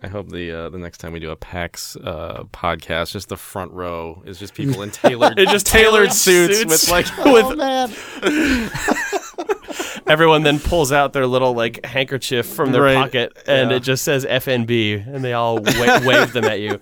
I 0.03 0.07
hope 0.07 0.29
the 0.29 0.51
uh, 0.51 0.69
the 0.69 0.79
next 0.79 0.97
time 0.97 1.13
we 1.13 1.19
do 1.19 1.29
a 1.29 1.35
PAX 1.35 1.95
uh, 1.95 2.43
podcast, 2.51 3.11
just 3.11 3.29
the 3.29 3.37
front 3.37 3.71
row 3.71 4.23
is 4.25 4.39
just 4.39 4.55
people 4.55 4.81
in 4.81 4.89
tailored, 4.89 5.33
It's 5.39 5.51
just 5.51 5.67
tailored 5.67 6.09
tailored 6.09 6.13
suits, 6.13 6.57
suits. 6.57 6.71
with 6.89 6.89
like 6.89 7.05
Oh 7.19 7.55
man, 7.55 7.89
Everyone 10.07 10.41
then 10.43 10.59
pulls 10.59 10.91
out 10.91 11.13
their 11.13 11.27
little 11.27 11.53
like 11.53 11.85
handkerchief 11.85 12.47
from 12.47 12.71
their 12.71 12.81
Right. 12.81 12.95
pocket, 12.95 13.31
and 13.47 13.69
Yeah. 13.69 13.77
it 13.77 13.81
just 13.81 14.03
says 14.03 14.25
FNB, 14.25 15.05
and 15.07 15.23
they 15.23 15.33
all 15.33 15.57
wa- 15.57 15.99
wave 16.03 16.33
them 16.33 16.45
at 16.45 16.59
you. 16.61 16.81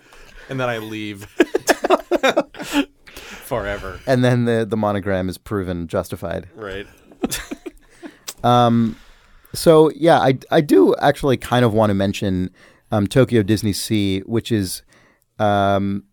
and 0.50 0.58
then 0.60 0.70
I 0.70 0.78
leave 0.78 1.28
forever. 3.50 4.00
and 4.08 4.24
then 4.24 4.46
the 4.46 4.66
the 4.66 4.78
monogram 4.78 5.28
is 5.28 5.38
proven 5.38 5.88
justified. 5.88 6.48
Right. 6.56 6.88
Um, 8.44 8.96
so 9.54 9.92
yeah, 9.96 10.20
I 10.20 10.38
I 10.52 10.62
do 10.62 10.96
actually 11.02 11.38
kind 11.38 11.66
of 11.66 11.74
want 11.74 11.90
to 11.90 11.94
mention 11.94 12.52
um, 12.92 13.08
Tokyo 13.08 13.44
Disney 13.44 13.74
Sea, 13.74 14.22
which 14.22 14.52
is 14.52 14.82
um, 15.40 16.04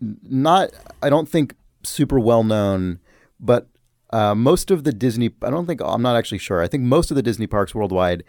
not 0.00 0.70
I 1.02 1.08
don't 1.10 1.28
think 1.28 1.54
super 1.82 2.18
well 2.18 2.44
known, 2.44 2.98
but 3.40 3.68
uh, 4.10 4.34
most 4.34 4.70
of 4.70 4.84
the 4.84 4.92
Disney 4.92 5.30
I 5.42 5.50
don't 5.50 5.66
think 5.66 5.80
I'm 5.82 6.02
not 6.02 6.16
actually 6.16 6.38
sure. 6.38 6.60
I 6.62 6.68
think 6.68 6.82
most 6.82 7.10
of 7.10 7.14
the 7.14 7.22
Disney 7.22 7.46
parks 7.46 7.74
worldwide 7.74 8.24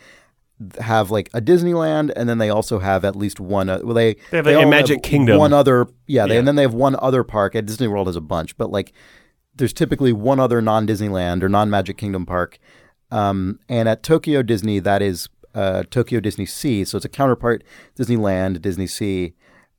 have 0.79 1.11
like 1.11 1.29
a 1.33 1.41
Disneyland, 1.41 2.11
and 2.15 2.27
then 2.29 2.37
they 2.37 2.49
also 2.49 2.79
have 2.79 3.03
at 3.05 3.15
least 3.15 3.39
one. 3.39 3.69
Uh, 3.69 3.79
well, 3.83 3.93
they 3.93 4.15
They 4.31 4.37
have 4.37 4.47
a 4.47 4.55
all 4.55 4.69
Magic 4.69 5.03
Kingdom. 5.03 5.37
One 5.37 5.53
other, 5.53 5.87
yeah, 6.07 6.25
they, 6.27 6.33
Yeah. 6.33 6.39
and 6.39 6.47
then 6.47 6.55
they 6.55 6.61
have 6.63 6.73
one 6.73 6.95
other 6.99 7.23
park. 7.23 7.55
At 7.55 7.65
Disney 7.65 7.87
World 7.87 8.07
has 8.07 8.15
a 8.15 8.21
bunch, 8.21 8.57
but 8.57 8.71
like 8.71 8.93
there's 9.55 9.73
typically 9.73 10.11
one 10.13 10.39
other 10.39 10.61
non 10.61 10.87
Disneyland 10.87 11.43
or 11.43 11.49
non 11.49 11.69
Magic 11.69 11.97
Kingdom 11.97 12.25
park. 12.25 12.57
Um, 13.11 13.59
and 13.69 13.87
at 13.87 14.01
Tokyo 14.03 14.41
Disney, 14.41 14.79
that 14.79 15.01
is 15.01 15.29
uh, 15.53 15.83
Tokyo 15.91 16.19
Disney 16.19 16.45
Sea. 16.47 16.83
So 16.83 16.97
it's 16.97 17.05
a 17.05 17.09
counterpart 17.09 17.63
Disneyland, 17.97 18.61
Disney 18.61 18.87
Sea. 18.87 19.33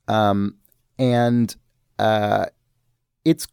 Um, 0.07 0.57
and 0.99 1.57
uh, 1.99 2.47
it's 3.24 3.49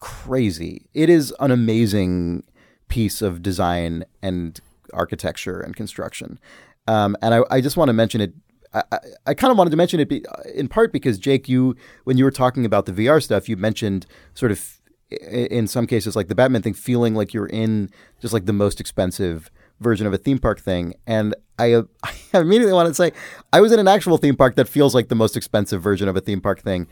crazy. 0.00 0.86
It 0.94 1.08
is 1.08 1.32
an 1.40 1.50
amazing 1.50 2.42
piece 2.88 3.22
of 3.22 3.42
design 3.42 4.04
and 4.22 4.60
architecture 4.92 5.60
and 5.60 5.74
construction. 5.74 6.38
Um, 6.86 7.16
and 7.22 7.34
I, 7.34 7.40
I 7.50 7.60
just 7.60 7.76
want 7.76 7.88
to 7.88 7.92
mention 7.92 8.20
it. 8.20 8.34
I, 8.72 8.98
I, 9.26 9.34
kind 9.34 9.52
of 9.52 9.56
wanted 9.56 9.70
to 9.70 9.76
mention 9.76 10.00
it 10.00 10.08
be, 10.08 10.24
in 10.52 10.66
part 10.66 10.92
because 10.92 11.16
Jake, 11.16 11.48
you 11.48 11.76
when 12.02 12.18
you 12.18 12.24
were 12.24 12.32
talking 12.32 12.66
about 12.66 12.86
the 12.86 12.92
VR 12.92 13.22
stuff, 13.22 13.48
you 13.48 13.56
mentioned 13.56 14.04
sort 14.34 14.50
of 14.50 14.80
in 15.10 15.66
some 15.66 15.86
cases 15.86 16.16
like 16.16 16.28
the 16.28 16.34
Batman 16.34 16.62
thing, 16.62 16.74
feeling 16.74 17.14
like 17.14 17.32
you're 17.32 17.46
in 17.46 17.90
just 18.20 18.34
like 18.34 18.46
the 18.46 18.52
most 18.52 18.80
expensive 18.80 19.50
version 19.80 20.06
of 20.06 20.12
a 20.12 20.18
theme 20.18 20.38
park 20.38 20.60
thing. 20.60 20.94
And 21.06 21.34
I, 21.58 21.76
I 22.02 22.12
immediately 22.34 22.72
wanted 22.72 22.90
to 22.90 22.94
say 22.94 23.12
I 23.52 23.60
was 23.60 23.72
in 23.72 23.78
an 23.78 23.88
actual 23.88 24.18
theme 24.18 24.36
park 24.36 24.56
that 24.56 24.68
feels 24.68 24.94
like 24.94 25.08
the 25.08 25.14
most 25.14 25.36
expensive 25.36 25.82
version 25.82 26.08
of 26.08 26.16
a 26.16 26.20
theme 26.20 26.40
park 26.40 26.60
thing 26.60 26.88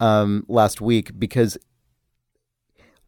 um, 0.00 0.44
last 0.48 0.80
week 0.80 1.18
because 1.18 1.58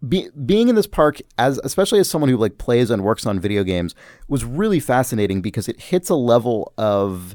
be, 0.07 0.29
being 0.45 0.69
in 0.69 0.75
this 0.75 0.87
park 0.87 1.21
as 1.39 1.59
especially 1.65 1.99
as 1.99 2.09
someone 2.09 2.29
who 2.29 2.37
like 2.37 2.59
plays 2.59 2.91
and 2.91 3.03
works 3.03 3.27
on 3.27 3.41
video 3.41 3.65
games 3.65 3.95
was 4.29 4.45
really 4.45 4.79
fascinating 4.79 5.41
because 5.41 5.69
it 5.69 5.81
hits 5.81 6.09
a 6.09 6.15
level 6.15 6.73
of 6.79 7.35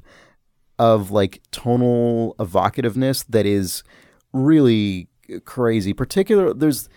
of 0.80 1.12
like 1.12 1.42
tonal 1.52 2.36
evocativeness 2.40 3.26
that 3.28 3.46
is 3.46 3.84
really 4.32 5.08
crazy. 5.46 5.94
Particular 5.94 6.54
there's 6.54 6.88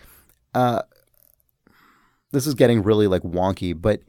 uh 0.55 0.83
this 2.31 2.47
is 2.47 2.53
getting 2.53 2.81
really 2.81 3.07
like 3.07 3.23
wonky 3.23 3.79
but 3.79 4.01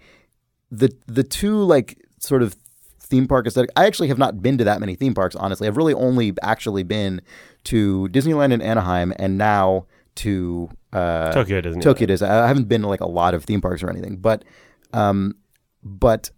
the 0.70 0.94
the 1.06 1.24
two 1.24 1.62
like 1.64 1.98
sort 2.20 2.42
of 2.42 2.54
theme 3.00 3.26
park 3.26 3.46
aesthetic 3.46 3.70
I 3.74 3.86
actually 3.86 4.09
have 4.09 4.18
not 4.18 4.42
been 4.42 4.59
to 4.59 4.64
that 4.64 4.78
many 4.78 4.94
theme 4.94 5.14
parks 5.14 5.34
honestly. 5.34 5.66
I've 5.66 5.76
really 5.76 5.94
only 5.94 6.34
actually 6.40 6.84
been 6.84 7.20
to 7.64 8.09
Disneyland 8.12 8.52
in 8.52 8.62
Anaheim 8.62 9.12
and 9.16 9.36
now 9.36 9.86
to 10.18 10.68
uh 10.92 11.32
Tokyo 11.32 11.60
Disney. 11.60 11.82
Tokyo 11.82 12.06
Disney. 12.06 12.28
I 12.28 12.46
haven't 12.46 12.68
been 12.68 12.82
to 12.82 12.88
like 12.88 13.00
a 13.00 13.08
lot 13.08 13.34
of 13.34 13.44
theme 13.44 13.60
parks 13.60 13.82
or 13.82 13.90
anything, 13.90 14.16
but 14.16 14.44
um, 14.92 15.34
but 15.82 16.30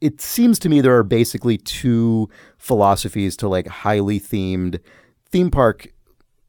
it 0.00 0.20
seems 0.20 0.58
to 0.60 0.68
me 0.68 0.80
there 0.80 0.96
are 0.96 1.02
basically 1.02 1.58
two 1.58 2.28
philosophies 2.56 3.36
to 3.38 3.48
like 3.48 3.66
highly 3.66 4.20
themed 4.20 4.80
theme 5.30 5.50
park 5.50 5.88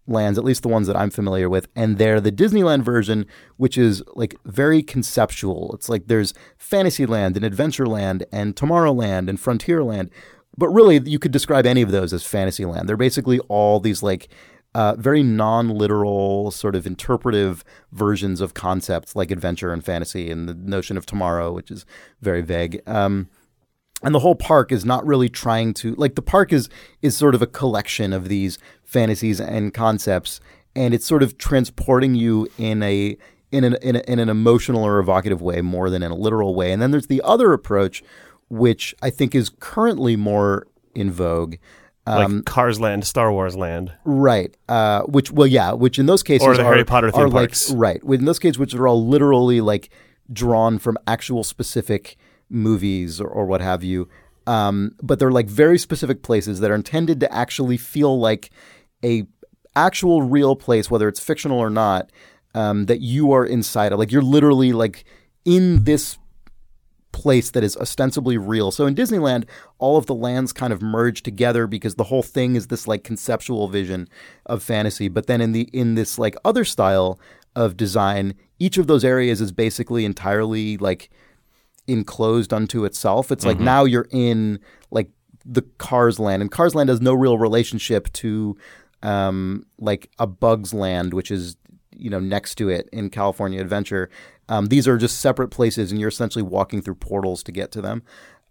lands, 0.08 0.38
at 0.38 0.44
least 0.44 0.64
the 0.64 0.68
ones 0.68 0.88
that 0.88 0.96
I'm 0.96 1.10
familiar 1.12 1.50
with, 1.50 1.68
and 1.76 1.98
they're 1.98 2.20
the 2.20 2.32
Disneyland 2.32 2.84
version, 2.84 3.26
which 3.58 3.78
is 3.78 4.04
like 4.16 4.36
very 4.46 4.82
conceptual. 4.82 5.72
It's 5.74 5.90
like 5.90 6.08
there's 6.08 6.34
Fantasyland 6.58 7.38
and 7.38 7.46
Adventureland 7.46 8.24
and 8.32 8.56
Tomorrowland 8.56 9.30
and 9.30 9.38
Frontierland, 9.40 10.10
but 10.58 10.70
really 10.70 11.00
you 11.06 11.20
could 11.20 11.32
describe 11.32 11.66
any 11.66 11.82
of 11.82 11.92
those 11.92 12.14
as 12.14 12.24
Fantasyland. 12.24 12.90
They're 12.90 12.98
basically 12.98 13.40
all 13.48 13.80
these 13.80 14.04
like 14.04 14.30
uh, 14.76 14.96
very 14.98 15.24
non-literal, 15.24 16.52
sort 16.52 16.76
of 16.76 16.86
interpretive 16.86 17.64
versions 17.92 18.40
of 18.42 18.54
concepts 18.54 19.16
like 19.16 19.32
adventure 19.32 19.74
and 19.74 19.84
fantasy, 19.84 20.30
and 20.30 20.48
the 20.48 20.54
notion 20.54 20.98
of 20.98 21.06
tomorrow, 21.06 21.52
which 21.52 21.72
is 21.72 21.86
very 22.22 22.42
vague. 22.42 22.82
Um, 22.86 23.30
and 24.04 24.16
the 24.16 24.20
whole 24.20 24.36
park 24.36 24.72
is 24.72 24.86
not 24.86 25.06
really 25.06 25.30
trying 25.30 25.74
to 25.76 25.94
like 25.96 26.16
the 26.16 26.22
park 26.22 26.54
is 26.54 26.70
is 27.02 27.18
sort 27.18 27.36
of 27.36 27.42
a 27.42 27.48
collection 27.48 28.14
of 28.14 28.30
these 28.30 28.58
fantasies 28.84 29.42
and 29.42 29.74
concepts, 29.74 30.40
and 30.76 30.94
it's 30.94 31.06
sort 31.06 31.24
of 31.24 31.38
transporting 31.38 32.16
you 32.16 32.48
in 32.58 32.82
a 32.84 33.18
in 33.52 33.64
an 33.64 33.76
in, 33.82 33.96
a, 33.96 34.00
in 34.08 34.20
an 34.20 34.30
emotional 34.30 34.84
or 34.84 35.00
evocative 35.00 35.42
way 35.42 35.62
more 35.62 35.90
than 35.90 36.04
in 36.04 36.12
a 36.12 36.16
literal 36.16 36.56
way. 36.56 36.72
And 36.72 36.82
then 36.82 36.92
there's 36.92 37.08
the 37.08 37.22
other 37.24 37.54
approach, 37.54 38.04
which 38.50 38.96
I 39.02 39.10
think 39.10 39.36
is 39.36 39.50
currently 39.60 40.16
more 40.16 40.68
in 40.96 41.12
vogue. 41.12 41.56
Um, 42.10 42.38
like 42.38 42.46
Cars 42.46 42.80
Land, 42.80 43.06
Star 43.06 43.32
Wars 43.32 43.56
Land, 43.56 43.92
right? 44.04 44.56
Uh, 44.68 45.02
which, 45.04 45.32
well, 45.32 45.48
yeah, 45.48 45.74
which 45.74 46.00
in 46.00 46.06
those 46.06 46.24
cases 46.24 46.48
or 46.48 46.56
the 46.56 46.64
are, 46.64 46.74
Harry 46.74 46.84
Potter 46.84 47.12
theme 47.12 47.28
are 47.28 47.30
parks, 47.30 47.70
like 47.70 47.80
right. 47.80 48.04
In 48.04 48.26
those 48.26 48.40
cases, 48.40 48.58
which 48.58 48.74
are 48.74 48.88
all 48.88 49.06
literally 49.06 49.62
like 49.62 49.90
drawn 50.32 50.80
from 50.80 50.98
actual 51.08 51.44
specific 51.44 52.18
movies 52.50 53.22
or, 53.22 53.28
or 53.28 53.46
what 53.46 53.62
have 53.62 53.84
you. 53.84 54.10
Um, 54.48 54.96
but 55.02 55.20
they're 55.20 55.32
like 55.32 55.48
very 55.48 55.78
specific 55.78 56.24
places 56.24 56.60
that 56.60 56.72
are 56.72 56.76
intended 56.76 57.20
to 57.20 57.32
actually 57.34 57.78
feel 57.78 58.20
like 58.20 58.50
a 59.04 59.26
actual 59.76 60.24
real 60.24 60.56
place, 60.56 60.90
whether 60.90 61.08
it's 61.08 61.20
fictional 61.20 61.60
or 61.60 61.70
not, 61.70 62.12
um, 62.56 62.86
that 62.86 63.02
you 63.02 63.32
are 63.32 63.46
inside 63.46 63.92
of. 63.92 64.00
Like 64.00 64.12
you're 64.12 64.22
literally 64.22 64.74
like 64.74 65.06
in 65.46 65.84
this 65.84 66.18
place 67.12 67.52
that 67.52 67.64
is 67.64 67.76
ostensibly 67.78 68.38
real. 68.38 68.72
So 68.72 68.86
in 68.86 68.96
Disneyland, 68.96 69.46
all 69.78 69.98
of 69.98 70.06
the 70.06 70.16
lands 70.16 70.54
kind 70.54 70.72
of 70.72 70.82
merge 70.82 71.24
together 71.24 71.68
because 71.68 71.96
the 71.96 72.06
whole 72.06 72.24
thing 72.24 72.56
is 72.56 72.68
this 72.68 72.88
like 72.88 73.04
conceptual 73.04 73.68
vision 73.68 74.08
of 74.46 74.64
fantasy. 74.64 75.08
But 75.08 75.28
then 75.28 75.42
in 75.42 75.52
the 75.52 75.64
in 75.74 75.96
this 75.96 76.20
like 76.20 76.36
other 76.46 76.64
style 76.64 77.20
of 77.56 77.78
design, 77.78 78.36
each 78.60 78.78
of 78.78 78.88
those 78.88 79.04
areas 79.04 79.42
is 79.42 79.52
basically 79.52 80.06
entirely 80.06 80.78
like 80.78 81.10
enclosed 81.88 82.54
unto 82.54 82.86
itself. 82.86 83.32
It's 83.32 83.46
like 83.46 83.58
mm-hmm. 83.58 83.66
now 83.66 83.86
you're 83.86 84.08
in 84.12 84.60
like 84.92 85.10
the 85.46 85.64
Cars 85.78 86.20
Land, 86.20 86.42
and 86.42 86.52
Cars 86.52 86.76
Land 86.76 86.90
has 86.90 87.02
no 87.02 87.14
real 87.14 87.38
relationship 87.38 88.12
to 88.14 88.56
um, 89.02 89.66
like 89.80 90.10
a 90.20 90.28
Bugs 90.28 90.74
Land, 90.74 91.14
which 91.14 91.32
is 91.32 91.58
you 92.00 92.10
know 92.10 92.20
next 92.20 92.56
to 92.56 92.70
it 92.70 92.90
in 92.92 93.10
California 93.10 93.62
Adventure. 93.62 94.10
Um, 94.48 94.68
these 94.68 94.88
are 94.88 94.98
just 94.98 95.20
separate 95.20 95.50
places, 95.50 95.92
and 95.92 96.00
you're 96.00 96.10
essentially 96.10 96.44
walking 96.44 96.82
through 96.82 96.96
portals 96.96 97.44
to 97.44 97.52
get 97.52 97.72
to 97.74 97.82
them. 97.82 98.04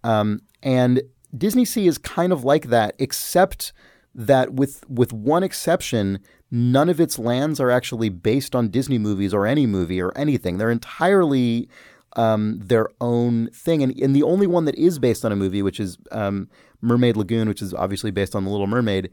Um, 0.04 0.40
and 0.62 1.02
Disney 1.36 1.64
Sea 1.64 1.86
is 1.86 1.98
kind 1.98 2.32
of 2.32 2.44
like 2.44 2.66
that, 2.66 2.94
except 2.98 3.72
that 4.14 4.54
with 4.54 4.88
with 4.88 5.12
one 5.12 5.42
exception, 5.42 6.20
none 6.50 6.88
of 6.88 7.00
its 7.00 7.18
lands 7.18 7.60
are 7.60 7.70
actually 7.70 8.08
based 8.08 8.54
on 8.54 8.68
Disney 8.68 8.98
movies 8.98 9.34
or 9.34 9.46
any 9.46 9.66
movie 9.66 10.00
or 10.00 10.16
anything. 10.16 10.58
They're 10.58 10.70
entirely 10.70 11.68
um, 12.16 12.58
their 12.58 12.88
own 13.00 13.48
thing. 13.50 13.82
And, 13.82 13.96
and 14.00 14.14
the 14.14 14.22
only 14.22 14.46
one 14.46 14.64
that 14.64 14.74
is 14.74 14.98
based 14.98 15.24
on 15.24 15.32
a 15.32 15.36
movie, 15.36 15.62
which 15.62 15.78
is 15.78 15.98
um, 16.10 16.48
Mermaid 16.80 17.16
Lagoon, 17.16 17.48
which 17.48 17.62
is 17.62 17.74
obviously 17.74 18.10
based 18.10 18.34
on 18.34 18.44
The 18.44 18.50
Little 18.50 18.66
Mermaid, 18.66 19.10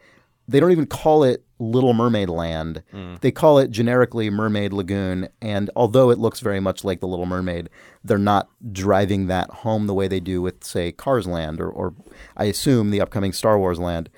they 0.48 0.60
don't 0.60 0.72
even 0.72 0.86
call 0.86 1.24
it 1.24 1.44
Little 1.60 1.94
Mermaid 1.94 2.30
Land. 2.30 2.84
Mm. 2.94 3.20
They 3.22 3.32
call 3.32 3.58
it 3.58 3.72
generically 3.72 4.30
Mermaid 4.30 4.74
Lagoon. 4.74 5.30
And 5.42 5.70
although 5.76 6.10
it 6.10 6.20
looks 6.20 6.40
very 6.40 6.60
much 6.60 6.84
like 6.84 7.00
The 7.00 7.08
Little 7.08 7.26
Mermaid, 7.26 7.70
they're 8.04 8.18
not 8.18 8.50
driving 8.72 9.28
that 9.28 9.50
home 9.50 9.88
the 9.88 9.94
way 9.94 10.08
they 10.08 10.20
do 10.20 10.42
with, 10.42 10.64
say, 10.64 10.92
Cars 10.92 11.28
Land 11.28 11.62
or, 11.62 11.70
or 11.70 11.94
I 12.38 12.46
assume 12.46 12.92
the 12.92 13.02
upcoming 13.02 13.34
Star 13.34 13.58
Wars 13.58 13.80
Land. 13.80 14.10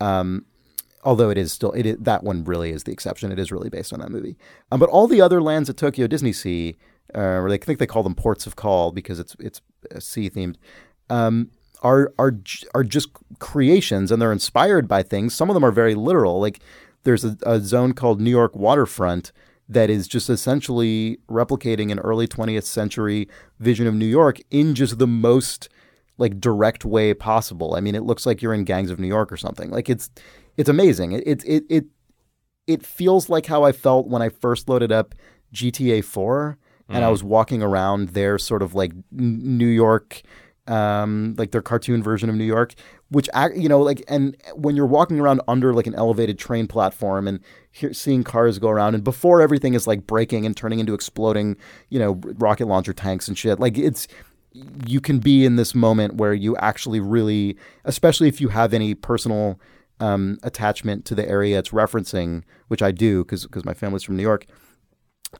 Um, 0.00 0.44
although 1.02 1.30
it 1.30 1.38
is 1.38 1.52
still 1.52 1.72
it 1.72 1.86
is, 1.86 1.96
that 1.98 2.22
one 2.22 2.44
really 2.44 2.70
is 2.70 2.84
the 2.84 2.92
exception. 2.92 3.32
It 3.32 3.38
is 3.38 3.50
really 3.50 3.70
based 3.70 3.92
on 3.92 4.00
that 4.00 4.10
movie. 4.10 4.36
Um, 4.70 4.78
but 4.78 4.90
all 4.90 5.08
the 5.08 5.20
other 5.20 5.40
lands 5.40 5.70
at 5.70 5.76
Tokyo 5.76 6.06
Disney 6.06 6.32
Sea 6.32 6.76
uh, 7.14 7.40
or 7.40 7.48
they 7.48 7.58
think 7.58 7.78
they 7.78 7.86
call 7.86 8.02
them 8.02 8.14
ports 8.14 8.46
of 8.46 8.56
call 8.56 8.92
because 8.92 9.18
it's 9.18 9.36
it's 9.38 9.60
sea 9.98 10.30
themed, 10.30 10.56
um, 11.10 11.50
are 11.82 12.12
are 12.18 12.34
are 12.74 12.84
just 12.84 13.10
creations 13.38 14.10
and 14.10 14.20
they're 14.20 14.32
inspired 14.32 14.88
by 14.88 15.02
things. 15.02 15.34
Some 15.34 15.50
of 15.50 15.54
them 15.54 15.64
are 15.64 15.72
very 15.72 15.94
literal. 15.94 16.40
Like 16.40 16.60
there's 17.04 17.24
a, 17.24 17.36
a 17.44 17.60
zone 17.60 17.92
called 17.92 18.20
New 18.20 18.30
York 18.30 18.56
Waterfront 18.56 19.32
that 19.68 19.90
is 19.90 20.06
just 20.06 20.28
essentially 20.28 21.18
replicating 21.28 21.90
an 21.90 21.98
early 22.00 22.26
20th 22.26 22.64
century 22.64 23.28
vision 23.58 23.86
of 23.86 23.94
New 23.94 24.06
York 24.06 24.38
in 24.50 24.74
just 24.74 24.98
the 24.98 25.06
most 25.06 25.68
like 26.18 26.40
direct 26.40 26.84
way 26.84 27.14
possible. 27.14 27.74
I 27.74 27.80
mean, 27.80 27.94
it 27.94 28.02
looks 28.02 28.26
like 28.26 28.42
you're 28.42 28.54
in 28.54 28.64
Gangs 28.64 28.90
of 28.90 29.00
New 29.00 29.08
York 29.08 29.32
or 29.32 29.36
something. 29.36 29.70
Like 29.70 29.88
it's 29.88 30.10
it's 30.56 30.68
amazing. 30.68 31.12
It 31.12 31.24
it 31.26 31.44
it 31.44 31.64
it, 31.68 31.84
it 32.66 32.86
feels 32.86 33.28
like 33.28 33.46
how 33.46 33.64
I 33.64 33.72
felt 33.72 34.08
when 34.08 34.22
I 34.22 34.28
first 34.28 34.68
loaded 34.68 34.92
up 34.92 35.14
GTA 35.52 36.04
4 36.04 36.58
and 36.88 37.04
I 37.04 37.08
mm. 37.08 37.10
was 37.10 37.24
walking 37.24 37.62
around 37.62 38.10
their 38.10 38.38
sort 38.38 38.62
of 38.62 38.74
like 38.74 38.92
New 39.10 39.66
York, 39.66 40.22
um, 40.66 41.34
like 41.38 41.50
their 41.50 41.62
cartoon 41.62 42.02
version 42.02 42.28
of 42.28 42.36
New 42.36 42.44
York, 42.44 42.74
which 43.10 43.28
you 43.54 43.68
know, 43.68 43.80
like, 43.80 44.02
and 44.08 44.36
when 44.54 44.76
you're 44.76 44.86
walking 44.86 45.20
around 45.20 45.40
under 45.48 45.74
like 45.74 45.86
an 45.86 45.94
elevated 45.94 46.38
train 46.38 46.66
platform 46.66 47.26
and 47.26 47.40
hear, 47.70 47.92
seeing 47.92 48.24
cars 48.24 48.58
go 48.58 48.68
around, 48.68 48.94
and 48.94 49.04
before 49.04 49.40
everything 49.40 49.74
is 49.74 49.86
like 49.86 50.06
breaking 50.06 50.46
and 50.46 50.56
turning 50.56 50.78
into 50.78 50.94
exploding, 50.94 51.56
you 51.88 51.98
know, 51.98 52.20
rocket 52.38 52.66
launcher 52.66 52.92
tanks 52.92 53.28
and 53.28 53.36
shit, 53.36 53.58
like 53.58 53.76
it's 53.76 54.06
you 54.86 55.00
can 55.00 55.18
be 55.18 55.44
in 55.44 55.56
this 55.56 55.74
moment 55.74 56.16
where 56.16 56.34
you 56.34 56.56
actually 56.58 57.00
really, 57.00 57.56
especially 57.84 58.28
if 58.28 58.40
you 58.40 58.48
have 58.48 58.74
any 58.74 58.94
personal 58.94 59.58
um, 59.98 60.38
attachment 60.42 61.04
to 61.06 61.14
the 61.14 61.26
area 61.28 61.58
it's 61.58 61.70
referencing, 61.70 62.42
which 62.68 62.82
I 62.82 62.92
do 62.92 63.24
because 63.24 63.44
because 63.44 63.64
my 63.64 63.74
family's 63.74 64.02
from 64.02 64.16
New 64.16 64.22
York 64.22 64.46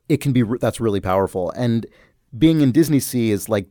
it 0.08 0.18
can 0.18 0.32
be 0.32 0.42
that's 0.60 0.80
really 0.80 1.00
powerful. 1.00 1.50
And 1.52 1.86
being 2.36 2.60
in 2.60 2.72
Disney 2.72 3.00
Sea 3.00 3.30
is 3.30 3.48
like 3.48 3.68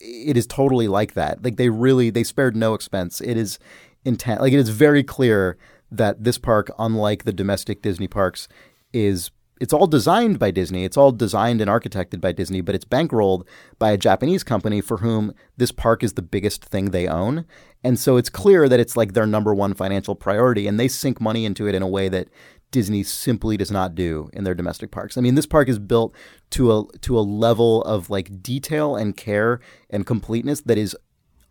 it 0.00 0.36
is 0.36 0.46
totally 0.46 0.88
like 0.88 1.14
that. 1.14 1.42
Like 1.42 1.56
they 1.56 1.68
really 1.68 2.10
they 2.10 2.24
spared 2.24 2.56
no 2.56 2.74
expense. 2.74 3.20
It 3.20 3.36
is 3.36 3.58
intent. 4.04 4.40
Like 4.40 4.52
it 4.52 4.58
is 4.58 4.70
very 4.70 5.02
clear 5.02 5.56
that 5.90 6.24
this 6.24 6.38
park, 6.38 6.70
unlike 6.78 7.24
the 7.24 7.32
domestic 7.32 7.82
Disney 7.82 8.08
parks, 8.08 8.48
is 8.92 9.30
it's 9.60 9.72
all 9.72 9.86
designed 9.86 10.38
by 10.38 10.50
Disney. 10.50 10.84
It's 10.84 10.96
all 10.96 11.12
designed 11.12 11.60
and 11.60 11.70
architected 11.70 12.20
by 12.20 12.32
Disney, 12.32 12.60
but 12.60 12.74
it's 12.74 12.84
bankrolled 12.84 13.46
by 13.78 13.90
a 13.90 13.96
Japanese 13.96 14.44
company 14.44 14.80
for 14.80 14.98
whom 14.98 15.32
this 15.56 15.72
park 15.72 16.02
is 16.02 16.12
the 16.12 16.22
biggest 16.22 16.64
thing 16.64 16.90
they 16.90 17.08
own. 17.08 17.46
And 17.82 17.98
so 17.98 18.16
it's 18.16 18.28
clear 18.28 18.68
that 18.68 18.80
it's 18.80 18.96
like 18.96 19.14
their 19.14 19.26
number 19.26 19.54
one 19.54 19.72
financial 19.72 20.14
priority 20.14 20.66
and 20.66 20.78
they 20.78 20.88
sink 20.88 21.20
money 21.20 21.44
into 21.44 21.66
it 21.66 21.74
in 21.74 21.82
a 21.82 21.88
way 21.88 22.08
that 22.10 22.28
Disney 22.70 23.02
simply 23.02 23.56
does 23.56 23.70
not 23.70 23.94
do 23.94 24.28
in 24.32 24.44
their 24.44 24.54
domestic 24.54 24.90
parks. 24.90 25.16
I 25.16 25.20
mean, 25.20 25.34
this 25.34 25.46
park 25.46 25.68
is 25.68 25.78
built 25.78 26.14
to 26.50 26.72
a 26.72 26.84
to 27.02 27.18
a 27.18 27.20
level 27.20 27.82
of 27.84 28.10
like 28.10 28.42
detail 28.42 28.96
and 28.96 29.16
care 29.16 29.60
and 29.88 30.06
completeness 30.06 30.60
that 30.62 30.78
is 30.78 30.96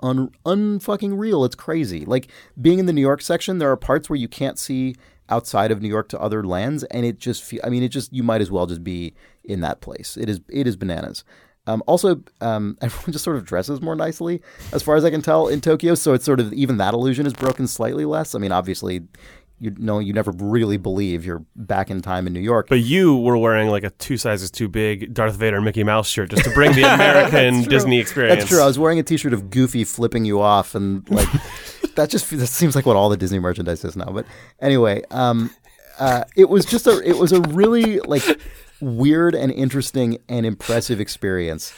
un 0.01 0.29
unfucking 0.45 1.17
real. 1.17 1.45
It's 1.45 1.55
crazy. 1.55 2.05
Like 2.05 2.27
being 2.59 2.79
in 2.79 2.85
the 2.85 2.93
New 2.93 3.01
York 3.01 3.21
section, 3.21 3.57
there 3.57 3.71
are 3.71 3.77
parts 3.77 4.09
where 4.09 4.17
you 4.17 4.27
can't 4.27 4.59
see 4.59 4.95
outside 5.29 5.71
of 5.71 5.81
New 5.81 5.89
York 5.89 6.07
to 6.09 6.21
other 6.21 6.43
lands, 6.43 6.83
and 6.85 7.05
it 7.05 7.17
just 7.17 7.43
feel, 7.43 7.61
I 7.63 7.69
mean, 7.69 7.83
it 7.83 7.89
just 7.89 8.13
you 8.13 8.23
might 8.23 8.41
as 8.41 8.51
well 8.51 8.67
just 8.67 8.83
be 8.83 9.13
in 9.43 9.61
that 9.61 9.81
place. 9.81 10.17
It 10.17 10.29
is 10.29 10.41
it 10.49 10.67
is 10.67 10.75
bananas. 10.75 11.23
Um, 11.67 11.81
also, 11.87 12.21
um, 12.41 12.77
everyone 12.81 13.11
just 13.11 13.23
sort 13.23 13.37
of 13.37 13.45
dresses 13.45 13.81
more 13.81 13.95
nicely, 13.95 14.41
as 14.71 14.83
far 14.83 14.95
as 14.95 15.03
I 15.03 15.09
can 15.09 15.21
tell, 15.21 15.47
in 15.47 15.61
Tokyo. 15.61 15.95
So 15.95 16.13
it's 16.13 16.25
sort 16.25 16.39
of 16.39 16.53
even 16.53 16.77
that 16.77 16.93
illusion 16.93 17.25
is 17.25 17.33
broken 17.33 17.67
slightly 17.67 18.05
less. 18.05 18.35
I 18.35 18.39
mean, 18.39 18.51
obviously, 18.51 19.01
you 19.59 19.73
know 19.77 19.99
you 19.99 20.13
never 20.13 20.31
really 20.31 20.77
believe 20.77 21.25
you're 21.25 21.45
back 21.55 21.89
in 21.89 22.01
time 22.01 22.27
in 22.27 22.33
New 22.33 22.41
York. 22.41 22.67
But 22.67 22.81
you 22.81 23.17
were 23.17 23.37
wearing 23.37 23.69
like 23.69 23.83
a 23.83 23.89
two 23.91 24.17
sizes 24.17 24.51
too 24.51 24.67
big 24.67 25.13
Darth 25.13 25.35
Vader 25.35 25.61
Mickey 25.61 25.83
Mouse 25.83 26.07
shirt 26.07 26.31
just 26.31 26.43
to 26.43 26.51
bring 26.51 26.73
the 26.73 26.83
American 26.93 27.63
Disney 27.63 27.99
experience. 27.99 28.41
That's 28.41 28.49
true. 28.49 28.61
I 28.61 28.65
was 28.65 28.77
wearing 28.77 28.99
a 28.99 29.03
T-shirt 29.03 29.33
of 29.33 29.49
Goofy 29.49 29.83
flipping 29.83 30.25
you 30.25 30.41
off, 30.41 30.75
and 30.75 31.09
like 31.09 31.29
that 31.95 32.09
just 32.09 32.29
that 32.31 32.47
seems 32.47 32.75
like 32.75 32.85
what 32.85 32.95
all 32.95 33.09
the 33.09 33.17
Disney 33.17 33.39
merchandise 33.39 33.83
is 33.85 33.95
now. 33.95 34.11
But 34.11 34.25
anyway, 34.59 35.03
um, 35.11 35.49
uh, 35.99 36.25
it 36.35 36.49
was 36.49 36.65
just 36.65 36.87
a 36.87 36.99
it 37.07 37.17
was 37.17 37.31
a 37.31 37.41
really 37.41 37.99
like 38.01 38.23
weird 38.81 39.35
and 39.35 39.51
interesting 39.51 40.17
and 40.27 40.45
impressive 40.45 40.99
experience. 40.99 41.73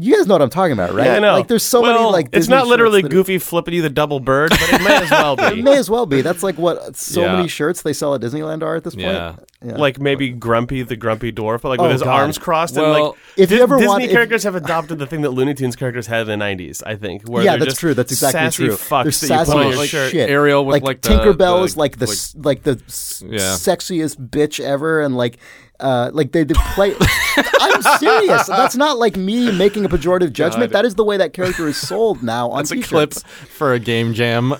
You 0.00 0.14
guys 0.14 0.28
know 0.28 0.34
what 0.34 0.42
I'm 0.42 0.48
talking 0.50 0.72
about, 0.74 0.94
right? 0.94 1.06
Yeah, 1.06 1.14
I 1.16 1.18
know. 1.18 1.32
Like, 1.32 1.48
there's 1.48 1.64
so 1.64 1.80
well, 1.82 1.92
many 1.92 2.12
like. 2.12 2.28
it's 2.32 2.46
not 2.46 2.68
literally 2.68 3.02
Goofy 3.02 3.38
flipping 3.38 3.74
you 3.74 3.82
the 3.82 3.90
double 3.90 4.20
bird, 4.20 4.50
but 4.50 4.72
it 4.74 4.80
may 4.82 4.94
as 4.96 5.10
well 5.10 5.34
be. 5.34 5.42
It 5.58 5.64
may 5.64 5.76
as 5.76 5.90
well 5.90 6.06
be. 6.06 6.20
That's 6.20 6.44
like 6.44 6.56
what 6.56 6.94
so 6.94 7.22
Yeah. 7.22 7.32
many 7.34 7.48
shirts 7.48 7.82
they 7.82 7.92
sell 7.92 8.14
at 8.14 8.20
Disneyland 8.20 8.62
are 8.62 8.76
at 8.76 8.84
this 8.84 8.94
point. 8.94 9.06
Yeah. 9.08 9.34
Yeah. 9.60 9.74
Like 9.76 9.98
maybe 9.98 10.30
Grumpy 10.30 10.82
the 10.84 10.94
Grumpy 10.94 11.32
Dwarf, 11.32 11.64
like 11.64 11.80
Oh, 11.80 11.82
with 11.82 11.92
his 11.92 12.02
God. 12.02 12.20
arms 12.20 12.38
crossed. 12.38 12.76
and 12.76 12.82
Well, 12.86 13.06
like 13.08 13.14
if 13.36 13.50
you 13.50 13.60
ever 13.60 13.74
Disney 13.78 13.88
want- 13.88 14.04
if- 14.04 14.12
characters 14.12 14.44
have 14.44 14.54
adopted 14.54 15.00
the 15.00 15.06
thing 15.06 15.22
that 15.22 15.30
Looney 15.30 15.54
Tunes 15.54 15.74
characters 15.74 16.06
had 16.06 16.28
in 16.28 16.38
the 16.38 16.44
'90s, 16.44 16.80
I 16.86 16.94
think. 16.94 17.28
Where 17.28 17.42
yeah, 17.42 17.56
that's 17.56 17.64
just 17.70 17.80
true. 17.80 17.92
That's 17.94 18.12
exactly 18.12 18.38
sassy 18.40 18.64
true. 18.66 18.74
Fucks 18.76 18.88
They're 19.02 19.04
that 19.04 19.12
sassy 19.46 19.50
you 19.50 19.56
put 19.56 19.64
on 19.64 19.68
your 19.72 19.78
like 19.78 19.90
shirt. 19.90 20.12
shit. 20.12 20.30
Ariel 20.30 20.64
with, 20.64 20.74
like, 20.74 20.82
like, 20.84 21.02
the- 21.02 21.08
Tinkerbell 21.08 21.58
the, 21.58 21.64
is 21.64 21.76
like 21.76 21.96
the 21.98 22.32
like- 22.36 22.62
the 22.62 22.76
sexiest 22.76 24.28
bitch 24.30 24.60
ever, 24.60 25.00
and 25.00 25.16
like 25.16 25.38
uh 25.80 26.10
like 26.12 26.32
they, 26.32 26.44
they 26.44 26.54
play. 26.74 26.94
I'm 27.60 27.82
serious. 27.98 28.46
That's 28.46 28.76
not 28.76 28.98
like 28.98 29.16
me 29.16 29.52
making 29.56 29.84
a 29.84 29.88
pejorative 29.88 30.32
judgment. 30.32 30.72
God. 30.72 30.78
That 30.78 30.84
is 30.84 30.96
the 30.96 31.04
way 31.04 31.16
that 31.16 31.32
character 31.32 31.68
is 31.68 31.76
sold 31.76 32.22
now 32.22 32.50
on 32.50 32.58
That's 32.58 32.72
a 32.72 32.82
clip 32.82 33.10
t-shirts. 33.10 33.22
for 33.48 33.72
a 33.72 33.78
game 33.78 34.12
jam. 34.14 34.52
Am 34.52 34.58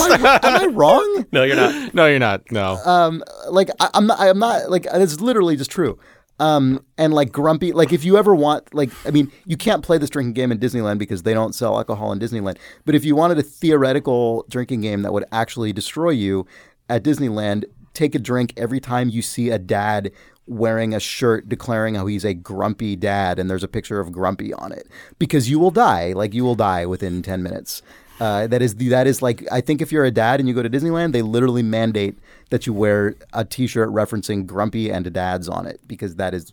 I 0.00 0.40
am 0.42 0.62
I 0.62 0.66
wrong? 0.72 1.26
No, 1.32 1.42
you're 1.42 1.56
not. 1.56 1.94
no, 1.94 2.06
you're 2.06 2.18
not. 2.20 2.42
No. 2.52 2.76
um 2.84 3.22
like 3.50 3.70
I, 3.80 3.90
I'm 3.94 4.06
not 4.06 4.20
I'm 4.20 4.38
not 4.38 4.70
like 4.70 4.86
it's 4.92 5.20
literally 5.20 5.56
just 5.56 5.70
true. 5.70 5.98
Um 6.38 6.84
and 6.96 7.12
like 7.12 7.30
grumpy 7.32 7.72
like 7.72 7.92
if 7.92 8.04
you 8.04 8.16
ever 8.16 8.34
want 8.34 8.72
like 8.74 8.90
I 9.06 9.10
mean 9.10 9.30
you 9.44 9.56
can't 9.56 9.82
play 9.84 9.98
this 9.98 10.10
drinking 10.10 10.34
game 10.34 10.52
in 10.52 10.58
Disneyland 10.58 10.98
because 10.98 11.24
they 11.24 11.34
don't 11.34 11.54
sell 11.54 11.76
alcohol 11.76 12.12
in 12.12 12.18
Disneyland. 12.20 12.56
But 12.84 12.94
if 12.94 13.04
you 13.04 13.16
wanted 13.16 13.38
a 13.38 13.42
theoretical 13.42 14.44
drinking 14.48 14.80
game 14.82 15.02
that 15.02 15.12
would 15.12 15.24
actually 15.32 15.72
destroy 15.72 16.10
you 16.10 16.46
at 16.88 17.02
Disneyland, 17.02 17.64
take 17.94 18.14
a 18.14 18.18
drink 18.18 18.52
every 18.56 18.80
time 18.80 19.08
you 19.08 19.22
see 19.22 19.50
a 19.50 19.58
dad 19.58 20.10
wearing 20.46 20.94
a 20.94 21.00
shirt 21.00 21.48
declaring 21.48 21.94
how 21.94 22.06
he's 22.06 22.24
a 22.24 22.34
grumpy 22.34 22.96
dad 22.96 23.38
and 23.38 23.48
there's 23.48 23.62
a 23.62 23.68
picture 23.68 24.00
of 24.00 24.10
grumpy 24.10 24.52
on 24.54 24.72
it 24.72 24.88
because 25.18 25.48
you 25.48 25.58
will 25.58 25.70
die 25.70 26.12
like 26.12 26.34
you 26.34 26.44
will 26.44 26.56
die 26.56 26.84
within 26.84 27.22
10 27.22 27.42
minutes 27.42 27.80
uh, 28.22 28.46
that 28.46 28.62
is 28.62 28.76
the, 28.76 28.88
that 28.88 29.08
is 29.08 29.20
like 29.20 29.44
I 29.50 29.60
think 29.60 29.82
if 29.82 29.90
you're 29.90 30.04
a 30.04 30.10
dad 30.12 30.38
and 30.38 30.48
you 30.48 30.54
go 30.54 30.62
to 30.62 30.70
Disneyland, 30.70 31.12
they 31.12 31.22
literally 31.22 31.62
mandate 31.62 32.16
that 32.50 32.68
you 32.68 32.72
wear 32.72 33.16
a 33.32 33.44
T-shirt 33.44 33.88
referencing 33.88 34.46
Grumpy 34.46 34.90
and 34.90 35.12
dads 35.12 35.48
on 35.48 35.66
it 35.66 35.80
because 35.88 36.14
that 36.16 36.32
is 36.32 36.52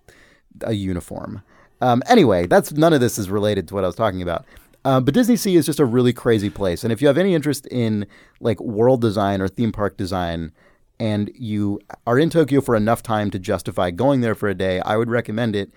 a 0.61 0.73
uniform. 0.73 1.43
Um, 1.79 2.01
anyway, 2.09 2.47
that's 2.47 2.71
none 2.71 2.91
of 2.91 3.01
this 3.01 3.19
is 3.19 3.29
related 3.29 3.67
to 3.67 3.75
what 3.75 3.83
I 3.83 3.87
was 3.87 3.95
talking 3.95 4.23
about. 4.23 4.45
Uh, 4.83 4.99
but 4.99 5.13
Disney 5.13 5.35
Sea 5.35 5.57
is 5.57 5.65
just 5.67 5.79
a 5.79 5.85
really 5.85 6.11
crazy 6.11 6.49
place, 6.49 6.83
and 6.83 6.91
if 6.91 7.03
you 7.03 7.07
have 7.07 7.19
any 7.19 7.35
interest 7.35 7.67
in 7.67 8.07
like 8.39 8.59
world 8.59 9.01
design 9.01 9.39
or 9.39 9.47
theme 9.47 9.71
park 9.71 9.95
design, 9.95 10.51
and 10.99 11.31
you 11.33 11.79
are 12.05 12.19
in 12.19 12.29
Tokyo 12.29 12.61
for 12.61 12.75
enough 12.75 13.01
time 13.01 13.31
to 13.31 13.39
justify 13.39 13.91
going 13.91 14.21
there 14.21 14.35
for 14.35 14.49
a 14.49 14.55
day, 14.55 14.81
I 14.81 14.97
would 14.97 15.09
recommend 15.09 15.55
it 15.55 15.71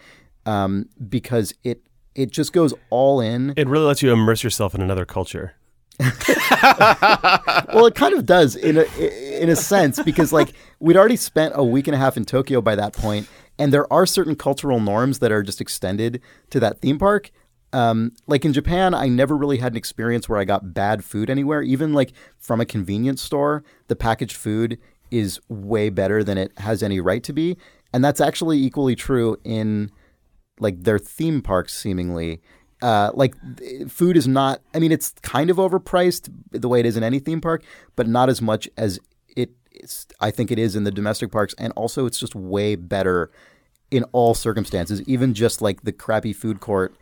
um, 0.46 0.88
because 1.08 1.54
it 1.64 1.82
it 2.14 2.30
just 2.30 2.52
goes 2.52 2.74
all 2.90 3.20
in. 3.20 3.54
It 3.56 3.68
really 3.68 3.86
lets 3.86 4.02
you 4.02 4.12
immerse 4.12 4.42
yourself 4.42 4.74
in 4.74 4.82
another 4.82 5.06
culture. 5.06 5.54
well, 5.98 7.86
it 7.86 7.94
kind 7.94 8.14
of 8.14 8.26
does 8.26 8.56
in 8.56 8.78
a 8.78 9.42
in 9.42 9.48
a 9.48 9.56
sense 9.56 10.02
because 10.02 10.32
like 10.32 10.52
we'd 10.80 10.96
already 10.96 11.16
spent 11.16 11.52
a 11.56 11.64
week 11.64 11.86
and 11.86 11.94
a 11.94 11.98
half 11.98 12.16
in 12.16 12.24
Tokyo 12.24 12.60
by 12.60 12.74
that 12.74 12.92
point, 12.92 13.28
and 13.58 13.72
there 13.72 13.90
are 13.92 14.06
certain 14.06 14.34
cultural 14.34 14.80
norms 14.80 15.20
that 15.20 15.30
are 15.30 15.42
just 15.42 15.60
extended 15.60 16.20
to 16.50 16.58
that 16.60 16.80
theme 16.80 16.98
park. 16.98 17.30
Um, 17.74 18.12
like 18.26 18.44
in 18.44 18.52
Japan, 18.52 18.92
I 18.92 19.08
never 19.08 19.34
really 19.36 19.58
had 19.58 19.72
an 19.72 19.78
experience 19.78 20.28
where 20.28 20.38
I 20.38 20.44
got 20.44 20.74
bad 20.74 21.04
food 21.04 21.30
anywhere. 21.30 21.62
Even 21.62 21.94
like 21.94 22.12
from 22.38 22.60
a 22.60 22.66
convenience 22.66 23.22
store, 23.22 23.64
the 23.88 23.96
packaged 23.96 24.36
food 24.36 24.78
is 25.12 25.38
way 25.48 25.90
better 25.90 26.24
than 26.24 26.38
it 26.38 26.50
has 26.58 26.82
any 26.82 26.98
right 26.98 27.22
to 27.22 27.32
be, 27.32 27.56
and 27.92 28.04
that's 28.04 28.20
actually 28.20 28.58
equally 28.58 28.96
true 28.96 29.36
in 29.44 29.90
like 30.58 30.82
their 30.82 30.98
theme 30.98 31.42
parks 31.42 31.74
seemingly. 31.74 32.40
Uh, 32.80 33.12
like 33.14 33.36
food 33.88 34.16
is 34.16 34.26
not 34.26 34.60
i 34.74 34.80
mean 34.80 34.90
it's 34.90 35.14
kind 35.22 35.50
of 35.50 35.56
overpriced 35.56 36.28
the 36.50 36.68
way 36.68 36.80
it 36.80 36.86
is 36.86 36.96
in 36.96 37.04
any 37.04 37.20
theme 37.20 37.40
park 37.40 37.62
but 37.94 38.08
not 38.08 38.28
as 38.28 38.42
much 38.42 38.68
as 38.76 38.98
it 39.36 39.52
is 39.70 40.04
i 40.18 40.32
think 40.32 40.50
it 40.50 40.58
is 40.58 40.74
in 40.74 40.82
the 40.82 40.90
domestic 40.90 41.30
parks. 41.30 41.54
And 41.58 41.72
also 41.76 42.06
it's 42.06 42.18
just 42.18 42.34
way 42.34 42.74
better 42.74 43.30
in 43.92 44.02
all 44.10 44.34
circumstances 44.34 45.00
even 45.02 45.32
just 45.32 45.62
like 45.62 45.82
the 45.82 45.92
crappy 45.92 46.32
food 46.32 46.58
court 46.58 46.96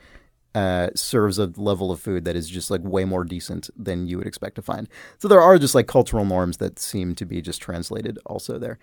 uh, 0.55 0.89
serves 0.95 1.39
a 1.39 1.47
level 1.57 1.93
of 1.93 2.01
food 2.01 2.25
that 2.25 2.35
is 2.35 2.49
just 2.49 2.71
like 2.71 2.83
way 2.83 3.05
more 3.05 3.25
decent 3.25 3.71
than 3.77 4.07
you 4.07 4.19
would 4.19 4.27
expect 4.27 4.57
to 4.57 4.63
find. 4.63 4.89
So 5.19 5.29
there 5.29 5.41
are 5.41 5.59
just 5.59 5.75
like 5.75 5.87
cultural 5.87 6.25
norms 6.25 6.57
that 6.57 6.79
seem 6.79 7.15
to 7.17 7.25
be 7.25 7.41
just 7.41 7.63
translated 7.63 8.19
also 8.27 8.59
there. 8.59 8.79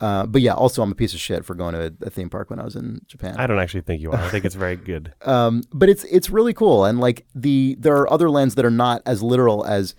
Uh, 0.00 0.26
but 0.26 0.42
yeah, 0.42 0.54
also 0.54 0.82
I'm 0.82 0.92
a 0.92 0.96
piece 0.96 1.14
of 1.14 1.20
shit 1.20 1.44
for 1.44 1.54
going 1.54 1.74
to 1.74 1.94
a, 2.02 2.10
theme 2.10 2.28
park 2.28 2.50
when 2.50 2.58
I 2.58 2.64
was 2.64 2.74
in 2.74 3.02
Japan. 3.06 3.36
I 3.38 3.46
don't 3.46 3.60
actually 3.60 3.82
think 3.82 4.02
you 4.02 4.10
are. 4.10 4.18
I 4.18 4.28
think 4.28 4.44
it's 4.44 4.54
very 4.54 4.76
good. 4.76 5.12
Um, 5.32 5.62
but 5.72 5.88
it's 5.88 6.04
it's 6.04 6.30
really 6.30 6.52
cool, 6.52 6.84
and 6.84 6.98
like 7.00 7.24
the 7.34 7.76
there 7.78 7.96
are 7.96 8.12
other 8.12 8.28
lands 8.28 8.56
that 8.56 8.64
are 8.64 8.70
not 8.70 9.02
as 9.06 9.22
literal 9.22 9.64
as 9.64 9.94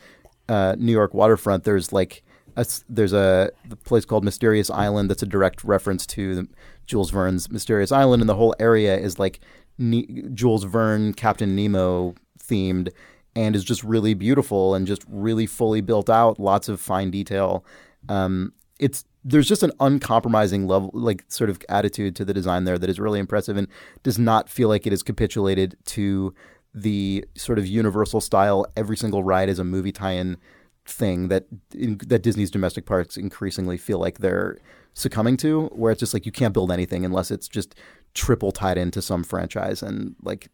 uh, 0.50 0.76
New 0.78 0.92
York 0.92 1.14
waterfront. 1.14 1.64
There's 1.64 1.94
like 1.94 2.24
a, 2.56 2.66
there's 2.90 3.14
a 3.14 3.52
the 3.68 3.76
place 3.76 4.06
called 4.06 4.24
Mysterious 4.24 4.70
Island 4.70 5.10
that's 5.10 5.24
a 5.24 5.26
direct 5.26 5.64
reference 5.64 6.06
to 6.08 6.36
the, 6.36 6.48
Jules 6.86 7.12
Verne's 7.12 7.50
Mysterious 7.50 7.92
Island, 7.92 8.22
and 8.22 8.30
the 8.30 8.36
whole 8.36 8.56
area 8.60 8.98
is 8.98 9.18
like 9.18 9.40
ne- 9.78 10.24
Jules 10.34 10.64
Verne, 10.64 11.14
Captain 11.14 11.56
Nemo 11.56 12.16
themed, 12.40 12.90
and 13.36 13.56
is 13.56 13.64
just 13.64 13.84
really 13.84 14.14
beautiful 14.14 14.76
and 14.76 14.86
just 14.86 15.04
really 15.08 15.46
fully 15.46 15.82
built 15.82 16.10
out. 16.10 16.40
Lots 16.40 16.70
of 16.70 16.80
fine 16.80 17.12
detail. 17.12 17.66
Um, 18.10 18.54
it's 18.80 19.06
there's 19.24 19.48
just 19.48 19.64
an 19.64 19.72
uncompromising 19.80 20.68
level, 20.68 20.92
like 20.94 21.24
sort 21.30 21.50
of 21.50 21.60
attitude 21.70 22.16
to 22.18 22.26
the 22.26 22.34
design 22.34 22.66
there 22.66 22.78
that 22.78 22.90
is 22.90 23.00
really 23.00 23.20
impressive 23.20 23.56
and 23.56 23.68
does 24.04 24.20
not 24.20 24.50
feel 24.50 24.68
like 24.68 24.86
it 24.86 24.92
is 24.92 25.02
capitulated 25.02 25.78
to 25.86 26.34
the 26.74 27.26
sort 27.36 27.58
of 27.58 27.66
universal 27.66 28.20
style. 28.20 28.66
Every 28.76 28.98
single 28.98 29.24
ride 29.24 29.48
is 29.48 29.60
a 29.60 29.64
movie 29.64 29.92
tie-in 29.92 30.38
thing 30.86 31.30
that 31.30 31.46
in, 31.74 31.98
that 32.08 32.22
Disney's 32.24 32.52
domestic 32.52 32.86
parks 32.86 33.16
increasingly 33.16 33.78
feel 33.78 34.00
like 34.00 34.20
they're 34.20 34.58
succumbing 34.94 35.38
to, 35.38 35.68
where 35.68 35.92
it's 35.92 36.00
just 36.00 36.14
like 36.14 36.26
you 36.26 36.32
can't 36.32 36.54
build 36.54 36.72
anything 36.72 37.06
unless 37.06 37.32
it's 37.32 37.48
just 37.48 37.76
triple 38.14 38.52
tied 38.52 38.78
into 38.78 39.02
some 39.02 39.24
franchise, 39.24 39.82
and 39.82 40.16
like 40.22 40.50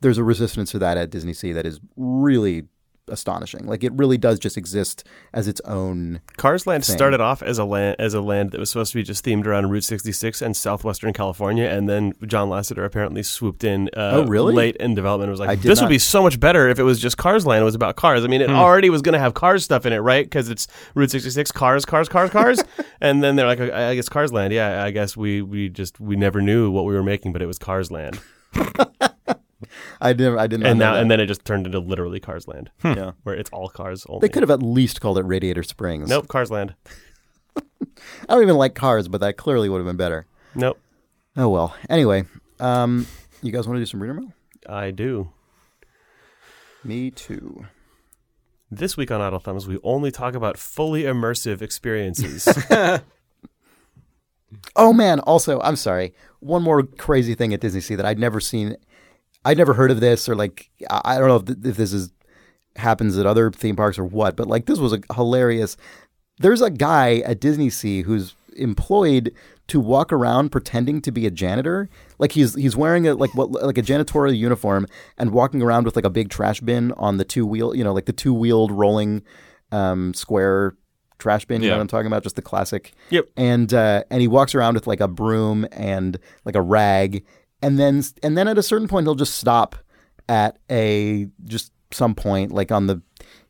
there's 0.00 0.18
a 0.18 0.24
resistance 0.24 0.70
to 0.72 0.78
that 0.78 0.98
at 0.98 1.10
Disney 1.10 1.32
Sea 1.32 1.52
that 1.52 1.66
is 1.66 1.80
really 1.96 2.68
astonishing. 3.08 3.66
Like 3.66 3.84
it 3.84 3.92
really 3.92 4.18
does 4.18 4.38
just 4.38 4.56
exist 4.56 5.04
as 5.32 5.48
its 5.48 5.60
own. 5.62 6.20
Cars 6.36 6.66
Land 6.66 6.84
thing. 6.84 6.96
started 6.96 7.20
off 7.20 7.42
as 7.42 7.58
a 7.58 7.64
land 7.64 7.96
as 7.98 8.14
a 8.14 8.20
land 8.20 8.50
that 8.52 8.60
was 8.60 8.70
supposed 8.70 8.92
to 8.92 8.98
be 8.98 9.02
just 9.02 9.24
themed 9.24 9.46
around 9.46 9.70
Route 9.70 9.84
66 9.84 10.42
and 10.42 10.56
southwestern 10.56 11.12
California, 11.12 11.64
and 11.66 11.88
then 11.88 12.12
John 12.26 12.48
Lasseter 12.48 12.84
apparently 12.84 13.22
swooped 13.22 13.64
in. 13.64 13.88
Uh, 13.96 14.10
Oh, 14.16 14.24
really? 14.26 14.54
Late 14.54 14.76
in 14.76 14.94
development, 14.94 15.26
and 15.28 15.30
was 15.32 15.40
like, 15.40 15.60
did 15.60 15.70
"This 15.70 15.80
would 15.80 15.88
be 15.88 15.98
so 15.98 16.22
much 16.22 16.40
better 16.40 16.68
if 16.68 16.78
it 16.78 16.82
was 16.84 17.00
just 17.00 17.16
Cars 17.16 17.46
Land. 17.46 17.62
It 17.62 17.64
was 17.64 17.74
about 17.74 17.96
cars. 17.96 18.24
I 18.24 18.28
mean, 18.28 18.40
Hmm. 18.40 18.50
it 18.50 18.54
already 18.54 18.90
was 18.90 19.02
going 19.02 19.12
to 19.14 19.18
have 19.18 19.34
Cars 19.34 19.64
stuff 19.64 19.86
in 19.86 19.92
it, 19.92 19.98
right? 19.98 20.24
Because 20.24 20.48
it's 20.48 20.66
Route 20.94 21.10
66, 21.10 21.52
cars, 21.52 21.84
cars, 21.84 22.08
cars, 22.08 22.30
cars. 22.30 22.62
and 23.00 23.22
then 23.22 23.36
they're 23.36 23.46
like, 23.46 23.60
"I 23.60 23.90
I 23.90 23.94
guess 23.94 24.08
Cars 24.08 24.32
Land. 24.32 24.52
Yeah, 24.52 24.82
I 24.84 24.90
guess 24.90 25.16
we 25.16 25.42
we 25.42 25.68
just 25.68 26.00
we 26.00 26.16
never 26.16 26.40
knew 26.40 26.70
what 26.70 26.84
we 26.84 26.94
were 26.94 27.02
making, 27.02 27.32
but 27.32 27.42
it 27.42 27.46
was 27.46 27.58
Cars 27.58 27.90
Land. 27.90 28.18
I 30.00 30.12
didn't. 30.12 30.38
I 30.38 30.46
didn't. 30.46 30.66
and 30.66 30.78
now 30.78 30.94
that. 30.94 31.02
and 31.02 31.10
then 31.10 31.20
it 31.20 31.26
just 31.26 31.44
turned 31.44 31.66
into 31.66 31.78
literally 31.78 32.20
Cars 32.20 32.46
Land, 32.46 32.70
yeah. 32.84 33.12
where 33.22 33.34
it's 33.34 33.50
all 33.50 33.68
cars 33.68 34.04
only. 34.08 34.20
They 34.20 34.28
could 34.28 34.42
have 34.42 34.50
at 34.50 34.62
least 34.62 35.00
called 35.00 35.18
it 35.18 35.24
Radiator 35.24 35.62
Springs. 35.62 36.08
Nope, 36.08 36.28
Cars 36.28 36.50
Land. 36.50 36.74
I 37.56 37.62
don't 38.28 38.42
even 38.42 38.56
like 38.56 38.74
cars, 38.74 39.08
but 39.08 39.20
that 39.22 39.36
clearly 39.36 39.68
would 39.68 39.78
have 39.78 39.86
been 39.86 39.96
better. 39.96 40.26
Nope, 40.54 40.78
Oh 41.36 41.48
well. 41.48 41.74
Anyway, 41.90 42.24
um, 42.60 43.06
you 43.42 43.52
guys 43.52 43.66
want 43.66 43.76
to 43.76 43.80
do 43.80 43.86
some 43.86 44.00
reader 44.00 44.14
mail? 44.14 44.32
I 44.68 44.90
do. 44.90 45.30
Me 46.84 47.10
too. 47.10 47.66
This 48.70 48.96
week 48.96 49.10
on 49.10 49.20
Idle 49.20 49.38
Thumbs, 49.38 49.66
we 49.68 49.78
only 49.82 50.10
talk 50.10 50.34
about 50.34 50.58
fully 50.58 51.02
immersive 51.02 51.62
experiences. 51.62 52.48
Oh 54.76 54.92
man! 54.92 55.20
Also, 55.20 55.60
I'm 55.60 55.76
sorry. 55.76 56.14
One 56.40 56.62
more 56.62 56.82
crazy 56.84 57.34
thing 57.34 57.52
at 57.52 57.60
Disney 57.60 57.80
Sea 57.80 57.96
that 57.96 58.06
I'd 58.06 58.18
never 58.18 58.40
seen. 58.40 58.76
I'd 59.46 59.58
never 59.58 59.74
heard 59.74 59.90
of 59.90 60.00
this, 60.00 60.28
or 60.28 60.34
like 60.34 60.70
I 60.90 61.18
don't 61.18 61.28
know 61.28 61.36
if, 61.36 61.44
th- 61.46 61.58
if 61.64 61.76
this 61.76 61.92
is 61.92 62.10
happens 62.76 63.16
at 63.16 63.24
other 63.26 63.50
theme 63.50 63.76
parks 63.76 63.98
or 63.98 64.04
what, 64.04 64.36
but 64.36 64.46
like 64.48 64.66
this 64.66 64.78
was 64.78 64.92
a 64.92 65.00
hilarious. 65.14 65.76
There's 66.38 66.60
a 66.60 66.70
guy 66.70 67.18
at 67.20 67.40
Disney 67.40 67.70
Sea 67.70 68.02
who's 68.02 68.34
employed 68.56 69.32
to 69.68 69.80
walk 69.80 70.12
around 70.12 70.50
pretending 70.50 71.00
to 71.02 71.10
be 71.10 71.26
a 71.26 71.30
janitor. 71.30 71.88
Like 72.18 72.32
he's 72.32 72.54
he's 72.54 72.76
wearing 72.76 73.06
a 73.08 73.14
like 73.14 73.34
what 73.34 73.50
like 73.50 73.78
a 73.78 73.82
janitorial 73.82 74.36
uniform 74.36 74.86
and 75.18 75.30
walking 75.30 75.62
around 75.62 75.84
with 75.84 75.96
like 75.96 76.04
a 76.04 76.10
big 76.10 76.28
trash 76.28 76.60
bin 76.60 76.92
on 76.92 77.16
the 77.16 77.24
two 77.24 77.46
wheel, 77.46 77.74
you 77.74 77.82
know, 77.84 77.92
like 77.92 78.06
the 78.06 78.12
two 78.12 78.34
wheeled 78.34 78.70
rolling 78.70 79.22
um, 79.72 80.12
square 80.14 80.76
trash 81.18 81.44
bin. 81.46 81.62
You 81.62 81.68
know 81.68 81.74
Yeah. 81.74 81.78
what 81.78 81.82
I'm 81.82 81.88
talking 81.88 82.06
about? 82.06 82.22
Just 82.22 82.36
the 82.36 82.42
classic. 82.42 82.92
Yep. 83.10 83.28
And 83.36 83.72
uh, 83.72 84.04
and 84.10 84.20
he 84.20 84.28
walks 84.28 84.54
around 84.54 84.74
with 84.74 84.86
like 84.86 85.00
a 85.00 85.08
broom 85.08 85.66
and 85.72 86.18
like 86.44 86.54
a 86.56 86.62
rag, 86.62 87.24
and 87.62 87.78
then 87.78 88.02
and 88.22 88.36
then 88.36 88.48
at 88.48 88.58
a 88.58 88.62
certain 88.62 88.88
point 88.88 89.06
he'll 89.06 89.14
just 89.14 89.36
stop 89.36 89.76
at 90.28 90.58
a 90.70 91.28
just 91.44 91.72
some 91.90 92.14
point 92.14 92.52
like 92.52 92.72
on 92.72 92.86
the 92.86 93.00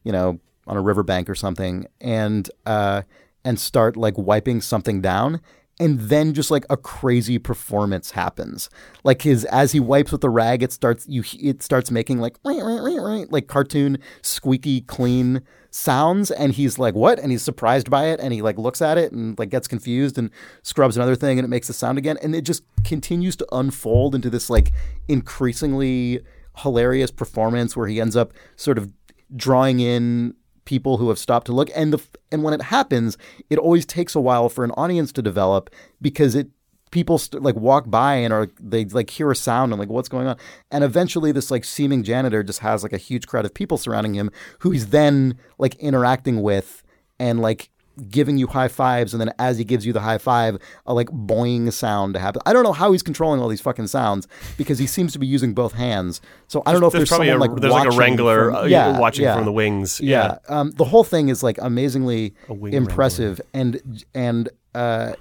you 0.04 0.12
know 0.12 0.38
on 0.66 0.76
a 0.76 0.80
riverbank 0.80 1.28
or 1.30 1.34
something 1.34 1.86
and 2.00 2.50
uh 2.66 3.02
and 3.44 3.58
start 3.58 3.96
like 3.96 4.16
wiping 4.16 4.60
something 4.60 5.00
down 5.00 5.40
and 5.78 5.98
then 6.00 6.32
just 6.32 6.50
like 6.50 6.64
a 6.70 6.76
crazy 6.76 7.38
performance 7.38 8.12
happens. 8.12 8.70
Like 9.04 9.22
his 9.22 9.44
as 9.46 9.72
he 9.72 9.80
wipes 9.80 10.12
with 10.12 10.22
the 10.22 10.30
rag, 10.30 10.62
it 10.62 10.72
starts 10.72 11.06
you 11.08 11.22
it 11.40 11.62
starts 11.62 11.90
making 11.90 12.18
like 12.18 12.36
like 12.44 13.46
cartoon 13.46 13.98
squeaky 14.22 14.80
clean 14.82 15.42
sounds, 15.70 16.30
and 16.30 16.52
he's 16.54 16.78
like 16.78 16.94
what? 16.94 17.18
And 17.18 17.30
he's 17.30 17.42
surprised 17.42 17.90
by 17.90 18.06
it, 18.06 18.20
and 18.20 18.32
he 18.32 18.42
like 18.42 18.58
looks 18.58 18.80
at 18.80 18.96
it 18.96 19.12
and 19.12 19.38
like 19.38 19.50
gets 19.50 19.68
confused 19.68 20.16
and 20.16 20.30
scrubs 20.62 20.96
another 20.96 21.16
thing, 21.16 21.38
and 21.38 21.44
it 21.44 21.48
makes 21.48 21.66
the 21.66 21.74
sound 21.74 21.98
again, 21.98 22.16
and 22.22 22.34
it 22.34 22.42
just 22.42 22.62
continues 22.84 23.36
to 23.36 23.46
unfold 23.52 24.14
into 24.14 24.30
this 24.30 24.48
like 24.48 24.72
increasingly 25.08 26.20
hilarious 26.58 27.10
performance 27.10 27.76
where 27.76 27.86
he 27.86 28.00
ends 28.00 28.16
up 28.16 28.32
sort 28.56 28.78
of 28.78 28.90
drawing 29.34 29.80
in 29.80 30.34
people 30.66 30.98
who 30.98 31.08
have 31.08 31.18
stopped 31.18 31.46
to 31.46 31.52
look. 31.52 31.70
And 31.74 31.92
the 31.92 32.02
and 32.30 32.42
when 32.42 32.52
it 32.52 32.62
happens 32.62 33.16
it 33.48 33.58
always 33.58 33.86
takes 33.86 34.14
a 34.14 34.20
while 34.20 34.50
for 34.50 34.64
an 34.64 34.72
audience 34.72 35.12
to 35.12 35.22
develop 35.22 35.70
because 36.02 36.34
it 36.34 36.50
people 36.90 37.18
st- 37.18 37.42
like 37.42 37.56
walk 37.56 37.90
by 37.90 38.14
and 38.14 38.32
are 38.32 38.48
they 38.60 38.84
like 38.84 39.10
hear 39.10 39.30
a 39.30 39.36
sound 39.36 39.72
and 39.72 39.80
like 39.80 39.88
what's 39.88 40.08
going 40.08 40.26
on? 40.26 40.36
And 40.70 40.84
eventually 40.84 41.32
this 41.32 41.50
like 41.50 41.64
seeming 41.64 42.02
janitor 42.02 42.42
just 42.42 42.60
has 42.60 42.82
like 42.82 42.92
a 42.92 42.98
huge 42.98 43.26
crowd 43.26 43.44
of 43.44 43.54
people 43.54 43.78
surrounding 43.78 44.14
him 44.14 44.30
who 44.60 44.70
he's 44.70 44.88
then 44.88 45.38
like 45.58 45.74
interacting 45.76 46.42
with 46.42 46.82
and 47.18 47.40
like 47.40 47.70
giving 48.10 48.36
you 48.36 48.46
high 48.46 48.68
fives 48.68 49.14
and 49.14 49.20
then 49.20 49.32
as 49.38 49.58
he 49.58 49.64
gives 49.64 49.86
you 49.86 49.92
the 49.92 50.00
high 50.00 50.18
five 50.18 50.58
a 50.84 50.92
like 50.92 51.08
boing 51.08 51.72
sound 51.72 52.14
to 52.14 52.20
happen 52.20 52.42
i 52.44 52.52
don't 52.52 52.62
know 52.62 52.72
how 52.72 52.92
he's 52.92 53.02
controlling 53.02 53.40
all 53.40 53.48
these 53.48 53.60
fucking 53.60 53.86
sounds 53.86 54.28
because 54.58 54.78
he 54.78 54.86
seems 54.86 55.12
to 55.12 55.18
be 55.18 55.26
using 55.26 55.54
both 55.54 55.72
hands 55.72 56.20
so 56.46 56.62
i 56.66 56.72
don't 56.72 56.80
know 56.80 56.88
if 56.88 56.92
there's, 56.92 57.08
probably 57.08 57.28
someone 57.28 57.48
a, 57.48 57.52
like 57.52 57.60
there's 57.60 57.72
like 57.72 57.92
a 57.92 57.96
wrangler 57.96 58.50
from- 58.50 58.56
uh, 58.56 58.64
yeah, 58.64 58.98
watching 58.98 59.24
yeah. 59.24 59.34
from 59.34 59.44
the 59.44 59.52
wings. 59.52 60.00
Yeah. 60.00 60.38
Um, 60.48 60.70
the 60.72 60.84
whole 60.84 61.04
thing 61.04 61.28
is 61.28 61.42
like 61.42 61.58
amazingly 61.58 62.34
impressive 62.48 63.40
and 63.52 64.04
and 64.14 64.48
uh, 64.74 65.12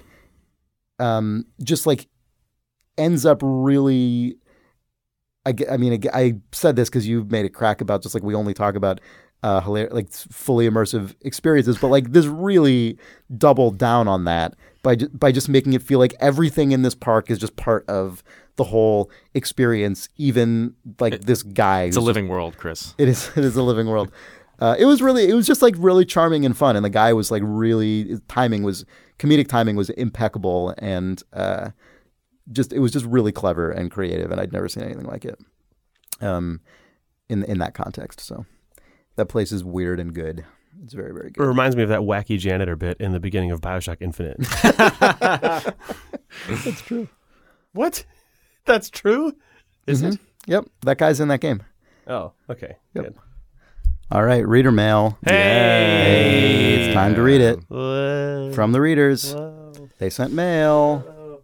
um, 0.98 1.46
just 1.62 1.86
like 1.86 2.08
ends 2.98 3.26
up 3.26 3.40
really. 3.42 4.36
I, 5.44 5.54
I 5.70 5.76
mean, 5.76 6.02
I 6.12 6.40
said 6.50 6.74
this 6.74 6.88
because 6.88 7.06
you've 7.06 7.30
made 7.30 7.46
a 7.46 7.48
crack 7.48 7.80
about 7.80 8.02
just 8.02 8.14
like 8.14 8.24
we 8.24 8.34
only 8.34 8.52
talk 8.52 8.74
about 8.74 9.00
uh, 9.46 9.60
hilar- 9.60 9.92
like 9.92 10.10
fully 10.10 10.68
immersive 10.68 11.14
experiences, 11.20 11.78
but 11.78 11.86
like 11.86 12.10
this 12.10 12.26
really 12.26 12.98
doubled 13.38 13.78
down 13.78 14.08
on 14.08 14.24
that 14.24 14.56
by 14.82 14.96
ju- 14.96 15.08
by 15.10 15.30
just 15.30 15.48
making 15.48 15.72
it 15.72 15.82
feel 15.82 16.00
like 16.00 16.14
everything 16.18 16.72
in 16.72 16.82
this 16.82 16.96
park 16.96 17.30
is 17.30 17.38
just 17.38 17.54
part 17.54 17.88
of 17.88 18.24
the 18.56 18.64
whole 18.64 19.08
experience, 19.34 20.08
even 20.16 20.74
like 20.98 21.20
this 21.20 21.44
guy. 21.44 21.84
It's 21.84 21.96
a 21.96 22.00
living 22.00 22.26
world, 22.26 22.56
Chris. 22.56 22.92
it 22.98 23.06
is. 23.06 23.30
It 23.36 23.44
is 23.44 23.54
a 23.54 23.62
living 23.62 23.86
world. 23.86 24.10
Uh, 24.58 24.74
it 24.76 24.86
was 24.86 25.00
really. 25.00 25.28
It 25.28 25.34
was 25.34 25.46
just 25.46 25.62
like 25.62 25.76
really 25.78 26.04
charming 26.04 26.44
and 26.44 26.56
fun, 26.56 26.74
and 26.74 26.84
the 26.84 26.90
guy 26.90 27.12
was 27.12 27.30
like 27.30 27.44
really. 27.46 28.18
Timing 28.26 28.64
was 28.64 28.84
comedic 29.20 29.46
timing 29.46 29.76
was 29.76 29.90
impeccable, 29.90 30.74
and 30.78 31.22
uh, 31.32 31.70
just 32.50 32.72
it 32.72 32.80
was 32.80 32.90
just 32.90 33.06
really 33.06 33.30
clever 33.30 33.70
and 33.70 33.92
creative, 33.92 34.32
and 34.32 34.40
I'd 34.40 34.52
never 34.52 34.68
seen 34.68 34.82
anything 34.82 35.06
like 35.06 35.24
it. 35.24 35.38
Um, 36.20 36.62
in 37.28 37.44
in 37.44 37.58
that 37.58 37.74
context, 37.74 38.18
so 38.18 38.44
that 39.16 39.26
place 39.26 39.52
is 39.52 39.64
weird 39.64 40.00
and 40.00 40.14
good. 40.14 40.44
It's 40.84 40.92
very 40.94 41.12
very 41.12 41.30
good. 41.30 41.42
It 41.42 41.46
reminds 41.46 41.74
me 41.76 41.82
of 41.82 41.88
that 41.88 42.00
wacky 42.00 42.38
janitor 42.38 42.76
bit 42.76 42.98
in 43.00 43.12
the 43.12 43.20
beginning 43.20 43.50
of 43.50 43.60
Bioshock 43.60 43.96
Infinite. 44.00 44.36
That's 46.48 46.82
true. 46.82 47.08
what? 47.72 48.04
That's 48.64 48.90
true? 48.90 49.32
Is 49.86 50.02
it? 50.02 50.18
Yep, 50.46 50.66
that 50.82 50.98
guy's 50.98 51.20
in 51.20 51.28
that 51.28 51.40
game. 51.40 51.62
Oh, 52.06 52.32
okay. 52.50 52.76
Yep. 52.94 53.04
Good. 53.04 53.14
All 54.10 54.22
right, 54.22 54.46
reader 54.46 54.70
mail. 54.70 55.18
Hey! 55.24 55.32
Hey, 55.32 56.84
it's 56.84 56.94
time 56.94 57.14
to 57.16 57.22
read 57.22 57.40
it 57.40 57.58
Whoa. 57.68 58.52
from 58.52 58.70
the 58.72 58.80
readers. 58.80 59.34
Whoa. 59.34 59.72
They 59.98 60.10
sent 60.10 60.32
mail. 60.32 61.42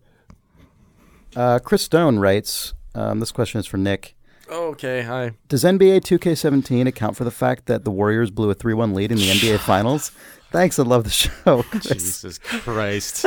Uh, 1.35 1.59
Chris 1.59 1.83
Stone 1.83 2.19
writes. 2.19 2.75
Um, 2.95 3.19
this 3.21 3.33
question 3.33 3.59
is 3.59 3.67
for 3.67 3.79
Nick. 3.79 4.15
Okay, 4.53 5.01
hi. 5.03 5.31
Does 5.49 5.65
NBA 5.65 6.01
2K17 6.03 6.87
account 6.87 7.17
for 7.17 7.25
the 7.25 7.31
fact 7.31 7.67
that 7.67 7.85
the 7.85 7.91
Warriors 7.91 8.31
blew 8.31 8.51
a 8.51 8.55
3 8.55 8.75
1 8.75 8.93
lead 8.93 9.11
in 9.11 9.17
the 9.17 9.29
NBA 9.31 9.59
Finals? 9.67 10.11
Thanks, 10.51 10.79
I 10.79 10.83
love 10.83 11.05
the 11.05 11.11
show. 11.11 11.63
Chris, 11.63 11.87
Jesus 11.87 12.37
Christ. 12.39 13.25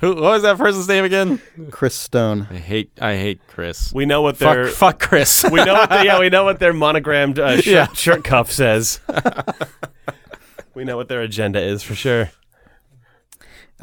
Who, 0.00 0.08
what 0.16 0.22
was 0.32 0.42
that 0.42 0.58
person's 0.58 0.88
name 0.88 1.04
again? 1.04 1.40
Chris 1.70 1.94
Stone. 1.94 2.48
I 2.50 2.56
hate 2.56 2.90
I 3.00 3.14
hate 3.14 3.40
Chris. 3.46 3.92
We 3.92 4.04
know 4.04 4.22
what 4.22 4.36
Fuck, 4.36 4.54
their 4.54 4.66
fuck 4.66 4.98
Chris. 4.98 5.44
we 5.44 5.62
know 5.64 5.74
what 5.74 5.88
the, 5.90 6.04
yeah 6.04 6.18
we 6.18 6.28
know 6.28 6.42
what 6.42 6.58
their 6.58 6.72
monogrammed 6.72 7.38
uh, 7.38 7.56
shirt, 7.60 7.66
Yeah. 7.66 7.86
shirt 7.92 8.24
cuff 8.24 8.50
says. 8.50 8.98
we 10.74 10.82
know 10.82 10.96
what 10.96 11.06
their 11.08 11.20
agenda 11.20 11.60
is 11.60 11.84
for 11.84 11.94
sure. 11.94 12.30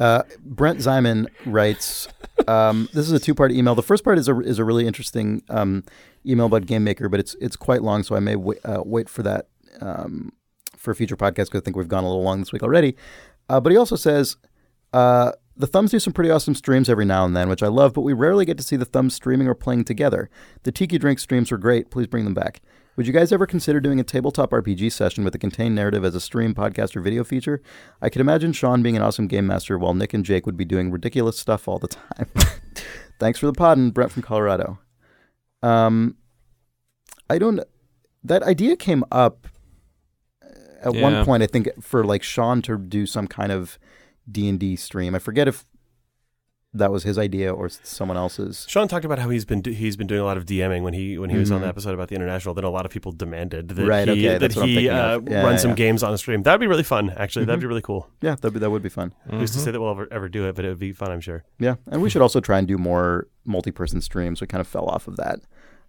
Uh, 0.00 0.22
Brent 0.40 0.78
Zyman 0.78 1.26
writes 1.44 2.08
um, 2.48 2.88
This 2.94 3.06
is 3.06 3.12
a 3.12 3.20
two 3.20 3.34
part 3.34 3.52
email. 3.52 3.74
The 3.74 3.82
first 3.82 4.02
part 4.02 4.18
is 4.18 4.28
a, 4.28 4.40
is 4.40 4.58
a 4.58 4.64
really 4.64 4.86
interesting 4.86 5.42
um, 5.50 5.84
email 6.26 6.46
about 6.46 6.66
Game 6.66 6.82
Maker, 6.82 7.08
but 7.08 7.20
it's 7.20 7.36
it's 7.40 7.54
quite 7.54 7.82
long, 7.82 8.02
so 8.02 8.16
I 8.16 8.20
may 8.20 8.34
wait, 8.34 8.58
uh, 8.64 8.82
wait 8.84 9.08
for 9.08 9.22
that 9.22 9.48
um, 9.80 10.32
for 10.76 10.90
a 10.90 10.94
future 10.94 11.16
podcast 11.16 11.46
because 11.46 11.60
I 11.60 11.64
think 11.64 11.76
we've 11.76 11.86
gone 11.86 12.04
a 12.04 12.08
little 12.08 12.24
long 12.24 12.40
this 12.40 12.52
week 12.52 12.62
already. 12.62 12.96
Uh, 13.48 13.60
but 13.60 13.70
he 13.72 13.76
also 13.76 13.96
says, 13.96 14.36
uh, 14.92 15.32
the 15.56 15.66
Thumbs 15.66 15.90
do 15.90 15.98
some 15.98 16.12
pretty 16.12 16.30
awesome 16.30 16.54
streams 16.54 16.88
every 16.88 17.04
now 17.04 17.24
and 17.24 17.36
then, 17.36 17.48
which 17.48 17.62
I 17.62 17.68
love, 17.68 17.92
but 17.92 18.00
we 18.00 18.12
rarely 18.12 18.44
get 18.44 18.56
to 18.56 18.62
see 18.64 18.76
the 18.76 18.84
Thumbs 18.84 19.14
streaming 19.14 19.48
or 19.48 19.54
playing 19.54 19.84
together. 19.84 20.30
The 20.62 20.72
Tiki 20.72 20.98
Drink 20.98 21.18
streams 21.18 21.50
were 21.50 21.58
great. 21.58 21.90
Please 21.90 22.06
bring 22.06 22.24
them 22.24 22.34
back. 22.34 22.62
Would 22.96 23.06
you 23.06 23.12
guys 23.12 23.32
ever 23.32 23.46
consider 23.46 23.80
doing 23.80 23.98
a 24.00 24.04
tabletop 24.04 24.50
RPG 24.50 24.92
session 24.92 25.24
with 25.24 25.34
a 25.34 25.38
contained 25.38 25.74
narrative 25.74 26.04
as 26.04 26.14
a 26.14 26.20
stream, 26.20 26.54
podcast, 26.54 26.96
or 26.96 27.00
video 27.00 27.24
feature? 27.24 27.62
I 28.02 28.08
could 28.10 28.20
imagine 28.20 28.52
Sean 28.52 28.82
being 28.82 28.96
an 28.96 29.02
awesome 29.02 29.26
game 29.26 29.46
master 29.46 29.78
while 29.78 29.94
Nick 29.94 30.12
and 30.12 30.24
Jake 30.24 30.44
would 30.44 30.56
be 30.56 30.64
doing 30.64 30.90
ridiculous 30.90 31.38
stuff 31.38 31.66
all 31.68 31.78
the 31.78 31.88
time. 31.88 32.26
Thanks 33.18 33.38
for 33.38 33.46
the 33.46 33.52
pod, 33.52 33.78
and 33.78 33.94
Brent 33.94 34.12
from 34.12 34.22
Colorado. 34.22 34.78
Um, 35.62 36.16
I 37.28 37.38
don't. 37.38 37.60
That 38.24 38.42
idea 38.42 38.76
came 38.76 39.04
up 39.12 39.46
uh, 40.44 40.48
at 40.88 40.94
Yeah. 40.94 41.02
one 41.02 41.24
point. 41.24 41.42
I 41.42 41.46
think 41.46 41.68
for 41.80 42.04
like 42.04 42.22
Sean 42.22 42.60
to 42.62 42.76
do 42.76 43.06
some 43.06 43.26
kind 43.26 43.52
of 43.52 43.78
D 44.30 44.48
and 44.48 44.58
D 44.58 44.76
stream. 44.76 45.14
I 45.14 45.18
forget 45.20 45.48
if 45.48 45.64
that 46.72 46.92
was 46.92 47.02
his 47.02 47.18
idea 47.18 47.52
or 47.52 47.68
someone 47.68 48.16
else's. 48.16 48.64
Sean 48.68 48.86
talked 48.86 49.04
about 49.04 49.18
how 49.18 49.28
he's 49.28 49.44
been 49.44 49.60
do- 49.60 49.72
he's 49.72 49.96
been 49.96 50.06
doing 50.06 50.20
a 50.20 50.24
lot 50.24 50.36
of 50.36 50.46
DMing 50.46 50.82
when 50.82 50.94
he 50.94 51.18
when 51.18 51.28
he 51.28 51.36
was 51.36 51.50
on 51.50 51.60
the 51.62 51.66
episode 51.66 51.94
about 51.94 52.08
the 52.08 52.14
international. 52.14 52.54
Then 52.54 52.62
a 52.64 52.70
lot 52.70 52.86
of 52.86 52.92
people 52.92 53.10
demanded 53.10 53.68
that 53.70 53.86
Right, 53.86 54.06
he 54.06 54.12
okay, 54.12 54.22
that 54.28 54.38
that's 54.40 54.54
what 54.56 54.62
I'm 54.62 54.68
he 54.68 54.88
uh. 54.88 55.20
Yeah, 55.28 55.42
run 55.42 55.52
yeah, 55.52 55.56
some 55.56 55.70
yeah. 55.70 55.74
games 55.76 56.02
on 56.04 56.12
the 56.12 56.18
stream. 56.18 56.42
That'd 56.44 56.60
be 56.60 56.68
really 56.68 56.84
fun. 56.84 57.10
Actually, 57.16 57.46
that'd 57.46 57.58
Mhm. 57.58 57.62
be 57.62 57.66
really 57.66 57.82
cool. 57.82 58.08
Yeah, 58.22 58.36
that 58.40 58.50
that 58.54 58.70
would 58.70 58.82
be 58.82 58.88
fun. 58.88 59.12
Who's 59.30 59.50
to 59.50 59.58
say 59.58 59.72
that 59.72 59.80
we'll 59.80 59.90
ever 59.90 60.06
ever 60.12 60.28
do 60.28 60.48
it? 60.48 60.54
But 60.54 60.64
it 60.64 60.68
would 60.68 60.78
be 60.78 60.92
fun, 60.92 61.10
I'm 61.10 61.20
sure. 61.20 61.42
Yeah, 61.58 61.74
and 61.88 62.00
we 62.02 62.08
should 62.08 62.22
also 62.22 62.38
try 62.40 62.58
and 62.58 62.68
do 62.68 62.78
more 62.78 63.26
multi-person 63.44 64.00
streams. 64.00 64.40
We 64.40 64.46
kind 64.46 64.60
of 64.60 64.68
fell 64.68 64.86
off 64.86 65.08
of 65.08 65.16
that. 65.16 65.40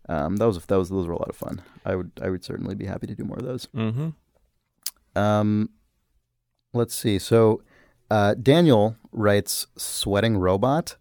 Um, 0.09 0.37
that 0.37 0.47
was 0.47 0.65
that 0.65 0.77
was 0.79 0.89
those 0.89 1.05
were 1.05 1.13
a 1.13 1.19
lot 1.19 1.29
of 1.29 1.35
fun. 1.35 1.61
I 1.85 1.93
would 1.95 2.11
I 2.19 2.29
would 2.31 2.43
certainly 2.43 2.73
be 2.73 2.87
happy 2.87 3.05
to 3.05 3.13
do 3.13 3.23
more 3.23 3.37
of 3.37 3.45
those. 3.45 3.67
Mm-hmm. 3.75 4.09
Um, 5.15 5.69
let's 6.73 6.95
see. 6.95 7.19
So 7.19 7.61
uh, 8.11 8.33
Daniel 8.35 8.95
writes 9.11 9.67
"sweating 9.77 10.37
robot," 10.37 10.95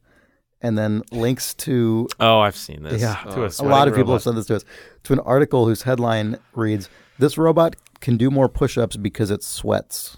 and 0.62 0.78
then 0.78 1.02
links 1.12 1.54
to 1.54 2.08
Oh, 2.20 2.38
I've 2.40 2.56
seen 2.56 2.82
this. 2.82 3.00
Yeah, 3.02 3.16
Oh, 3.26 3.34
to 3.34 3.62
a 3.62 3.66
a 3.66 3.68
lot 3.68 3.88
of 3.88 3.94
people 3.94 4.12
robot. 4.12 4.14
have 4.14 4.22
said 4.22 4.34
this 4.36 4.46
to 4.46 4.56
us 4.56 4.64
to 5.04 5.12
an 5.12 5.20
article 5.20 5.66
whose 5.66 5.82
headline 5.82 6.38
reads 6.54 6.88
"This 7.18 7.36
robot 7.36 7.76
can 8.00 8.16
do 8.16 8.30
more 8.30 8.48
push-ups 8.48 8.96
because 8.96 9.30
it 9.30 9.42
sweats." 9.42 10.16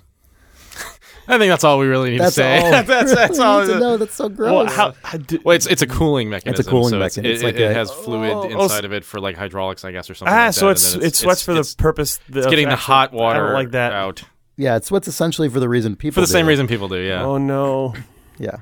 I 1.29 1.39
think 1.39 1.51
that's 1.51 1.63
all 1.63 1.79
we 1.79 1.87
really 1.87 2.11
need 2.11 2.21
That's 2.21 2.35
to 2.35 2.41
say. 2.41 2.59
all. 2.61 2.71
that's 2.83 3.15
that's 3.15 3.39
We 3.39 3.45
all. 3.45 3.61
need 3.61 3.67
to 3.75 3.79
know. 3.79 3.97
That's 3.97 4.15
so 4.15 4.29
gross. 4.29 4.51
Well, 4.53 4.67
how, 4.67 4.95
how 5.05 5.19
do, 5.19 5.39
Well, 5.45 5.55
it's 5.55 5.67
it's 5.69 5.81
a 5.83 5.87
cooling 5.87 6.29
mechanism. 6.31 6.59
It's 6.59 6.67
a 6.67 6.71
cooling 6.71 6.91
so 6.91 6.97
it's- 6.97 7.17
mechanism. 7.17 7.31
It, 7.31 7.35
It's 7.35 7.43
like 7.45 7.55
it 7.63 7.71
a- 7.71 7.75
has 7.75 7.93
fluid 7.93 8.33
Oh, 8.33 8.63
inside 8.63 8.85
of 8.85 8.93
it 8.93 9.05
for 9.05 9.21
like 9.21 9.37
hydraulics, 9.37 9.85
I 9.85 9.93
guess, 9.93 10.11
or 10.11 10.15
something. 10.15 10.35
ah, 10.35 10.47
like 10.47 10.55
so 10.55 10.67
that, 10.67 10.73
it's 10.73 10.95
it 10.97 11.15
sweats 11.15 11.43
for 11.45 11.55
the 11.55 11.61
it's, 11.61 11.75
purpose. 11.77 12.19
it's 12.29 12.47
getting 12.49 12.69
the 12.69 12.75
hot 12.77 13.13
water 13.13 13.51
I 13.51 13.53
like 13.53 13.71
that. 13.71 13.93
out 13.93 14.25
yeah, 14.63 14.77
it's 14.77 14.91
what's 14.91 15.09
essentially 15.09 15.49
for 15.49 15.61
the 15.61 15.69
reason 15.69 15.97
people 15.97 16.15
for 16.15 16.21
the 16.21 16.27
do. 16.27 16.33
same 16.33 16.47
reason 16.47 16.67
people 16.67 16.89
do. 16.89 17.01
Yeah. 17.01 17.25
Oh 17.25 17.39
no! 17.39 17.95
Yeah, 18.39 18.59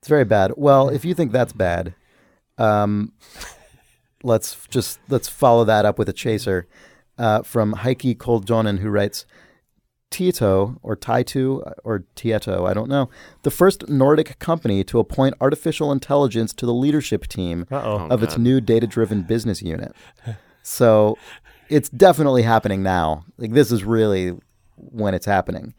it's 0.00 0.08
very 0.08 0.24
bad. 0.24 0.52
Well, 0.56 0.88
if 0.88 1.04
you 1.04 1.14
think 1.14 1.32
that's 1.32 1.52
bad, 1.52 1.94
um, 2.56 3.12
let's 4.22 4.56
just 4.68 4.98
let's 5.08 5.28
follow 5.28 5.64
that 5.64 5.84
up 5.84 5.98
with 5.98 6.08
a 6.08 6.12
chaser 6.14 6.66
uh, 7.18 7.42
from 7.42 7.74
Heike 7.74 8.18
Koljonen, 8.18 8.78
who 8.78 8.88
writes. 8.88 9.26
Tieto 10.10 10.78
or 10.82 10.96
Taitu 10.96 11.60
or 11.84 12.06
Tieto, 12.16 12.66
I 12.66 12.72
don't 12.72 12.88
know, 12.88 13.10
the 13.42 13.50
first 13.50 13.90
Nordic 13.90 14.38
company 14.38 14.82
to 14.84 14.98
appoint 14.98 15.34
artificial 15.38 15.92
intelligence 15.92 16.54
to 16.54 16.64
the 16.64 16.72
leadership 16.72 17.26
team 17.26 17.66
Uh 17.70 17.82
oh. 17.84 17.98
Oh, 17.98 18.14
of 18.14 18.22
its 18.22 18.38
new 18.38 18.58
data-driven 18.62 19.24
business 19.24 19.60
unit. 19.60 19.92
So 20.62 21.18
it's 21.68 21.90
definitely 21.90 22.40
happening 22.40 22.82
now. 22.82 23.26
Like 23.36 23.52
this 23.52 23.70
is 23.70 23.84
really 23.84 24.32
when 24.78 25.14
it's 25.14 25.26
happening. 25.26 25.74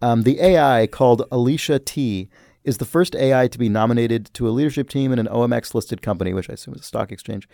Um, 0.00 0.22
the 0.22 0.40
AI 0.40 0.86
called 0.86 1.26
Alicia 1.30 1.78
T 1.78 2.28
is 2.64 2.78
the 2.78 2.84
first 2.84 3.16
AI 3.16 3.48
to 3.48 3.58
be 3.58 3.68
nominated 3.68 4.32
to 4.34 4.48
a 4.48 4.50
leadership 4.50 4.88
team 4.88 5.12
in 5.12 5.18
an 5.18 5.26
OMX 5.26 5.74
listed 5.74 6.00
company, 6.00 6.32
which 6.32 6.48
I 6.48 6.54
assume 6.54 6.74
is 6.74 6.80
a 6.80 6.84
stock 6.84 7.10
exchange. 7.10 7.48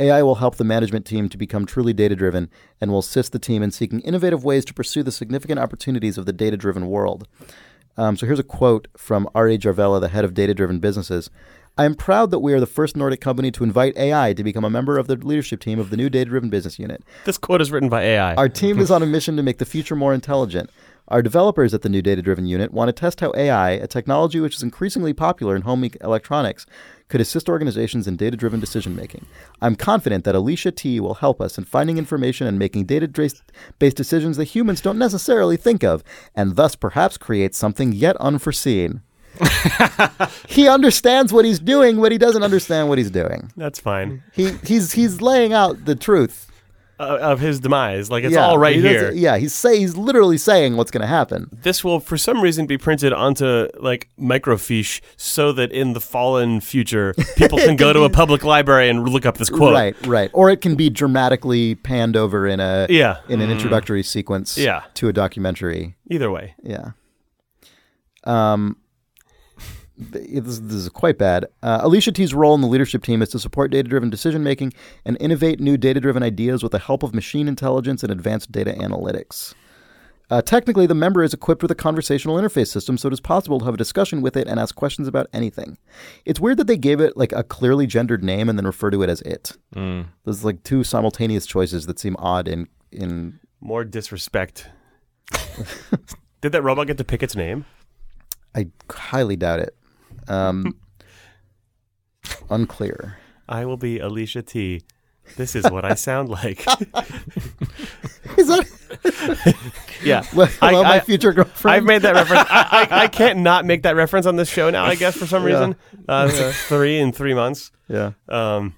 AI 0.00 0.22
will 0.22 0.36
help 0.36 0.56
the 0.56 0.64
management 0.64 1.06
team 1.06 1.28
to 1.28 1.38
become 1.38 1.66
truly 1.66 1.92
data 1.92 2.16
driven 2.16 2.50
and 2.80 2.90
will 2.90 3.00
assist 3.00 3.32
the 3.32 3.38
team 3.38 3.62
in 3.62 3.70
seeking 3.70 4.00
innovative 4.00 4.42
ways 4.42 4.64
to 4.66 4.74
pursue 4.74 5.02
the 5.02 5.12
significant 5.12 5.60
opportunities 5.60 6.18
of 6.18 6.26
the 6.26 6.32
data 6.32 6.56
driven 6.56 6.88
world. 6.88 7.28
Um, 7.96 8.16
so 8.16 8.26
here's 8.26 8.38
a 8.38 8.44
quote 8.44 8.88
from 8.96 9.28
R.A. 9.34 9.56
Jarvella, 9.56 10.00
the 10.00 10.08
head 10.08 10.24
of 10.24 10.34
data 10.34 10.54
driven 10.54 10.80
businesses. 10.80 11.30
I 11.76 11.86
am 11.86 11.96
proud 11.96 12.30
that 12.30 12.38
we 12.38 12.52
are 12.52 12.60
the 12.60 12.66
first 12.66 12.96
Nordic 12.96 13.20
company 13.20 13.50
to 13.50 13.64
invite 13.64 13.96
AI 13.96 14.32
to 14.34 14.44
become 14.44 14.64
a 14.64 14.70
member 14.70 14.96
of 14.96 15.08
the 15.08 15.16
leadership 15.16 15.58
team 15.58 15.80
of 15.80 15.90
the 15.90 15.96
new 15.96 16.08
data 16.08 16.30
driven 16.30 16.48
business 16.48 16.78
unit. 16.78 17.02
This 17.24 17.36
quote 17.36 17.60
is 17.60 17.72
written 17.72 17.88
by 17.88 18.02
AI. 18.02 18.36
Our 18.36 18.48
team 18.48 18.78
is 18.78 18.92
on 18.92 19.02
a 19.02 19.06
mission 19.14 19.36
to 19.36 19.42
make 19.42 19.58
the 19.58 19.64
future 19.64 19.96
more 19.96 20.14
intelligent. 20.14 20.70
Our 21.08 21.20
developers 21.20 21.74
at 21.74 21.82
the 21.82 21.88
new 21.88 22.00
data 22.00 22.22
driven 22.22 22.46
unit 22.46 22.72
want 22.72 22.90
to 22.90 22.92
test 22.92 23.18
how 23.18 23.32
AI, 23.36 23.72
a 23.72 23.88
technology 23.88 24.38
which 24.38 24.54
is 24.54 24.62
increasingly 24.62 25.12
popular 25.12 25.56
in 25.56 25.62
home 25.62 25.90
electronics, 26.00 26.64
could 27.08 27.20
assist 27.20 27.48
organizations 27.48 28.06
in 28.06 28.16
data 28.16 28.36
driven 28.36 28.60
decision 28.60 28.94
making. 28.94 29.26
I'm 29.60 29.74
confident 29.74 30.22
that 30.24 30.36
Alicia 30.36 30.70
T 30.70 31.00
will 31.00 31.14
help 31.14 31.40
us 31.40 31.58
in 31.58 31.64
finding 31.64 31.98
information 31.98 32.46
and 32.46 32.56
making 32.56 32.84
data 32.84 33.08
based 33.80 33.96
decisions 33.96 34.36
that 34.36 34.44
humans 34.44 34.80
don't 34.80 34.96
necessarily 34.96 35.56
think 35.56 35.82
of, 35.82 36.04
and 36.36 36.54
thus 36.54 36.76
perhaps 36.76 37.18
create 37.18 37.52
something 37.56 37.92
yet 37.92 38.16
unforeseen. 38.18 39.02
he 40.48 40.68
understands 40.68 41.32
what 41.32 41.44
he's 41.44 41.58
doing, 41.58 42.00
but 42.00 42.12
he 42.12 42.18
doesn't 42.18 42.42
understand 42.42 42.88
what 42.88 42.98
he's 42.98 43.10
doing. 43.10 43.52
That's 43.56 43.78
fine. 43.80 44.22
He 44.32 44.52
he's 44.64 44.92
he's 44.92 45.20
laying 45.20 45.52
out 45.52 45.84
the 45.84 45.94
truth. 45.94 46.50
Uh, 46.96 47.18
of 47.20 47.40
his 47.40 47.58
demise, 47.58 48.08
like 48.08 48.22
it's 48.22 48.34
yeah, 48.34 48.46
all 48.46 48.56
right 48.56 48.76
he 48.76 48.80
here. 48.80 49.10
Yeah, 49.10 49.36
he's 49.36 49.52
say 49.52 49.80
he's 49.80 49.96
literally 49.96 50.38
saying 50.38 50.76
what's 50.76 50.92
going 50.92 51.00
to 51.00 51.08
happen. 51.08 51.48
This 51.50 51.82
will, 51.82 51.98
for 51.98 52.16
some 52.16 52.40
reason, 52.40 52.66
be 52.66 52.78
printed 52.78 53.12
onto 53.12 53.66
like 53.80 54.08
microfiche, 54.16 55.00
so 55.16 55.50
that 55.54 55.72
in 55.72 55.94
the 55.94 56.00
fallen 56.00 56.60
future, 56.60 57.12
people 57.36 57.58
can 57.58 57.74
go 57.74 57.92
to 57.92 58.04
a 58.04 58.10
public 58.20 58.44
library 58.44 58.88
and 58.88 59.08
look 59.08 59.26
up 59.26 59.38
this 59.38 59.50
quote. 59.50 59.72
Right, 59.74 60.06
right. 60.06 60.30
Or 60.32 60.50
it 60.50 60.60
can 60.60 60.76
be 60.76 60.88
dramatically 60.88 61.74
panned 61.74 62.16
over 62.16 62.46
in 62.46 62.60
a 62.60 62.86
Yeah. 62.88 63.16
in 63.28 63.40
an 63.40 63.50
introductory 63.50 64.04
sequence 64.04 64.56
Yeah. 64.56 64.82
to 64.94 65.08
a 65.08 65.12
documentary. 65.12 65.96
Either 66.08 66.30
way, 66.30 66.54
Yeah. 66.62 66.92
Um, 68.22 68.76
this, 70.10 70.58
this 70.58 70.74
is 70.74 70.88
quite 70.88 71.18
bad. 71.18 71.46
Uh, 71.62 71.80
Alicia 71.82 72.12
T's 72.12 72.34
role 72.34 72.54
in 72.54 72.60
the 72.60 72.66
leadership 72.66 73.02
team 73.02 73.22
is 73.22 73.28
to 73.30 73.38
support 73.38 73.70
data 73.70 73.88
driven 73.88 74.10
decision 74.10 74.42
making 74.42 74.72
and 75.04 75.16
innovate 75.20 75.60
new 75.60 75.76
data 75.76 76.00
driven 76.00 76.22
ideas 76.22 76.62
with 76.62 76.72
the 76.72 76.78
help 76.78 77.02
of 77.02 77.14
machine 77.14 77.48
intelligence 77.48 78.02
and 78.02 78.12
advanced 78.12 78.52
data 78.52 78.72
analytics. 78.72 79.54
Uh, 80.30 80.40
technically, 80.40 80.86
the 80.86 80.94
member 80.94 81.22
is 81.22 81.34
equipped 81.34 81.60
with 81.62 81.70
a 81.70 81.74
conversational 81.74 82.36
interface 82.36 82.68
system, 82.68 82.96
so 82.96 83.08
it 83.08 83.12
is 83.12 83.20
possible 83.20 83.58
to 83.58 83.64
have 83.66 83.74
a 83.74 83.78
discussion 83.78 84.22
with 84.22 84.36
it 84.36 84.48
and 84.48 84.58
ask 84.58 84.74
questions 84.74 85.06
about 85.06 85.26
anything. 85.32 85.76
It's 86.24 86.40
weird 86.40 86.56
that 86.58 86.66
they 86.66 86.78
gave 86.78 87.00
it 87.00 87.16
like 87.16 87.32
a 87.32 87.42
clearly 87.42 87.86
gendered 87.86 88.24
name 88.24 88.48
and 88.48 88.58
then 88.58 88.66
refer 88.66 88.90
to 88.90 89.02
it 89.02 89.10
as 89.10 89.20
it. 89.22 89.52
Mm. 89.76 90.06
There's 90.24 90.44
like 90.44 90.62
two 90.62 90.82
simultaneous 90.82 91.44
choices 91.46 91.86
that 91.86 91.98
seem 91.98 92.16
odd 92.18 92.48
in 92.48 92.68
in 92.90 93.38
more 93.60 93.84
disrespect. 93.84 94.68
Did 96.40 96.52
that 96.52 96.62
robot 96.62 96.86
get 96.86 96.98
to 96.98 97.04
pick 97.04 97.22
its 97.22 97.36
name? 97.36 97.64
I 98.54 98.68
highly 98.90 99.36
doubt 99.36 99.60
it. 99.60 99.76
Um, 100.28 100.76
unclear. 102.50 103.18
I 103.48 103.64
will 103.64 103.76
be 103.76 103.98
Alicia 103.98 104.42
T. 104.42 104.82
This 105.36 105.56
is 105.56 105.70
what 105.70 105.84
I 105.86 105.94
sound 105.94 106.28
like. 106.28 106.60
Is 108.36 108.48
that 108.48 108.66
yeah. 110.04 110.22
hello, 110.22 110.80
I- 110.80 110.82
my 110.82 110.94
I- 110.96 111.00
future 111.00 111.32
girlfriend? 111.32 111.74
I've 111.76 111.84
made 111.84 112.02
that 112.02 112.14
reference. 112.14 112.46
I, 112.50 112.86
I, 112.90 113.02
I 113.04 113.08
can't 113.08 113.38
not 113.38 113.64
make 113.64 113.82
that 113.84 113.96
reference 113.96 114.26
on 114.26 114.36
this 114.36 114.48
show 114.50 114.68
now. 114.70 114.84
I 114.84 114.94
guess 114.96 115.16
for 115.16 115.26
some 115.26 115.42
Yeah. 115.46 115.48
reason, 115.54 115.76
uh, 116.08 116.28
three 116.52 116.98
in 116.98 117.12
three 117.12 117.32
months. 117.34 117.70
yeah. 117.88 118.12
Um, 118.28 118.74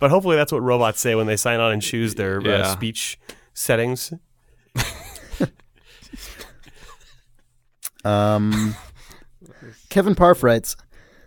but 0.00 0.10
hopefully, 0.10 0.34
that's 0.36 0.50
what 0.52 0.62
robots 0.62 1.00
say 1.00 1.14
when 1.14 1.26
they 1.26 1.36
sign 1.36 1.60
on 1.60 1.72
and 1.72 1.82
choose 1.82 2.14
their 2.16 2.40
uh, 2.40 2.64
speech 2.64 3.18
settings. 3.54 4.12
Um, 8.04 8.74
Kevin 9.88 10.14
Parf 10.14 10.42
writes, 10.42 10.76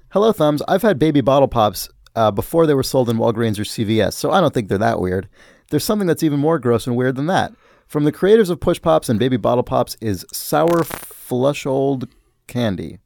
"Hello, 0.09 0.31
thumbs. 0.31 0.61
I've 0.67 0.81
had 0.81 0.99
baby 0.99 1.21
bottle 1.21 1.47
pops 1.47 1.89
uh, 2.15 2.31
before 2.31 2.65
they 2.67 2.73
were 2.73 2.83
sold 2.83 3.09
in 3.09 3.17
Walgreens 3.17 3.59
or 3.59 3.63
CVS, 3.63 4.13
so 4.13 4.31
I 4.31 4.41
don't 4.41 4.53
think 4.53 4.69
they're 4.69 4.77
that 4.77 4.99
weird. 4.99 5.27
There's 5.69 5.83
something 5.83 6.07
that's 6.07 6.23
even 6.23 6.39
more 6.39 6.59
gross 6.59 6.85
and 6.87 6.95
weird 6.95 7.15
than 7.15 7.27
that. 7.27 7.53
From 7.87 8.03
the 8.03 8.11
creators 8.11 8.49
of 8.49 8.59
Push 8.59 8.81
Pops 8.81 9.09
and 9.09 9.19
Baby 9.19 9.37
Bottle 9.37 9.63
Pops 9.63 9.97
is 10.01 10.25
sour 10.31 10.83
flush 10.83 11.65
old 11.65 12.07
candy. 12.47 12.99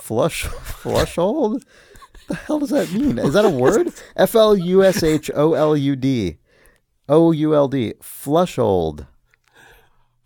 Flush 0.00 0.44
flush 0.44 1.16
old? 1.18 1.64
the 2.28 2.34
hell 2.34 2.58
does 2.58 2.70
that 2.70 2.92
mean? 2.92 3.18
Is 3.18 3.32
that 3.34 3.44
a 3.44 3.48
word? 3.50 3.92
F 4.16 4.34
L 4.34 4.56
U 4.56 4.84
S 4.84 5.02
H 5.02 5.30
O 5.34 5.54
L 5.54 5.76
U 5.76 5.96
D. 5.96 6.38
O 7.08 7.32
U 7.32 7.54
L 7.54 7.68
D. 7.68 7.94
Flush 8.00 8.58
old. 8.58 9.06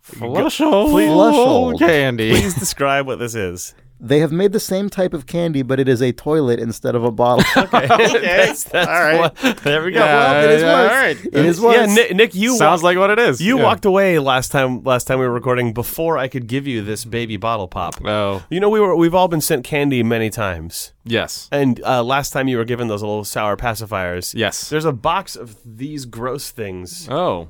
Flush 0.01 0.61
old 0.61 0.91
Flush 0.91 1.35
old. 1.35 1.79
candy. 1.79 2.29
Please 2.29 2.53
describe 2.53 3.07
what 3.07 3.17
this 3.17 3.33
is. 3.33 3.73
They 4.07 4.19
have 4.19 4.31
made 4.31 4.51
the 4.51 4.59
same 4.59 4.89
type 4.89 5.13
of 5.13 5.25
candy, 5.25 5.63
but 5.63 5.79
it 5.79 5.87
is 5.89 6.01
a 6.01 6.11
toilet 6.11 6.59
instead 6.59 6.93
of 6.95 7.03
a 7.03 7.11
bottle. 7.11 7.43
Okay, 7.75 7.87
that's, 8.21 8.63
that's 8.65 8.87
All 8.87 8.93
right. 8.93 9.19
what- 9.19 9.57
there 9.63 9.83
we 9.83 9.91
go. 9.91 9.99
Yeah, 9.99 10.15
well, 10.31 10.43
it 10.45 10.51
is 10.51 10.61
yeah, 10.61 10.73
worse. 10.73 10.91
all 10.91 10.97
right. 10.97 11.25
It 11.25 11.45
is 11.45 11.61
worse. 11.61 11.75
Yeah, 11.75 11.85
Nick, 11.95 12.15
Nick 12.15 12.35
you 12.35 12.55
Sounds 12.57 12.83
wa- 12.83 12.89
like 12.89 12.97
what 12.97 13.09
it 13.09 13.17
is. 13.19 13.41
you 13.41 13.57
Yeah. 13.57 13.63
walked 13.63 13.85
away 13.85 14.19
last 14.19 14.51
time. 14.51 14.83
Last 14.83 15.05
time 15.07 15.17
we 15.19 15.25
were 15.25 15.33
recording 15.33 15.73
before 15.73 16.17
I 16.17 16.27
could 16.27 16.45
give 16.47 16.67
you 16.67 16.81
this 16.83 17.03
baby 17.05 17.37
bottle 17.37 17.67
pop. 17.67 17.95
Oh, 18.05 18.43
You 18.49 18.59
know 18.59 18.69
we 18.69 18.79
were 18.79 18.95
we've 18.95 19.15
all 19.15 19.27
been 19.27 19.41
sent 19.41 19.63
candy 19.63 20.03
many 20.03 20.29
times, 20.29 20.93
yes. 21.03 21.49
and 21.51 21.81
uh, 21.83 22.03
last 22.03 22.31
time 22.31 22.47
you 22.47 22.57
were 22.57 22.65
given 22.65 22.87
those 22.87 23.01
little 23.01 23.23
sour 23.25 23.57
pacifiers. 23.57 24.33
Yes. 24.35 24.69
There's 24.69 24.85
a 24.85 24.93
box 24.93 25.35
of 25.35 25.55
these 25.65 26.05
gross 26.05 26.51
things, 26.51 27.07
Oh. 27.09 27.47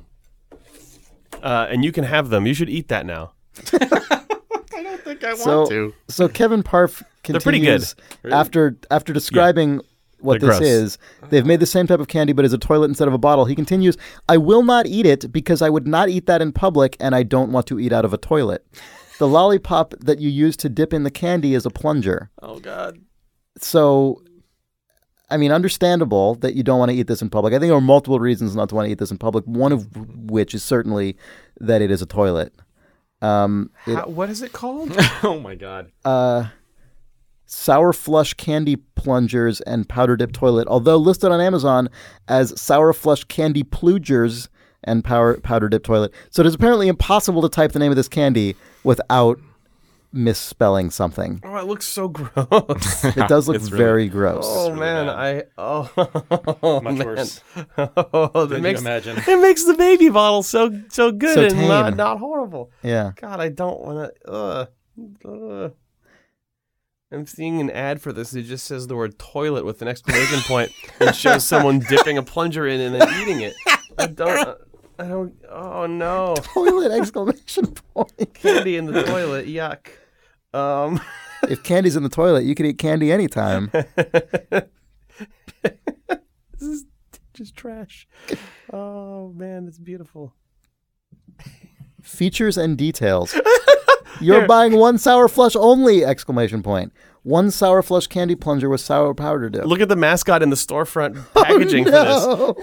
uh, 1.42 1.66
and 1.70 1.84
you 1.84 1.92
can 1.92 2.04
have 2.04 2.30
them. 2.30 2.46
You 2.46 2.54
should 2.54 2.70
eat 2.70 2.88
that 2.88 3.04
now. 3.04 3.32
I 5.06 5.10
think 5.10 5.24
I 5.24 5.34
so, 5.36 5.92
so 6.08 6.28
Kevin 6.28 6.62
Parf 6.62 7.02
They're 7.24 7.40
pretty 7.40 7.60
good. 7.60 7.80
continues 7.80 7.94
after 8.30 8.76
after 8.90 9.12
describing 9.12 9.80
what 10.18 10.40
They're 10.40 10.50
this 10.50 10.58
gross. 10.58 10.68
is. 10.68 10.98
They've 11.28 11.46
made 11.46 11.60
the 11.60 11.66
same 11.66 11.86
type 11.86 12.00
of 12.00 12.08
candy, 12.08 12.32
but 12.32 12.44
as 12.44 12.52
a 12.52 12.58
toilet 12.58 12.86
instead 12.88 13.06
of 13.06 13.14
a 13.14 13.18
bottle. 13.18 13.44
He 13.44 13.54
continues, 13.54 13.96
"I 14.28 14.36
will 14.36 14.62
not 14.62 14.86
eat 14.86 15.06
it 15.06 15.30
because 15.30 15.62
I 15.62 15.70
would 15.70 15.86
not 15.86 16.08
eat 16.08 16.26
that 16.26 16.42
in 16.42 16.52
public, 16.52 16.96
and 16.98 17.14
I 17.14 17.22
don't 17.22 17.52
want 17.52 17.66
to 17.68 17.78
eat 17.78 17.92
out 17.92 18.04
of 18.04 18.12
a 18.12 18.18
toilet. 18.18 18.66
The 19.18 19.28
lollipop 19.28 19.94
that 20.00 20.20
you 20.20 20.28
use 20.28 20.56
to 20.58 20.68
dip 20.68 20.92
in 20.92 21.04
the 21.04 21.10
candy 21.10 21.54
is 21.54 21.64
a 21.66 21.70
plunger. 21.70 22.30
Oh 22.42 22.58
God. 22.58 22.98
So." 23.58 24.22
I 25.28 25.38
mean, 25.38 25.50
understandable 25.50 26.36
that 26.36 26.54
you 26.54 26.62
don't 26.62 26.78
want 26.78 26.92
to 26.92 26.96
eat 26.96 27.08
this 27.08 27.20
in 27.20 27.30
public. 27.30 27.52
I 27.52 27.58
think 27.58 27.70
there 27.70 27.76
are 27.76 27.80
multiple 27.80 28.20
reasons 28.20 28.54
not 28.54 28.68
to 28.68 28.76
want 28.76 28.86
to 28.86 28.92
eat 28.92 28.98
this 28.98 29.10
in 29.10 29.18
public. 29.18 29.44
One 29.44 29.72
of 29.72 29.88
which 30.30 30.54
is 30.54 30.62
certainly 30.62 31.16
that 31.60 31.82
it 31.82 31.90
is 31.90 32.00
a 32.00 32.06
toilet. 32.06 32.54
Um, 33.22 33.70
it- 33.86 33.94
How, 33.94 34.06
what 34.06 34.30
is 34.30 34.42
it 34.42 34.52
called? 34.52 34.92
oh 35.22 35.38
my 35.42 35.54
god. 35.54 35.90
uh, 36.04 36.48
sour 37.46 37.92
flush 37.92 38.34
candy 38.34 38.76
plungers 38.76 39.60
and 39.62 39.88
powder 39.88 40.16
dip 40.16 40.32
toilet, 40.32 40.66
although 40.68 40.96
listed 40.96 41.30
on 41.30 41.40
Amazon 41.40 41.88
as 42.28 42.58
sour 42.60 42.92
flush 42.92 43.24
candy 43.24 43.62
plugers 43.62 44.48
and 44.84 45.04
power, 45.04 45.38
powder 45.40 45.68
dip 45.68 45.82
toilet. 45.84 46.12
So 46.30 46.40
it 46.40 46.46
is 46.46 46.54
apparently 46.54 46.88
impossible 46.88 47.42
to 47.42 47.48
type 47.48 47.72
the 47.72 47.78
name 47.78 47.92
of 47.92 47.96
this 47.96 48.08
candy 48.08 48.56
without 48.84 49.38
misspelling 50.16 50.90
something. 50.90 51.40
oh, 51.44 51.56
it 51.56 51.66
looks 51.66 51.86
so 51.86 52.08
gross. 52.18 53.04
It 53.04 53.28
does 53.28 53.46
look 53.46 53.56
It's 53.56 53.70
really- 53.70 53.84
very 53.84 54.08
gross. 54.08 54.44
oh 54.46 54.68
really 54.70 54.80
man, 54.80 55.06
bad. 55.06 55.16
I 55.16 55.44
oh 55.58 56.80
Much 56.82 56.96
man. 56.96 57.06
worse. 57.06 57.40
Oh, 57.78 58.46
that 58.46 58.56
you 58.56 58.62
makes 58.62 58.80
imagine. 58.80 59.16
it 59.18 59.40
makes 59.42 59.64
the 59.64 59.74
baby 59.74 60.08
bottle 60.08 60.42
so 60.42 60.70
so 60.88 61.12
good 61.12 61.34
So 61.34 61.44
and 61.46 61.68
not, 61.68 61.88
tame. 61.90 61.96
not 61.96 62.18
horrible. 62.18 62.70
Yeah. 62.82 63.12
God, 63.20 63.40
I 63.40 63.48
don't 63.50 63.80
want 63.80 64.12
to. 64.24 64.30
Uh, 64.32 64.66
uh. 65.28 65.68
I'm 67.12 67.26
seeing 67.26 67.60
an 67.60 67.70
ad 67.70 68.00
for 68.02 68.12
this. 68.12 68.34
It 68.34 68.42
just 68.42 68.66
says 68.66 68.88
the 68.88 68.96
word 68.96 69.18
toilet 69.18 69.64
with 69.64 69.80
an 69.80 69.86
exclamation 69.88 70.40
point 70.40 70.72
and 70.98 71.14
shows 71.14 71.44
someone 71.46 71.78
dipping 71.78 72.18
a 72.18 72.22
plunger 72.22 72.66
in 72.66 72.80
and 72.80 72.94
then 73.00 73.22
eating 73.22 73.40
it. 73.42 73.54
I 73.98 74.06
don't. 74.08 74.58
I 74.98 75.04
don't. 75.06 75.34
Oh 75.48 75.86
no! 75.86 76.34
Toilet 76.42 76.90
exclamation 76.90 77.66
point. 77.94 78.34
Candy 78.34 78.76
in 78.76 78.86
the 78.86 79.02
toilet. 79.04 79.46
Yuck. 79.46 79.86
Um. 80.56 81.00
If 81.50 81.62
candy's 81.62 81.96
in 81.96 82.02
the 82.02 82.08
toilet, 82.08 82.44
you 82.44 82.54
can 82.54 82.64
eat 82.66 82.78
candy 82.78 83.12
anytime. 83.12 83.70
This 86.58 86.68
is 86.68 86.84
just 87.34 87.54
trash. 87.54 88.08
Oh 88.72 89.32
man, 89.36 89.66
it's 89.68 89.78
beautiful. 89.78 90.32
Features 92.02 92.56
and 92.56 92.78
details. 92.78 93.34
You're 94.20 94.38
Here. 94.38 94.46
buying 94.46 94.72
one 94.76 94.96
sour 94.96 95.28
flush 95.28 95.54
only! 95.54 96.02
Exclamation 96.04 96.62
point. 96.62 96.92
One 97.22 97.50
sour 97.50 97.82
flush 97.82 98.06
candy 98.06 98.34
plunger 98.34 98.70
with 98.70 98.80
sour 98.80 99.12
powder 99.12 99.50
dip. 99.50 99.66
Look 99.66 99.80
at 99.80 99.90
the 99.90 99.96
mascot 99.96 100.42
in 100.42 100.48
the 100.48 100.56
storefront 100.56 101.22
packaging 101.34 101.84
for 101.84 101.90
this. 101.90 102.26
no. 102.26 102.56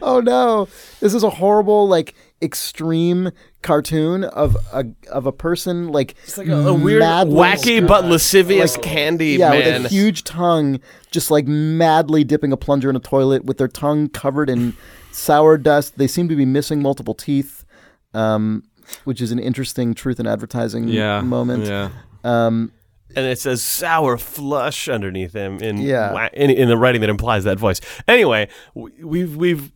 oh 0.00 0.20
no! 0.20 0.68
This 1.00 1.12
is 1.14 1.24
a 1.24 1.30
horrible, 1.30 1.88
like 1.88 2.14
extreme 2.42 3.30
cartoon 3.62 4.24
of 4.24 4.56
a 4.72 4.84
of 5.10 5.24
a 5.26 5.32
person 5.32 5.88
like 5.88 6.14
It's 6.24 6.36
like 6.36 6.48
a, 6.48 6.56
a 6.68 6.74
weird, 6.74 7.00
madly- 7.00 7.34
wacky 7.34 7.86
but 7.86 8.04
lascivious 8.04 8.76
candy 8.78 9.36
yeah, 9.36 9.50
man. 9.50 9.82
with 9.82 9.86
a 9.86 9.94
huge 9.94 10.24
tongue, 10.24 10.80
just 11.10 11.30
like 11.30 11.46
madly 11.46 12.24
dipping 12.24 12.52
a 12.52 12.56
plunger 12.56 12.90
in 12.90 12.96
a 12.96 13.00
toilet 13.00 13.44
with 13.44 13.58
their 13.58 13.68
tongue 13.68 14.08
covered 14.08 14.50
in 14.50 14.76
sour 15.12 15.56
dust. 15.56 15.96
They 15.96 16.06
seem 16.06 16.28
to 16.28 16.36
be 16.36 16.44
missing 16.44 16.82
multiple 16.82 17.14
teeth. 17.14 17.64
Um, 18.12 18.62
which 19.04 19.22
is 19.22 19.32
an 19.32 19.38
interesting 19.38 19.94
truth 19.94 20.20
in 20.20 20.26
advertising 20.26 20.88
Yeah. 20.88 21.22
moment. 21.22 21.64
Yeah. 21.64 21.88
Um, 22.22 22.70
and 23.16 23.24
it 23.24 23.38
says 23.38 23.62
sour 23.62 24.18
flush 24.18 24.88
underneath 24.90 25.32
him 25.32 25.58
in 25.62 25.78
Yeah. 25.78 26.28
in, 26.34 26.50
in 26.50 26.68
the 26.68 26.76
writing 26.76 27.00
that 27.00 27.08
implies 27.10 27.44
that 27.44 27.58
voice. 27.58 27.80
Anyway, 28.06 28.48
we've 28.74 29.34
we've 29.36 29.72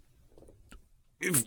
we've 1.20 1.44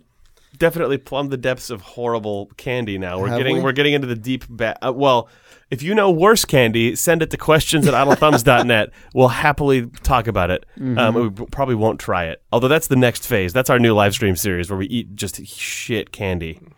definitely 0.62 0.96
plumbed 0.96 1.32
the 1.32 1.36
depths 1.36 1.70
of 1.70 1.80
horrible 1.82 2.46
candy. 2.56 2.96
Now 2.96 3.18
we're 3.18 3.26
Have 3.30 3.38
getting 3.38 3.56
we? 3.56 3.62
we? 3.64 3.68
are 3.68 3.72
getting 3.72 3.94
into 3.94 4.06
the 4.06 4.14
deep. 4.14 4.46
Ba- 4.48 4.76
uh, 4.86 4.92
well, 4.92 5.28
if 5.72 5.82
you 5.82 5.92
know 5.92 6.08
worse 6.08 6.44
candy, 6.44 6.94
send 6.94 7.20
it 7.20 7.30
to 7.32 7.36
questions 7.36 7.88
at 7.88 7.94
idlethumbs.net. 7.94 8.90
We'll 9.14 9.26
happily 9.28 9.88
talk 10.04 10.28
about 10.28 10.50
it. 10.52 10.64
Mm-hmm. 10.78 10.98
Um, 10.98 11.34
we 11.36 11.46
probably 11.46 11.74
won't 11.74 11.98
try 11.98 12.26
it. 12.26 12.42
Although 12.52 12.68
that's 12.68 12.86
the 12.86 12.94
next 12.96 13.26
phase. 13.26 13.52
That's 13.52 13.70
our 13.70 13.80
new 13.80 13.92
live 13.92 14.12
stream 14.14 14.36
series 14.36 14.70
where 14.70 14.78
we 14.78 14.86
eat 14.86 15.16
just 15.16 15.44
shit 15.44 16.12
candy. 16.12 16.60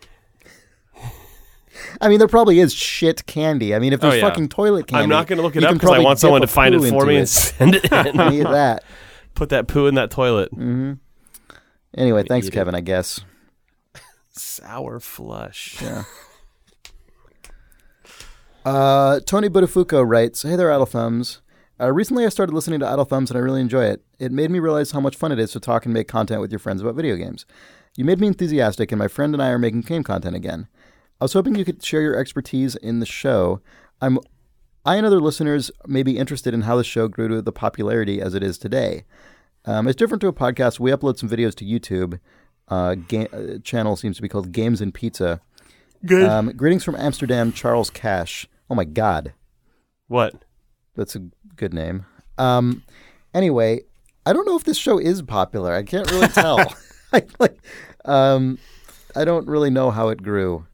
I 2.01 2.07
mean, 2.09 2.17
there 2.19 2.27
probably 2.27 2.59
is 2.59 2.73
shit 2.73 3.25
candy. 3.27 3.75
I 3.75 3.79
mean, 3.79 3.93
if 3.93 4.01
there's 4.01 4.15
Oh, 4.15 4.17
yeah. 4.17 4.27
fucking 4.29 4.49
toilet 4.49 4.87
candy, 4.87 5.03
I'm 5.03 5.09
not 5.09 5.27
going 5.27 5.37
to 5.37 5.43
look 5.43 5.55
it 5.55 5.61
you 5.61 5.67
up 5.67 5.73
because 5.75 5.91
I 5.91 5.99
want 5.99 6.17
someone 6.19 6.41
to 6.41 6.47
find 6.47 6.73
it 6.73 6.89
for 6.89 7.05
me 7.05 7.17
it. 7.17 7.19
and 7.19 7.29
send 7.29 7.75
it 7.75 7.83
in. 7.91 8.33
Eat 8.33 8.43
that. 8.43 8.83
Put 9.35 9.49
that 9.49 9.67
poo 9.67 9.85
in 9.87 9.95
that 9.95 10.09
toilet. 10.09 10.49
Anyway, 11.97 12.23
thanks, 12.23 12.47
eat 12.47 12.53
it. 12.53 12.55
Kevin. 12.55 12.75
I 12.75 12.81
guess. 12.81 13.21
Sour 14.37 14.99
flush. 14.99 15.81
Yeah. 15.81 16.03
Uh, 18.65 19.19
Tony 19.21 19.47
Budafuco 19.47 20.07
writes, 20.07 20.41
"Hey 20.41 20.55
there, 20.55 20.71
Idle 20.71 20.85
Thumbs. 20.87 21.41
Uh, 21.79 21.91
recently, 21.91 22.25
I 22.25 22.29
started 22.29 22.53
listening 22.53 22.79
to 22.79 22.87
Idle 22.87 23.05
Thumbs, 23.05 23.29
and 23.29 23.37
I 23.37 23.41
really 23.41 23.61
enjoy 23.61 23.85
it. 23.85 24.03
It 24.17 24.31
made 24.31 24.49
me 24.49 24.59
realize 24.59 24.91
how 24.91 24.99
much 24.99 25.15
fun 25.15 25.31
it 25.31 25.39
is 25.39 25.51
to 25.51 25.59
talk 25.59 25.85
and 25.85 25.93
make 25.93 26.07
content 26.07 26.41
with 26.41 26.51
your 26.51 26.59
friends 26.59 26.81
about 26.81 26.95
video 26.95 27.15
games. 27.15 27.45
You 27.95 28.05
made 28.05 28.19
me 28.19 28.27
enthusiastic, 28.27 28.91
and 28.91 28.99
my 28.99 29.07
friend 29.07 29.33
and 29.33 29.43
I 29.43 29.49
are 29.49 29.59
making 29.59 29.81
game 29.81 30.03
content 30.03 30.35
again. 30.35 30.67
I 31.21 31.25
was 31.25 31.33
hoping 31.33 31.55
you 31.55 31.65
could 31.65 31.83
share 31.83 32.01
your 32.01 32.17
expertise 32.17 32.75
in 32.75 32.99
the 32.99 33.05
show. 33.05 33.61
I'm, 34.01 34.19
I 34.85 34.95
and 34.95 35.05
other 35.05 35.21
listeners 35.21 35.69
may 35.85 36.03
be 36.03 36.17
interested 36.17 36.53
in 36.53 36.61
how 36.61 36.75
the 36.75 36.83
show 36.83 37.07
grew 37.07 37.27
to 37.29 37.41
the 37.41 37.51
popularity 37.51 38.21
as 38.21 38.33
it 38.33 38.43
is 38.43 38.57
today. 38.57 39.05
Um, 39.65 39.87
it's 39.87 39.95
different 39.95 40.21
to 40.21 40.27
a 40.27 40.33
podcast. 40.33 40.79
We 40.79 40.91
upload 40.91 41.17
some 41.17 41.29
videos 41.29 41.55
to 41.55 41.65
YouTube. 41.65 42.19
Uh, 42.67 42.95
ga- 42.95 43.27
uh, 43.31 43.59
channel 43.63 43.95
seems 43.95 44.15
to 44.15 44.21
be 44.21 44.29
called 44.29 44.51
Games 44.51 44.81
and 44.81 44.93
Pizza." 44.93 45.41
Good. 46.05 46.29
Um, 46.29 46.51
greetings 46.55 46.83
from 46.83 46.95
Amsterdam, 46.95 47.51
Charles 47.51 47.89
Cash. 47.89 48.47
Oh 48.69 48.75
my 48.75 48.85
God, 48.85 49.33
what? 50.07 50.45
that's 50.95 51.15
a 51.15 51.19
good 51.55 51.73
name. 51.73 52.05
Um, 52.37 52.83
anyway, 53.33 53.81
I 54.25 54.33
don't 54.33 54.45
know 54.45 54.55
if 54.55 54.63
this 54.63 54.77
show 54.77 54.97
is 54.97 55.21
popular. 55.21 55.73
I 55.73 55.83
can't 55.83 56.09
really 56.11 56.27
tell. 56.27 56.59
I, 57.13 57.23
like, 57.39 57.57
um, 58.03 58.57
I 59.15 59.25
don't 59.25 59.47
really 59.47 59.69
know 59.69 59.91
how 59.91 60.09
it 60.09 60.21
grew 60.21 60.67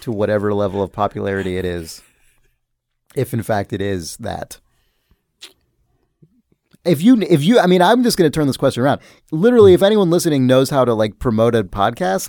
to 0.00 0.10
whatever 0.10 0.54
level 0.54 0.82
of 0.82 0.92
popularity 0.92 1.58
it 1.58 1.64
is, 1.64 2.02
if 3.14 3.34
in 3.34 3.42
fact 3.42 3.72
it 3.72 3.82
is 3.82 4.16
that. 4.18 4.58
If 6.84 7.00
you, 7.00 7.20
if 7.22 7.44
you, 7.44 7.60
I 7.60 7.66
mean, 7.66 7.80
I'm 7.80 8.02
just 8.02 8.18
going 8.18 8.28
to 8.30 8.34
turn 8.34 8.48
this 8.48 8.56
question 8.56 8.82
around. 8.82 9.00
Literally, 9.30 9.72
if 9.72 9.82
anyone 9.82 10.10
listening 10.10 10.48
knows 10.48 10.68
how 10.68 10.84
to 10.84 10.94
like 10.94 11.20
promote 11.20 11.54
a 11.54 11.62
podcast, 11.62 12.28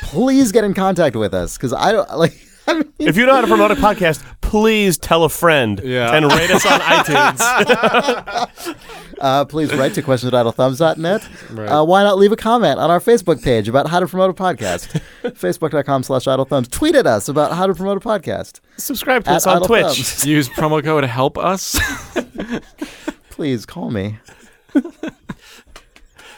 please 0.02 0.52
get 0.52 0.62
in 0.64 0.74
contact 0.74 1.16
with 1.16 1.32
us 1.32 1.56
because 1.56 1.72
I 1.72 1.92
don't 1.92 2.18
like. 2.18 2.34
I 2.68 2.74
mean, 2.74 2.92
If 2.98 3.16
you 3.16 3.24
know 3.24 3.34
how 3.34 3.40
to 3.40 3.46
promote 3.46 3.70
a 3.70 3.76
podcast, 3.76 4.22
please 4.42 4.98
tell 4.98 5.24
a 5.24 5.30
friend 5.30 5.80
Yeah. 5.82 6.14
and 6.14 6.30
rate 6.30 6.50
us 6.50 6.66
on 6.66 6.80
iTunes. 6.80 8.76
Uh, 9.18 9.44
please 9.44 9.74
write 9.74 9.92
to 9.94 10.00
questions 10.00 10.32
at 10.32 10.46
idlethumbs.net. 10.46 11.28
Right. 11.50 11.68
Uh, 11.68 11.84
why 11.84 12.04
not 12.04 12.18
leave 12.18 12.30
a 12.30 12.36
comment 12.36 12.78
on 12.78 12.88
our 12.88 13.00
Facebook 13.00 13.42
page 13.42 13.66
about 13.68 13.88
how 13.88 13.98
to 13.98 14.06
promote 14.06 14.30
a 14.30 14.32
podcast? 14.40 15.02
Facebook.com 15.24 16.04
slash 16.04 16.26
idlethumbs. 16.26 16.70
Tweet 16.70 16.94
at 16.94 17.04
us 17.04 17.28
about 17.28 17.52
how 17.52 17.66
to 17.66 17.74
promote 17.74 17.96
a 17.96 18.00
podcast. 18.00 18.60
Subscribe 18.76 19.24
to 19.24 19.32
us 19.32 19.44
on 19.44 19.56
Idle 19.56 19.66
Twitch. 19.66 19.86
Thumbs. 19.86 20.24
Use 20.24 20.48
promo 20.50 20.84
code 20.84 21.02
help 21.02 21.36
us. 21.36 21.76
Please 23.38 23.64
call 23.64 23.92
me. 23.92 24.18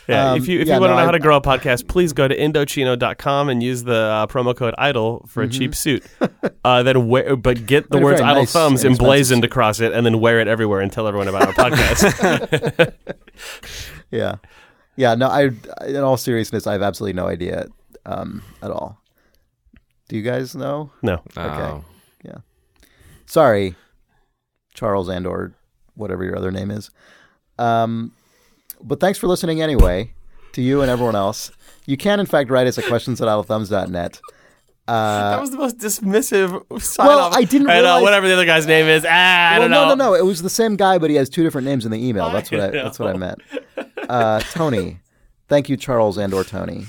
Yeah, 0.09 0.32
Um, 0.32 0.39
if 0.39 0.48
you 0.48 0.59
if 0.60 0.66
yeah, 0.66 0.74
you 0.74 0.81
want 0.81 0.90
to 0.90 0.94
no, 0.94 0.97
know 0.97 1.02
I- 1.02 1.05
how 1.05 1.10
to 1.12 1.18
grow 1.20 1.36
a 1.36 1.40
podcast, 1.40 1.86
please 1.86 2.12
go 2.12 2.27
to 2.27 2.36
Indochino.com 2.36 3.48
and 3.48 3.62
use 3.62 3.85
the 3.85 3.94
uh, 3.94 4.27
promo 4.27 4.56
code 4.56 4.74
IDLE 4.77 5.28
for 5.28 5.43
a 5.44 5.48
cheap 5.48 5.72
suit. 5.72 6.05
Uh, 6.64 6.82
then 6.82 7.06
wear, 7.06 7.36
but 7.36 7.64
get 7.64 7.85
the 7.85 7.98
But 7.98 8.02
words 8.02 8.20
"idle 8.20 8.43
nice, 8.43 8.52
thumbs" 8.52 8.85
emblazoned 8.85 9.44
across 9.44 9.78
it, 9.78 9.93
and 9.93 10.05
then 10.05 10.18
wear 10.18 10.40
it 10.40 10.48
everywhere 10.48 10.81
and 10.81 10.90
tell 10.90 11.06
everyone 11.06 11.28
about 11.28 11.47
our 11.47 11.52
podcast. 11.52 12.93
Yeah. 14.10 14.36
Yeah, 14.97 15.14
no, 15.14 15.28
I, 15.28 15.51
in 15.86 15.97
all 15.98 16.16
seriousness, 16.16 16.66
I 16.66 16.72
have 16.72 16.82
absolutely 16.82 17.14
no 17.14 17.28
idea 17.28 17.66
um, 18.05 18.43
at 18.62 18.72
all. 18.72 19.01
Do 20.09 20.16
you 20.16 20.22
guys 20.22 20.56
know? 20.56 20.90
no, 21.02 21.22
Okay. 21.36 21.62
Oh. 21.62 21.85
Yeah. 22.24 22.39
Sorry, 23.27 23.77
Charles 24.74 25.09
and 25.09 25.24
or 25.24 25.52
whatever 26.01 26.24
your 26.24 26.36
other 26.36 26.51
name 26.51 26.70
is. 26.70 26.90
Um, 27.59 28.12
but 28.82 28.98
thanks 29.01 29.18
for 29.18 29.27
listening 29.27 29.60
anyway, 29.62 30.12
to 30.52 30.62
you 30.62 30.81
and 30.82 30.90
everyone 30.90 31.14
else. 31.16 31.51
You 31.86 31.97
can, 31.97 32.18
in 32.20 32.27
fact, 32.27 32.51
write 32.51 32.66
us 32.66 32.78
at 32.78 32.85
questions 32.86 33.20
at 33.20 33.28
idlethumbs.net. 33.28 34.20
Uh, 34.89 35.31
that 35.31 35.40
was 35.40 35.51
the 35.51 35.56
most 35.59 35.78
dismissive. 35.78 36.81
Sign 36.82 37.06
Well, 37.06 37.18
off. 37.20 37.36
I 37.36 37.44
didn't 37.44 37.70
I 37.70 37.74
know 37.77 37.82
realize- 37.82 38.02
whatever 38.02 38.27
the 38.27 38.32
other 38.35 38.44
guy's 38.47 38.66
name 38.66 38.86
is. 38.86 39.05
Ah, 39.09 39.09
I 39.10 39.59
well, 39.59 39.68
don't 39.68 39.70
no, 39.70 39.89
know. 39.90 39.94
no, 39.94 40.10
no. 40.10 40.14
It 40.14 40.24
was 40.24 40.43
the 40.43 40.51
same 40.51 40.74
guy, 40.77 40.98
but 40.98 41.10
he 41.10 41.16
has 41.16 41.28
two 41.28 41.43
different 41.44 41.66
names 41.66 41.85
in 41.85 41.93
the 41.93 42.05
email. 42.09 42.31
That's 42.31 42.51
what 42.51 42.60
I. 42.60 42.66
know. 42.70 42.82
That's 42.85 42.98
what 42.98 43.09
I 43.14 43.16
meant. 43.16 43.40
Uh, 44.09 44.40
Tony, 44.51 44.98
thank 45.48 45.68
you, 45.68 45.77
Charles 45.77 46.18
and 46.18 46.35
or 46.35 46.43
Tony, 46.43 46.86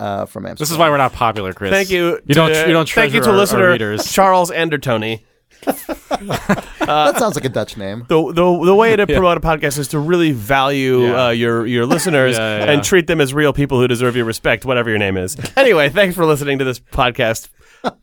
uh, 0.00 0.26
from 0.26 0.46
Amsterdam. 0.46 0.56
This 0.62 0.70
is 0.72 0.78
why 0.78 0.90
we're 0.90 0.96
not 0.96 1.12
popular, 1.12 1.52
Chris. 1.52 1.70
Thank 1.70 1.90
you. 1.90 2.18
You 2.26 2.34
don't. 2.34 2.48
You 2.66 2.72
don't 2.72 2.88
Thank 2.88 3.12
you 3.14 3.20
to 3.20 3.26
our- 3.26 3.32
our 3.32 3.38
listener 3.38 3.70
readers. 3.70 4.10
Charles 4.10 4.50
Andertony. 4.50 5.22
That 5.62 7.14
sounds 7.18 7.34
like 7.34 7.44
a 7.44 7.48
Dutch 7.48 7.76
name. 7.76 8.04
the 8.08 8.32
the 8.32 8.64
the 8.64 8.74
way 8.74 8.96
to 8.96 9.06
promote 9.18 9.36
a 9.36 9.40
podcast 9.40 9.78
is 9.78 9.88
to 9.88 9.98
really 9.98 10.32
value 10.32 11.06
Yeah. 11.06 11.26
uh, 11.26 11.30
your 11.30 11.66
your 11.66 11.86
listeners 11.86 12.36
Yeah, 12.38 12.58
yeah, 12.58 12.64
and 12.64 12.78
yeah. 12.78 12.82
treat 12.82 13.06
them 13.06 13.20
as 13.20 13.32
real 13.34 13.52
people 13.52 13.78
who 13.80 13.88
deserve 13.88 14.16
your 14.16 14.24
respect, 14.24 14.64
whatever 14.64 14.90
your 14.90 14.98
name 14.98 15.16
is. 15.16 15.36
Anyway, 15.56 15.88
thanks 15.88 16.14
for 16.16 16.24
listening 16.24 16.58
to 16.58 16.64
this 16.64 16.80
podcast. 16.80 17.48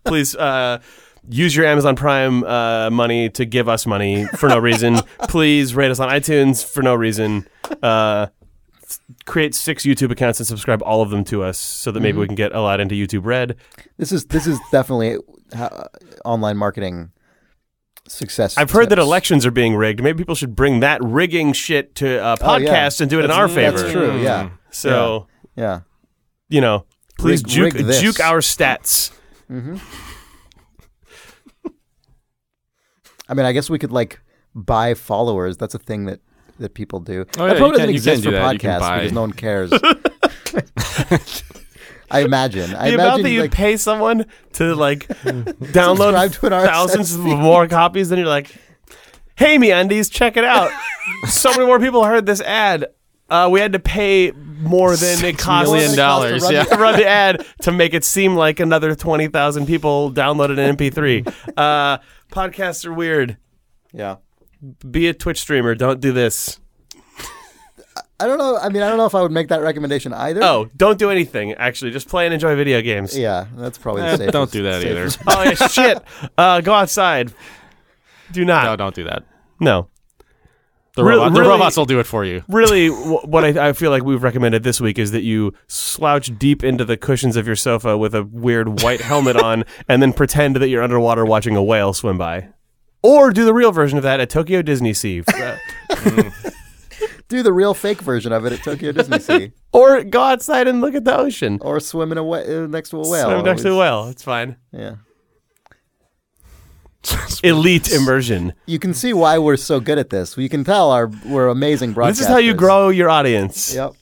Please 0.06 0.36
uh, 0.36 0.80
use 1.30 1.56
your 1.56 1.66
Amazon 1.66 1.96
Prime 1.96 2.44
uh, 2.44 2.90
money 2.90 3.30
to 3.30 3.46
give 3.46 3.70
us 3.70 3.86
money 3.86 4.26
for 4.38 4.50
no 4.50 4.58
reason. 4.58 4.98
Please 5.28 5.76
rate 5.76 5.92
us 5.92 6.00
on 6.00 6.10
iTunes 6.10 6.66
for 6.66 6.82
no 6.82 6.96
reason. 6.96 7.48
Uh, 7.82 8.28
s- 8.84 9.00
create 9.26 9.56
six 9.56 9.84
YouTube 9.84 10.12
accounts 10.12 10.40
and 10.40 10.48
subscribe 10.48 10.82
all 10.84 11.02
of 11.02 11.12
them 11.12 11.24
to 11.26 11.44
us 11.44 11.58
so 11.58 11.92
that 11.92 12.00
maybe 12.00 12.14
Mm-hmm. 12.14 12.20
we 12.22 12.28
can 12.28 12.36
get 12.36 12.54
a 12.54 12.62
lot 12.62 12.80
into 12.80 12.96
YouTube 12.96 13.26
Red. 13.26 13.56
This 13.98 14.12
is 14.12 14.26
this 14.26 14.48
is 14.48 14.60
definitely 14.72 15.18
uh, 15.56 15.86
online 16.26 16.58
marketing 16.58 17.12
success. 18.10 18.58
I've 18.58 18.72
heard 18.72 18.90
that 18.90 19.00
elections 19.00 19.46
are 19.46 19.52
being 19.52 19.76
rigged. 19.76 20.02
Maybe 20.04 20.18
people 20.18 20.36
should 20.36 20.56
bring 20.56 20.80
that 20.82 21.02
rigging 21.04 21.54
shit 21.54 21.96
to 21.96 22.20
uh, 22.24 22.36
Oh, 22.42 22.58
yeah. 22.58 22.88
podcasts 22.88 23.02
and 23.02 23.10
do 23.10 23.20
it 23.20 23.26
in 23.26 23.32
our 23.32 23.48
favor. 23.48 23.78
That's 23.78 23.92
true. 23.92 24.22
Yeah. 24.22 24.50
So 24.72 25.28
Yeah. 25.56 25.82
you 26.50 26.62
know, 26.62 26.86
please 27.18 27.42
Rig- 27.44 27.48
juke 27.48 27.74
rig 27.74 27.86
this. 27.86 28.02
juke 28.02 28.20
our 28.20 28.40
stats. 28.40 29.12
I 33.28 33.34
mean, 33.34 33.46
I 33.46 33.52
guess 33.52 33.70
we 33.70 33.78
could 33.80 33.92
like 33.92 34.20
buy 34.56 34.94
followers. 34.96 35.58
That's 35.58 35.76
a 35.76 35.80
thing 35.80 36.06
that 36.06 36.20
that 36.60 36.74
people 36.74 37.00
do. 37.00 37.26
Oh, 37.38 37.46
that 37.48 37.54
yeah, 37.54 37.58
probably 37.60 37.66
you 37.66 37.72
doesn't 37.72 37.86
can- 37.86 37.96
exist 37.96 38.24
can 38.24 38.32
for 38.32 38.32
do 38.32 38.36
that. 38.42 38.54
You 38.54 38.60
can 38.60 38.82
podcasts 38.82 38.96
because 38.98 39.12
no 39.14 39.22
one 39.22 39.34
cares. 39.34 39.72
I 42.12 42.22
imagine. 42.22 42.76
I 42.76 42.90
the 42.90 42.94
imagine 42.94 43.00
amount 43.00 43.24
that 43.24 43.30
you 43.32 43.42
like, 43.42 43.52
pay 43.52 43.78
someone 43.78 44.26
to 44.54 44.76
like 44.76 45.08
download 45.08 46.32
to 46.42 46.50
thousands 46.50 47.14
of 47.16 47.22
more 47.22 47.68
copies, 47.68 48.10
then 48.10 48.20
you're 48.20 48.28
like, 48.28 48.52
"Hey, 49.36 49.58
MeUndies, 49.58 50.12
check 50.12 50.38
it 50.38 50.44
out." 50.44 50.72
so 51.28 51.52
many 51.52 51.66
more 51.66 51.80
people 51.80 52.04
heard 52.04 52.26
this 52.26 52.42
ad. 52.42 52.88
Uh, 53.30 53.48
we 53.52 53.60
had 53.60 53.74
to 53.74 53.80
pay 53.80 54.32
more 54.32 54.96
than 54.96 55.24
it 55.24 55.38
cost 55.38 55.72
million 55.72 55.92
to 55.92 55.96
dollars, 55.96 56.42
run 56.44 56.54
yeah. 56.54 56.64
the- 56.64 56.76
to 56.76 56.82
run 56.82 56.96
the 56.96 57.06
ad 57.06 57.46
to 57.62 57.72
make 57.72 57.94
it 57.94 58.04
seem 58.04 58.36
like 58.36 58.60
another 58.60 58.96
twenty 58.96 59.28
thousand 59.28 59.68
people 59.68 60.12
downloaded 60.12 60.58
an 60.58 60.76
MP3. 60.76 61.28
Uh, 61.56 62.00
podcasts 62.32 62.86
are 62.86 62.94
weird. 62.94 63.38
yeah. 63.94 64.18
Be 64.92 65.08
a 65.08 65.14
Twitch 65.14 65.40
streamer. 65.40 65.74
Don't 65.74 66.02
do 66.02 66.12
this. 66.12 66.60
I 68.20 68.28
don't 68.28 68.38
know. 68.38 68.58
I 68.58 68.70
mean, 68.70 68.82
I 68.84 68.90
don't 68.90 68.98
know 68.98 69.06
if 69.06 69.16
I 69.16 69.22
would 69.22 69.32
make 69.32 69.48
that 69.48 69.62
recommendation 69.62 70.14
either. 70.14 70.44
Oh, 70.44 70.70
don't 70.76 71.00
do 71.00 71.10
anything. 71.10 71.54
Actually, 71.54 71.92
just 71.92 72.08
play 72.10 72.26
and 72.26 72.34
enjoy 72.34 72.56
video 72.56 72.82
games. 72.82 73.18
Yeah, 73.18 73.46
that's 73.56 73.78
probably 73.78 74.02
Eh, 74.02 74.12
the 74.12 74.18
safest. 74.18 74.34
don't 74.34 74.52
do 74.52 74.64
that 74.64 74.82
safest- 74.82 75.20
Oh 75.28 75.44
yeah, 75.44 75.54
shit. 75.68 76.04
Uh, 76.38 76.62
go 76.62 76.74
outside. 76.74 77.34
Do 78.32 78.44
not. 78.46 78.66
No, 78.66 78.76
don't 78.76 78.94
do 78.96 79.06
that. 79.06 79.24
No. 79.60 79.88
The, 80.96 81.04
Re- 81.04 81.16
robot, 81.16 81.34
the 81.34 81.42
robots 81.42 81.78
will 81.78 81.86
do 81.86 82.00
it 82.00 82.06
for 82.06 82.26
you. 82.26 82.44
Really, 82.50 82.88
wh- 82.90 83.26
what 83.28 83.46
I, 83.46 83.70
I 83.70 83.74
feel 83.74 83.90
like 83.90 84.04
we've 84.04 84.22
recommended 84.22 84.64
this 84.64 84.82
week 84.82 85.00
is 85.00 85.12
that 85.12 85.22
you 85.24 85.54
slouch 85.68 86.38
deep 86.38 86.62
into 86.64 86.84
the 86.84 86.98
cushions 86.98 87.38
of 87.38 87.48
your 87.48 87.56
sofa 87.56 87.98
with 87.98 88.14
a 88.14 88.24
weird 88.24 88.82
white 88.82 89.00
helmet 89.00 89.38
on, 89.42 89.64
and 89.88 90.02
then 90.02 90.12
pretend 90.14 90.58
that 90.58 90.68
you're 90.68 90.84
underwater 90.84 91.24
watching 91.26 91.56
a 91.56 91.64
whale 91.64 91.94
swim 91.94 92.18
by. 92.18 92.50
Or 93.02 93.32
do 93.32 93.46
the 93.46 93.54
real 93.54 93.72
version 93.72 93.98
of 93.98 94.04
that 94.04 94.20
at 94.20 94.30
Tokyo 94.30 94.62
Disney 94.62 94.94
Sea. 94.94 95.24
Uh, 95.34 95.56
Do 97.28 97.44
the 97.44 97.54
real 97.54 97.74
fake 97.74 98.02
version 98.02 98.32
of 98.32 98.46
it 98.46 98.54
at 98.54 98.64
Tokyo 98.64 98.92
Disney 98.92 99.20
Sea, 99.20 99.52
Or 99.72 100.04
go 100.04 100.22
outside 100.22 100.68
and 100.68 100.82
look 100.82 100.96
at 100.96 101.06
the 101.06 101.16
ocean. 101.18 101.60
or 101.62 101.80
swim 101.80 102.12
in 102.12 102.18
a 102.18 102.24
wh- 102.24 102.48
uh, 102.48 102.68
next 102.68 102.90
to 102.90 102.98
a 102.98 103.08
whale. 103.10 103.26
Swim 103.30 103.46
next 103.46 103.62
to 103.64 103.72
a 103.72 103.78
whale. 103.78 104.08
It's 104.08 104.24
fine. 104.24 104.56
Yeah. 104.72 104.96
Elite 107.44 107.92
immersion. 107.92 108.54
You 108.66 108.80
can 108.80 108.94
see 108.94 109.14
why 109.14 109.38
we're 109.38 109.58
so 109.58 109.80
good 109.80 109.98
at 109.98 110.10
this. 110.10 110.38
You 110.38 110.50
can 110.50 110.64
tell 110.64 110.92
our 110.92 111.10
we're 111.26 111.48
amazing 111.48 111.94
broadcasters. 111.94 112.08
This 112.10 112.20
is 112.22 112.28
how 112.28 112.38
you 112.38 112.54
grow 112.54 112.90
your 112.90 113.10
audience. 113.10 113.74
Yep. 113.74 113.94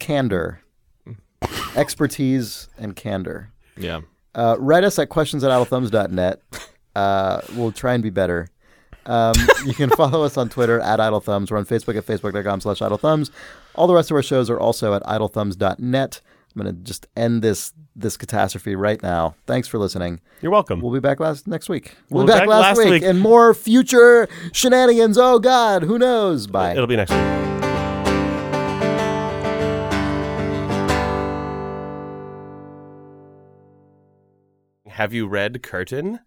Candor, 0.00 0.60
expertise, 1.76 2.68
and 2.78 2.96
candor. 2.96 3.52
Yeah. 3.76 4.00
Uh, 4.34 4.56
write 4.58 4.82
us 4.82 4.98
at 4.98 5.08
questions 5.08 5.44
at 5.44 5.50
idlethumbs.net. 5.50 6.40
Uh, 6.96 7.40
we'll 7.54 7.70
try 7.72 7.94
and 7.94 8.02
be 8.02 8.10
better. 8.10 8.48
Um, 9.06 9.34
you 9.66 9.74
can 9.74 9.90
follow 9.90 10.22
us 10.24 10.36
on 10.36 10.48
Twitter 10.48 10.80
at 10.80 11.00
Idle 11.00 11.20
Thumbs. 11.20 11.50
We're 11.50 11.58
on 11.58 11.66
Facebook 11.66 11.96
at 11.96 12.06
facebook.com 12.06 12.60
slash 12.60 12.80
Idle 12.82 12.98
Thumbs. 12.98 13.30
All 13.74 13.86
the 13.86 13.94
rest 13.94 14.10
of 14.10 14.14
our 14.16 14.22
shows 14.22 14.48
are 14.50 14.58
also 14.58 14.94
at 14.94 15.02
idlethumbs.net. 15.02 16.20
I'm 16.56 16.62
going 16.62 16.74
to 16.76 16.82
just 16.82 17.06
end 17.16 17.42
this 17.42 17.72
this 17.96 18.16
catastrophe 18.16 18.74
right 18.76 19.00
now. 19.02 19.34
Thanks 19.46 19.68
for 19.68 19.78
listening. 19.78 20.20
You're 20.40 20.50
welcome. 20.52 20.80
We'll 20.80 20.92
be 20.92 21.00
back 21.00 21.20
last 21.20 21.46
next 21.46 21.68
week. 21.68 21.96
We'll 22.10 22.24
We'll, 22.24 22.26
be 22.26 22.32
back, 22.32 22.42
back 22.42 22.48
last, 22.48 22.62
last 22.62 22.78
week, 22.78 22.90
week. 22.90 23.02
and 23.04 23.20
more 23.20 23.54
future 23.54 24.28
shenanigans. 24.52 25.16
Oh 25.18 25.38
God, 25.38 25.82
who 25.82 25.98
knows? 25.98 26.46
Bye. 26.46 26.72
It'll 26.72 26.86
be 26.86 26.96
next 26.96 27.10
week. 27.10 27.20
Have 34.86 35.12
you 35.12 35.26
read 35.26 35.62
Curtain? 35.62 36.20